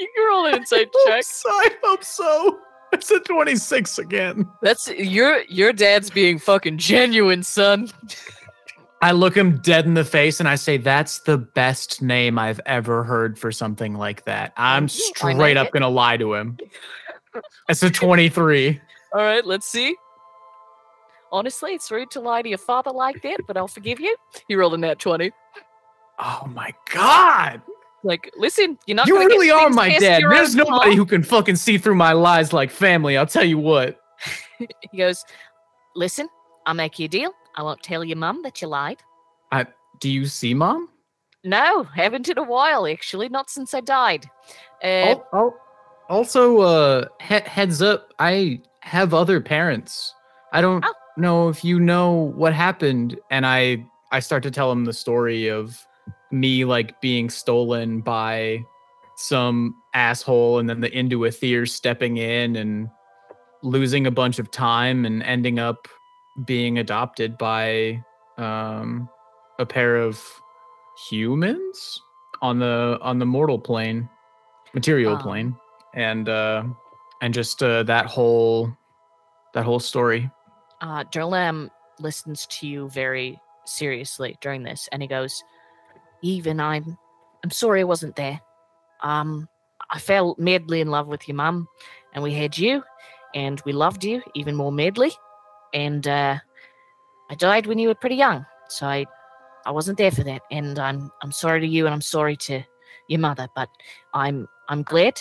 You 0.00 0.08
can 0.14 0.26
roll 0.28 0.46
an 0.46 0.54
insight 0.58 0.88
check. 1.06 1.24
So, 1.24 1.48
i 1.50 1.70
hope 1.82 2.04
so. 2.04 2.60
It's 2.92 3.10
a 3.10 3.18
26 3.18 3.98
again. 3.98 4.48
That's 4.62 4.88
your 4.92 5.42
your 5.48 5.72
dad's 5.72 6.08
being 6.08 6.38
fucking 6.38 6.78
genuine 6.78 7.42
son 7.42 7.90
I 9.00 9.12
look 9.12 9.36
him 9.36 9.58
dead 9.58 9.86
in 9.86 9.94
the 9.94 10.04
face 10.04 10.40
and 10.40 10.48
I 10.48 10.56
say, 10.56 10.76
"That's 10.76 11.20
the 11.20 11.38
best 11.38 12.02
name 12.02 12.38
I've 12.38 12.60
ever 12.66 13.04
heard 13.04 13.38
for 13.38 13.52
something 13.52 13.94
like 13.94 14.24
that." 14.24 14.52
I'm. 14.56 14.84
I 14.84 14.86
straight 14.88 15.36
like 15.36 15.56
up 15.56 15.72
gonna 15.72 15.88
lie 15.88 16.16
to 16.16 16.34
him. 16.34 16.58
It's 17.68 17.82
a 17.82 17.90
23. 17.90 18.80
all 19.12 19.22
right 19.22 19.46
let's 19.46 19.68
see 19.68 19.94
honestly 21.30 21.72
it's 21.72 21.88
rude 21.90 22.10
to 22.10 22.20
lie 22.20 22.42
to 22.42 22.48
your 22.48 22.58
father 22.58 22.90
like 22.90 23.22
that 23.22 23.38
but 23.46 23.56
i'll 23.56 23.68
forgive 23.68 24.00
you 24.00 24.16
you 24.48 24.58
rolled 24.58 24.74
a 24.74 24.78
nat 24.78 24.98
20 24.98 25.30
Oh 26.18 26.50
my 26.52 26.74
god! 26.92 27.62
Like, 28.02 28.30
listen, 28.36 28.78
you're 28.86 28.96
not. 28.96 29.06
you 29.06 29.18
really 29.18 29.50
are 29.50 29.70
my 29.70 29.98
dad. 29.98 30.22
There's 30.28 30.54
nobody 30.54 30.90
mom." 30.90 30.96
who 30.96 31.06
can 31.06 31.22
fucking 31.22 31.56
see 31.56 31.78
through 31.78 31.94
my 31.94 32.12
lies 32.12 32.52
like 32.52 32.70
family. 32.70 33.16
I'll 33.16 33.26
tell 33.26 33.44
you 33.44 33.58
what. 33.58 34.00
He 34.90 34.98
goes, 34.98 35.24
listen, 35.94 36.28
I'll 36.66 36.74
make 36.74 36.98
you 36.98 37.04
a 37.04 37.08
deal. 37.08 37.32
I 37.58 37.62
won't 37.62 37.82
tell 37.82 38.04
your 38.04 38.16
mum 38.16 38.42
that 38.44 38.62
you 38.62 38.68
lied. 38.68 39.02
Do 40.00 40.08
you 40.08 40.26
see, 40.26 40.54
mom? 40.54 40.88
No, 41.42 41.82
haven't 41.82 42.28
in 42.28 42.38
a 42.38 42.42
while. 42.44 42.86
Actually, 42.86 43.28
not 43.28 43.50
since 43.50 43.74
I 43.74 43.80
died. 43.80 44.30
Uh, 44.80 44.86
Al- 44.86 45.28
al- 45.32 45.60
also, 46.08 46.60
uh, 46.60 47.06
he- 47.20 47.40
heads 47.40 47.82
up, 47.82 48.12
I 48.20 48.62
have 48.82 49.12
other 49.12 49.40
parents. 49.40 50.14
I 50.52 50.60
don't 50.60 50.84
Oh. 50.86 50.94
know 51.16 51.48
if 51.48 51.64
you 51.64 51.80
know 51.80 52.12
what 52.36 52.52
happened, 52.54 53.18
and 53.32 53.44
I 53.44 53.84
I 54.12 54.20
start 54.20 54.44
to 54.44 54.52
tell 54.52 54.70
him 54.70 54.84
the 54.84 54.92
story 54.92 55.48
of 55.48 55.84
me 56.30 56.64
like 56.64 57.00
being 57.00 57.28
stolen 57.28 58.00
by 58.00 58.62
some 59.16 59.74
asshole, 59.94 60.60
and 60.60 60.70
then 60.70 60.80
the 60.80 60.90
Induathir 60.90 61.68
stepping 61.68 62.18
in 62.18 62.54
and 62.54 62.88
losing 63.64 64.06
a 64.06 64.12
bunch 64.12 64.38
of 64.38 64.48
time 64.52 65.04
and 65.04 65.24
ending 65.24 65.58
up 65.58 65.88
being 66.44 66.78
adopted 66.78 67.36
by 67.38 68.02
um 68.36 69.08
a 69.58 69.66
pair 69.66 69.96
of 69.96 70.22
humans 71.08 72.00
on 72.42 72.58
the 72.58 72.98
on 73.02 73.18
the 73.18 73.26
mortal 73.26 73.58
plane 73.58 74.08
material 74.74 75.14
Um. 75.14 75.20
plane 75.20 75.56
and 75.94 76.28
uh 76.28 76.64
and 77.22 77.34
just 77.34 77.62
uh 77.62 77.82
that 77.84 78.06
whole 78.06 78.72
that 79.54 79.64
whole 79.64 79.80
story 79.80 80.30
uh, 80.80 81.02
Durlam 81.04 81.70
listens 81.98 82.46
to 82.46 82.68
you 82.68 82.88
very 82.90 83.40
seriously 83.64 84.36
during 84.40 84.62
this, 84.62 84.88
and 84.92 85.02
he 85.02 85.08
goes, 85.08 85.42
"Yevon 86.22 86.60
I'm, 86.60 86.96
I'm 87.42 87.50
sorry 87.50 87.80
I 87.80 87.84
wasn't 87.84 88.14
there. 88.14 88.40
Um, 89.02 89.48
I 89.90 89.98
fell 89.98 90.36
madly 90.38 90.80
in 90.80 90.88
love 90.88 91.08
with 91.08 91.26
your 91.26 91.34
mum, 91.34 91.66
and 92.14 92.22
we 92.22 92.32
had 92.32 92.56
you, 92.56 92.84
and 93.34 93.60
we 93.64 93.72
loved 93.72 94.04
you 94.04 94.22
even 94.34 94.54
more 94.54 94.70
madly, 94.70 95.10
and 95.72 96.06
uh, 96.06 96.38
I 97.30 97.34
died 97.34 97.66
when 97.66 97.78
you 97.78 97.88
were 97.88 97.94
pretty 97.94 98.16
young, 98.16 98.44
so 98.68 98.86
I, 98.86 99.06
I 99.66 99.70
wasn't 99.70 99.98
there 99.98 100.10
for 100.10 100.24
that, 100.24 100.42
and 100.50 100.78
I'm, 100.78 101.10
I'm 101.22 101.32
sorry 101.32 101.60
to 101.60 101.66
you, 101.66 101.86
and 101.86 101.94
I'm 101.94 102.00
sorry 102.00 102.36
to 102.36 102.62
your 103.08 103.20
mother, 103.20 103.48
but 103.54 103.68
I'm, 104.14 104.48
I'm 104.68 104.82
glad 104.82 105.20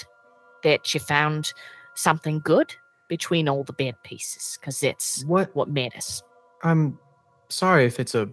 that 0.63 0.93
you 0.93 0.99
found 0.99 1.53
something 1.95 2.39
good." 2.43 2.73
Between 3.09 3.47
all 3.47 3.63
the 3.63 3.71
bad 3.71 3.95
pieces, 4.03 4.57
because 4.59 4.81
that's 4.81 5.23
what 5.23 5.55
what 5.55 5.69
matters. 5.69 6.21
i'm 6.63 6.99
sorry 7.47 7.85
if 7.85 8.01
it's 8.01 8.13
a 8.15 8.29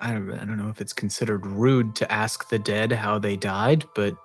I 0.00 0.12
don't, 0.12 0.28
I 0.32 0.44
don't 0.44 0.58
know 0.58 0.70
if 0.70 0.80
it's 0.80 0.92
considered 0.92 1.46
rude 1.46 1.94
to 1.94 2.12
ask 2.12 2.48
the 2.48 2.58
dead 2.58 2.90
how 2.90 3.20
they 3.20 3.36
died 3.36 3.84
but 3.94 4.16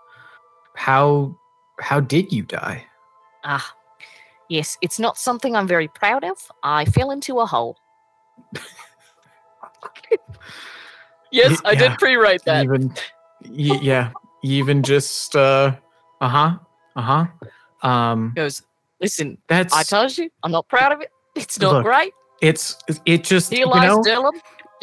how 0.76 1.38
how 1.80 2.00
did 2.00 2.32
you 2.32 2.42
die 2.42 2.84
Ah, 3.44 3.72
yes, 4.52 4.78
it's 4.82 5.00
not 5.00 5.18
something 5.18 5.56
I'm 5.56 5.68
very 5.68 5.88
proud 5.88 6.24
of. 6.26 6.38
I 6.62 6.84
fell 6.86 7.12
into 7.12 7.40
a 7.40 7.46
hole. 7.46 7.78
yes, 11.32 11.62
Y- 11.64 11.70
I 11.72 11.76
did 11.76 11.98
pre-write 11.98 12.44
that. 12.46 12.64
even 12.66 12.90
y- 13.46 13.80
yeah 13.82 14.12
even 14.44 14.84
just 14.84 15.36
uh 15.36 15.76
uh-huh 16.20 16.58
uh-huh 16.96 17.26
um 17.88 18.34
Goes, 18.36 18.62
listen, 19.00 19.38
that's 19.48 19.74
I 19.76 19.84
told 19.84 20.18
you, 20.18 20.30
I'm 20.44 20.52
not 20.52 20.68
proud 20.68 20.92
of 20.92 21.02
it. 21.02 21.10
It's 21.36 21.60
not 21.60 21.72
Look, 21.74 21.84
great. 21.86 22.14
it's 22.42 22.78
it 23.06 23.24
just 23.24 23.52
He 23.52 23.60
you 23.60 23.66
lies 23.68 23.84
know 23.90 24.02
Dylan. 24.04 24.34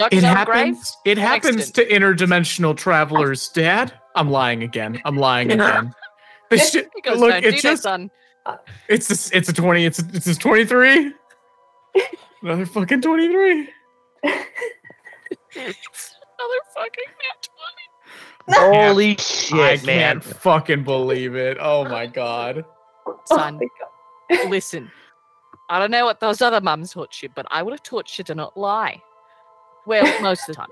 It 0.01 0.13
his 0.13 0.23
grave. 0.23 0.37
happens 0.37 0.97
it 1.05 1.19
happens 1.19 1.57
accident. 1.69 1.75
to 1.91 1.95
interdimensional 1.95 2.77
travelers 2.77 3.49
dad 3.49 3.93
i'm 4.15 4.31
lying 4.31 4.63
again 4.63 5.01
i'm 5.05 5.17
lying 5.17 5.51
again 5.59 5.93
this 6.51 6.71
shit, 6.71 6.89
He 6.95 7.01
goes, 7.03 7.19
look 7.19 7.31
don't 7.31 7.43
do 7.43 7.49
it's 7.49 7.63
that, 7.65 7.71
just 7.71 7.83
son. 7.83 8.09
It's 8.89 9.31
a, 9.31 9.37
it's 9.37 9.49
a 9.49 9.53
20 9.53 9.85
it's 9.85 9.99
a, 9.99 10.05
it's 10.13 10.27
a 10.27 10.35
23 10.39 11.13
another 12.43 12.67
fucking 12.67 13.01
23 13.01 13.69
Another 16.39 16.61
fucking 16.75 17.05
nat 17.19 17.49
20. 18.47 18.67
Holy 18.71 19.11
I 19.11 19.17
shit, 19.17 19.87
man. 19.87 20.21
can't 20.21 20.25
fucking 20.25 20.85
believe 20.85 21.35
it. 21.35 21.59
Oh 21.61 21.85
my 21.85 22.07
god. 22.07 22.65
Son, 23.25 23.59
oh 23.61 23.69
my 24.31 24.37
God. 24.37 24.51
listen. 24.51 24.91
I 25.69 25.79
don't 25.79 25.91
know 25.91 26.07
what 26.07 26.21
those 26.21 26.41
other 26.41 26.61
mums 26.61 26.93
taught 26.93 27.23
you, 27.23 27.29
but 27.35 27.47
I 27.51 27.63
would 27.63 27.73
have 27.73 27.83
taught 27.83 28.17
you 28.17 28.25
to 28.25 28.35
not 28.35 28.57
lie. 28.57 29.03
Well, 29.87 30.05
most 30.23 30.43
of 30.43 30.47
the 30.49 30.55
time. 30.55 30.69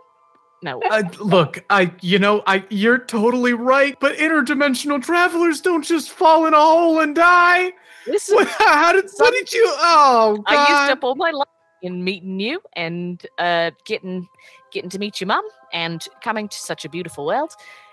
No. 0.63 0.81
Uh, 0.91 1.03
look, 1.21 1.65
I 1.71 1.93
you 2.01 2.19
know, 2.19 2.43
I 2.47 2.65
you're 2.71 2.99
totally 2.99 3.53
right, 3.53 3.97
but 4.01 4.17
interdimensional 4.17 5.03
travelers 5.03 5.61
don't 5.61 5.85
just 5.85 6.11
fall 6.11 6.47
in 6.47 6.55
a 6.55 6.61
hole 6.61 7.01
and 7.01 7.15
die. 7.15 7.73
Listen, 8.07 8.37
What, 8.37 8.49
how 8.59 8.93
did 8.93 9.05
what 9.17 9.33
did 9.33 9.53
you 9.53 9.65
Oh 9.79 10.37
god. 10.37 10.45
I 10.47 10.83
used 10.83 10.93
up 10.93 11.05
all 11.05 11.15
my 11.15 11.31
life 11.31 11.49
in 11.83 12.03
meeting 12.03 12.41
you 12.41 12.61
and 12.75 13.25
uh, 13.39 13.71
getting 13.85 14.27
getting 14.73 14.91
to 14.91 14.99
meet 14.99 15.21
your 15.21 15.29
mum 15.29 15.45
and 15.73 16.07
coming 16.23 16.49
to 16.49 16.57
such 16.57 16.85
a 16.85 16.89
beautiful 16.89 17.27
world, 17.27 17.53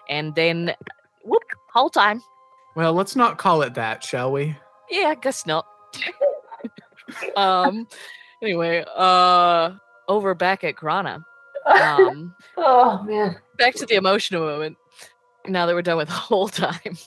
and 0.09 0.33
then 0.35 0.73
whoop, 1.23 1.43
whole 1.73 1.89
time. 1.89 2.21
Well, 2.75 2.93
let's 2.93 3.15
not 3.15 3.37
call 3.37 3.61
it 3.61 3.73
that, 3.75 4.03
shall 4.03 4.31
we? 4.31 4.55
Yeah, 4.89 5.09
I 5.09 5.15
guess 5.15 5.45
not. 5.45 5.67
um. 7.35 7.87
Anyway, 8.41 8.83
uh, 8.95 9.71
over 10.07 10.33
back 10.33 10.63
at 10.63 10.75
Grana. 10.75 11.25
Um, 11.65 12.35
oh 12.57 13.03
man. 13.03 13.37
back 13.57 13.75
to 13.75 13.85
the 13.85 13.95
emotional 13.95 14.41
moment. 14.41 14.77
Now 15.47 15.65
that 15.65 15.73
we're 15.75 15.81
done 15.81 15.97
with 15.97 16.07
the 16.07 16.13
whole 16.29 16.47
time. 16.49 16.97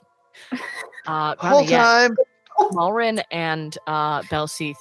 Uh, 1.06 1.34
Grana, 1.36 1.56
Whole 1.56 1.62
yeah, 1.64 1.78
time. 2.08 2.16
Malrin 2.72 3.22
and 3.30 3.76
uh, 3.86 4.22
Belseath 4.22 4.76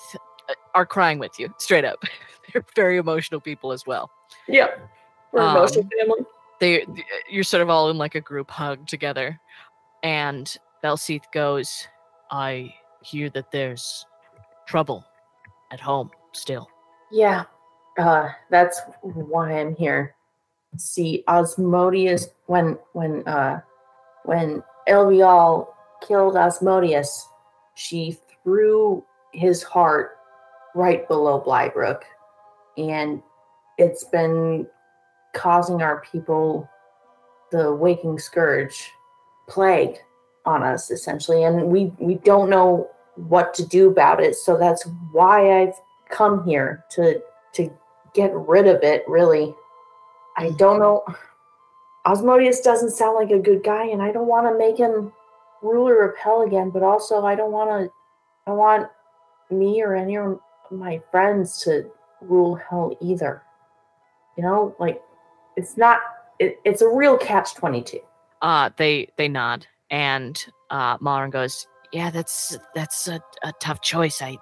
uh, 0.49 0.53
are 0.73 0.85
crying 0.85 1.19
with 1.19 1.37
you, 1.39 1.53
straight 1.59 1.85
up. 1.85 2.03
They're 2.53 2.65
very 2.75 2.97
emotional 2.97 3.39
people 3.39 3.71
as 3.71 3.85
well. 3.85 4.09
Yep. 4.47 4.89
We're 5.31 5.41
Um, 5.41 5.57
emotional 5.57 5.89
family. 5.97 6.25
They, 6.59 6.85
you're 7.29 7.43
sort 7.43 7.61
of 7.61 7.69
all 7.69 7.89
in 7.89 7.97
like 7.97 8.15
a 8.15 8.21
group 8.21 8.49
hug 8.49 8.87
together, 8.87 9.39
and 10.03 10.55
Belseath 10.83 11.23
goes, 11.33 11.87
"I 12.31 12.73
hear 13.01 13.29
that 13.31 13.51
there's 13.51 14.05
trouble 14.67 15.05
at 15.71 15.79
home 15.81 16.11
still." 16.31 16.67
Yeah. 17.11 17.43
Uh 17.97 18.29
that's 18.49 18.81
why 19.01 19.59
I'm 19.59 19.75
here. 19.75 20.15
See, 20.77 21.23
Osmodius 21.27 22.27
when 22.47 22.77
when 22.93 23.27
uh 23.27 23.61
when 24.23 24.63
Aelvial 24.87 25.67
killed 26.05 26.35
Osmodius, 26.35 27.09
she 27.75 28.17
threw 28.43 29.03
his 29.33 29.63
heart 29.63 30.17
right 30.75 31.07
below 31.07 31.41
Blybrook. 31.41 32.01
And 32.77 33.21
it's 33.77 34.03
been 34.05 34.67
causing 35.33 35.81
our 35.81 36.01
people 36.01 36.69
the 37.51 37.73
waking 37.73 38.19
scourge 38.19 38.91
plague 39.47 39.97
on 40.45 40.63
us 40.63 40.89
essentially 40.89 41.43
and 41.43 41.67
we 41.67 41.91
we 41.99 42.15
don't 42.15 42.49
know 42.49 42.89
what 43.15 43.53
to 43.53 43.65
do 43.65 43.89
about 43.89 44.21
it 44.21 44.35
so 44.35 44.57
that's 44.57 44.87
why 45.11 45.61
i've 45.61 45.73
come 46.09 46.43
here 46.45 46.83
to 46.89 47.21
to 47.53 47.69
get 48.15 48.31
rid 48.33 48.67
of 48.67 48.81
it 48.81 49.03
really. 49.07 49.53
I 50.37 50.49
don't 50.51 50.79
know. 50.79 51.03
Osmodius 52.05 52.63
doesn't 52.63 52.91
sound 52.91 53.15
like 53.15 53.31
a 53.31 53.39
good 53.39 53.63
guy 53.63 53.85
and 53.87 53.99
i 53.99 54.11
don't 54.11 54.27
want 54.27 54.45
to 54.47 54.55
make 54.55 54.77
him 54.77 55.11
ruler 55.63 56.07
of 56.07 56.15
hell 56.17 56.43
again 56.43 56.69
but 56.69 56.83
also 56.83 57.25
i 57.25 57.33
don't 57.33 57.51
want 57.51 57.67
to 57.71 57.91
i 58.45 58.53
want 58.53 58.87
me 59.49 59.81
or 59.81 59.95
any 59.95 60.15
of 60.17 60.39
my 60.71 61.01
friends 61.11 61.59
to 61.63 61.89
rule 62.21 62.55
hell 62.55 62.97
either. 63.01 63.43
You 64.37 64.43
know 64.43 64.75
like 64.79 65.01
it's 65.55 65.77
not 65.77 65.99
it, 66.39 66.59
it's 66.65 66.81
a 66.81 66.89
real 66.89 67.17
catch 67.17 67.55
22 67.55 67.99
Uh, 68.41 68.69
they 68.77 69.09
they 69.17 69.27
nod, 69.27 69.65
and 69.89 70.45
uh, 70.69 70.97
Malrin 70.97 71.31
goes, 71.31 71.67
"Yeah, 71.93 72.09
that's 72.11 72.57
that's 72.73 73.07
a, 73.07 73.21
a 73.43 73.53
tough 73.61 73.81
choice. 73.81 74.21
I 74.21 74.37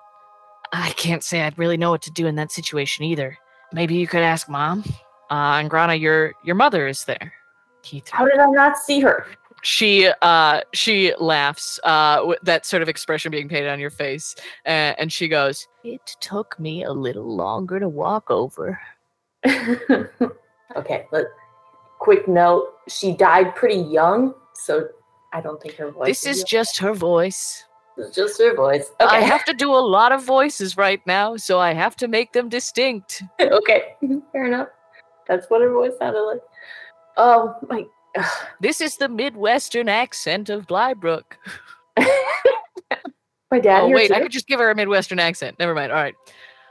I 0.71 0.89
can't 0.91 1.23
say 1.23 1.41
I'd 1.41 1.57
really 1.57 1.77
know 1.77 1.91
what 1.91 2.01
to 2.03 2.11
do 2.11 2.25
in 2.25 2.35
that 2.35 2.51
situation 2.51 3.05
either. 3.05 3.37
Maybe 3.73 3.95
you 3.95 4.07
could 4.07 4.21
ask 4.21 4.47
mom. 4.47 4.83
Uh, 5.31 5.57
and 5.59 5.69
Grana, 5.69 5.95
your 5.95 6.33
your 6.43 6.55
mother 6.55 6.87
is 6.87 7.05
there. 7.05 7.33
Keith. 7.81 8.07
how 8.09 8.23
did 8.25 8.39
i 8.39 8.45
not 8.45 8.77
see 8.77 9.01
her 9.01 9.25
She 9.61 10.09
uh 10.21 10.61
she 10.73 11.13
laughs 11.19 11.79
uh 11.83 12.21
with 12.23 12.39
that 12.43 12.65
sort 12.65 12.81
of 12.81 12.87
expression 12.87 13.29
being 13.29 13.49
painted 13.49 13.69
on 13.69 13.79
your 13.79 13.89
face, 13.89 14.35
uh, 14.65 14.93
and 14.99 15.11
she 15.11 15.27
goes, 15.27 15.67
"It 15.83 16.15
took 16.19 16.59
me 16.59 16.83
a 16.83 16.91
little 16.91 17.35
longer 17.35 17.79
to 17.79 17.89
walk 17.89 18.29
over." 18.29 18.79
okay, 20.75 21.07
but 21.11 21.27
quick 21.99 22.27
note: 22.27 22.73
she 22.87 23.15
died 23.15 23.55
pretty 23.55 23.81
young, 23.81 24.33
so 24.53 24.87
I 25.31 25.39
don't 25.41 25.61
think 25.61 25.75
her 25.75 25.91
voice. 25.91 26.21
This 26.21 26.25
is 26.25 26.43
just 26.43 26.79
her 26.79 26.93
voice. 26.93 27.65
It's 27.97 28.15
just 28.15 28.39
her 28.41 28.55
voice. 28.55 28.91
Okay, 28.99 29.15
I 29.15 29.19
have 29.19 29.45
to 29.45 29.53
do 29.53 29.71
a 29.73 29.77
lot 29.77 30.11
of 30.11 30.23
voices 30.23 30.77
right 30.77 31.01
now, 31.05 31.37
so 31.37 31.59
I 31.59 31.73
have 31.73 31.95
to 31.97 32.07
make 32.07 32.33
them 32.33 32.49
distinct. 32.49 33.23
okay, 33.41 33.95
fair 34.31 34.45
enough. 34.45 34.69
That's 35.27 35.49
what 35.49 35.61
her 35.61 35.71
voice 35.71 35.93
sounded 35.99 36.21
like. 36.21 36.41
Oh 37.17 37.55
my 37.69 37.85
This 38.59 38.81
is 38.81 38.97
the 38.97 39.09
Midwestern 39.09 39.87
accent 39.89 40.49
of 40.49 40.67
Blybrook. 40.67 41.23
My 43.51 43.59
dad. 43.59 43.83
Oh 43.83 43.89
wait, 43.89 44.11
I 44.11 44.19
could 44.19 44.31
just 44.31 44.47
give 44.47 44.59
her 44.59 44.71
a 44.71 44.75
Midwestern 44.75 45.19
accent. 45.19 45.59
Never 45.59 45.75
mind. 45.75 45.91
All 45.91 45.99
right. 46.01 46.15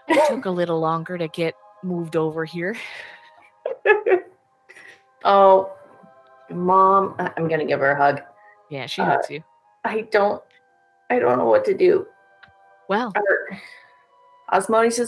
It 0.09 0.29
took 0.29 0.47
a 0.47 0.51
little 0.51 0.81
longer 0.81 1.17
to 1.17 1.29
get 1.29 1.55
moved 1.85 2.17
over 2.17 2.45
here. 2.45 2.77
oh, 5.25 5.73
mom, 6.51 7.15
I'm 7.37 7.49
gonna 7.49 7.65
give 7.65 7.79
her 7.81 7.93
a 7.93 7.97
hug. 7.97 8.21
Yeah, 8.69 8.87
she 8.87 9.01
Uh, 9.01 9.05
hugs 9.07 9.31
you. 9.31 9.45
I 9.85 10.03
don't, 10.11 10.43
I 11.13 11.19
don't 11.19 11.37
know 11.37 11.45
what 11.45 11.67
to 11.67 11.75
do. 11.75 12.07
Well, 12.89 13.13
Our, 13.15 13.61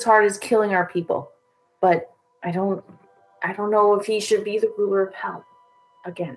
heart 0.05 0.25
is 0.27 0.37
killing 0.37 0.75
our 0.75 0.87
people, 0.87 1.31
but 1.81 2.15
I 2.43 2.51
don't, 2.51 2.85
I 3.43 3.55
don't 3.55 3.71
know 3.71 3.95
if 3.95 4.05
he 4.05 4.21
should 4.21 4.45
be 4.45 4.59
the 4.59 4.71
ruler 4.77 5.07
of 5.07 5.15
hell 5.15 5.43
again. 6.05 6.37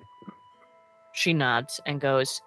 she 1.12 1.34
nods 1.34 1.82
and 1.84 2.00
goes, 2.00 2.40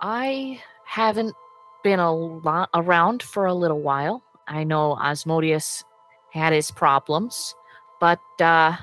I 0.00 0.60
haven't 0.86 1.34
been 1.82 1.98
a 1.98 2.14
lot 2.14 2.70
around 2.74 3.24
for 3.24 3.46
a 3.46 3.54
little 3.54 3.80
while. 3.80 4.22
I 4.46 4.62
know 4.62 4.96
Osmodius 5.00 5.82
had 6.30 6.52
his 6.52 6.70
problems, 6.70 7.56
but 7.98 8.20
uh, 8.40 8.76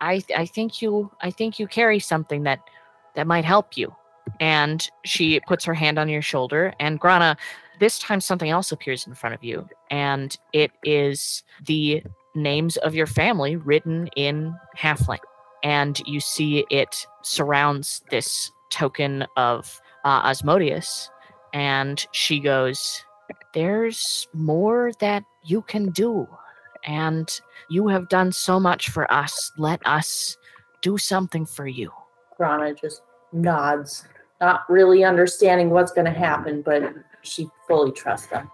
I 0.00 0.22
I 0.36 0.46
think 0.46 0.80
you 0.80 1.10
I 1.20 1.32
think 1.32 1.58
you 1.58 1.66
carry 1.66 1.98
something 1.98 2.44
that 2.44 2.60
that 3.16 3.26
might 3.26 3.44
help 3.44 3.76
you. 3.76 3.94
And 4.38 4.88
she 5.04 5.40
puts 5.40 5.64
her 5.64 5.74
hand 5.74 5.98
on 5.98 6.08
your 6.08 6.22
shoulder, 6.22 6.72
and 6.78 7.00
Grana, 7.00 7.36
this 7.78 7.98
time 7.98 8.20
something 8.20 8.50
else 8.50 8.72
appears 8.72 9.06
in 9.06 9.14
front 9.14 9.34
of 9.34 9.42
you, 9.42 9.68
and 9.90 10.36
it 10.52 10.70
is 10.84 11.42
the 11.64 12.02
names 12.34 12.76
of 12.78 12.94
your 12.94 13.06
family 13.06 13.56
written 13.56 14.08
in 14.16 14.54
Halfling 14.76 15.18
and 15.62 16.00
you 16.06 16.20
see 16.20 16.64
it 16.70 17.06
surrounds 17.22 18.02
this 18.10 18.50
token 18.70 19.26
of 19.36 19.80
uh, 20.04 20.22
Asmodeus, 20.24 21.10
and 21.52 22.06
she 22.12 22.40
goes, 22.40 23.04
"There's 23.52 24.28
more 24.32 24.92
that 25.00 25.24
you 25.44 25.62
can 25.62 25.90
do, 25.90 26.26
and 26.84 27.28
you 27.68 27.88
have 27.88 28.08
done 28.08 28.32
so 28.32 28.58
much 28.58 28.88
for 28.88 29.10
us. 29.12 29.52
Let 29.58 29.84
us 29.86 30.36
do 30.80 30.96
something 30.96 31.44
for 31.44 31.66
you." 31.66 31.92
Grana 32.36 32.74
just 32.74 33.02
nods, 33.32 34.06
not 34.40 34.68
really 34.68 35.04
understanding 35.04 35.70
what's 35.70 35.92
going 35.92 36.06
to 36.06 36.18
happen, 36.18 36.62
but 36.62 36.94
she 37.22 37.48
fully 37.68 37.92
trusts 37.92 38.28
them. 38.28 38.50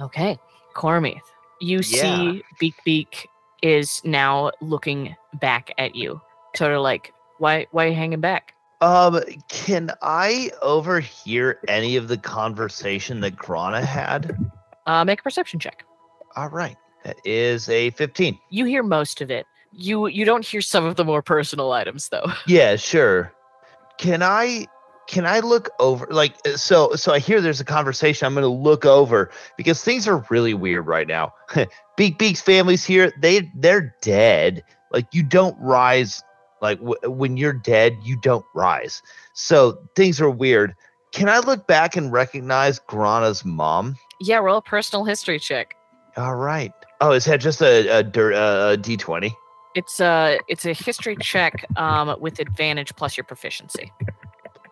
Okay, 0.00 0.38
Cormith, 0.74 1.20
you 1.60 1.76
Yeah. 1.78 1.82
see 1.82 2.42
Beak 2.58 2.74
Beak 2.84 3.28
is 3.62 4.00
now 4.04 4.50
looking 4.60 5.14
back 5.34 5.70
at 5.78 5.94
you, 5.94 6.20
sort 6.56 6.72
of 6.72 6.80
like, 6.82 7.12
"Why, 7.38 7.66
why 7.70 7.84
are 7.84 7.88
you 7.88 7.94
hanging 7.94 8.20
back?" 8.20 8.54
Um, 8.80 9.20
can 9.48 9.90
I 10.00 10.50
overhear 10.62 11.60
any 11.68 11.96
of 11.96 12.08
the 12.08 12.16
conversation 12.16 13.20
that 13.20 13.36
Grana 13.36 13.84
had? 13.84 14.34
Uh, 14.86 15.04
make 15.04 15.20
a 15.20 15.22
perception 15.22 15.60
check. 15.60 15.84
All 16.34 16.48
right, 16.48 16.76
that 17.04 17.16
is 17.24 17.68
a 17.68 17.90
15. 17.90 18.38
you 18.48 18.64
hear 18.64 18.82
most 18.82 19.20
of 19.20 19.30
it. 19.30 19.44
You 19.72 20.06
you 20.06 20.24
don't 20.24 20.44
hear 20.44 20.62
some 20.62 20.86
of 20.86 20.96
the 20.96 21.04
more 21.04 21.22
personal 21.22 21.70
items 21.72 22.08
though. 22.08 22.26
Yeah, 22.46 22.76
sure. 22.76 23.32
Can 23.98 24.22
I 24.22 24.66
can 25.10 25.26
I 25.26 25.40
look 25.40 25.70
over 25.80 26.06
like 26.08 26.36
uh, 26.46 26.56
so 26.56 26.94
so 26.94 27.12
I 27.12 27.18
hear 27.18 27.40
there's 27.40 27.60
a 27.60 27.64
conversation 27.64 28.26
I'm 28.26 28.34
going 28.34 28.42
to 28.42 28.48
look 28.48 28.86
over 28.86 29.30
because 29.56 29.82
things 29.82 30.06
are 30.06 30.24
really 30.30 30.54
weird 30.54 30.86
right 30.86 31.08
now. 31.08 31.34
Beak 31.96 32.16
Beak's 32.16 32.40
family's 32.40 32.84
here. 32.84 33.12
They 33.20 33.50
they're 33.56 33.94
dead. 34.02 34.62
Like 34.92 35.12
you 35.12 35.24
don't 35.24 35.58
rise 35.60 36.22
like 36.62 36.78
w- 36.78 37.10
when 37.10 37.36
you're 37.36 37.52
dead, 37.52 37.98
you 38.04 38.16
don't 38.20 38.44
rise. 38.54 39.02
So 39.34 39.82
things 39.96 40.20
are 40.20 40.30
weird. 40.30 40.76
Can 41.12 41.28
I 41.28 41.40
look 41.40 41.66
back 41.66 41.96
and 41.96 42.12
recognize 42.12 42.78
Grana's 42.78 43.44
mom? 43.44 43.96
Yeah, 44.20 44.36
roll 44.36 44.58
a 44.58 44.62
personal 44.62 45.04
history 45.04 45.40
check. 45.40 45.74
All 46.16 46.36
right. 46.36 46.72
Oh, 47.00 47.10
is 47.10 47.24
that 47.24 47.40
just 47.40 47.60
a 47.62 47.88
a, 47.88 47.98
uh, 47.98 48.74
a 48.74 48.78
d20? 48.78 49.32
It's 49.74 49.98
a 49.98 50.38
it's 50.46 50.66
a 50.66 50.72
history 50.72 51.16
check 51.20 51.66
um, 51.76 52.14
with 52.20 52.38
advantage 52.38 52.94
plus 52.94 53.16
your 53.16 53.24
proficiency. 53.24 53.92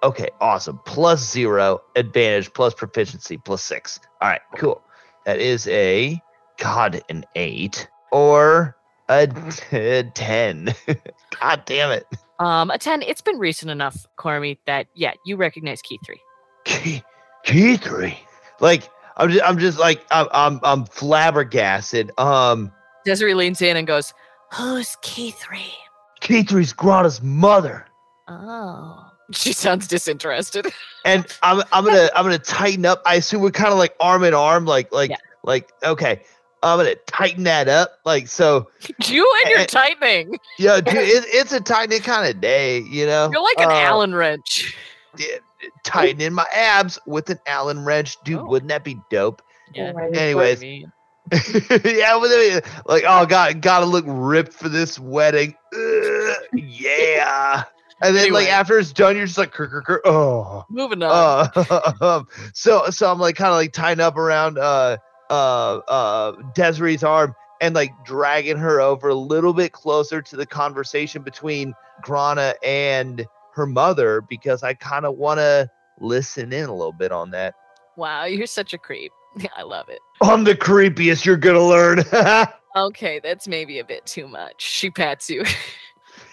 Okay, 0.02 0.28
awesome. 0.40 0.80
Plus 0.84 1.28
zero, 1.30 1.80
advantage, 1.96 2.52
plus 2.52 2.74
proficiency, 2.74 3.36
plus 3.38 3.62
six. 3.62 3.98
All 4.20 4.28
right, 4.28 4.40
cool. 4.56 4.82
That 5.26 5.38
is 5.40 5.66
a 5.68 6.20
god 6.58 7.02
an 7.08 7.24
eight 7.34 7.88
or 8.12 8.76
a, 9.08 9.26
t- 9.26 10.10
10. 10.14 10.74
god 11.40 11.62
damn 11.66 11.90
it. 11.90 12.06
Um, 12.38 12.70
a 12.70 12.78
ten. 12.78 13.02
It's 13.02 13.20
been 13.20 13.38
recent 13.38 13.70
enough, 13.70 14.06
Cormy, 14.16 14.58
that 14.66 14.86
yeah, 14.94 15.12
you 15.26 15.36
recognize 15.36 15.82
Kithri. 15.82 16.18
Key, 16.64 17.02
Kithri. 17.44 18.16
Like 18.60 18.88
I'm 19.16 19.30
just, 19.30 19.44
I'm 19.44 19.58
just 19.58 19.78
like 19.78 20.04
I'm, 20.12 20.28
I'm, 20.32 20.60
I'm 20.62 20.84
flabbergasted. 20.84 22.12
Um, 22.16 22.70
Desiree 23.04 23.34
leans 23.34 23.60
in 23.60 23.76
and 23.76 23.86
goes, 23.88 24.14
"Who's 24.52 24.96
Kithri? 25.02 25.72
key 26.20 26.42
three's 26.42 26.72
Grana's 26.72 27.22
mother. 27.22 27.86
Oh, 28.28 29.06
she 29.32 29.52
sounds 29.52 29.86
disinterested. 29.88 30.66
and 31.04 31.26
I'm 31.42 31.62
I'm 31.72 31.84
gonna 31.84 32.08
I'm 32.14 32.24
gonna 32.24 32.38
tighten 32.38 32.86
up. 32.86 33.02
I 33.06 33.16
assume 33.16 33.42
we're 33.42 33.50
kind 33.50 33.72
of 33.72 33.78
like 33.78 33.94
arm 34.00 34.24
in 34.24 34.34
arm, 34.34 34.64
like 34.64 34.92
like 34.92 35.10
Yeah. 35.10 35.16
like 35.44 35.70
okay. 35.84 36.22
I'm 36.62 36.76
gonna 36.78 36.96
tighten 37.06 37.44
that 37.44 37.68
up, 37.68 37.98
like 38.04 38.26
so. 38.26 38.68
you 39.04 39.32
and 39.44 39.50
your 39.50 39.60
Eh, 39.60 39.66
tightening. 39.66 40.38
Yeah, 40.58 40.80
dude, 40.80 40.94
it, 40.96 41.24
it's 41.28 41.52
a 41.52 41.60
tightening 41.60 42.00
kind 42.00 42.28
of 42.28 42.40
day, 42.40 42.80
you 42.80 43.06
know. 43.06 43.30
You're 43.32 43.42
like 43.42 43.60
an 43.60 43.70
Uh, 43.70 43.74
Allen 43.74 44.12
wrench. 44.14 44.74
yeah, 45.16 45.36
Tightening 45.84 46.32
my 46.32 46.46
abs 46.52 46.98
with 47.06 47.30
an 47.30 47.38
Allen 47.46 47.84
wrench, 47.84 48.16
dude. 48.24 48.40
Oh. 48.40 48.44
Wouldn't 48.46 48.70
that 48.70 48.82
be 48.82 48.98
dope? 49.08 49.40
Yeah. 49.72 49.92
Anyways, 50.14 50.62
yeah, 50.64 52.16
with 52.16 52.64
like 52.86 53.04
oh 53.06 53.26
god, 53.26 53.60
gotta 53.60 53.86
look 53.86 54.04
ripped 54.08 54.52
for 54.52 54.68
this 54.68 54.98
wedding. 54.98 55.54
Ugh, 55.74 56.36
yeah. 56.54 57.64
And 58.00 58.14
then 58.14 58.32
like 58.32 58.48
after 58.48 58.78
it's 58.78 58.92
done, 58.92 59.16
you're 59.16 59.26
just 59.26 59.38
like, 59.38 59.52
"Krr, 59.52 59.70
krr, 59.70 59.82
krr," 59.82 59.98
oh. 60.04 60.64
moving 60.68 61.02
on. 61.02 61.10
Uh, 61.10 61.92
um, 62.00 62.28
so 62.54 62.90
so 62.90 63.10
I'm 63.10 63.18
like 63.18 63.36
kind 63.36 63.50
of 63.50 63.56
like 63.56 63.72
tying 63.72 64.00
up 64.00 64.16
around 64.16 64.58
uh 64.58 64.98
uh 65.30 65.78
uh 65.88 66.32
Desiree's 66.54 67.02
arm 67.02 67.34
and 67.60 67.74
like 67.74 67.92
dragging 68.04 68.56
her 68.56 68.80
over 68.80 69.08
a 69.08 69.14
little 69.14 69.52
bit 69.52 69.72
closer 69.72 70.22
to 70.22 70.36
the 70.36 70.46
conversation 70.46 71.22
between 71.22 71.74
Grana 72.02 72.54
and 72.62 73.26
her 73.54 73.66
mother 73.66 74.20
because 74.20 74.62
I 74.62 74.74
kind 74.74 75.04
of 75.04 75.16
want 75.16 75.38
to 75.38 75.68
listen 76.00 76.52
in 76.52 76.68
a 76.68 76.74
little 76.74 76.92
bit 76.92 77.10
on 77.10 77.30
that. 77.32 77.54
wow, 77.96 78.24
you're 78.24 78.46
such 78.46 78.72
a 78.72 78.78
creep. 78.78 79.10
I 79.56 79.62
love 79.62 79.88
it. 79.88 79.98
I'm 80.22 80.44
the 80.44 80.54
creepiest 80.54 81.24
you're 81.24 81.36
gonna 81.36 81.66
learn. 81.66 82.04
Okay, 82.76 83.18
that's 83.18 83.48
maybe 83.48 83.80
a 83.80 83.84
bit 83.84 84.06
too 84.06 84.28
much. 84.28 84.62
She 84.62 84.90
pats 84.90 85.28
you. 85.28 85.42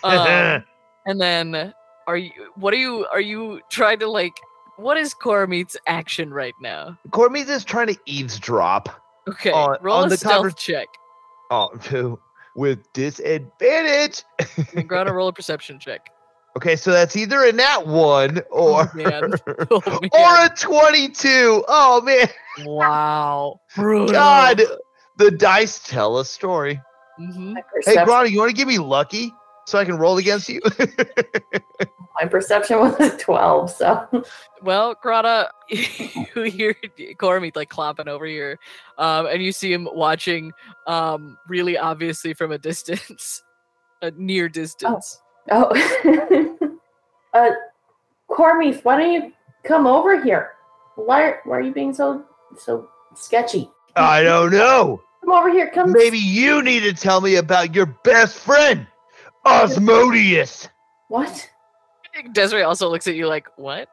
um, 0.04 0.64
and 1.06 1.20
then 1.20 1.74
are 2.08 2.18
you 2.18 2.32
what 2.56 2.74
are 2.74 2.78
you 2.78 3.06
are 3.12 3.22
you 3.22 3.62
trying 3.70 4.00
to 4.00 4.08
like 4.10 4.34
what 4.78 4.98
is 4.98 5.14
Cormeet's 5.14 5.78
action 5.88 6.34
right 6.34 6.54
now? 6.62 6.98
Cormie 7.10 7.48
is 7.48 7.64
trying 7.64 7.88
to 7.88 7.98
eavesdrop. 8.06 8.90
Okay, 9.28 9.52
On- 9.52 9.78
roll 9.82 9.98
on 10.00 10.08
a 10.08 10.10
the 10.10 10.18
stealth 10.18 10.48
conver- 10.48 10.58
check. 10.58 10.88
Oh, 11.50 12.20
with 12.56 12.80
disadvantage. 12.94 14.24
And 14.76 14.88
Grana 14.88 15.14
roll 15.14 15.28
a 15.30 15.34
perception 15.34 15.80
check. 15.80 16.10
Okay, 16.58 16.76
so 16.78 16.92
that's 16.92 17.16
either 17.18 17.44
a 17.44 17.52
nat 17.52 17.86
one 17.86 18.42
or 18.50 18.90
man. 18.96 19.34
Oh, 19.72 19.82
or 20.14 20.46
a 20.46 20.50
22. 20.58 21.64
Oh 21.68 22.02
man, 22.02 22.28
Wow. 22.66 23.60
Brutal. 23.76 24.08
God, 24.08 24.62
the 25.18 25.32
dice 25.32 25.80
tell 25.80 26.20
a 26.20 26.26
story. 26.26 26.82
Mhm. 27.20 27.56
Hey, 27.56 27.62
perception, 27.74 28.06
Grana, 28.06 28.30
you 28.30 28.40
want 28.40 28.50
to 28.52 28.56
give 28.56 28.68
me 28.68 28.78
lucky 28.78 29.34
so 29.66 29.80
I 29.80 29.86
can 29.86 29.98
roll 29.98 30.18
against 30.18 30.50
you? 30.50 30.62
my 32.22 32.28
perception 32.28 32.80
was 32.80 33.00
a 33.00 33.18
12, 33.18 33.72
so 33.72 34.24
Well, 34.62 34.96
Grana, 35.02 35.50
you 35.70 36.44
hear 36.44 36.76
Cormeet 37.18 37.56
like 37.56 37.70
clomping 37.70 38.08
over 38.08 38.26
here, 38.26 38.58
um, 38.98 39.28
and 39.28 39.44
you 39.44 39.52
see 39.52 39.72
him 39.72 39.88
watching 39.92 40.52
um, 40.88 41.38
really 41.48 41.78
obviously 41.78 42.34
from 42.34 42.52
a 42.52 42.58
distance, 42.58 43.44
a 44.02 44.12
near 44.12 44.50
distance. 44.50 45.22
Oh, 45.52 45.70
uh, 47.34 47.50
Cormith, 48.30 48.84
why 48.84 48.98
don't 48.98 49.12
you 49.12 49.34
come 49.64 49.86
over 49.86 50.22
here? 50.24 50.52
Why, 50.96 51.36
why 51.44 51.58
are 51.58 51.62
you 51.62 51.74
being 51.74 51.94
so 51.94 52.24
so 52.58 52.90
sketchy? 53.16 53.70
I 53.96 54.24
don't 54.24 54.52
know. 54.52 55.02
Come 55.22 55.34
over 55.34 55.50
here. 55.50 55.70
Come. 55.72 55.92
Maybe 55.92 56.18
you 56.18 56.62
need 56.62 56.82
to 56.82 56.94
tell 56.94 57.22
me 57.22 57.36
about 57.36 57.74
your 57.74 57.86
best 57.86 58.38
friend, 58.38 58.88
Asmodeus. 59.46 60.70
What? 61.08 61.50
Desiree 62.32 62.64
also 62.64 62.90
looks 62.90 63.08
at 63.08 63.16
you 63.16 63.28
like, 63.28 63.48
"What?" 63.58 63.90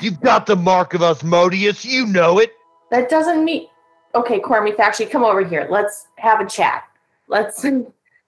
You've 0.00 0.20
got 0.20 0.46
the 0.46 0.56
mark 0.56 0.94
of 0.94 1.02
Asmodeus. 1.02 1.84
You 1.84 2.06
know 2.06 2.38
it. 2.38 2.52
That 2.90 3.10
doesn't 3.10 3.44
mean. 3.44 3.66
Okay, 4.14 4.40
Cormith, 4.40 4.78
actually, 4.78 5.06
come 5.06 5.24
over 5.24 5.44
here. 5.44 5.66
Let's 5.70 6.06
have 6.16 6.40
a 6.40 6.46
chat. 6.46 6.84
Let's. 7.28 7.64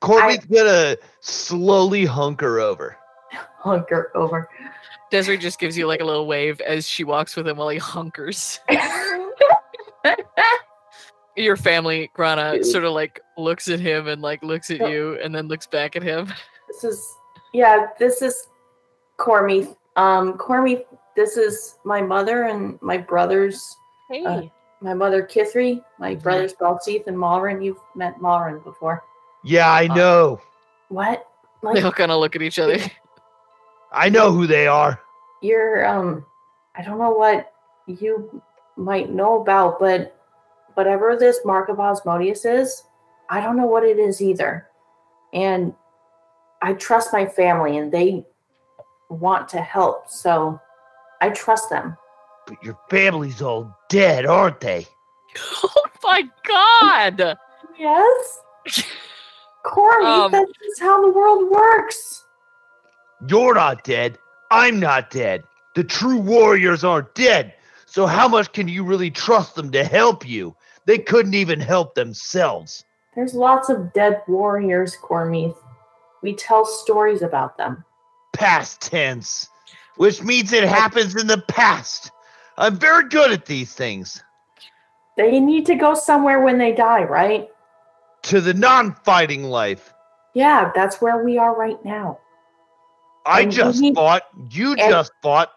Cormie's 0.01 0.45
gonna 0.47 0.97
slowly 1.21 2.05
hunker 2.05 2.61
over. 2.61 2.97
hunker 3.33 4.11
over. 4.15 4.49
Desiree 5.11 5.39
just 5.39 5.59
gives 5.59 5.77
you 5.77 5.87
like 5.87 6.01
a 6.01 6.05
little 6.05 6.27
wave 6.27 6.61
as 6.61 6.89
she 6.89 7.05
walks 7.05 7.37
with 7.37 7.47
him 7.49 7.57
while 7.57 7.69
he 7.69 7.79
hunkers. 7.79 8.61
Your 11.37 11.57
family, 11.57 12.11
Grana, 12.15 12.63
sort 12.65 12.85
of 12.85 12.93
like 12.93 13.21
looks 13.37 13.69
at 13.69 13.81
him 13.81 14.09
and 14.09 14.23
like 14.23 14.43
looks 14.43 14.71
at 14.71 14.81
you 14.91 15.19
and 15.23 15.35
then 15.35 15.49
looks 15.49 15.67
back 15.67 15.97
at 15.97 16.03
him. 16.03 16.33
This 16.71 16.85
is 16.85 17.17
yeah, 17.53 17.89
this 17.99 18.23
is 18.23 18.47
Cormy. 19.17 19.75
Um 19.97 20.39
Cormy, 20.39 20.85
this 21.17 21.37
is 21.37 21.79
my 21.85 22.01
mother 22.01 22.45
and 22.45 22.79
my 22.81 22.97
brothers. 22.99 23.77
Hey. 24.09 24.25
Uh, 24.25 24.43
My 24.83 24.95
mother 24.95 25.23
Kithri, 25.23 25.83
my 25.99 26.15
brothers 26.15 26.55
Balseeth 26.55 27.07
and 27.07 27.17
Malrin. 27.17 27.63
You've 27.63 27.83
met 27.95 28.17
Malrin 28.19 28.63
before. 28.65 29.03
Yeah, 29.45 29.69
I 29.71 29.87
Uh, 29.89 29.95
know. 29.95 30.41
What? 30.89 31.27
they 31.63 31.69
Like 31.69 31.85
all 31.85 31.93
kind 31.93 32.11
of 32.13 32.21
look 32.21 32.35
at 32.35 32.43
each 32.43 32.59
other. 32.59 32.79
I 33.93 34.09
know 34.09 34.31
who 34.33 34.47
they 34.47 34.67
are. 34.67 35.01
you're 35.43 35.85
um 35.87 36.25
I 36.77 36.83
don't 36.83 36.99
know 36.99 37.11
what 37.11 37.53
you 37.87 38.41
might 38.77 39.11
know 39.11 39.43
about, 39.43 39.79
but 39.81 40.17
whatever 40.75 41.17
this 41.17 41.41
mark 41.45 41.69
of 41.69 41.79
Asmodeus 41.81 42.45
is, 42.45 42.85
I 43.29 43.41
don't 43.43 43.57
know 43.57 43.67
what 43.67 43.85
it 43.85 43.99
is 43.99 44.23
either. 44.23 44.69
And 45.35 45.75
I 46.63 46.75
trust 46.75 47.13
my 47.13 47.27
family 47.27 47.79
and 47.79 47.91
they 47.91 48.25
want 49.09 49.49
to 49.51 49.61
help, 49.61 50.09
so 50.09 50.61
I 51.21 51.31
trust 51.31 51.71
them. 51.71 51.97
But 52.47 52.63
your 52.63 52.79
family's 52.89 53.43
all 53.43 53.77
dead, 53.89 54.27
aren't 54.27 54.61
they? 54.61 54.87
oh 55.65 55.85
my 56.03 56.23
god! 56.45 57.37
Yes. 57.79 58.41
Corny, 59.65 60.07
Um, 60.07 60.33
that's 60.33 60.51
just 60.63 60.81
how 60.81 61.01
the 61.03 61.13
world 61.13 61.51
works. 61.51 62.25
You're 63.29 63.55
not 63.55 63.85
dead. 63.85 64.19
I'm 64.51 64.81
not 64.81 65.11
dead. 65.11 65.45
The 65.75 65.85
true 65.85 66.17
warriors 66.19 66.83
aren't 66.83 67.15
dead. 67.15 67.55
So 67.87 68.07
how 68.07 68.27
much 68.29 68.53
can 68.53 68.69
you 68.69 68.85
really 68.85 69.11
trust 69.11 69.55
them 69.55 69.71
to 69.73 69.85
help 69.85 70.27
you? 70.27 70.57
They 70.87 70.99
couldn't 70.99 71.35
even 71.35 71.61
help 71.61 71.95
themselves. 71.95 72.85
There's 73.15 73.35
lots 73.35 73.69
of 73.69 73.93
dead 73.93 74.23
warriors, 74.27 74.97
Cormith. 75.03 75.57
We 76.23 76.35
tell 76.35 76.65
stories 76.65 77.23
about 77.23 77.57
them. 77.57 77.85
Past 78.33 78.81
tense, 78.81 79.49
which 79.97 80.23
means 80.23 80.53
it 80.53 80.65
happens 80.65 81.17
in 81.17 81.27
the 81.27 81.43
past. 81.49 82.11
I'm 82.59 82.77
very 82.77 83.09
good 83.09 83.33
at 83.33 83.47
these 83.47 83.73
things. 83.73 84.23
They 85.17 85.41
need 85.41 85.67
to 85.67 85.75
go 85.75 85.95
somewhere 85.95 86.41
when 86.41 86.59
they 86.59 86.73
die, 86.73 87.05
right? 87.05 87.49
To 88.25 88.41
the 88.41 88.55
non-fighting 88.55 89.45
life. 89.45 89.93
Yeah, 90.35 90.71
that's 90.75 91.01
where 91.01 91.25
we 91.25 91.39
are 91.39 91.57
right 91.57 91.83
now. 91.85 92.19
I 93.27 93.43
And 93.43 93.53
just 93.53 93.83
fought. 93.95 94.23
You 94.51 94.73
and- 94.73 94.91
just 94.91 95.13
fought. 95.23 95.51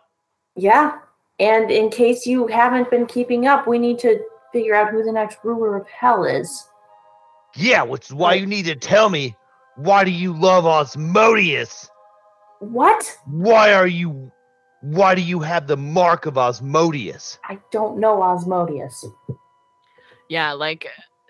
Yeah. 0.56 1.00
And 1.40 1.72
in 1.72 1.90
case 1.90 2.26
you 2.26 2.48
haven't 2.48 2.90
been 2.90 3.06
keeping 3.06 3.48
up, 3.48 3.68
we 3.68 3.80
need 3.80 4.00
to 4.00 4.20
figure 4.52 4.76
out 4.76 4.92
who 4.92 5.04
the 5.04 5.12
next 5.12 5.40
ruler 5.44 5.76
of 5.76 5.88
hell 5.88 6.24
is. 6.26 6.68
Yeah, 7.56 7.84
which 7.84 8.06
is 8.08 8.14
why 8.14 8.36
you 8.36 8.46
need 8.46 8.66
to 8.66 8.76
tell 8.76 9.10
me. 9.10 9.36
Why 9.76 10.04
do 10.04 10.12
you 10.12 10.34
love 10.34 10.66
Asmodeus? 10.66 11.90
What? 12.60 13.18
Why 13.26 13.74
are 13.74 13.88
you? 13.88 14.32
Why 14.82 15.16
do 15.16 15.22
you 15.22 15.40
have 15.40 15.68
the 15.68 15.78
mark 15.78 16.26
of 16.26 16.38
Asmodeus? 16.38 17.40
I 17.46 17.60
don't 17.72 18.00
know 18.00 18.22
Asmodeus. 18.24 19.06
Yeah, 20.30 20.52
like 20.54 20.88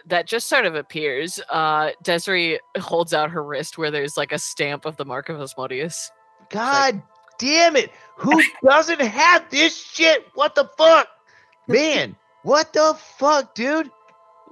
that 0.07 0.27
just 0.27 0.47
sort 0.47 0.65
of 0.65 0.75
appears. 0.75 1.39
Uh 1.49 1.91
Desiree 2.01 2.59
holds 2.77 3.13
out 3.13 3.29
her 3.29 3.43
wrist 3.43 3.77
where 3.77 3.91
there's 3.91 4.17
like 4.17 4.31
a 4.31 4.39
stamp 4.39 4.85
of 4.85 4.97
the 4.97 5.05
mark 5.05 5.29
of 5.29 5.39
Asmodeus. 5.39 6.11
God 6.49 7.01
damn 7.39 7.75
it! 7.75 7.91
Who 8.17 8.41
doesn't 8.63 9.01
have 9.01 9.49
this 9.49 9.75
shit? 9.75 10.27
What 10.33 10.55
the 10.55 10.69
fuck, 10.77 11.07
man? 11.67 12.15
What 12.43 12.73
the 12.73 12.95
fuck, 13.17 13.55
dude? 13.55 13.89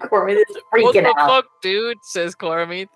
Cormith 0.10 0.38
is 0.50 0.58
What 0.72 0.94
the 0.94 1.06
out. 1.08 1.28
fuck, 1.30 1.46
dude? 1.62 1.98
says 2.04 2.36
Cormith. 2.36 2.88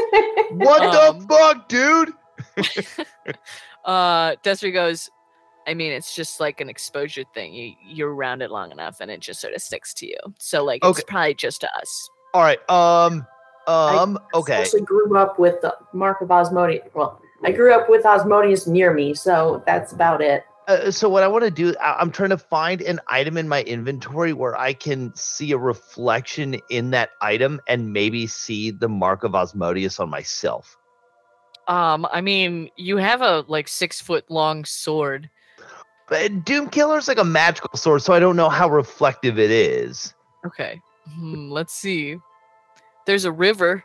What 0.52 0.82
Um, 0.82 1.20
the 1.20 1.26
fuck, 1.28 1.68
dude? 1.68 2.12
Uh 3.84 4.36
Desiree 4.42 4.70
goes, 4.72 5.10
I 5.66 5.74
mean, 5.74 5.92
it's 5.92 6.14
just 6.14 6.38
like 6.40 6.60
an 6.60 6.68
exposure 6.68 7.24
thing. 7.34 7.52
You 7.52 7.72
you're 7.84 8.14
around 8.14 8.42
it 8.42 8.50
long 8.50 8.70
enough 8.70 8.98
and 9.00 9.10
it 9.10 9.20
just 9.20 9.40
sort 9.40 9.54
of 9.54 9.62
sticks 9.62 9.92
to 9.94 10.06
you. 10.06 10.16
So 10.38 10.64
like 10.64 10.84
Okay. 10.84 10.90
it's 11.00 11.04
probably 11.10 11.34
just 11.34 11.64
us. 11.64 12.08
All 12.34 12.42
right. 12.42 12.58
Um. 12.70 13.26
Um. 13.66 14.18
Okay. 14.34 14.56
I 14.56 14.60
actually 14.60 14.82
grew 14.82 15.16
up 15.16 15.38
with 15.38 15.60
the 15.62 15.74
mark 15.92 16.20
of 16.20 16.30
Asmodeus. 16.30 16.88
Well, 16.94 17.20
I 17.44 17.50
grew 17.52 17.72
up 17.74 17.88
with 17.88 18.04
Asmodeus 18.06 18.66
near 18.66 18.92
me, 18.92 19.14
so 19.14 19.62
that's 19.66 19.92
about 19.92 20.20
it. 20.22 20.44
Uh, 20.68 20.90
so 20.90 21.08
what 21.08 21.22
I 21.22 21.28
want 21.28 21.44
to 21.44 21.50
do, 21.50 21.74
I- 21.80 21.96
I'm 21.98 22.10
trying 22.12 22.30
to 22.30 22.38
find 22.38 22.80
an 22.82 23.00
item 23.08 23.36
in 23.36 23.48
my 23.48 23.62
inventory 23.62 24.32
where 24.32 24.56
I 24.56 24.72
can 24.72 25.14
see 25.16 25.52
a 25.52 25.58
reflection 25.58 26.60
in 26.70 26.90
that 26.92 27.10
item 27.20 27.60
and 27.66 27.92
maybe 27.92 28.26
see 28.26 28.70
the 28.70 28.88
mark 28.88 29.24
of 29.24 29.34
Asmodeus 29.34 29.98
on 29.98 30.08
myself. 30.08 30.76
Um, 31.68 32.06
I 32.12 32.20
mean, 32.20 32.70
you 32.76 32.96
have 32.96 33.22
a 33.22 33.44
like 33.48 33.68
six 33.68 34.00
foot 34.00 34.24
long 34.30 34.64
sword. 34.64 35.28
But 36.08 36.44
Doom 36.44 36.68
Killer's 36.68 37.08
like 37.08 37.18
a 37.18 37.24
magical 37.24 37.76
sword, 37.76 38.02
so 38.02 38.12
I 38.12 38.18
don't 38.18 38.36
know 38.36 38.48
how 38.48 38.68
reflective 38.68 39.38
it 39.38 39.50
is. 39.50 40.14
Okay. 40.44 40.80
Hmm, 41.14 41.50
let's 41.50 41.72
see. 41.72 42.18
There's 43.06 43.24
a 43.24 43.32
river. 43.32 43.82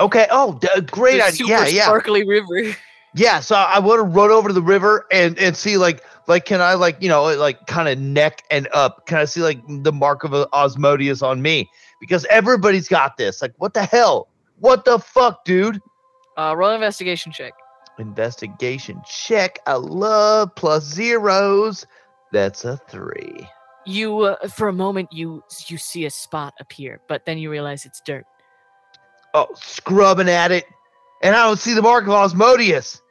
Okay. 0.00 0.26
Oh, 0.30 0.58
d- 0.60 0.68
great 0.90 1.18
the 1.18 1.24
idea. 1.24 1.32
super 1.32 1.50
Yeah, 1.50 1.66
yeah, 1.66 1.84
sparkly 1.84 2.26
river. 2.26 2.76
yeah. 3.14 3.40
So 3.40 3.54
I 3.54 3.78
want 3.78 3.98
to 3.98 4.04
run 4.04 4.30
over 4.30 4.48
to 4.48 4.54
the 4.54 4.62
river 4.62 5.06
and 5.10 5.38
and 5.38 5.56
see 5.56 5.76
like 5.76 6.04
like 6.26 6.44
can 6.44 6.60
I 6.60 6.74
like 6.74 6.96
you 7.00 7.08
know 7.08 7.24
like 7.36 7.66
kind 7.66 7.88
of 7.88 7.98
neck 7.98 8.44
and 8.50 8.68
up? 8.72 9.06
Can 9.06 9.18
I 9.18 9.24
see 9.24 9.42
like 9.42 9.60
the 9.68 9.92
mark 9.92 10.24
of 10.24 10.34
Asmodeus 10.52 11.22
on 11.22 11.42
me? 11.42 11.70
Because 12.00 12.24
everybody's 12.26 12.88
got 12.88 13.16
this. 13.16 13.42
Like 13.42 13.54
what 13.58 13.74
the 13.74 13.84
hell? 13.84 14.28
What 14.58 14.84
the 14.84 14.98
fuck, 14.98 15.44
dude? 15.44 15.80
Uh, 16.36 16.54
roll 16.56 16.70
investigation 16.70 17.32
check. 17.32 17.52
Investigation 17.98 19.02
check. 19.06 19.58
I 19.66 19.74
love 19.74 20.54
plus 20.54 20.84
zeros. 20.84 21.86
That's 22.32 22.64
a 22.64 22.78
three. 22.88 23.46
You, 23.84 24.20
uh, 24.20 24.48
for 24.48 24.68
a 24.68 24.72
moment, 24.72 25.12
you 25.12 25.42
you 25.66 25.76
see 25.76 26.06
a 26.06 26.10
spot 26.10 26.54
appear, 26.60 27.00
but 27.08 27.26
then 27.26 27.38
you 27.38 27.50
realize 27.50 27.84
it's 27.84 28.00
dirt. 28.00 28.24
Oh, 29.34 29.48
scrubbing 29.54 30.28
at 30.28 30.52
it, 30.52 30.64
and 31.22 31.34
I 31.34 31.44
don't 31.44 31.58
see 31.58 31.74
the 31.74 31.82
mark 31.82 32.04
of 32.04 32.10
Asmodeus. 32.10 33.01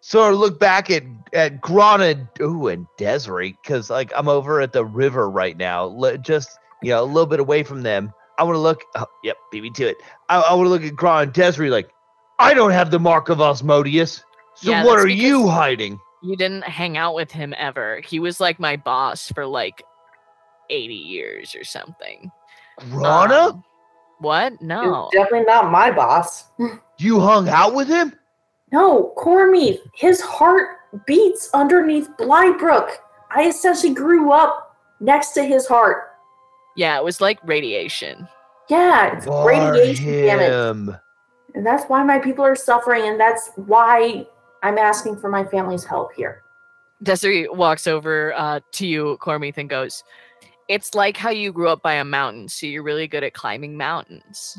So 0.00 0.22
I 0.22 0.30
look 0.30 0.58
back 0.58 0.90
at 0.90 1.02
at 1.32 1.60
Grana, 1.60 2.28
ooh, 2.40 2.68
and 2.68 2.86
Desiree, 2.96 3.56
because 3.62 3.90
like 3.90 4.12
I'm 4.16 4.28
over 4.28 4.60
at 4.60 4.72
the 4.72 4.84
river 4.84 5.30
right 5.30 5.56
now, 5.56 5.86
li- 5.86 6.18
just 6.18 6.48
you 6.82 6.90
know 6.90 7.02
a 7.02 7.04
little 7.04 7.26
bit 7.26 7.40
away 7.40 7.62
from 7.62 7.82
them. 7.82 8.12
I 8.38 8.42
want 8.44 8.54
to 8.56 8.60
look. 8.60 8.82
Oh, 8.96 9.06
yep, 9.22 9.36
beat 9.52 9.62
me 9.62 9.70
to 9.70 9.88
it. 9.88 9.96
I, 10.30 10.40
I 10.40 10.54
want 10.54 10.66
to 10.66 10.70
look 10.70 10.82
at 10.84 10.96
Grana 10.96 11.22
and 11.24 11.32
Desiree, 11.32 11.70
like 11.70 11.90
I 12.38 12.54
don't 12.54 12.70
have 12.70 12.90
the 12.90 12.98
mark 12.98 13.28
of 13.28 13.40
Asmodeus. 13.40 14.24
So 14.54 14.70
Yeah, 14.70 14.84
what 14.84 14.98
are 14.98 15.06
you 15.08 15.46
hiding? 15.48 16.00
You 16.22 16.36
didn't 16.36 16.64
hang 16.64 16.96
out 16.96 17.14
with 17.14 17.30
him 17.30 17.54
ever. 17.56 18.00
He 18.04 18.18
was 18.18 18.40
like 18.40 18.58
my 18.58 18.76
boss 18.76 19.30
for 19.32 19.46
like 19.46 19.82
eighty 20.70 20.94
years 20.94 21.54
or 21.54 21.64
something. 21.64 22.30
Grana, 22.90 23.34
Um, 23.34 23.64
what? 24.20 24.52
He's 24.52 24.60
No. 24.62 25.08
definitely 25.12 25.46
not 25.46 25.70
my 25.70 25.90
boss. 25.90 26.46
you 26.98 27.20
hung 27.20 27.48
out 27.48 27.74
with 27.74 27.88
him? 27.88 28.14
No, 28.72 29.12
Cormith, 29.16 29.80
his 29.94 30.20
heart 30.20 30.78
beats 31.06 31.50
underneath 31.54 32.08
Blybrook. 32.18 32.90
I 33.30 33.48
essentially 33.48 33.94
grew 33.94 34.32
up 34.32 34.76
next 35.00 35.32
to 35.32 35.44
his 35.44 35.66
heart. 35.66 36.10
Yeah, 36.76 36.96
it 36.96 37.04
was 37.04 37.20
like 37.20 37.38
radiation. 37.44 38.28
Yeah, 38.68 39.16
it's 39.16 39.26
Bar 39.26 39.48
radiation 39.48 40.06
damage. 40.06 40.96
And 41.54 41.66
that's 41.66 41.84
why 41.84 42.04
my 42.04 42.18
people 42.18 42.44
are 42.44 42.54
suffering, 42.54 43.08
and 43.08 43.18
that's 43.18 43.50
why 43.56 44.26
I'm 44.62 44.78
asking 44.78 45.18
for 45.18 45.28
my 45.28 45.44
family's 45.44 45.84
help 45.84 46.12
here. 46.12 46.42
Desiree 47.02 47.48
walks 47.48 47.86
over 47.86 48.32
uh, 48.34 48.60
to 48.72 48.86
you, 48.86 49.18
Cormith, 49.20 49.58
and 49.58 49.68
goes, 49.68 50.04
It's 50.68 50.94
like 50.94 51.16
how 51.16 51.30
you 51.30 51.52
grew 51.52 51.68
up 51.68 51.82
by 51.82 51.94
a 51.94 52.04
mountain, 52.04 52.48
so 52.48 52.66
you're 52.66 52.84
really 52.84 53.08
good 53.08 53.24
at 53.24 53.34
climbing 53.34 53.76
mountains. 53.76 54.58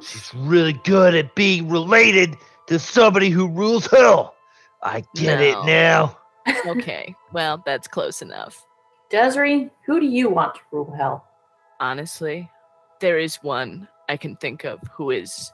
She's 0.00 0.32
really 0.34 0.74
good 0.84 1.16
at 1.16 1.34
being 1.34 1.68
related 1.68 2.36
to 2.68 2.78
somebody 2.78 3.30
who 3.30 3.48
rules 3.48 3.86
hell. 3.86 4.34
I 4.82 5.02
get 5.14 5.40
it 5.40 5.56
now. 5.64 6.16
Okay, 6.66 7.14
well, 7.32 7.62
that's 7.66 7.88
close 7.88 8.22
enough. 8.22 8.64
Desiree, 9.10 9.70
who 9.84 10.00
do 10.00 10.06
you 10.06 10.28
want 10.30 10.54
to 10.54 10.60
rule 10.70 10.94
hell? 10.96 11.26
Honestly, 11.80 12.48
there 13.00 13.18
is 13.18 13.36
one 13.36 13.88
I 14.08 14.16
can 14.16 14.36
think 14.36 14.64
of 14.64 14.80
who 14.92 15.10
is 15.10 15.52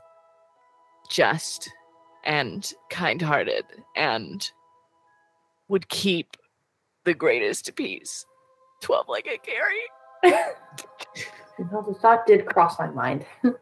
just 1.11 1.71
and 2.25 2.73
kind 2.91 3.21
hearted 3.21 3.65
and 3.97 4.51
would 5.69 5.89
keep 5.89 6.37
the 7.05 7.15
greatest 7.15 7.75
peace. 7.77 8.25
12 8.83 9.09
like 9.09 9.27
a 9.27 9.39
Gary. 9.45 10.45
You 11.57 11.69
the 11.87 11.95
thought 11.95 12.27
did 12.27 12.47
cross 12.47 12.79
my 12.81 12.89
mind. 12.89 13.25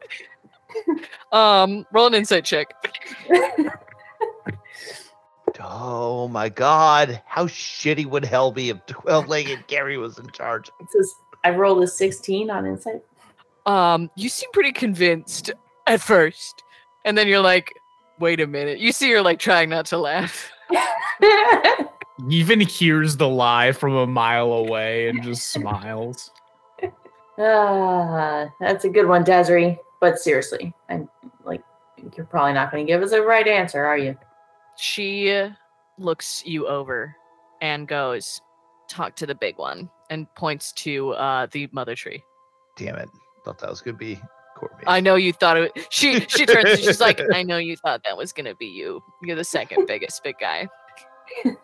Um, 1.31 1.85
roll 1.91 2.07
an 2.07 2.13
insight 2.13 2.45
check. 2.45 2.73
Oh 5.59 6.27
my 6.27 6.49
god, 6.49 7.21
how 7.25 7.47
shitty 7.47 8.05
would 8.05 8.25
hell 8.25 8.51
be 8.51 8.69
if 8.69 8.85
12 8.87 9.27
legged 9.27 9.67
Gary 9.67 9.97
was 9.97 10.17
in 10.17 10.29
charge? 10.31 10.69
It 10.79 10.89
says 10.91 11.15
I 11.43 11.51
rolled 11.51 11.83
a 11.83 11.87
16 11.87 12.49
on 12.49 12.65
insight. 12.65 13.01
Um, 13.65 14.09
you 14.15 14.29
seem 14.29 14.49
pretty 14.51 14.71
convinced 14.71 15.51
at 15.87 16.01
first, 16.01 16.63
and 17.05 17.17
then 17.17 17.27
you're 17.27 17.39
like, 17.39 17.73
"Wait 18.19 18.41
a 18.41 18.47
minute." 18.47 18.79
You 18.79 18.91
see, 18.91 19.09
you're 19.09 19.21
like 19.21 19.39
trying 19.39 19.69
not 19.69 19.85
to 19.87 19.97
laugh. 19.97 20.51
Yevon 22.21 22.67
hears 22.67 23.17
the 23.17 23.27
lie 23.27 23.71
from 23.71 23.95
a 23.95 24.07
mile 24.07 24.51
away 24.53 25.07
and 25.07 25.23
just 25.23 25.51
smiles. 25.51 26.31
Ah, 27.39 28.47
that's 28.59 28.85
a 28.85 28.89
good 28.89 29.07
one, 29.07 29.23
Desiree. 29.23 29.79
But 30.03 30.19
seriously, 30.19 30.73
I'm 30.89 31.07
like, 31.45 31.63
you're 32.17 32.25
probably 32.25 32.51
not 32.51 32.73
going 32.73 32.85
to 32.85 32.91
give 32.91 33.01
us 33.01 33.13
a 33.13 33.21
right 33.21 33.47
answer, 33.47 33.85
are 33.85 33.97
you? 33.97 34.17
She 34.77 35.33
looks 35.97 36.43
you 36.45 36.67
over 36.67 37.15
and 37.61 37.87
goes, 37.87 38.41
"Talk 38.89 39.15
to 39.15 39.25
the 39.25 39.33
big 39.33 39.57
one," 39.57 39.89
and 40.09 40.27
points 40.35 40.73
to 40.73 41.11
uh, 41.11 41.47
the 41.53 41.69
mother 41.71 41.95
tree. 41.95 42.21
Damn 42.75 42.97
it. 42.97 43.07
Thought 43.45 43.59
that 43.59 43.69
was 43.69 43.79
going 43.79 43.95
to 43.95 43.97
be 43.97 44.19
Courtney. 44.57 44.83
I 44.87 44.99
know 44.99 45.15
you 45.15 45.31
thought 45.31 45.55
it. 45.55 45.71
She 45.89 46.19
she 46.27 46.45
turns. 46.45 46.71
and 46.71 46.79
She's 46.79 46.99
like, 46.99 47.21
"I 47.33 47.41
know 47.41 47.57
you 47.57 47.77
thought 47.77 48.01
that 48.03 48.17
was 48.17 48.33
gonna 48.33 48.55
be 48.55 48.65
you. 48.65 49.01
You're 49.21 49.37
the 49.37 49.45
second 49.45 49.85
biggest 49.87 50.21
big 50.21 50.35
guy." 50.37 50.67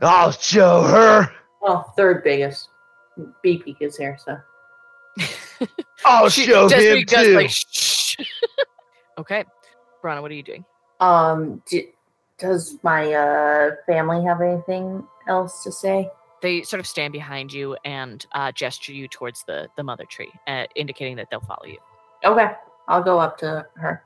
I'll 0.00 0.30
show 0.30 0.82
her. 0.82 1.28
Well, 1.60 1.92
third 1.96 2.22
biggest. 2.22 2.68
Beepy 3.44 3.74
is 3.80 3.96
here, 3.96 4.16
so. 4.24 4.38
I'll 6.04 6.28
She- 6.28 6.44
show 6.44 6.68
Desiree 6.68 7.00
him 7.00 7.04
goes 7.06 7.24
too. 7.26 7.34
like, 7.36 7.50
"Shh." 7.50 8.16
okay, 9.18 9.44
Grana, 10.02 10.22
what 10.22 10.30
are 10.30 10.34
you 10.34 10.42
doing? 10.42 10.64
Um, 11.00 11.62
d- 11.68 11.90
does 12.38 12.76
my 12.82 13.12
uh 13.12 13.70
family 13.86 14.24
have 14.24 14.40
anything 14.40 15.04
else 15.28 15.62
to 15.64 15.72
say? 15.72 16.10
They 16.40 16.62
sort 16.62 16.78
of 16.80 16.86
stand 16.86 17.12
behind 17.12 17.52
you 17.52 17.76
and 17.84 18.24
uh, 18.32 18.52
gesture 18.52 18.92
you 18.92 19.08
towards 19.08 19.42
the 19.44 19.68
the 19.76 19.82
mother 19.82 20.04
tree, 20.04 20.30
uh, 20.46 20.66
indicating 20.76 21.16
that 21.16 21.28
they'll 21.30 21.40
follow 21.40 21.64
you. 21.66 21.78
Okay, 22.24 22.52
I'll 22.86 23.02
go 23.02 23.18
up 23.18 23.38
to 23.38 23.66
her. 23.76 24.04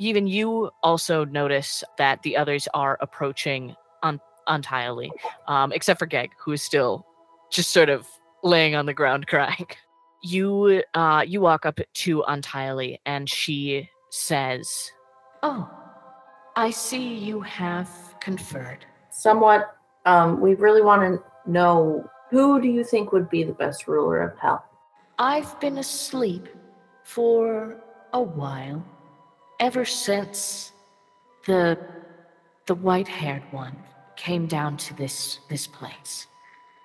Yevon 0.00 0.28
you 0.28 0.70
also 0.82 1.24
notice 1.24 1.82
that 1.98 2.22
the 2.22 2.36
others 2.36 2.68
are 2.74 2.98
approaching 3.00 3.74
un- 4.02 4.20
untiely, 4.48 5.10
um, 5.48 5.72
except 5.72 5.98
for 5.98 6.06
Geg, 6.06 6.30
who 6.38 6.52
is 6.52 6.62
still 6.62 7.04
just 7.50 7.70
sort 7.70 7.88
of 7.88 8.06
laying 8.44 8.74
on 8.74 8.86
the 8.86 8.94
ground 8.94 9.26
crying. 9.28 9.66
You 10.22 10.82
uh, 10.94 11.24
you 11.26 11.40
walk 11.40 11.64
up 11.66 11.80
to 11.94 12.22
Untiely, 12.26 13.00
and 13.06 13.28
she 13.28 13.88
says, 14.10 14.90
Oh, 15.42 15.70
I 16.56 16.70
see 16.70 17.14
you 17.14 17.40
have 17.40 17.88
conferred. 18.20 18.84
Somewhat, 19.10 19.76
um, 20.06 20.40
we 20.40 20.54
really 20.54 20.82
want 20.82 21.02
to 21.02 21.50
know 21.50 22.04
who 22.30 22.60
do 22.60 22.68
you 22.68 22.84
think 22.84 23.12
would 23.12 23.30
be 23.30 23.42
the 23.44 23.52
best 23.52 23.86
ruler 23.86 24.20
of 24.22 24.38
hell? 24.38 24.64
I've 25.18 25.58
been 25.60 25.78
asleep 25.78 26.48
for 27.04 27.76
a 28.12 28.20
while, 28.20 28.84
ever 29.60 29.84
since 29.84 30.72
the 31.46 31.78
the 32.66 32.74
white-haired 32.74 33.42
one 33.50 33.76
came 34.16 34.46
down 34.46 34.76
to 34.76 34.94
this 34.94 35.40
this 35.48 35.66
place. 35.66 36.26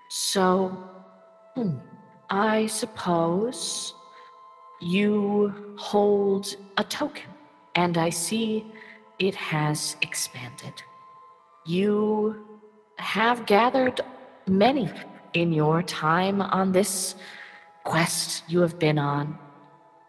So, 0.10 0.90
hmm, 1.56 1.78
I 2.34 2.66
suppose 2.66 3.94
you 4.82 5.54
hold 5.78 6.56
a 6.78 6.84
token, 6.84 7.30
and 7.76 7.96
I 7.96 8.10
see 8.10 8.66
it 9.20 9.36
has 9.36 9.98
expanded. 10.02 10.74
You 11.68 12.44
have 12.98 13.46
gathered 13.46 14.02
many 14.48 14.90
in 15.36 15.54
your 15.54 15.84
time 15.84 16.42
on 16.42 16.72
this 16.72 17.14
quest 17.84 18.44
you 18.48 18.62
have 18.62 18.80
been 18.80 18.98
on. 18.98 19.38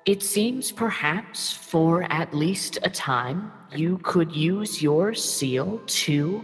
It 0.06 0.22
seems 0.22 0.72
perhaps 0.72 1.52
for 1.52 2.10
at 2.10 2.32
least 2.32 2.78
a 2.84 2.88
time 2.88 3.52
you 3.76 3.98
could 3.98 4.34
use 4.34 4.80
your 4.80 5.12
seal 5.12 5.78
to 6.04 6.42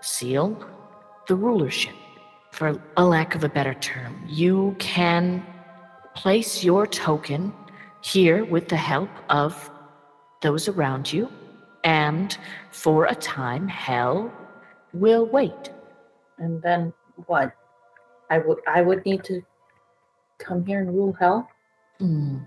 seal 0.00 0.64
the 1.26 1.34
rulership. 1.34 1.96
For 2.52 2.78
a 2.98 3.04
lack 3.04 3.34
of 3.34 3.44
a 3.44 3.48
better 3.48 3.72
term, 3.72 4.22
you 4.28 4.76
can 4.78 5.44
place 6.14 6.62
your 6.62 6.86
token 6.86 7.52
here 8.02 8.44
with 8.44 8.68
the 8.68 8.76
help 8.76 9.08
of 9.30 9.70
those 10.42 10.68
around 10.68 11.10
you, 11.10 11.30
and 11.82 12.36
for 12.70 13.06
a 13.06 13.14
time, 13.14 13.68
hell 13.68 14.30
will 14.92 15.24
wait. 15.24 15.70
And 16.36 16.60
then 16.60 16.92
what? 17.26 17.56
I 18.28 18.38
would 18.38 18.58
I 18.66 18.82
would 18.82 19.04
need 19.06 19.24
to 19.24 19.42
come 20.36 20.66
here 20.66 20.80
and 20.80 20.92
rule 20.94 21.14
hell. 21.18 21.48
Hmm. 21.98 22.38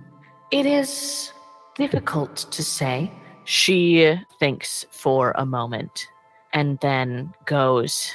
It 0.52 0.68
is 0.68 1.32
difficult 1.76 2.46
to 2.52 2.64
say. 2.64 3.12
She 3.46 4.16
thinks 4.40 4.86
for 4.92 5.34
a 5.36 5.46
moment 5.48 6.08
and 6.54 6.80
then 6.82 7.34
goes, 7.46 8.12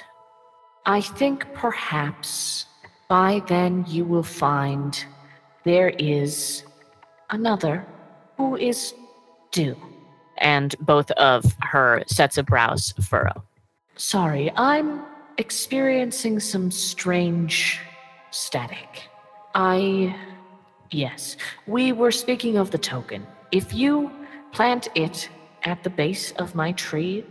I 0.91 1.01
think 1.01 1.47
perhaps 1.55 2.67
by 3.09 3.43
then 3.47 3.85
you 3.87 4.05
will 4.05 4.25
find 4.25 4.93
there 5.63 5.91
is 5.91 6.65
another 7.31 7.87
who 8.37 8.57
is 8.57 8.93
due. 9.53 9.77
and 10.39 10.75
both 10.81 11.13
of 11.13 11.45
her 11.61 12.03
sets 12.09 12.39
of 12.39 12.47
brows 12.47 12.93
furrow. 13.01 13.45
Sorry, 13.95 14.51
I'm 14.57 15.03
experiencing 15.39 16.41
some 16.41 16.73
strange 16.73 17.79
static. 18.33 19.09
I. 19.55 20.17
Yes, 20.91 21.37
we 21.69 21.93
were 21.93 22.11
speaking 22.11 22.57
of 22.57 22.73
the 22.73 22.79
token. 22.79 23.25
If 23.53 23.73
you 23.73 24.11
plant 24.51 24.89
it 24.97 25.29
at 25.63 25.85
the 25.85 25.91
base 25.91 26.33
of 26.33 26.55
my 26.57 26.73
tree, 26.73 27.25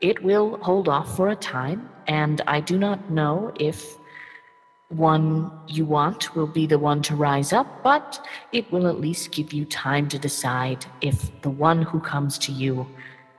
it 0.00 0.22
will 0.22 0.58
hold 0.58 0.88
off 0.88 1.16
for 1.16 1.28
a 1.28 1.36
time, 1.36 1.88
and 2.06 2.40
I 2.46 2.60
do 2.60 2.78
not 2.78 3.10
know 3.10 3.52
if 3.60 3.96
one 4.88 5.52
you 5.68 5.84
want 5.84 6.34
will 6.34 6.46
be 6.46 6.66
the 6.66 6.78
one 6.78 7.00
to 7.02 7.14
rise 7.14 7.52
up, 7.52 7.82
but 7.82 8.26
it 8.52 8.70
will 8.72 8.88
at 8.88 9.00
least 9.00 9.30
give 9.30 9.52
you 9.52 9.64
time 9.64 10.08
to 10.08 10.18
decide 10.18 10.84
if 11.00 11.40
the 11.42 11.50
one 11.50 11.82
who 11.82 12.00
comes 12.00 12.38
to 12.38 12.52
you 12.52 12.86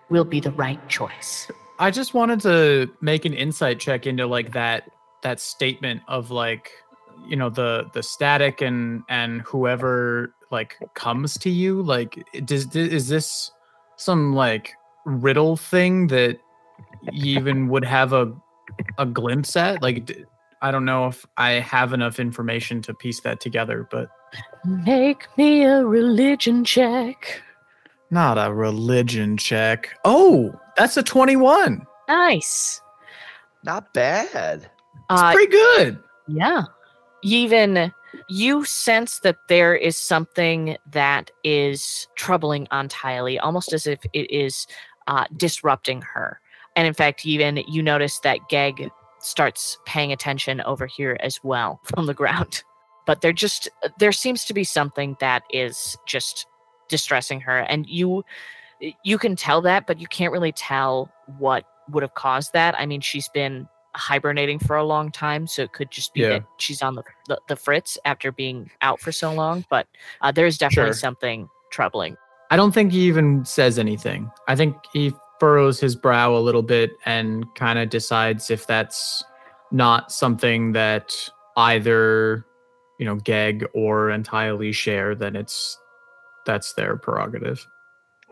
will 0.09 0.23
be 0.23 0.39
the 0.39 0.51
right 0.51 0.87
choice. 0.87 1.51
I 1.79 1.91
just 1.91 2.13
wanted 2.13 2.41
to 2.41 2.89
make 3.01 3.25
an 3.25 3.33
insight 3.33 3.79
check 3.79 4.07
into 4.07 4.27
like 4.27 4.53
that 4.53 4.89
that 5.23 5.39
statement 5.39 6.01
of 6.07 6.31
like 6.31 6.71
you 7.27 7.35
know 7.35 7.49
the 7.49 7.89
the 7.93 8.03
static 8.03 8.61
and 8.61 9.03
and 9.09 9.41
whoever 9.41 10.33
like 10.51 10.77
comes 10.93 11.37
to 11.39 11.49
you 11.49 11.81
like 11.81 12.23
does 12.45 12.75
is 12.75 13.07
this 13.07 13.51
some 13.97 14.33
like 14.33 14.73
riddle 15.05 15.57
thing 15.57 16.07
that 16.07 16.39
you 17.11 17.37
even 17.39 17.67
would 17.69 17.83
have 17.85 18.13
a 18.13 18.31
a 18.97 19.05
glimpse 19.05 19.55
at 19.55 19.81
like 19.81 20.25
I 20.61 20.71
don't 20.71 20.85
know 20.85 21.07
if 21.07 21.25
I 21.37 21.51
have 21.53 21.91
enough 21.93 22.19
information 22.19 22.81
to 22.83 22.93
piece 22.93 23.19
that 23.21 23.39
together 23.39 23.87
but 23.91 24.09
Make 24.65 25.25
me 25.37 25.63
a 25.63 25.83
religion 25.85 26.63
check. 26.63 27.41
not 28.11 28.37
a 28.37 28.53
religion 28.53 29.37
check 29.37 29.89
oh 30.05 30.53
that's 30.77 30.97
a 30.97 31.03
21 31.03 31.85
Nice. 32.07 32.81
Not 33.63 33.93
bad. 33.93 34.59
it's 34.63 34.69
Uh, 35.09 35.31
pretty 35.33 35.51
good 35.51 35.99
Yeah. 36.27 36.63
Yevon 37.25 37.91
you 38.27 38.65
sense 38.65 39.19
that 39.19 39.37
there 39.47 39.73
is 39.75 39.95
something 39.97 40.75
that 40.91 41.31
is 41.45 42.07
troubling 42.15 42.67
Untiely, 42.71 43.39
almost 43.39 43.71
as 43.73 43.87
if 43.87 43.99
it 44.13 44.29
is 44.29 44.67
uh, 45.07 45.25
disrupting 45.37 46.01
her. 46.01 46.39
And 46.75 46.87
in 46.87 46.93
fact, 46.93 47.25
even 47.25 47.57
you 47.67 47.83
notice 47.83 48.19
that 48.19 48.39
Geg 48.49 48.89
starts 49.19 49.77
paying 49.85 50.11
attention 50.11 50.61
over 50.61 50.85
here 50.87 51.17
as 51.21 51.39
well 51.43 51.79
from 51.95 52.05
the 52.05 52.13
ground. 52.13 52.63
But 53.05 53.21
there 53.21 53.33
just 53.33 53.67
there 53.99 54.11
seems 54.11 54.45
to 54.45 54.53
be 54.53 54.63
something 54.63 55.17
that 55.19 55.43
is 55.51 55.97
just 56.05 56.45
distressing 56.87 57.41
her, 57.41 57.59
and 57.59 57.87
you 57.87 58.23
you 59.03 59.17
can 59.17 59.35
tell 59.35 59.61
that, 59.61 59.85
but 59.87 59.99
you 59.99 60.07
can't 60.07 60.31
really 60.31 60.51
tell 60.51 61.11
what 61.37 61.65
would 61.89 62.03
have 62.03 62.13
caused 62.13 62.53
that. 62.53 62.73
I 62.79 62.85
mean, 62.85 63.01
she's 63.01 63.27
been 63.29 63.67
hibernating 63.95 64.57
for 64.59 64.75
a 64.75 64.83
long 64.83 65.11
time, 65.11 65.45
so 65.47 65.63
it 65.63 65.73
could 65.73 65.91
just 65.91 66.13
be 66.13 66.21
Yeah. 66.21 66.29
that 66.29 66.43
she's 66.57 66.81
on 66.81 66.95
the, 66.95 67.03
the 67.27 67.39
the 67.47 67.55
fritz 67.55 67.97
after 68.05 68.31
being 68.31 68.69
out 68.81 68.99
for 69.01 69.11
so 69.11 69.33
long. 69.33 69.65
But 69.69 69.87
uh, 70.21 70.31
there 70.31 70.45
is 70.45 70.57
definitely 70.57 70.91
Sure. 70.93 70.99
something 70.99 71.49
troubling. 71.71 72.15
I 72.51 72.55
don't 72.55 72.71
think 72.71 72.91
he 72.91 73.01
even 73.01 73.45
says 73.45 73.77
anything. 73.79 74.29
I 74.47 74.55
think 74.55 74.75
he 74.93 75.11
furrows 75.41 75.79
his 75.79 75.95
brow 75.95 76.35
a 76.35 76.37
little 76.37 76.61
bit 76.61 76.91
and 77.07 77.45
kind 77.55 77.79
of 77.79 77.89
decides 77.89 78.51
if 78.51 78.67
that's 78.67 79.23
not 79.71 80.11
something 80.11 80.73
that 80.73 81.15
either, 81.57 82.45
you 82.99 83.07
know, 83.07 83.15
Geg 83.15 83.65
or 83.73 84.11
Untiely 84.11 84.71
share, 84.71 85.15
then 85.15 85.35
it's 85.35 85.79
that's 86.45 86.73
their 86.73 86.95
prerogative. 86.95 87.65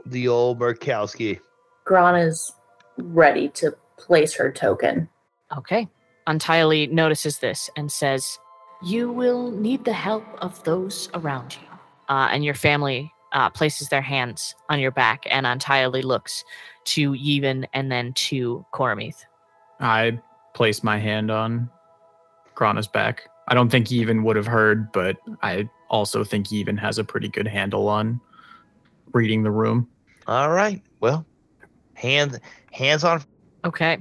The 0.05 0.27
old 0.27 0.59
Murkowski. 0.59 1.39
Grana's 1.83 2.53
ready 2.97 3.49
to 3.55 3.75
place 3.97 4.35
her 4.35 4.51
token. 4.51 5.09
Okay. 5.57 5.87
Untiely 6.27 6.85
notices 6.85 7.39
this 7.39 7.71
and 7.75 7.91
says, 7.91 8.37
You 8.83 9.11
will 9.11 9.49
need 9.49 9.83
the 9.83 9.93
help 9.93 10.25
of 10.43 10.63
those 10.63 11.09
around 11.15 11.57
you. 11.59 11.67
uh, 12.07 12.29
and 12.31 12.45
your 12.45 12.53
family 12.53 13.11
uh, 13.31 13.49
places 13.49 13.89
their 13.89 14.01
hands 14.01 14.55
on 14.69 14.79
your 14.79 14.91
back 14.91 15.25
and 15.29 15.45
Untiely 15.45 16.01
looks 16.01 16.43
to 16.85 17.11
Yevon 17.11 17.65
and 17.73 17.91
then 17.91 18.13
to 18.13 18.65
Cormith. 18.73 19.23
I 19.79 20.19
place 20.53 20.83
my 20.83 20.97
hand 20.97 21.31
on 21.31 21.69
Grana's 22.55 22.87
back. 22.87 23.29
I 23.47 23.53
don't 23.53 23.69
think 23.69 23.87
he 23.87 23.99
even 23.99 24.23
would 24.23 24.35
have 24.35 24.47
heard, 24.47 24.91
but 24.91 25.17
I 25.41 25.69
also 25.89 26.23
think 26.23 26.47
he 26.47 26.57
even 26.57 26.77
has 26.77 26.97
a 26.97 27.03
pretty 27.03 27.27
good 27.27 27.47
handle 27.47 27.87
on 27.87 28.19
reading 29.13 29.43
the 29.43 29.51
room. 29.51 29.87
All 30.27 30.51
right. 30.51 30.81
Well, 30.99 31.25
hands 31.93 32.39
hands 32.71 33.03
on. 33.03 33.23
Okay. 33.65 33.97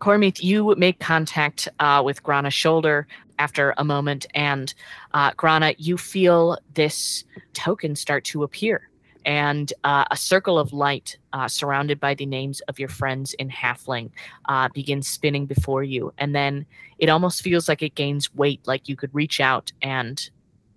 Cormith, 0.00 0.42
you 0.42 0.74
make 0.76 1.00
contact 1.00 1.68
uh, 1.80 2.02
with 2.04 2.22
Grana's 2.22 2.54
shoulder 2.54 3.08
after 3.40 3.72
a 3.78 3.84
moment, 3.84 4.26
and 4.34 4.72
uh, 5.14 5.32
Grana, 5.34 5.74
you 5.78 5.96
feel 5.96 6.58
this 6.74 7.24
token 7.54 7.96
start 7.96 8.22
to 8.24 8.42
appear. 8.42 8.88
And 9.24 9.72
uh, 9.82 10.04
a 10.10 10.16
circle 10.16 10.58
of 10.58 10.72
light 10.72 11.16
uh, 11.32 11.48
surrounded 11.48 11.98
by 11.98 12.14
the 12.14 12.26
names 12.26 12.60
of 12.68 12.78
your 12.78 12.88
friends 12.88 13.34
in 13.34 13.48
Halfling 13.48 14.10
uh, 14.46 14.68
begins 14.74 15.08
spinning 15.08 15.46
before 15.46 15.82
you. 15.82 16.12
And 16.18 16.34
then 16.34 16.66
it 16.98 17.08
almost 17.08 17.42
feels 17.42 17.68
like 17.68 17.82
it 17.82 17.94
gains 17.94 18.34
weight, 18.34 18.60
like 18.66 18.88
you 18.88 18.96
could 18.96 19.14
reach 19.14 19.40
out 19.40 19.72
and 19.82 20.30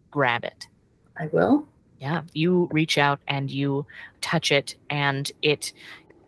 grab 0.10 0.44
it. 0.46 0.68
I 1.18 1.28
will. 1.28 1.68
Yeah, 2.00 2.24
you 2.34 2.70
reach 2.72 2.98
out 2.98 3.20
and 3.28 3.52
you 3.52 3.86
touch 4.22 4.52
it, 4.52 4.76
and 4.90 5.32
it 5.42 5.74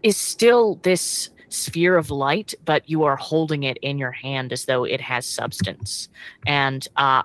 is 0.03 0.16
still 0.16 0.76
this 0.84 1.30
sphere 1.56 1.98
of 1.98 2.11
light, 2.11 2.53
but 2.65 2.88
you 2.90 3.03
are 3.03 3.15
holding 3.15 3.64
it 3.64 3.77
in 3.82 3.98
your 3.98 4.11
hand 4.11 4.53
as 4.53 4.65
though 4.65 4.84
it 4.84 5.02
has 5.02 5.26
substance. 5.26 6.10
And 6.45 6.88
uh, 6.98 7.23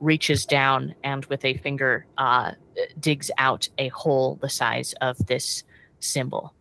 reaches 0.00 0.46
down 0.46 0.94
and 1.04 1.24
with 1.26 1.44
a 1.44 1.56
finger 1.58 2.06
uh, 2.18 2.52
digs 3.00 3.30
out 3.38 3.68
a 3.78 3.88
hole 3.88 4.38
the 4.40 4.48
size 4.48 4.94
of 5.00 5.16
this 5.26 5.64
symbol. 6.00 6.54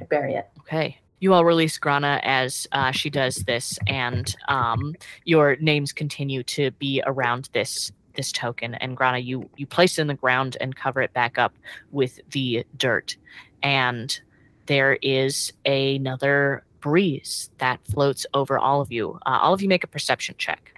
I 0.00 0.04
bury 0.04 0.34
it. 0.34 0.48
Okay. 0.60 0.98
You 1.20 1.34
all 1.34 1.44
release 1.44 1.78
Grana 1.78 2.20
as 2.24 2.66
uh, 2.72 2.90
she 2.90 3.08
does 3.08 3.36
this, 3.36 3.78
and 3.86 4.34
um, 4.48 4.94
your 5.24 5.54
names 5.60 5.92
continue 5.92 6.42
to 6.44 6.72
be 6.72 7.00
around 7.06 7.48
this 7.52 7.92
this 8.14 8.32
token. 8.32 8.74
And 8.74 8.96
Grana, 8.96 9.18
you 9.18 9.48
you 9.56 9.66
place 9.66 9.98
it 9.98 10.02
in 10.02 10.08
the 10.08 10.14
ground 10.14 10.56
and 10.60 10.74
cover 10.74 11.00
it 11.00 11.12
back 11.12 11.38
up 11.38 11.54
with 11.92 12.18
the 12.30 12.66
dirt. 12.76 13.16
And 13.62 14.20
there 14.66 14.98
is 15.02 15.52
another 15.66 16.64
breeze 16.80 17.50
that 17.58 17.80
floats 17.86 18.26
over 18.34 18.58
all 18.58 18.80
of 18.80 18.92
you. 18.92 19.18
Uh, 19.26 19.38
all 19.40 19.54
of 19.54 19.62
you 19.62 19.68
make 19.68 19.84
a 19.84 19.86
perception 19.88 20.34
check. 20.38 20.74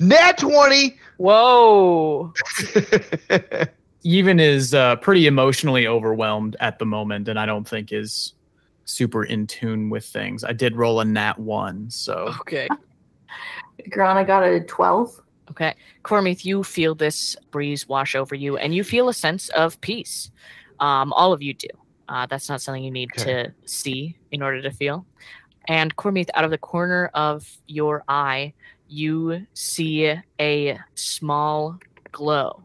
Nat 0.00 0.38
20. 0.38 0.96
Whoa! 1.18 2.32
Yevon 4.04 4.40
is 4.40 4.72
uh, 4.72 4.96
pretty 4.96 5.26
emotionally 5.26 5.86
overwhelmed 5.86 6.56
at 6.60 6.78
the 6.78 6.86
moment, 6.86 7.28
and 7.28 7.38
I 7.38 7.46
don't 7.46 7.68
think 7.68 7.92
is 7.92 8.34
super 8.84 9.24
in 9.24 9.46
tune 9.46 9.90
with 9.90 10.04
things. 10.04 10.44
I 10.44 10.52
did 10.52 10.76
roll 10.76 11.00
a 11.00 11.04
nat 11.04 11.38
one, 11.38 11.90
so 11.90 12.32
Okay. 12.40 12.68
Grana 13.90 14.24
got 14.24 14.42
a 14.42 14.60
12. 14.60 15.20
Okay. 15.50 15.74
Cormith, 16.02 16.44
you 16.44 16.62
feel 16.62 16.94
this 16.94 17.36
breeze 17.50 17.88
wash 17.88 18.14
over 18.14 18.34
you 18.34 18.56
and 18.56 18.74
you 18.74 18.82
feel 18.82 19.08
a 19.08 19.14
sense 19.14 19.48
of 19.50 19.80
peace. 19.80 20.30
Um, 20.80 21.12
all 21.12 21.32
of 21.32 21.42
you 21.42 21.54
do. 21.54 21.68
Uh, 22.08 22.26
that's 22.26 22.48
not 22.48 22.60
something 22.62 22.82
you 22.84 22.90
need 22.90 23.10
Okay. 23.18 23.44
to 23.44 23.54
see 23.66 24.16
in 24.30 24.42
order 24.42 24.62
to 24.62 24.70
feel. 24.70 25.06
And 25.68 25.94
Cormith, 25.96 26.28
out 26.34 26.44
of 26.44 26.50
the 26.50 26.58
corner 26.58 27.10
of 27.14 27.46
your 27.66 28.04
eye, 28.08 28.54
you 28.88 29.46
see 29.54 30.14
a 30.40 30.78
small 30.94 31.78
glow. 32.12 32.62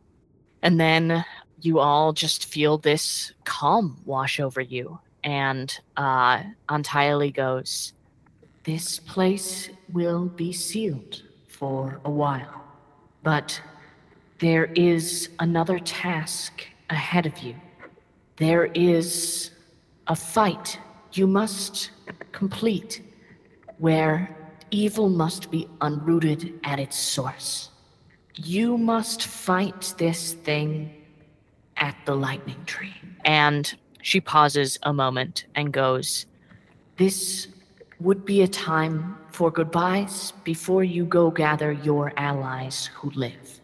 And 0.62 0.80
then 0.80 1.26
you 1.62 1.80
all 1.80 2.14
just 2.14 2.46
feel 2.46 2.78
this 2.78 3.34
calm 3.46 4.00
wash 4.06 4.40
over 4.40 4.62
you. 4.62 5.00
And 5.24 5.76
uh, 5.98 6.44
Untiely 6.70 7.32
goes, 7.32 7.94
This 8.64 9.00
place 9.00 9.70
will 9.92 10.26
be 10.26 10.54
sealed 10.54 11.24
for 11.48 12.00
a 12.06 12.10
while. 12.12 12.64
But 13.24 13.60
there 14.40 14.66
is 14.76 15.30
another 15.40 15.80
task 15.80 16.66
ahead 16.90 17.26
of 17.26 17.38
you. 17.40 17.56
There 18.42 18.72
is 18.74 19.52
a 20.08 20.16
fight 20.16 20.80
you 21.14 21.28
must 21.28 21.92
complete 22.32 23.04
where 23.78 24.36
evil 24.72 25.10
must 25.10 25.52
be 25.52 25.68
unrooted 25.80 26.60
at 26.64 26.80
its 26.80 26.98
source. 26.98 27.70
You 28.34 28.80
must 28.80 29.22
fight 29.22 29.94
this 30.00 30.34
thing 30.34 30.92
at 31.78 31.96
the 32.08 32.16
lightning 32.16 32.66
tree. 32.66 32.96
and 33.26 33.78
she 34.02 34.20
pauses 34.20 34.80
a 34.82 34.92
moment 34.92 35.46
and 35.54 35.72
goes, 35.72 36.26
This 36.98 37.48
would 38.00 38.26
be 38.26 38.42
a 38.42 38.48
time 38.48 39.18
for 39.30 39.52
goodbyes 39.52 40.34
before 40.44 40.84
you 40.84 41.06
go 41.06 41.30
gather 41.30 41.72
your 41.72 42.12
allies 42.18 42.90
who 42.96 43.12
live. 43.12 43.62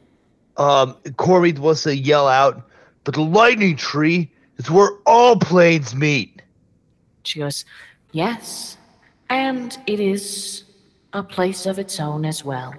um, 0.58 0.96
Cormith 1.18 1.58
wants 1.58 1.82
to 1.82 1.98
yell 1.98 2.28
out, 2.28 2.70
but 3.06 3.16
the 3.16 3.22
lightning 3.22 3.76
tree 3.76 4.30
is 4.58 4.70
where 4.70 4.92
all 5.06 5.38
planes 5.38 5.96
meet. 5.96 6.42
She 7.24 7.40
goes, 7.40 7.66
Yes, 8.12 8.78
and 9.30 9.78
it 9.88 10.00
is 10.00 10.64
a 11.14 11.24
place 11.24 11.66
of 11.66 11.80
its 11.80 12.00
own 12.00 12.26
as 12.26 12.44
well. 12.46 12.74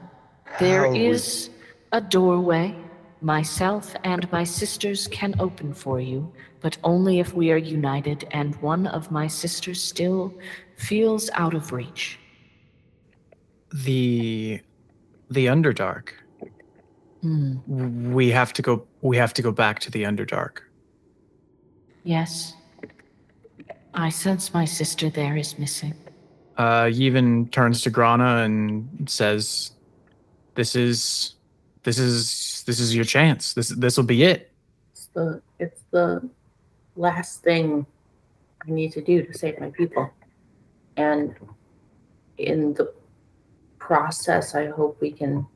There 0.59 0.87
How 0.87 0.95
is 0.95 1.51
a 1.93 2.01
doorway 2.01 2.75
myself 3.21 3.95
and 4.05 4.31
my 4.31 4.45
sisters 4.45 5.09
can 5.09 5.35
open 5.41 5.75
for 5.75 6.01
you, 6.01 6.33
but 6.61 6.79
only 6.85 7.19
if 7.19 7.35
we 7.35 7.51
are 7.51 7.57
united 7.57 8.27
and 8.31 8.55
one 8.63 8.87
of 8.87 9.11
my 9.11 9.27
sisters 9.27 9.83
still 9.83 10.33
feels 10.77 11.29
out 11.35 11.55
of 11.55 11.73
reach. 11.73 12.19
the 13.73 14.61
the 15.31 15.47
Underdark. 15.47 16.11
Hmm. 17.21 18.13
We 18.13 18.31
have 18.31 18.53
to 18.55 18.63
go. 18.63 18.87
We 19.03 19.17
have 19.17 19.35
to 19.35 19.43
go 19.43 19.53
back 19.53 19.79
to 19.81 19.91
the 19.91 20.05
Underdark. 20.05 20.61
Yes. 22.09 22.55
I 23.93 24.09
sense 24.09 24.55
my 24.55 24.65
sister 24.65 25.11
there 25.11 25.37
is 25.37 25.59
missing. 25.59 25.93
Uh, 26.57 26.85
Yevon 26.85 27.51
turns 27.51 27.83
to 27.83 27.91
Grana 27.91 28.45
and 28.45 28.89
says, 29.07 29.73
"This 30.55 30.75
is, 30.75 31.35
this 31.83 31.99
is, 31.99 32.65
this 32.67 32.81
is 32.81 32.97
your 32.97 33.05
chance. 33.05 33.53
This, 33.53 33.69
this 33.69 33.99
will 33.99 34.07
be 34.07 34.23
it." 34.23 34.51
It's 34.93 35.09
the 35.13 35.43
it's 35.59 35.83
the 35.91 36.27
last 36.97 37.43
thing 37.43 37.85
I 38.67 38.71
need 38.71 38.93
to 38.93 39.03
do 39.03 39.23
to 39.23 39.37
save 39.37 39.61
my 39.61 39.69
people. 39.69 40.11
And 40.97 41.35
in 42.39 42.73
the 42.73 42.91
process, 43.79 44.55
I 44.55 44.69
hope 44.69 44.99
we 45.03 45.11
can 45.11 45.47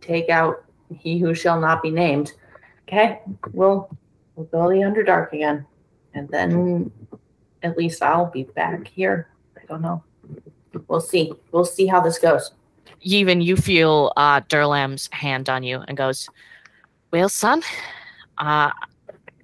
take 0.00 0.30
out 0.30 0.64
he 0.88 1.18
who 1.18 1.34
shall 1.34 1.60
not 1.60 1.82
be 1.82 1.90
named. 1.90 2.32
Okay, 2.88 3.20
we'll 3.52 3.94
we'll 4.36 4.46
go 4.46 4.68
the 4.68 4.76
Underdark 4.76 5.32
again, 5.32 5.66
and 6.14 6.28
then 6.28 6.90
at 7.62 7.76
least 7.76 8.02
I'll 8.02 8.30
be 8.30 8.44
back 8.44 8.86
here. 8.86 9.28
I 9.56 9.64
don't 9.66 9.82
know. 9.82 10.02
We'll 10.88 11.00
see. 11.00 11.32
We'll 11.52 11.64
see 11.64 11.86
how 11.86 12.00
this 12.00 12.18
goes. 12.18 12.52
Yevon 13.04 13.44
you 13.44 13.56
feel 13.56 14.12
uh, 14.16 14.40
Durlam's 14.48 15.08
hand 15.12 15.48
on 15.48 15.62
you 15.62 15.82
and 15.88 15.96
goes, 15.96 16.28
Well, 17.10 17.28
son, 17.28 17.62
uh, 18.38 18.70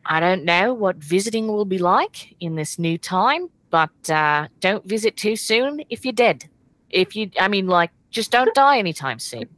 I 0.07 0.21
don't 0.21 0.45
know 0.45 0.73
what 0.73 0.97
visiting 0.97 1.49
will 1.49 1.65
be 1.65 1.79
like 1.79 2.35
in 2.41 2.55
this 2.55 2.79
new 2.79 2.97
time, 2.97 3.49
but 3.71 4.11
uh, 4.11 4.49
don't 4.61 4.85
visit 4.87 5.17
too 5.17 5.37
soon 5.37 5.83
if 5.91 6.05
you're 6.05 6.13
dead. 6.13 6.49
If 6.91 7.15
you, 7.15 7.31
I 7.39 7.49
mean, 7.49 7.67
like, 7.67 7.91
just 8.11 8.31
don't 8.31 8.55
die 8.55 8.79
anytime 8.79 9.19
soon. 9.19 9.49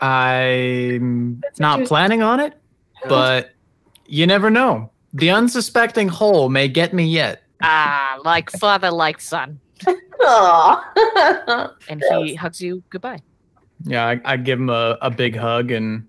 I'm 0.00 1.40
not 1.58 1.84
planning 1.84 2.22
on 2.22 2.40
it, 2.40 2.54
but 3.08 3.53
you 4.06 4.26
never 4.26 4.50
know. 4.50 4.90
The 5.12 5.30
unsuspecting 5.30 6.08
hole 6.08 6.48
may 6.48 6.68
get 6.68 6.92
me 6.92 7.04
yet. 7.04 7.42
Ah, 7.62 8.18
like 8.24 8.50
father, 8.50 8.90
like 8.90 9.20
son. 9.20 9.60
Aw. 10.20 11.70
And 11.88 12.02
he 12.10 12.34
hugs 12.34 12.60
you 12.60 12.82
goodbye. 12.90 13.20
Yeah, 13.84 14.06
I, 14.06 14.20
I 14.24 14.36
give 14.36 14.58
him 14.58 14.70
a, 14.70 14.98
a 15.02 15.10
big 15.10 15.36
hug 15.36 15.70
and 15.70 16.06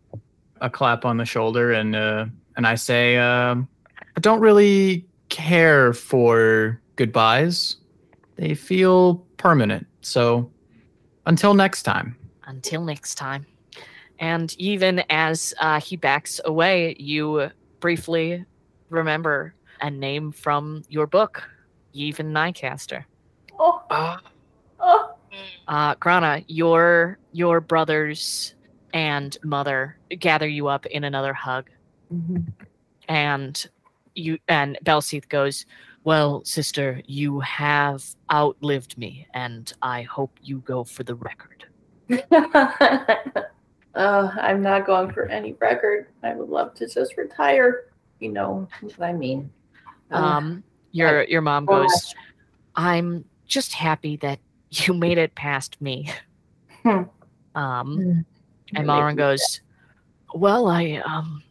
a 0.62 0.70
clap 0.70 1.06
on 1.06 1.18
the 1.18 1.26
shoulder, 1.26 1.74
and 1.74 1.96
uh, 1.96 2.26
and 2.56 2.66
I 2.66 2.76
say, 2.76 3.18
um, 3.18 3.68
I 4.16 4.20
don't 4.20 4.40
really 4.40 5.06
care 5.30 5.94
for 5.94 6.80
goodbyes. 6.96 7.78
They 8.38 8.54
feel 8.54 9.16
permanent. 9.38 9.86
So 10.02 10.52
until 11.26 11.54
next 11.54 11.84
time. 11.84 12.16
Until 12.46 12.84
next 12.84 13.16
time. 13.16 13.46
And 14.20 14.56
even 14.58 15.04
as 15.10 15.54
uh, 15.60 15.80
he 15.80 15.98
backs 15.98 16.40
away, 16.46 16.96
you 16.98 17.50
briefly 17.80 18.46
remember 18.90 19.54
a 19.82 19.90
name 19.90 20.32
from 20.32 20.84
your 20.90 21.08
book, 21.08 21.44
Yevon 21.94 22.32
Nycaster. 22.32 23.06
Oh, 23.60 23.82
Ah. 23.90 24.22
oh. 24.80 25.12
Uh, 25.68 25.96
Grana, 26.00 26.44
your 26.48 27.18
your 27.34 27.60
brothers 27.60 28.56
and 28.94 29.38
mother 29.44 29.98
gather 30.20 30.48
you 30.48 30.68
up 30.68 30.86
in 30.86 31.04
another 31.04 31.34
hug, 31.34 31.70
and 33.10 33.68
you 34.16 34.38
and 34.48 34.78
Belseath 34.86 35.28
goes, 35.28 35.66
"Well, 36.06 36.44
sister, 36.46 37.02
you 37.06 37.42
have 37.42 38.04
outlived 38.32 38.98
me, 38.98 39.28
and 39.34 39.72
I 39.82 40.04
hope 40.04 40.38
you 40.42 40.60
go 40.60 40.84
for 40.86 41.04
the 41.04 41.16
record." 41.16 41.66
uh, 43.96 44.32
I'm 44.40 44.62
not 44.62 44.86
going 44.86 45.12
for 45.12 45.26
any 45.28 45.54
record. 45.54 46.08
I 46.24 46.34
would 46.36 46.50
love 46.50 46.74
to 46.76 46.88
just 46.88 47.18
retire. 47.18 47.86
You 48.20 48.32
know 48.32 48.68
what 48.82 49.02
I 49.02 49.14
mean. 49.14 49.50
Uh, 50.12 50.16
Um, 50.16 50.64
your 50.92 51.24
your 51.24 51.42
mom 51.42 51.66
goes, 51.66 52.14
"I'm 52.76 53.26
just 53.46 53.74
happy 53.74 54.18
that 54.18 54.40
you 54.70 54.94
made 54.94 55.18
it 55.18 55.36
past 55.36 55.82
me." 55.82 56.12
Hmm. 56.84 57.04
Um, 57.56 58.00
and 58.00 58.26
That 58.74 58.86
Malron 58.86 59.16
goes, 59.16 59.62
"Well, 60.34 60.68
I 60.68 61.02
um, 61.06 61.44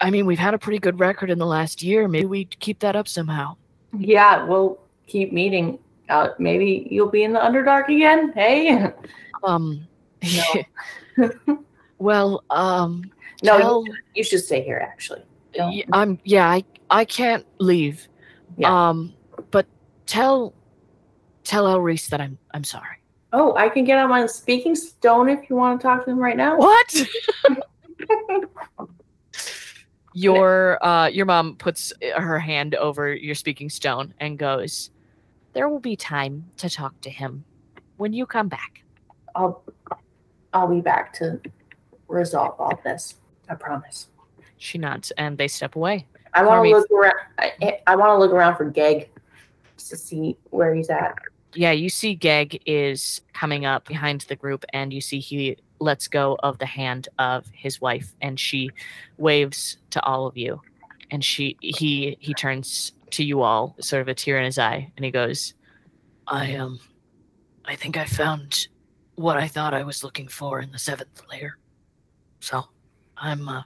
I 0.00 0.10
mean, 0.10 0.26
we've 0.26 0.38
had 0.38 0.54
a 0.54 0.58
pretty 0.58 0.78
good 0.78 1.00
record 1.00 1.30
in 1.30 1.38
the 1.38 1.46
last 1.46 1.82
year. 1.82 2.08
Maybe 2.08 2.26
we 2.26 2.44
keep 2.44 2.80
that 2.80 2.96
up 2.96 3.08
somehow." 3.08 3.56
yeah, 3.98 4.44
we'll 4.44 4.80
keep 5.06 5.32
meeting. 5.32 5.78
Uh, 6.08 6.28
maybe 6.38 6.88
you'll 6.90 7.10
be 7.10 7.24
in 7.24 7.32
the 7.32 7.38
Underdark 7.38 7.88
again. 7.88 8.32
Hey. 8.32 8.90
Um, 9.44 9.88
No. 11.18 11.58
well, 11.98 12.44
um, 12.50 13.10
No, 13.42 13.58
tell, 13.58 13.84
you, 14.14 14.24
should 14.24 14.42
stay 14.44 14.62
here. 14.62 14.78
Actually. 14.78 15.22
Don't- 15.54 15.84
I'm 15.92 16.18
yeah, 16.24 16.48
I 16.48 16.64
I 16.90 17.04
can't 17.04 17.46
leave. 17.58 18.08
Yeah. 18.56 18.88
Um, 18.90 19.14
but 19.50 19.66
tell 20.06 20.54
tell 21.44 21.66
Elreese 21.66 22.08
that 22.08 22.20
I'm 22.20 22.38
I'm 22.52 22.64
sorry. 22.64 22.96
Oh, 23.32 23.56
I 23.56 23.68
can 23.68 23.84
get 23.84 23.98
on 23.98 24.10
my 24.10 24.26
speaking 24.26 24.74
stone 24.74 25.28
if 25.28 25.48
you 25.48 25.56
want 25.56 25.80
to 25.80 25.86
talk 25.86 26.04
to 26.04 26.10
him 26.10 26.18
right 26.18 26.36
now. 26.36 26.56
What? 26.58 26.94
your 30.14 30.84
uh 30.84 31.06
your 31.06 31.24
mom 31.24 31.56
puts 31.56 31.92
her 32.16 32.38
hand 32.38 32.74
over 32.74 33.14
your 33.14 33.34
speaking 33.34 33.70
stone 33.70 34.14
and 34.20 34.38
goes, 34.38 34.90
"There 35.54 35.68
will 35.68 35.80
be 35.80 35.96
time 35.96 36.44
to 36.58 36.68
talk 36.68 37.00
to 37.02 37.10
him 37.10 37.44
when 37.96 38.12
you 38.12 38.26
come 38.26 38.48
back." 38.48 38.84
I'll 39.34 39.62
I'll 40.52 40.68
be 40.68 40.80
back 40.80 41.12
to 41.14 41.40
resolve 42.08 42.54
all 42.58 42.80
this. 42.84 43.16
I 43.48 43.54
promise. 43.54 44.08
She 44.58 44.78
nods 44.78 45.10
and 45.12 45.36
they 45.36 45.48
step 45.48 45.76
away. 45.76 46.06
I 46.34 46.44
want 46.44 46.64
to 46.64 46.70
look 46.70 46.90
around. 46.90 47.14
I, 47.38 47.80
I 47.86 47.96
want 47.96 48.10
to 48.10 48.16
look 48.16 48.32
around 48.32 48.56
for 48.56 48.64
Geg 48.64 49.08
to 49.76 49.96
see 49.96 50.36
where 50.50 50.74
he's 50.74 50.88
at. 50.88 51.18
Yeah, 51.54 51.72
you 51.72 51.88
see 51.90 52.14
Geg 52.14 52.62
is 52.64 53.20
coming 53.34 53.66
up 53.66 53.86
behind 53.86 54.22
the 54.22 54.36
group 54.36 54.64
and 54.72 54.92
you 54.92 55.00
see 55.00 55.18
he 55.18 55.56
lets 55.80 56.08
go 56.08 56.38
of 56.42 56.58
the 56.58 56.66
hand 56.66 57.08
of 57.18 57.46
his 57.52 57.80
wife 57.80 58.14
and 58.22 58.38
she 58.40 58.70
waves 59.18 59.76
to 59.90 60.02
all 60.02 60.26
of 60.26 60.36
you. 60.36 60.62
And 61.10 61.22
she 61.22 61.58
he 61.60 62.16
he 62.20 62.32
turns 62.32 62.92
to 63.10 63.24
you 63.24 63.42
all, 63.42 63.76
sort 63.80 64.00
of 64.00 64.08
a 64.08 64.14
tear 64.14 64.38
in 64.38 64.44
his 64.46 64.58
eye, 64.58 64.90
and 64.96 65.04
he 65.04 65.10
goes, 65.10 65.52
I 66.26 66.54
um 66.54 66.80
I 67.66 67.76
think 67.76 67.98
I 67.98 68.06
found 68.06 68.68
what 69.16 69.36
I 69.36 69.46
thought 69.48 69.74
I 69.74 69.82
was 69.82 70.02
looking 70.02 70.28
for 70.28 70.60
in 70.60 70.72
the 70.72 70.78
seventh 70.78 71.22
layer. 71.30 71.58
So 72.40 72.64
I'm 73.16 73.48
uh 73.48 73.62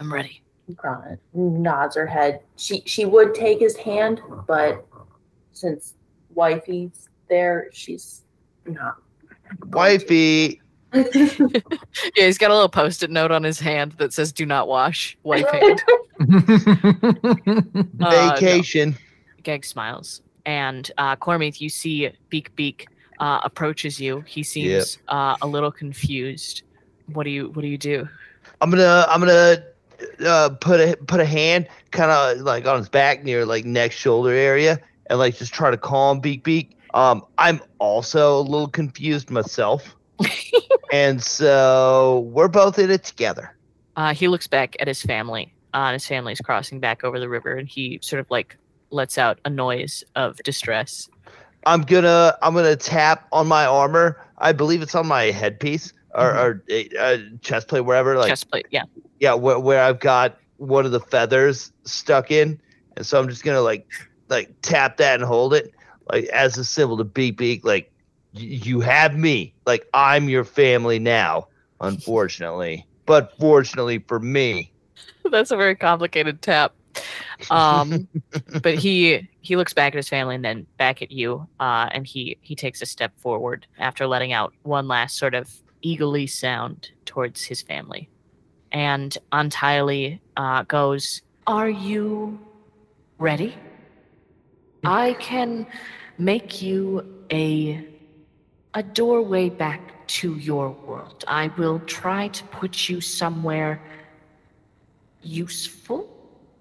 I'm 0.00 0.12
ready. 0.12 0.42
Grana 0.74 1.18
nods 1.34 1.96
her 1.96 2.06
head. 2.06 2.40
She 2.56 2.82
she 2.86 3.04
would 3.04 3.34
take 3.34 3.60
his 3.60 3.76
hand, 3.76 4.20
but 4.46 4.86
since 5.52 5.94
wifey's 6.34 7.08
there, 7.28 7.68
she's 7.72 8.22
not. 8.66 8.96
Wifey. 9.68 10.60
Yeah, 12.16 12.26
he's 12.26 12.38
got 12.38 12.52
a 12.52 12.54
little 12.54 12.68
post-it 12.68 13.10
note 13.10 13.32
on 13.32 13.42
his 13.42 13.58
hand 13.58 13.92
that 13.98 14.12
says 14.12 14.32
"Do 14.32 14.46
not 14.46 14.68
wash." 14.68 15.18
Wife 15.24 15.48
hand. 15.52 15.82
Uh, 18.00 18.10
no. 18.10 18.30
Vacation. 18.34 18.96
Geg 19.42 19.64
smiles, 19.64 20.22
and 20.46 20.90
uh, 20.96 21.16
Cormith, 21.16 21.60
you 21.60 21.68
see 21.68 22.10
Beak 22.28 22.54
Beak 22.54 22.86
uh, 23.24 23.40
approaches 23.42 23.98
you. 23.98 24.20
He 24.26 24.42
seems 24.42 24.98
uh, 25.08 25.34
a 25.40 25.46
little 25.46 25.72
confused. 25.72 26.62
What 27.14 27.24
do 27.24 27.30
you 27.30 27.48
What 27.48 27.62
do 27.62 27.68
you 27.68 27.78
do? 27.78 28.06
I'm 28.60 28.68
gonna 28.68 29.06
I'm 29.08 29.20
gonna 29.20 29.64
uh, 30.26 30.50
put 30.60 30.78
a 30.78 30.96
put 31.06 31.20
a 31.20 31.24
hand 31.24 31.66
kind 31.90 32.10
of 32.10 32.44
like 32.44 32.66
on 32.66 32.76
his 32.76 32.90
back 32.90 33.24
near 33.24 33.46
like 33.46 33.64
neck 33.64 33.92
shoulder 33.92 34.30
area 34.30 34.78
and 35.08 35.18
like 35.18 35.38
just 35.38 35.54
try 35.54 35.70
to 35.70 35.78
calm 35.78 36.20
Beak 36.20 36.44
Beak. 36.44 36.76
Um, 36.92 37.24
I'm 37.38 37.62
also 37.78 38.38
a 38.38 38.42
little 38.42 38.68
confused 38.68 39.30
myself, 39.30 39.96
and 40.92 41.22
so 41.22 42.28
we're 42.30 42.48
both 42.48 42.78
in 42.78 42.90
it 42.90 43.04
together. 43.04 43.56
Uh, 43.96 44.12
he 44.12 44.28
looks 44.28 44.46
back 44.46 44.76
at 44.80 44.86
his 44.86 45.02
family. 45.02 45.50
Uh, 45.72 45.86
and 45.88 45.94
his 45.94 46.06
family's 46.06 46.40
crossing 46.40 46.78
back 46.78 47.02
over 47.02 47.18
the 47.18 47.28
river, 47.28 47.56
and 47.56 47.68
he 47.68 47.98
sort 48.00 48.20
of 48.20 48.30
like 48.30 48.56
lets 48.90 49.18
out 49.18 49.40
a 49.44 49.50
noise 49.50 50.04
of 50.14 50.36
distress. 50.44 51.08
I'm 51.66 51.82
gonna 51.82 52.36
I'm 52.42 52.54
gonna 52.54 52.76
tap 52.76 53.26
on 53.32 53.46
my 53.46 53.66
armor. 53.66 54.20
I 54.38 54.52
believe 54.52 54.82
it's 54.82 54.94
on 54.94 55.06
my 55.06 55.24
headpiece 55.24 55.92
or, 56.14 56.30
or 56.36 56.64
uh, 56.98 57.18
chest 57.40 57.68
plate, 57.68 57.80
wherever. 57.80 58.16
Like 58.16 58.28
Chest 58.28 58.50
plate, 58.50 58.66
yeah. 58.70 58.84
yeah, 59.20 59.34
where, 59.34 59.58
where 59.58 59.82
I've 59.82 60.00
got 60.00 60.38
one 60.58 60.86
of 60.86 60.92
the 60.92 61.00
feathers 61.00 61.72
stuck 61.84 62.30
in, 62.30 62.60
and 62.96 63.06
so 63.06 63.18
I'm 63.18 63.28
just 63.28 63.44
gonna 63.44 63.62
like 63.62 63.86
like 64.28 64.54
tap 64.62 64.96
that 64.98 65.16
and 65.16 65.24
hold 65.24 65.54
it 65.54 65.72
like 66.10 66.24
as 66.26 66.58
a 66.58 66.64
symbol 66.64 66.96
to 66.98 67.04
beak 67.04 67.36
beak. 67.36 67.64
Like 67.64 67.92
you 68.32 68.80
have 68.80 69.16
me, 69.16 69.54
like 69.66 69.86
I'm 69.94 70.28
your 70.28 70.44
family 70.44 70.98
now. 70.98 71.48
Unfortunately, 71.80 72.86
but 73.04 73.36
fortunately 73.38 73.98
for 73.98 74.18
me, 74.18 74.72
That's 75.30 75.50
a 75.50 75.56
very 75.56 75.74
complicated 75.74 76.42
tap. 76.42 76.74
Um, 77.50 78.08
but 78.62 78.76
he 78.76 79.28
he 79.40 79.56
looks 79.56 79.72
back 79.72 79.94
at 79.94 79.96
his 79.96 80.08
family 80.08 80.34
and 80.34 80.44
then 80.44 80.66
back 80.78 81.02
at 81.02 81.10
you, 81.10 81.46
uh, 81.60 81.88
and 81.92 82.06
he 82.06 82.38
he 82.40 82.54
takes 82.54 82.82
a 82.82 82.86
step 82.86 83.12
forward 83.18 83.66
after 83.78 84.06
letting 84.06 84.32
out 84.32 84.54
one 84.62 84.88
last 84.88 85.16
sort 85.16 85.34
of 85.34 85.50
eagerly 85.82 86.26
sound 86.26 86.90
towards 87.04 87.44
his 87.44 87.62
family, 87.62 88.08
and 88.72 89.16
Untiely 89.32 90.20
uh, 90.36 90.62
goes, 90.64 91.22
"Are 91.46 91.70
you 91.70 92.38
ready? 93.18 93.54
I 94.84 95.14
can 95.14 95.66
make 96.18 96.62
you 96.62 97.24
a 97.30 97.86
a 98.74 98.82
doorway 98.82 99.48
back 99.50 99.80
to 100.06 100.36
your 100.36 100.70
world. 100.70 101.24
I 101.28 101.48
will 101.56 101.80
try 101.80 102.28
to 102.28 102.44
put 102.44 102.88
you 102.88 103.00
somewhere." 103.00 103.80
useful, 105.24 106.08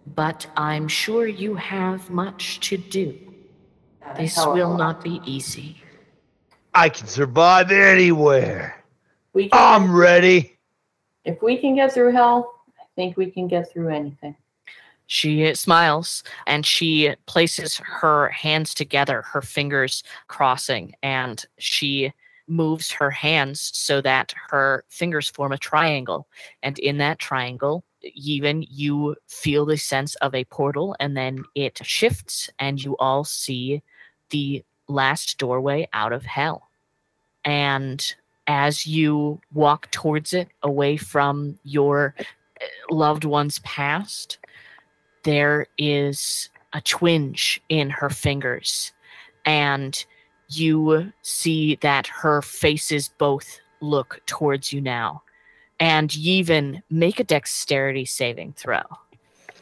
but 0.08 0.46
I'm 0.56 0.88
sure 0.88 1.28
you 1.28 1.56
have 1.56 2.10
much 2.10 2.60
to 2.70 2.78
do. 2.78 3.18
This 4.18 4.36
Hell 4.36 4.52
of 4.52 4.58
a 4.58 4.60
will 4.60 4.78
not 4.78 5.04
be 5.04 5.22
easy. 5.26 5.78
I 6.74 6.90
can 6.90 7.08
survive 7.08 7.72
anywhere. 7.72 8.84
We 9.34 9.50
can, 9.50 9.60
I'm 9.84 9.96
ready. 9.96 10.58
if 11.26 11.42
we 11.42 11.58
can 11.58 11.76
get 11.76 11.94
through 11.94 12.12
hell, 12.12 12.54
I 12.80 12.86
think 12.96 13.18
we 13.18 13.32
can 13.32 13.48
get 13.48 13.72
through 13.72 13.90
anything. 13.90 14.36
She 15.08 15.54
smiles 15.54 16.24
and 16.48 16.66
she 16.66 17.14
places 17.26 17.78
her 17.78 18.30
hands 18.30 18.74
together, 18.74 19.22
her 19.22 19.42
fingers 19.42 20.04
crossing, 20.28 20.96
and 21.04 21.44
she 21.58 22.14
moves 22.48 22.92
her 22.92 23.12
hands 23.12 23.72
so 23.74 24.02
that 24.02 24.34
her 24.50 24.84
fingers 24.90 25.30
form 25.30 25.52
a 25.52 25.58
triangle. 25.58 26.28
And 26.62 26.78
in 26.80 26.98
that 26.98 27.20
triangle, 27.20 27.84
even 28.04 28.66
you 28.70 29.16
feel 29.28 29.66
the 29.66 29.78
sense 29.78 30.16
of 30.16 30.36
a 30.36 30.46
portal, 30.46 30.96
and 31.00 31.16
then 31.16 31.44
it 31.56 31.80
shifts, 31.84 32.50
and 32.60 32.84
you 32.84 32.98
all 32.98 33.24
see 33.24 33.82
the 34.30 34.64
last 34.88 35.38
doorway 35.38 35.88
out 35.94 36.14
of 36.14 36.26
hell. 36.26 36.70
And 37.46 38.14
as 38.48 38.86
you 38.86 39.40
walk 39.54 39.90
towards 39.92 40.34
it, 40.34 40.50
away 40.62 40.98
from 40.98 41.58
your 41.64 42.16
uh, 42.20 42.24
loved 42.90 43.24
one's 43.26 43.60
past, 43.60 44.38
there 45.24 45.68
is 45.78 46.50
a 46.74 46.82
twinge 46.82 47.62
in 47.70 47.90
her 47.90 48.10
fingers, 48.10 48.92
and 49.46 50.06
you 50.50 51.12
see 51.22 51.76
that 51.78 52.08
her 52.08 52.42
faces 52.42 53.10
both 53.18 53.60
look 53.82 54.22
towards 54.26 54.74
you 54.74 54.82
now. 54.82 55.22
And 55.84 56.12
Yevon, 56.12 56.82
make 56.90 57.20
a 57.20 57.26
dexterity 57.26 58.06
saving 58.06 58.54
throw. 58.54 58.80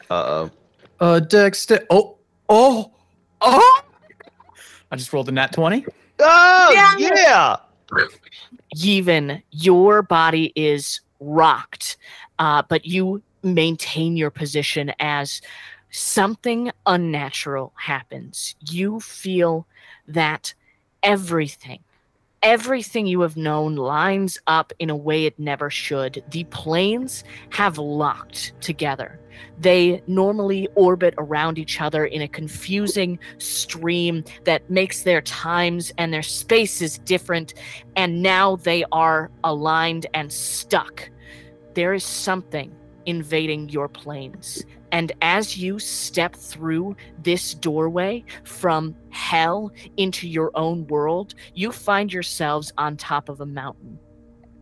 Uh 0.08 0.12
oh. 0.12 0.50
uh, 1.00 1.18
Dexter. 1.18 1.84
Oh, 1.90 2.16
oh, 2.48 2.92
oh! 3.40 3.84
I 4.92 4.94
just 4.94 5.12
rolled 5.12 5.28
a 5.28 5.32
nat 5.32 5.52
twenty. 5.52 5.84
Oh 6.20 6.70
Yeah. 6.72 6.94
yeah. 6.96 7.56
Yevon, 8.76 9.42
your 9.50 10.02
body 10.02 10.52
is 10.54 11.00
rocked, 11.18 11.96
uh, 12.38 12.62
but 12.68 12.86
you 12.86 13.20
maintain 13.42 14.16
your 14.16 14.30
position 14.30 14.92
as 15.00 15.42
something 15.90 16.70
unnatural 16.86 17.72
happens. 17.74 18.54
You 18.70 19.00
feel 19.00 19.66
that 20.06 20.54
everything, 21.02 21.80
everything 22.42 23.06
you 23.06 23.20
have 23.20 23.36
known 23.36 23.76
lines 23.76 24.38
up 24.46 24.72
in 24.78 24.90
a 24.90 24.96
way 24.96 25.26
it 25.26 25.38
never 25.38 25.70
should. 25.70 26.22
The 26.30 26.44
planes 26.44 27.24
have 27.50 27.78
locked 27.78 28.52
together. 28.60 29.20
They 29.58 30.02
normally 30.06 30.68
orbit 30.74 31.14
around 31.18 31.58
each 31.58 31.80
other 31.80 32.04
in 32.04 32.22
a 32.22 32.28
confusing 32.28 33.18
stream 33.38 34.24
that 34.44 34.68
makes 34.68 35.02
their 35.02 35.20
times 35.20 35.92
and 35.98 36.12
their 36.12 36.22
spaces 36.22 36.98
different, 36.98 37.54
and 37.96 38.22
now 38.22 38.56
they 38.56 38.84
are 38.92 39.30
aligned 39.44 40.06
and 40.14 40.32
stuck. 40.32 41.08
There 41.74 41.94
is 41.94 42.04
something 42.04 42.74
invading 43.06 43.68
your 43.68 43.88
planes. 43.88 44.64
And 44.92 45.10
as 45.22 45.56
you 45.56 45.78
step 45.78 46.36
through 46.36 46.96
this 47.22 47.54
doorway 47.54 48.24
from 48.44 48.94
hell 49.10 49.72
into 49.96 50.28
your 50.28 50.50
own 50.54 50.86
world, 50.86 51.34
you 51.54 51.72
find 51.72 52.12
yourselves 52.12 52.72
on 52.76 52.98
top 52.98 53.30
of 53.30 53.40
a 53.40 53.46
mountain. 53.46 53.98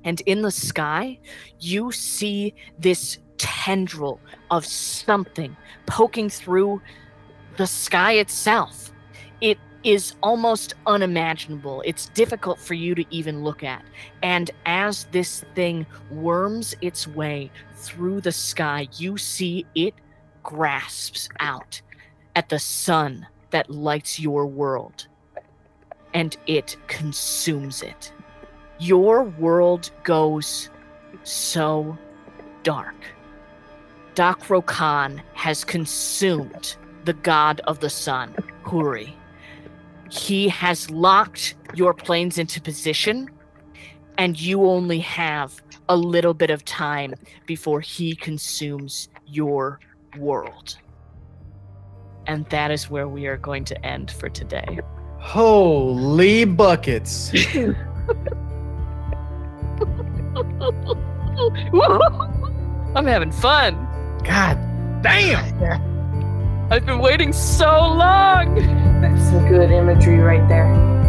And 0.04 0.20
in 0.22 0.42
the 0.42 0.52
sky, 0.52 1.18
you 1.58 1.92
see 1.92 2.54
this 2.78 3.18
tendril 3.38 4.20
of 4.50 4.64
something 4.64 5.56
poking 5.86 6.30
through 6.30 6.80
the 7.56 7.66
sky 7.66 8.12
itself. 8.12 8.92
It 9.40 9.58
is 9.82 10.14
almost 10.22 10.74
unimaginable. 10.86 11.82
It's 11.84 12.08
difficult 12.10 12.58
for 12.60 12.74
you 12.74 12.94
to 12.94 13.04
even 13.10 13.42
look 13.42 13.64
at. 13.64 13.84
And 14.22 14.50
as 14.64 15.04
this 15.06 15.44
thing 15.54 15.86
worms 16.10 16.74
its 16.80 17.08
way 17.08 17.50
through 17.74 18.20
the 18.20 18.32
sky, 18.32 18.88
you 18.96 19.16
see 19.16 19.66
it 19.74 19.94
grasps 20.42 21.28
out 21.40 21.80
at 22.36 22.48
the 22.48 22.58
sun 22.58 23.26
that 23.50 23.70
lights 23.70 24.18
your 24.18 24.46
world 24.46 25.06
and 26.14 26.36
it 26.46 26.76
consumes 26.86 27.82
it. 27.82 28.12
Your 28.78 29.24
world 29.24 29.90
goes 30.02 30.70
so 31.24 31.96
dark. 32.62 32.94
Dakro 34.14 34.64
Khan 34.64 35.22
has 35.34 35.64
consumed 35.64 36.76
the 37.04 37.12
god 37.12 37.60
of 37.64 37.80
the 37.80 37.90
sun, 37.90 38.34
Huri. 38.64 39.14
He 40.10 40.48
has 40.48 40.90
locked 40.90 41.54
your 41.74 41.94
planes 41.94 42.36
into 42.36 42.60
position, 42.60 43.30
and 44.18 44.40
you 44.40 44.64
only 44.64 44.98
have 44.98 45.62
a 45.88 45.96
little 45.96 46.34
bit 46.34 46.50
of 46.50 46.64
time 46.64 47.14
before 47.46 47.80
he 47.80 48.16
consumes 48.16 49.08
your 49.26 49.80
world. 50.16 50.76
And 52.26 52.46
that 52.50 52.70
is 52.70 52.90
where 52.90 53.08
we 53.08 53.26
are 53.26 53.36
going 53.36 53.64
to 53.66 53.86
end 53.86 54.10
for 54.10 54.28
today. 54.28 54.78
Holy 55.18 56.44
buckets. 56.44 57.32
I'm 62.94 63.06
having 63.06 63.32
fun. 63.32 63.74
God 64.24 64.58
damn. 65.02 65.90
I've 66.70 66.86
been 66.86 66.98
waiting 66.98 67.32
so 67.32 67.66
long. 67.66 68.54
That's 69.00 69.22
some 69.30 69.48
good 69.48 69.70
imagery 69.70 70.18
right 70.18 70.46
there. 70.48 70.99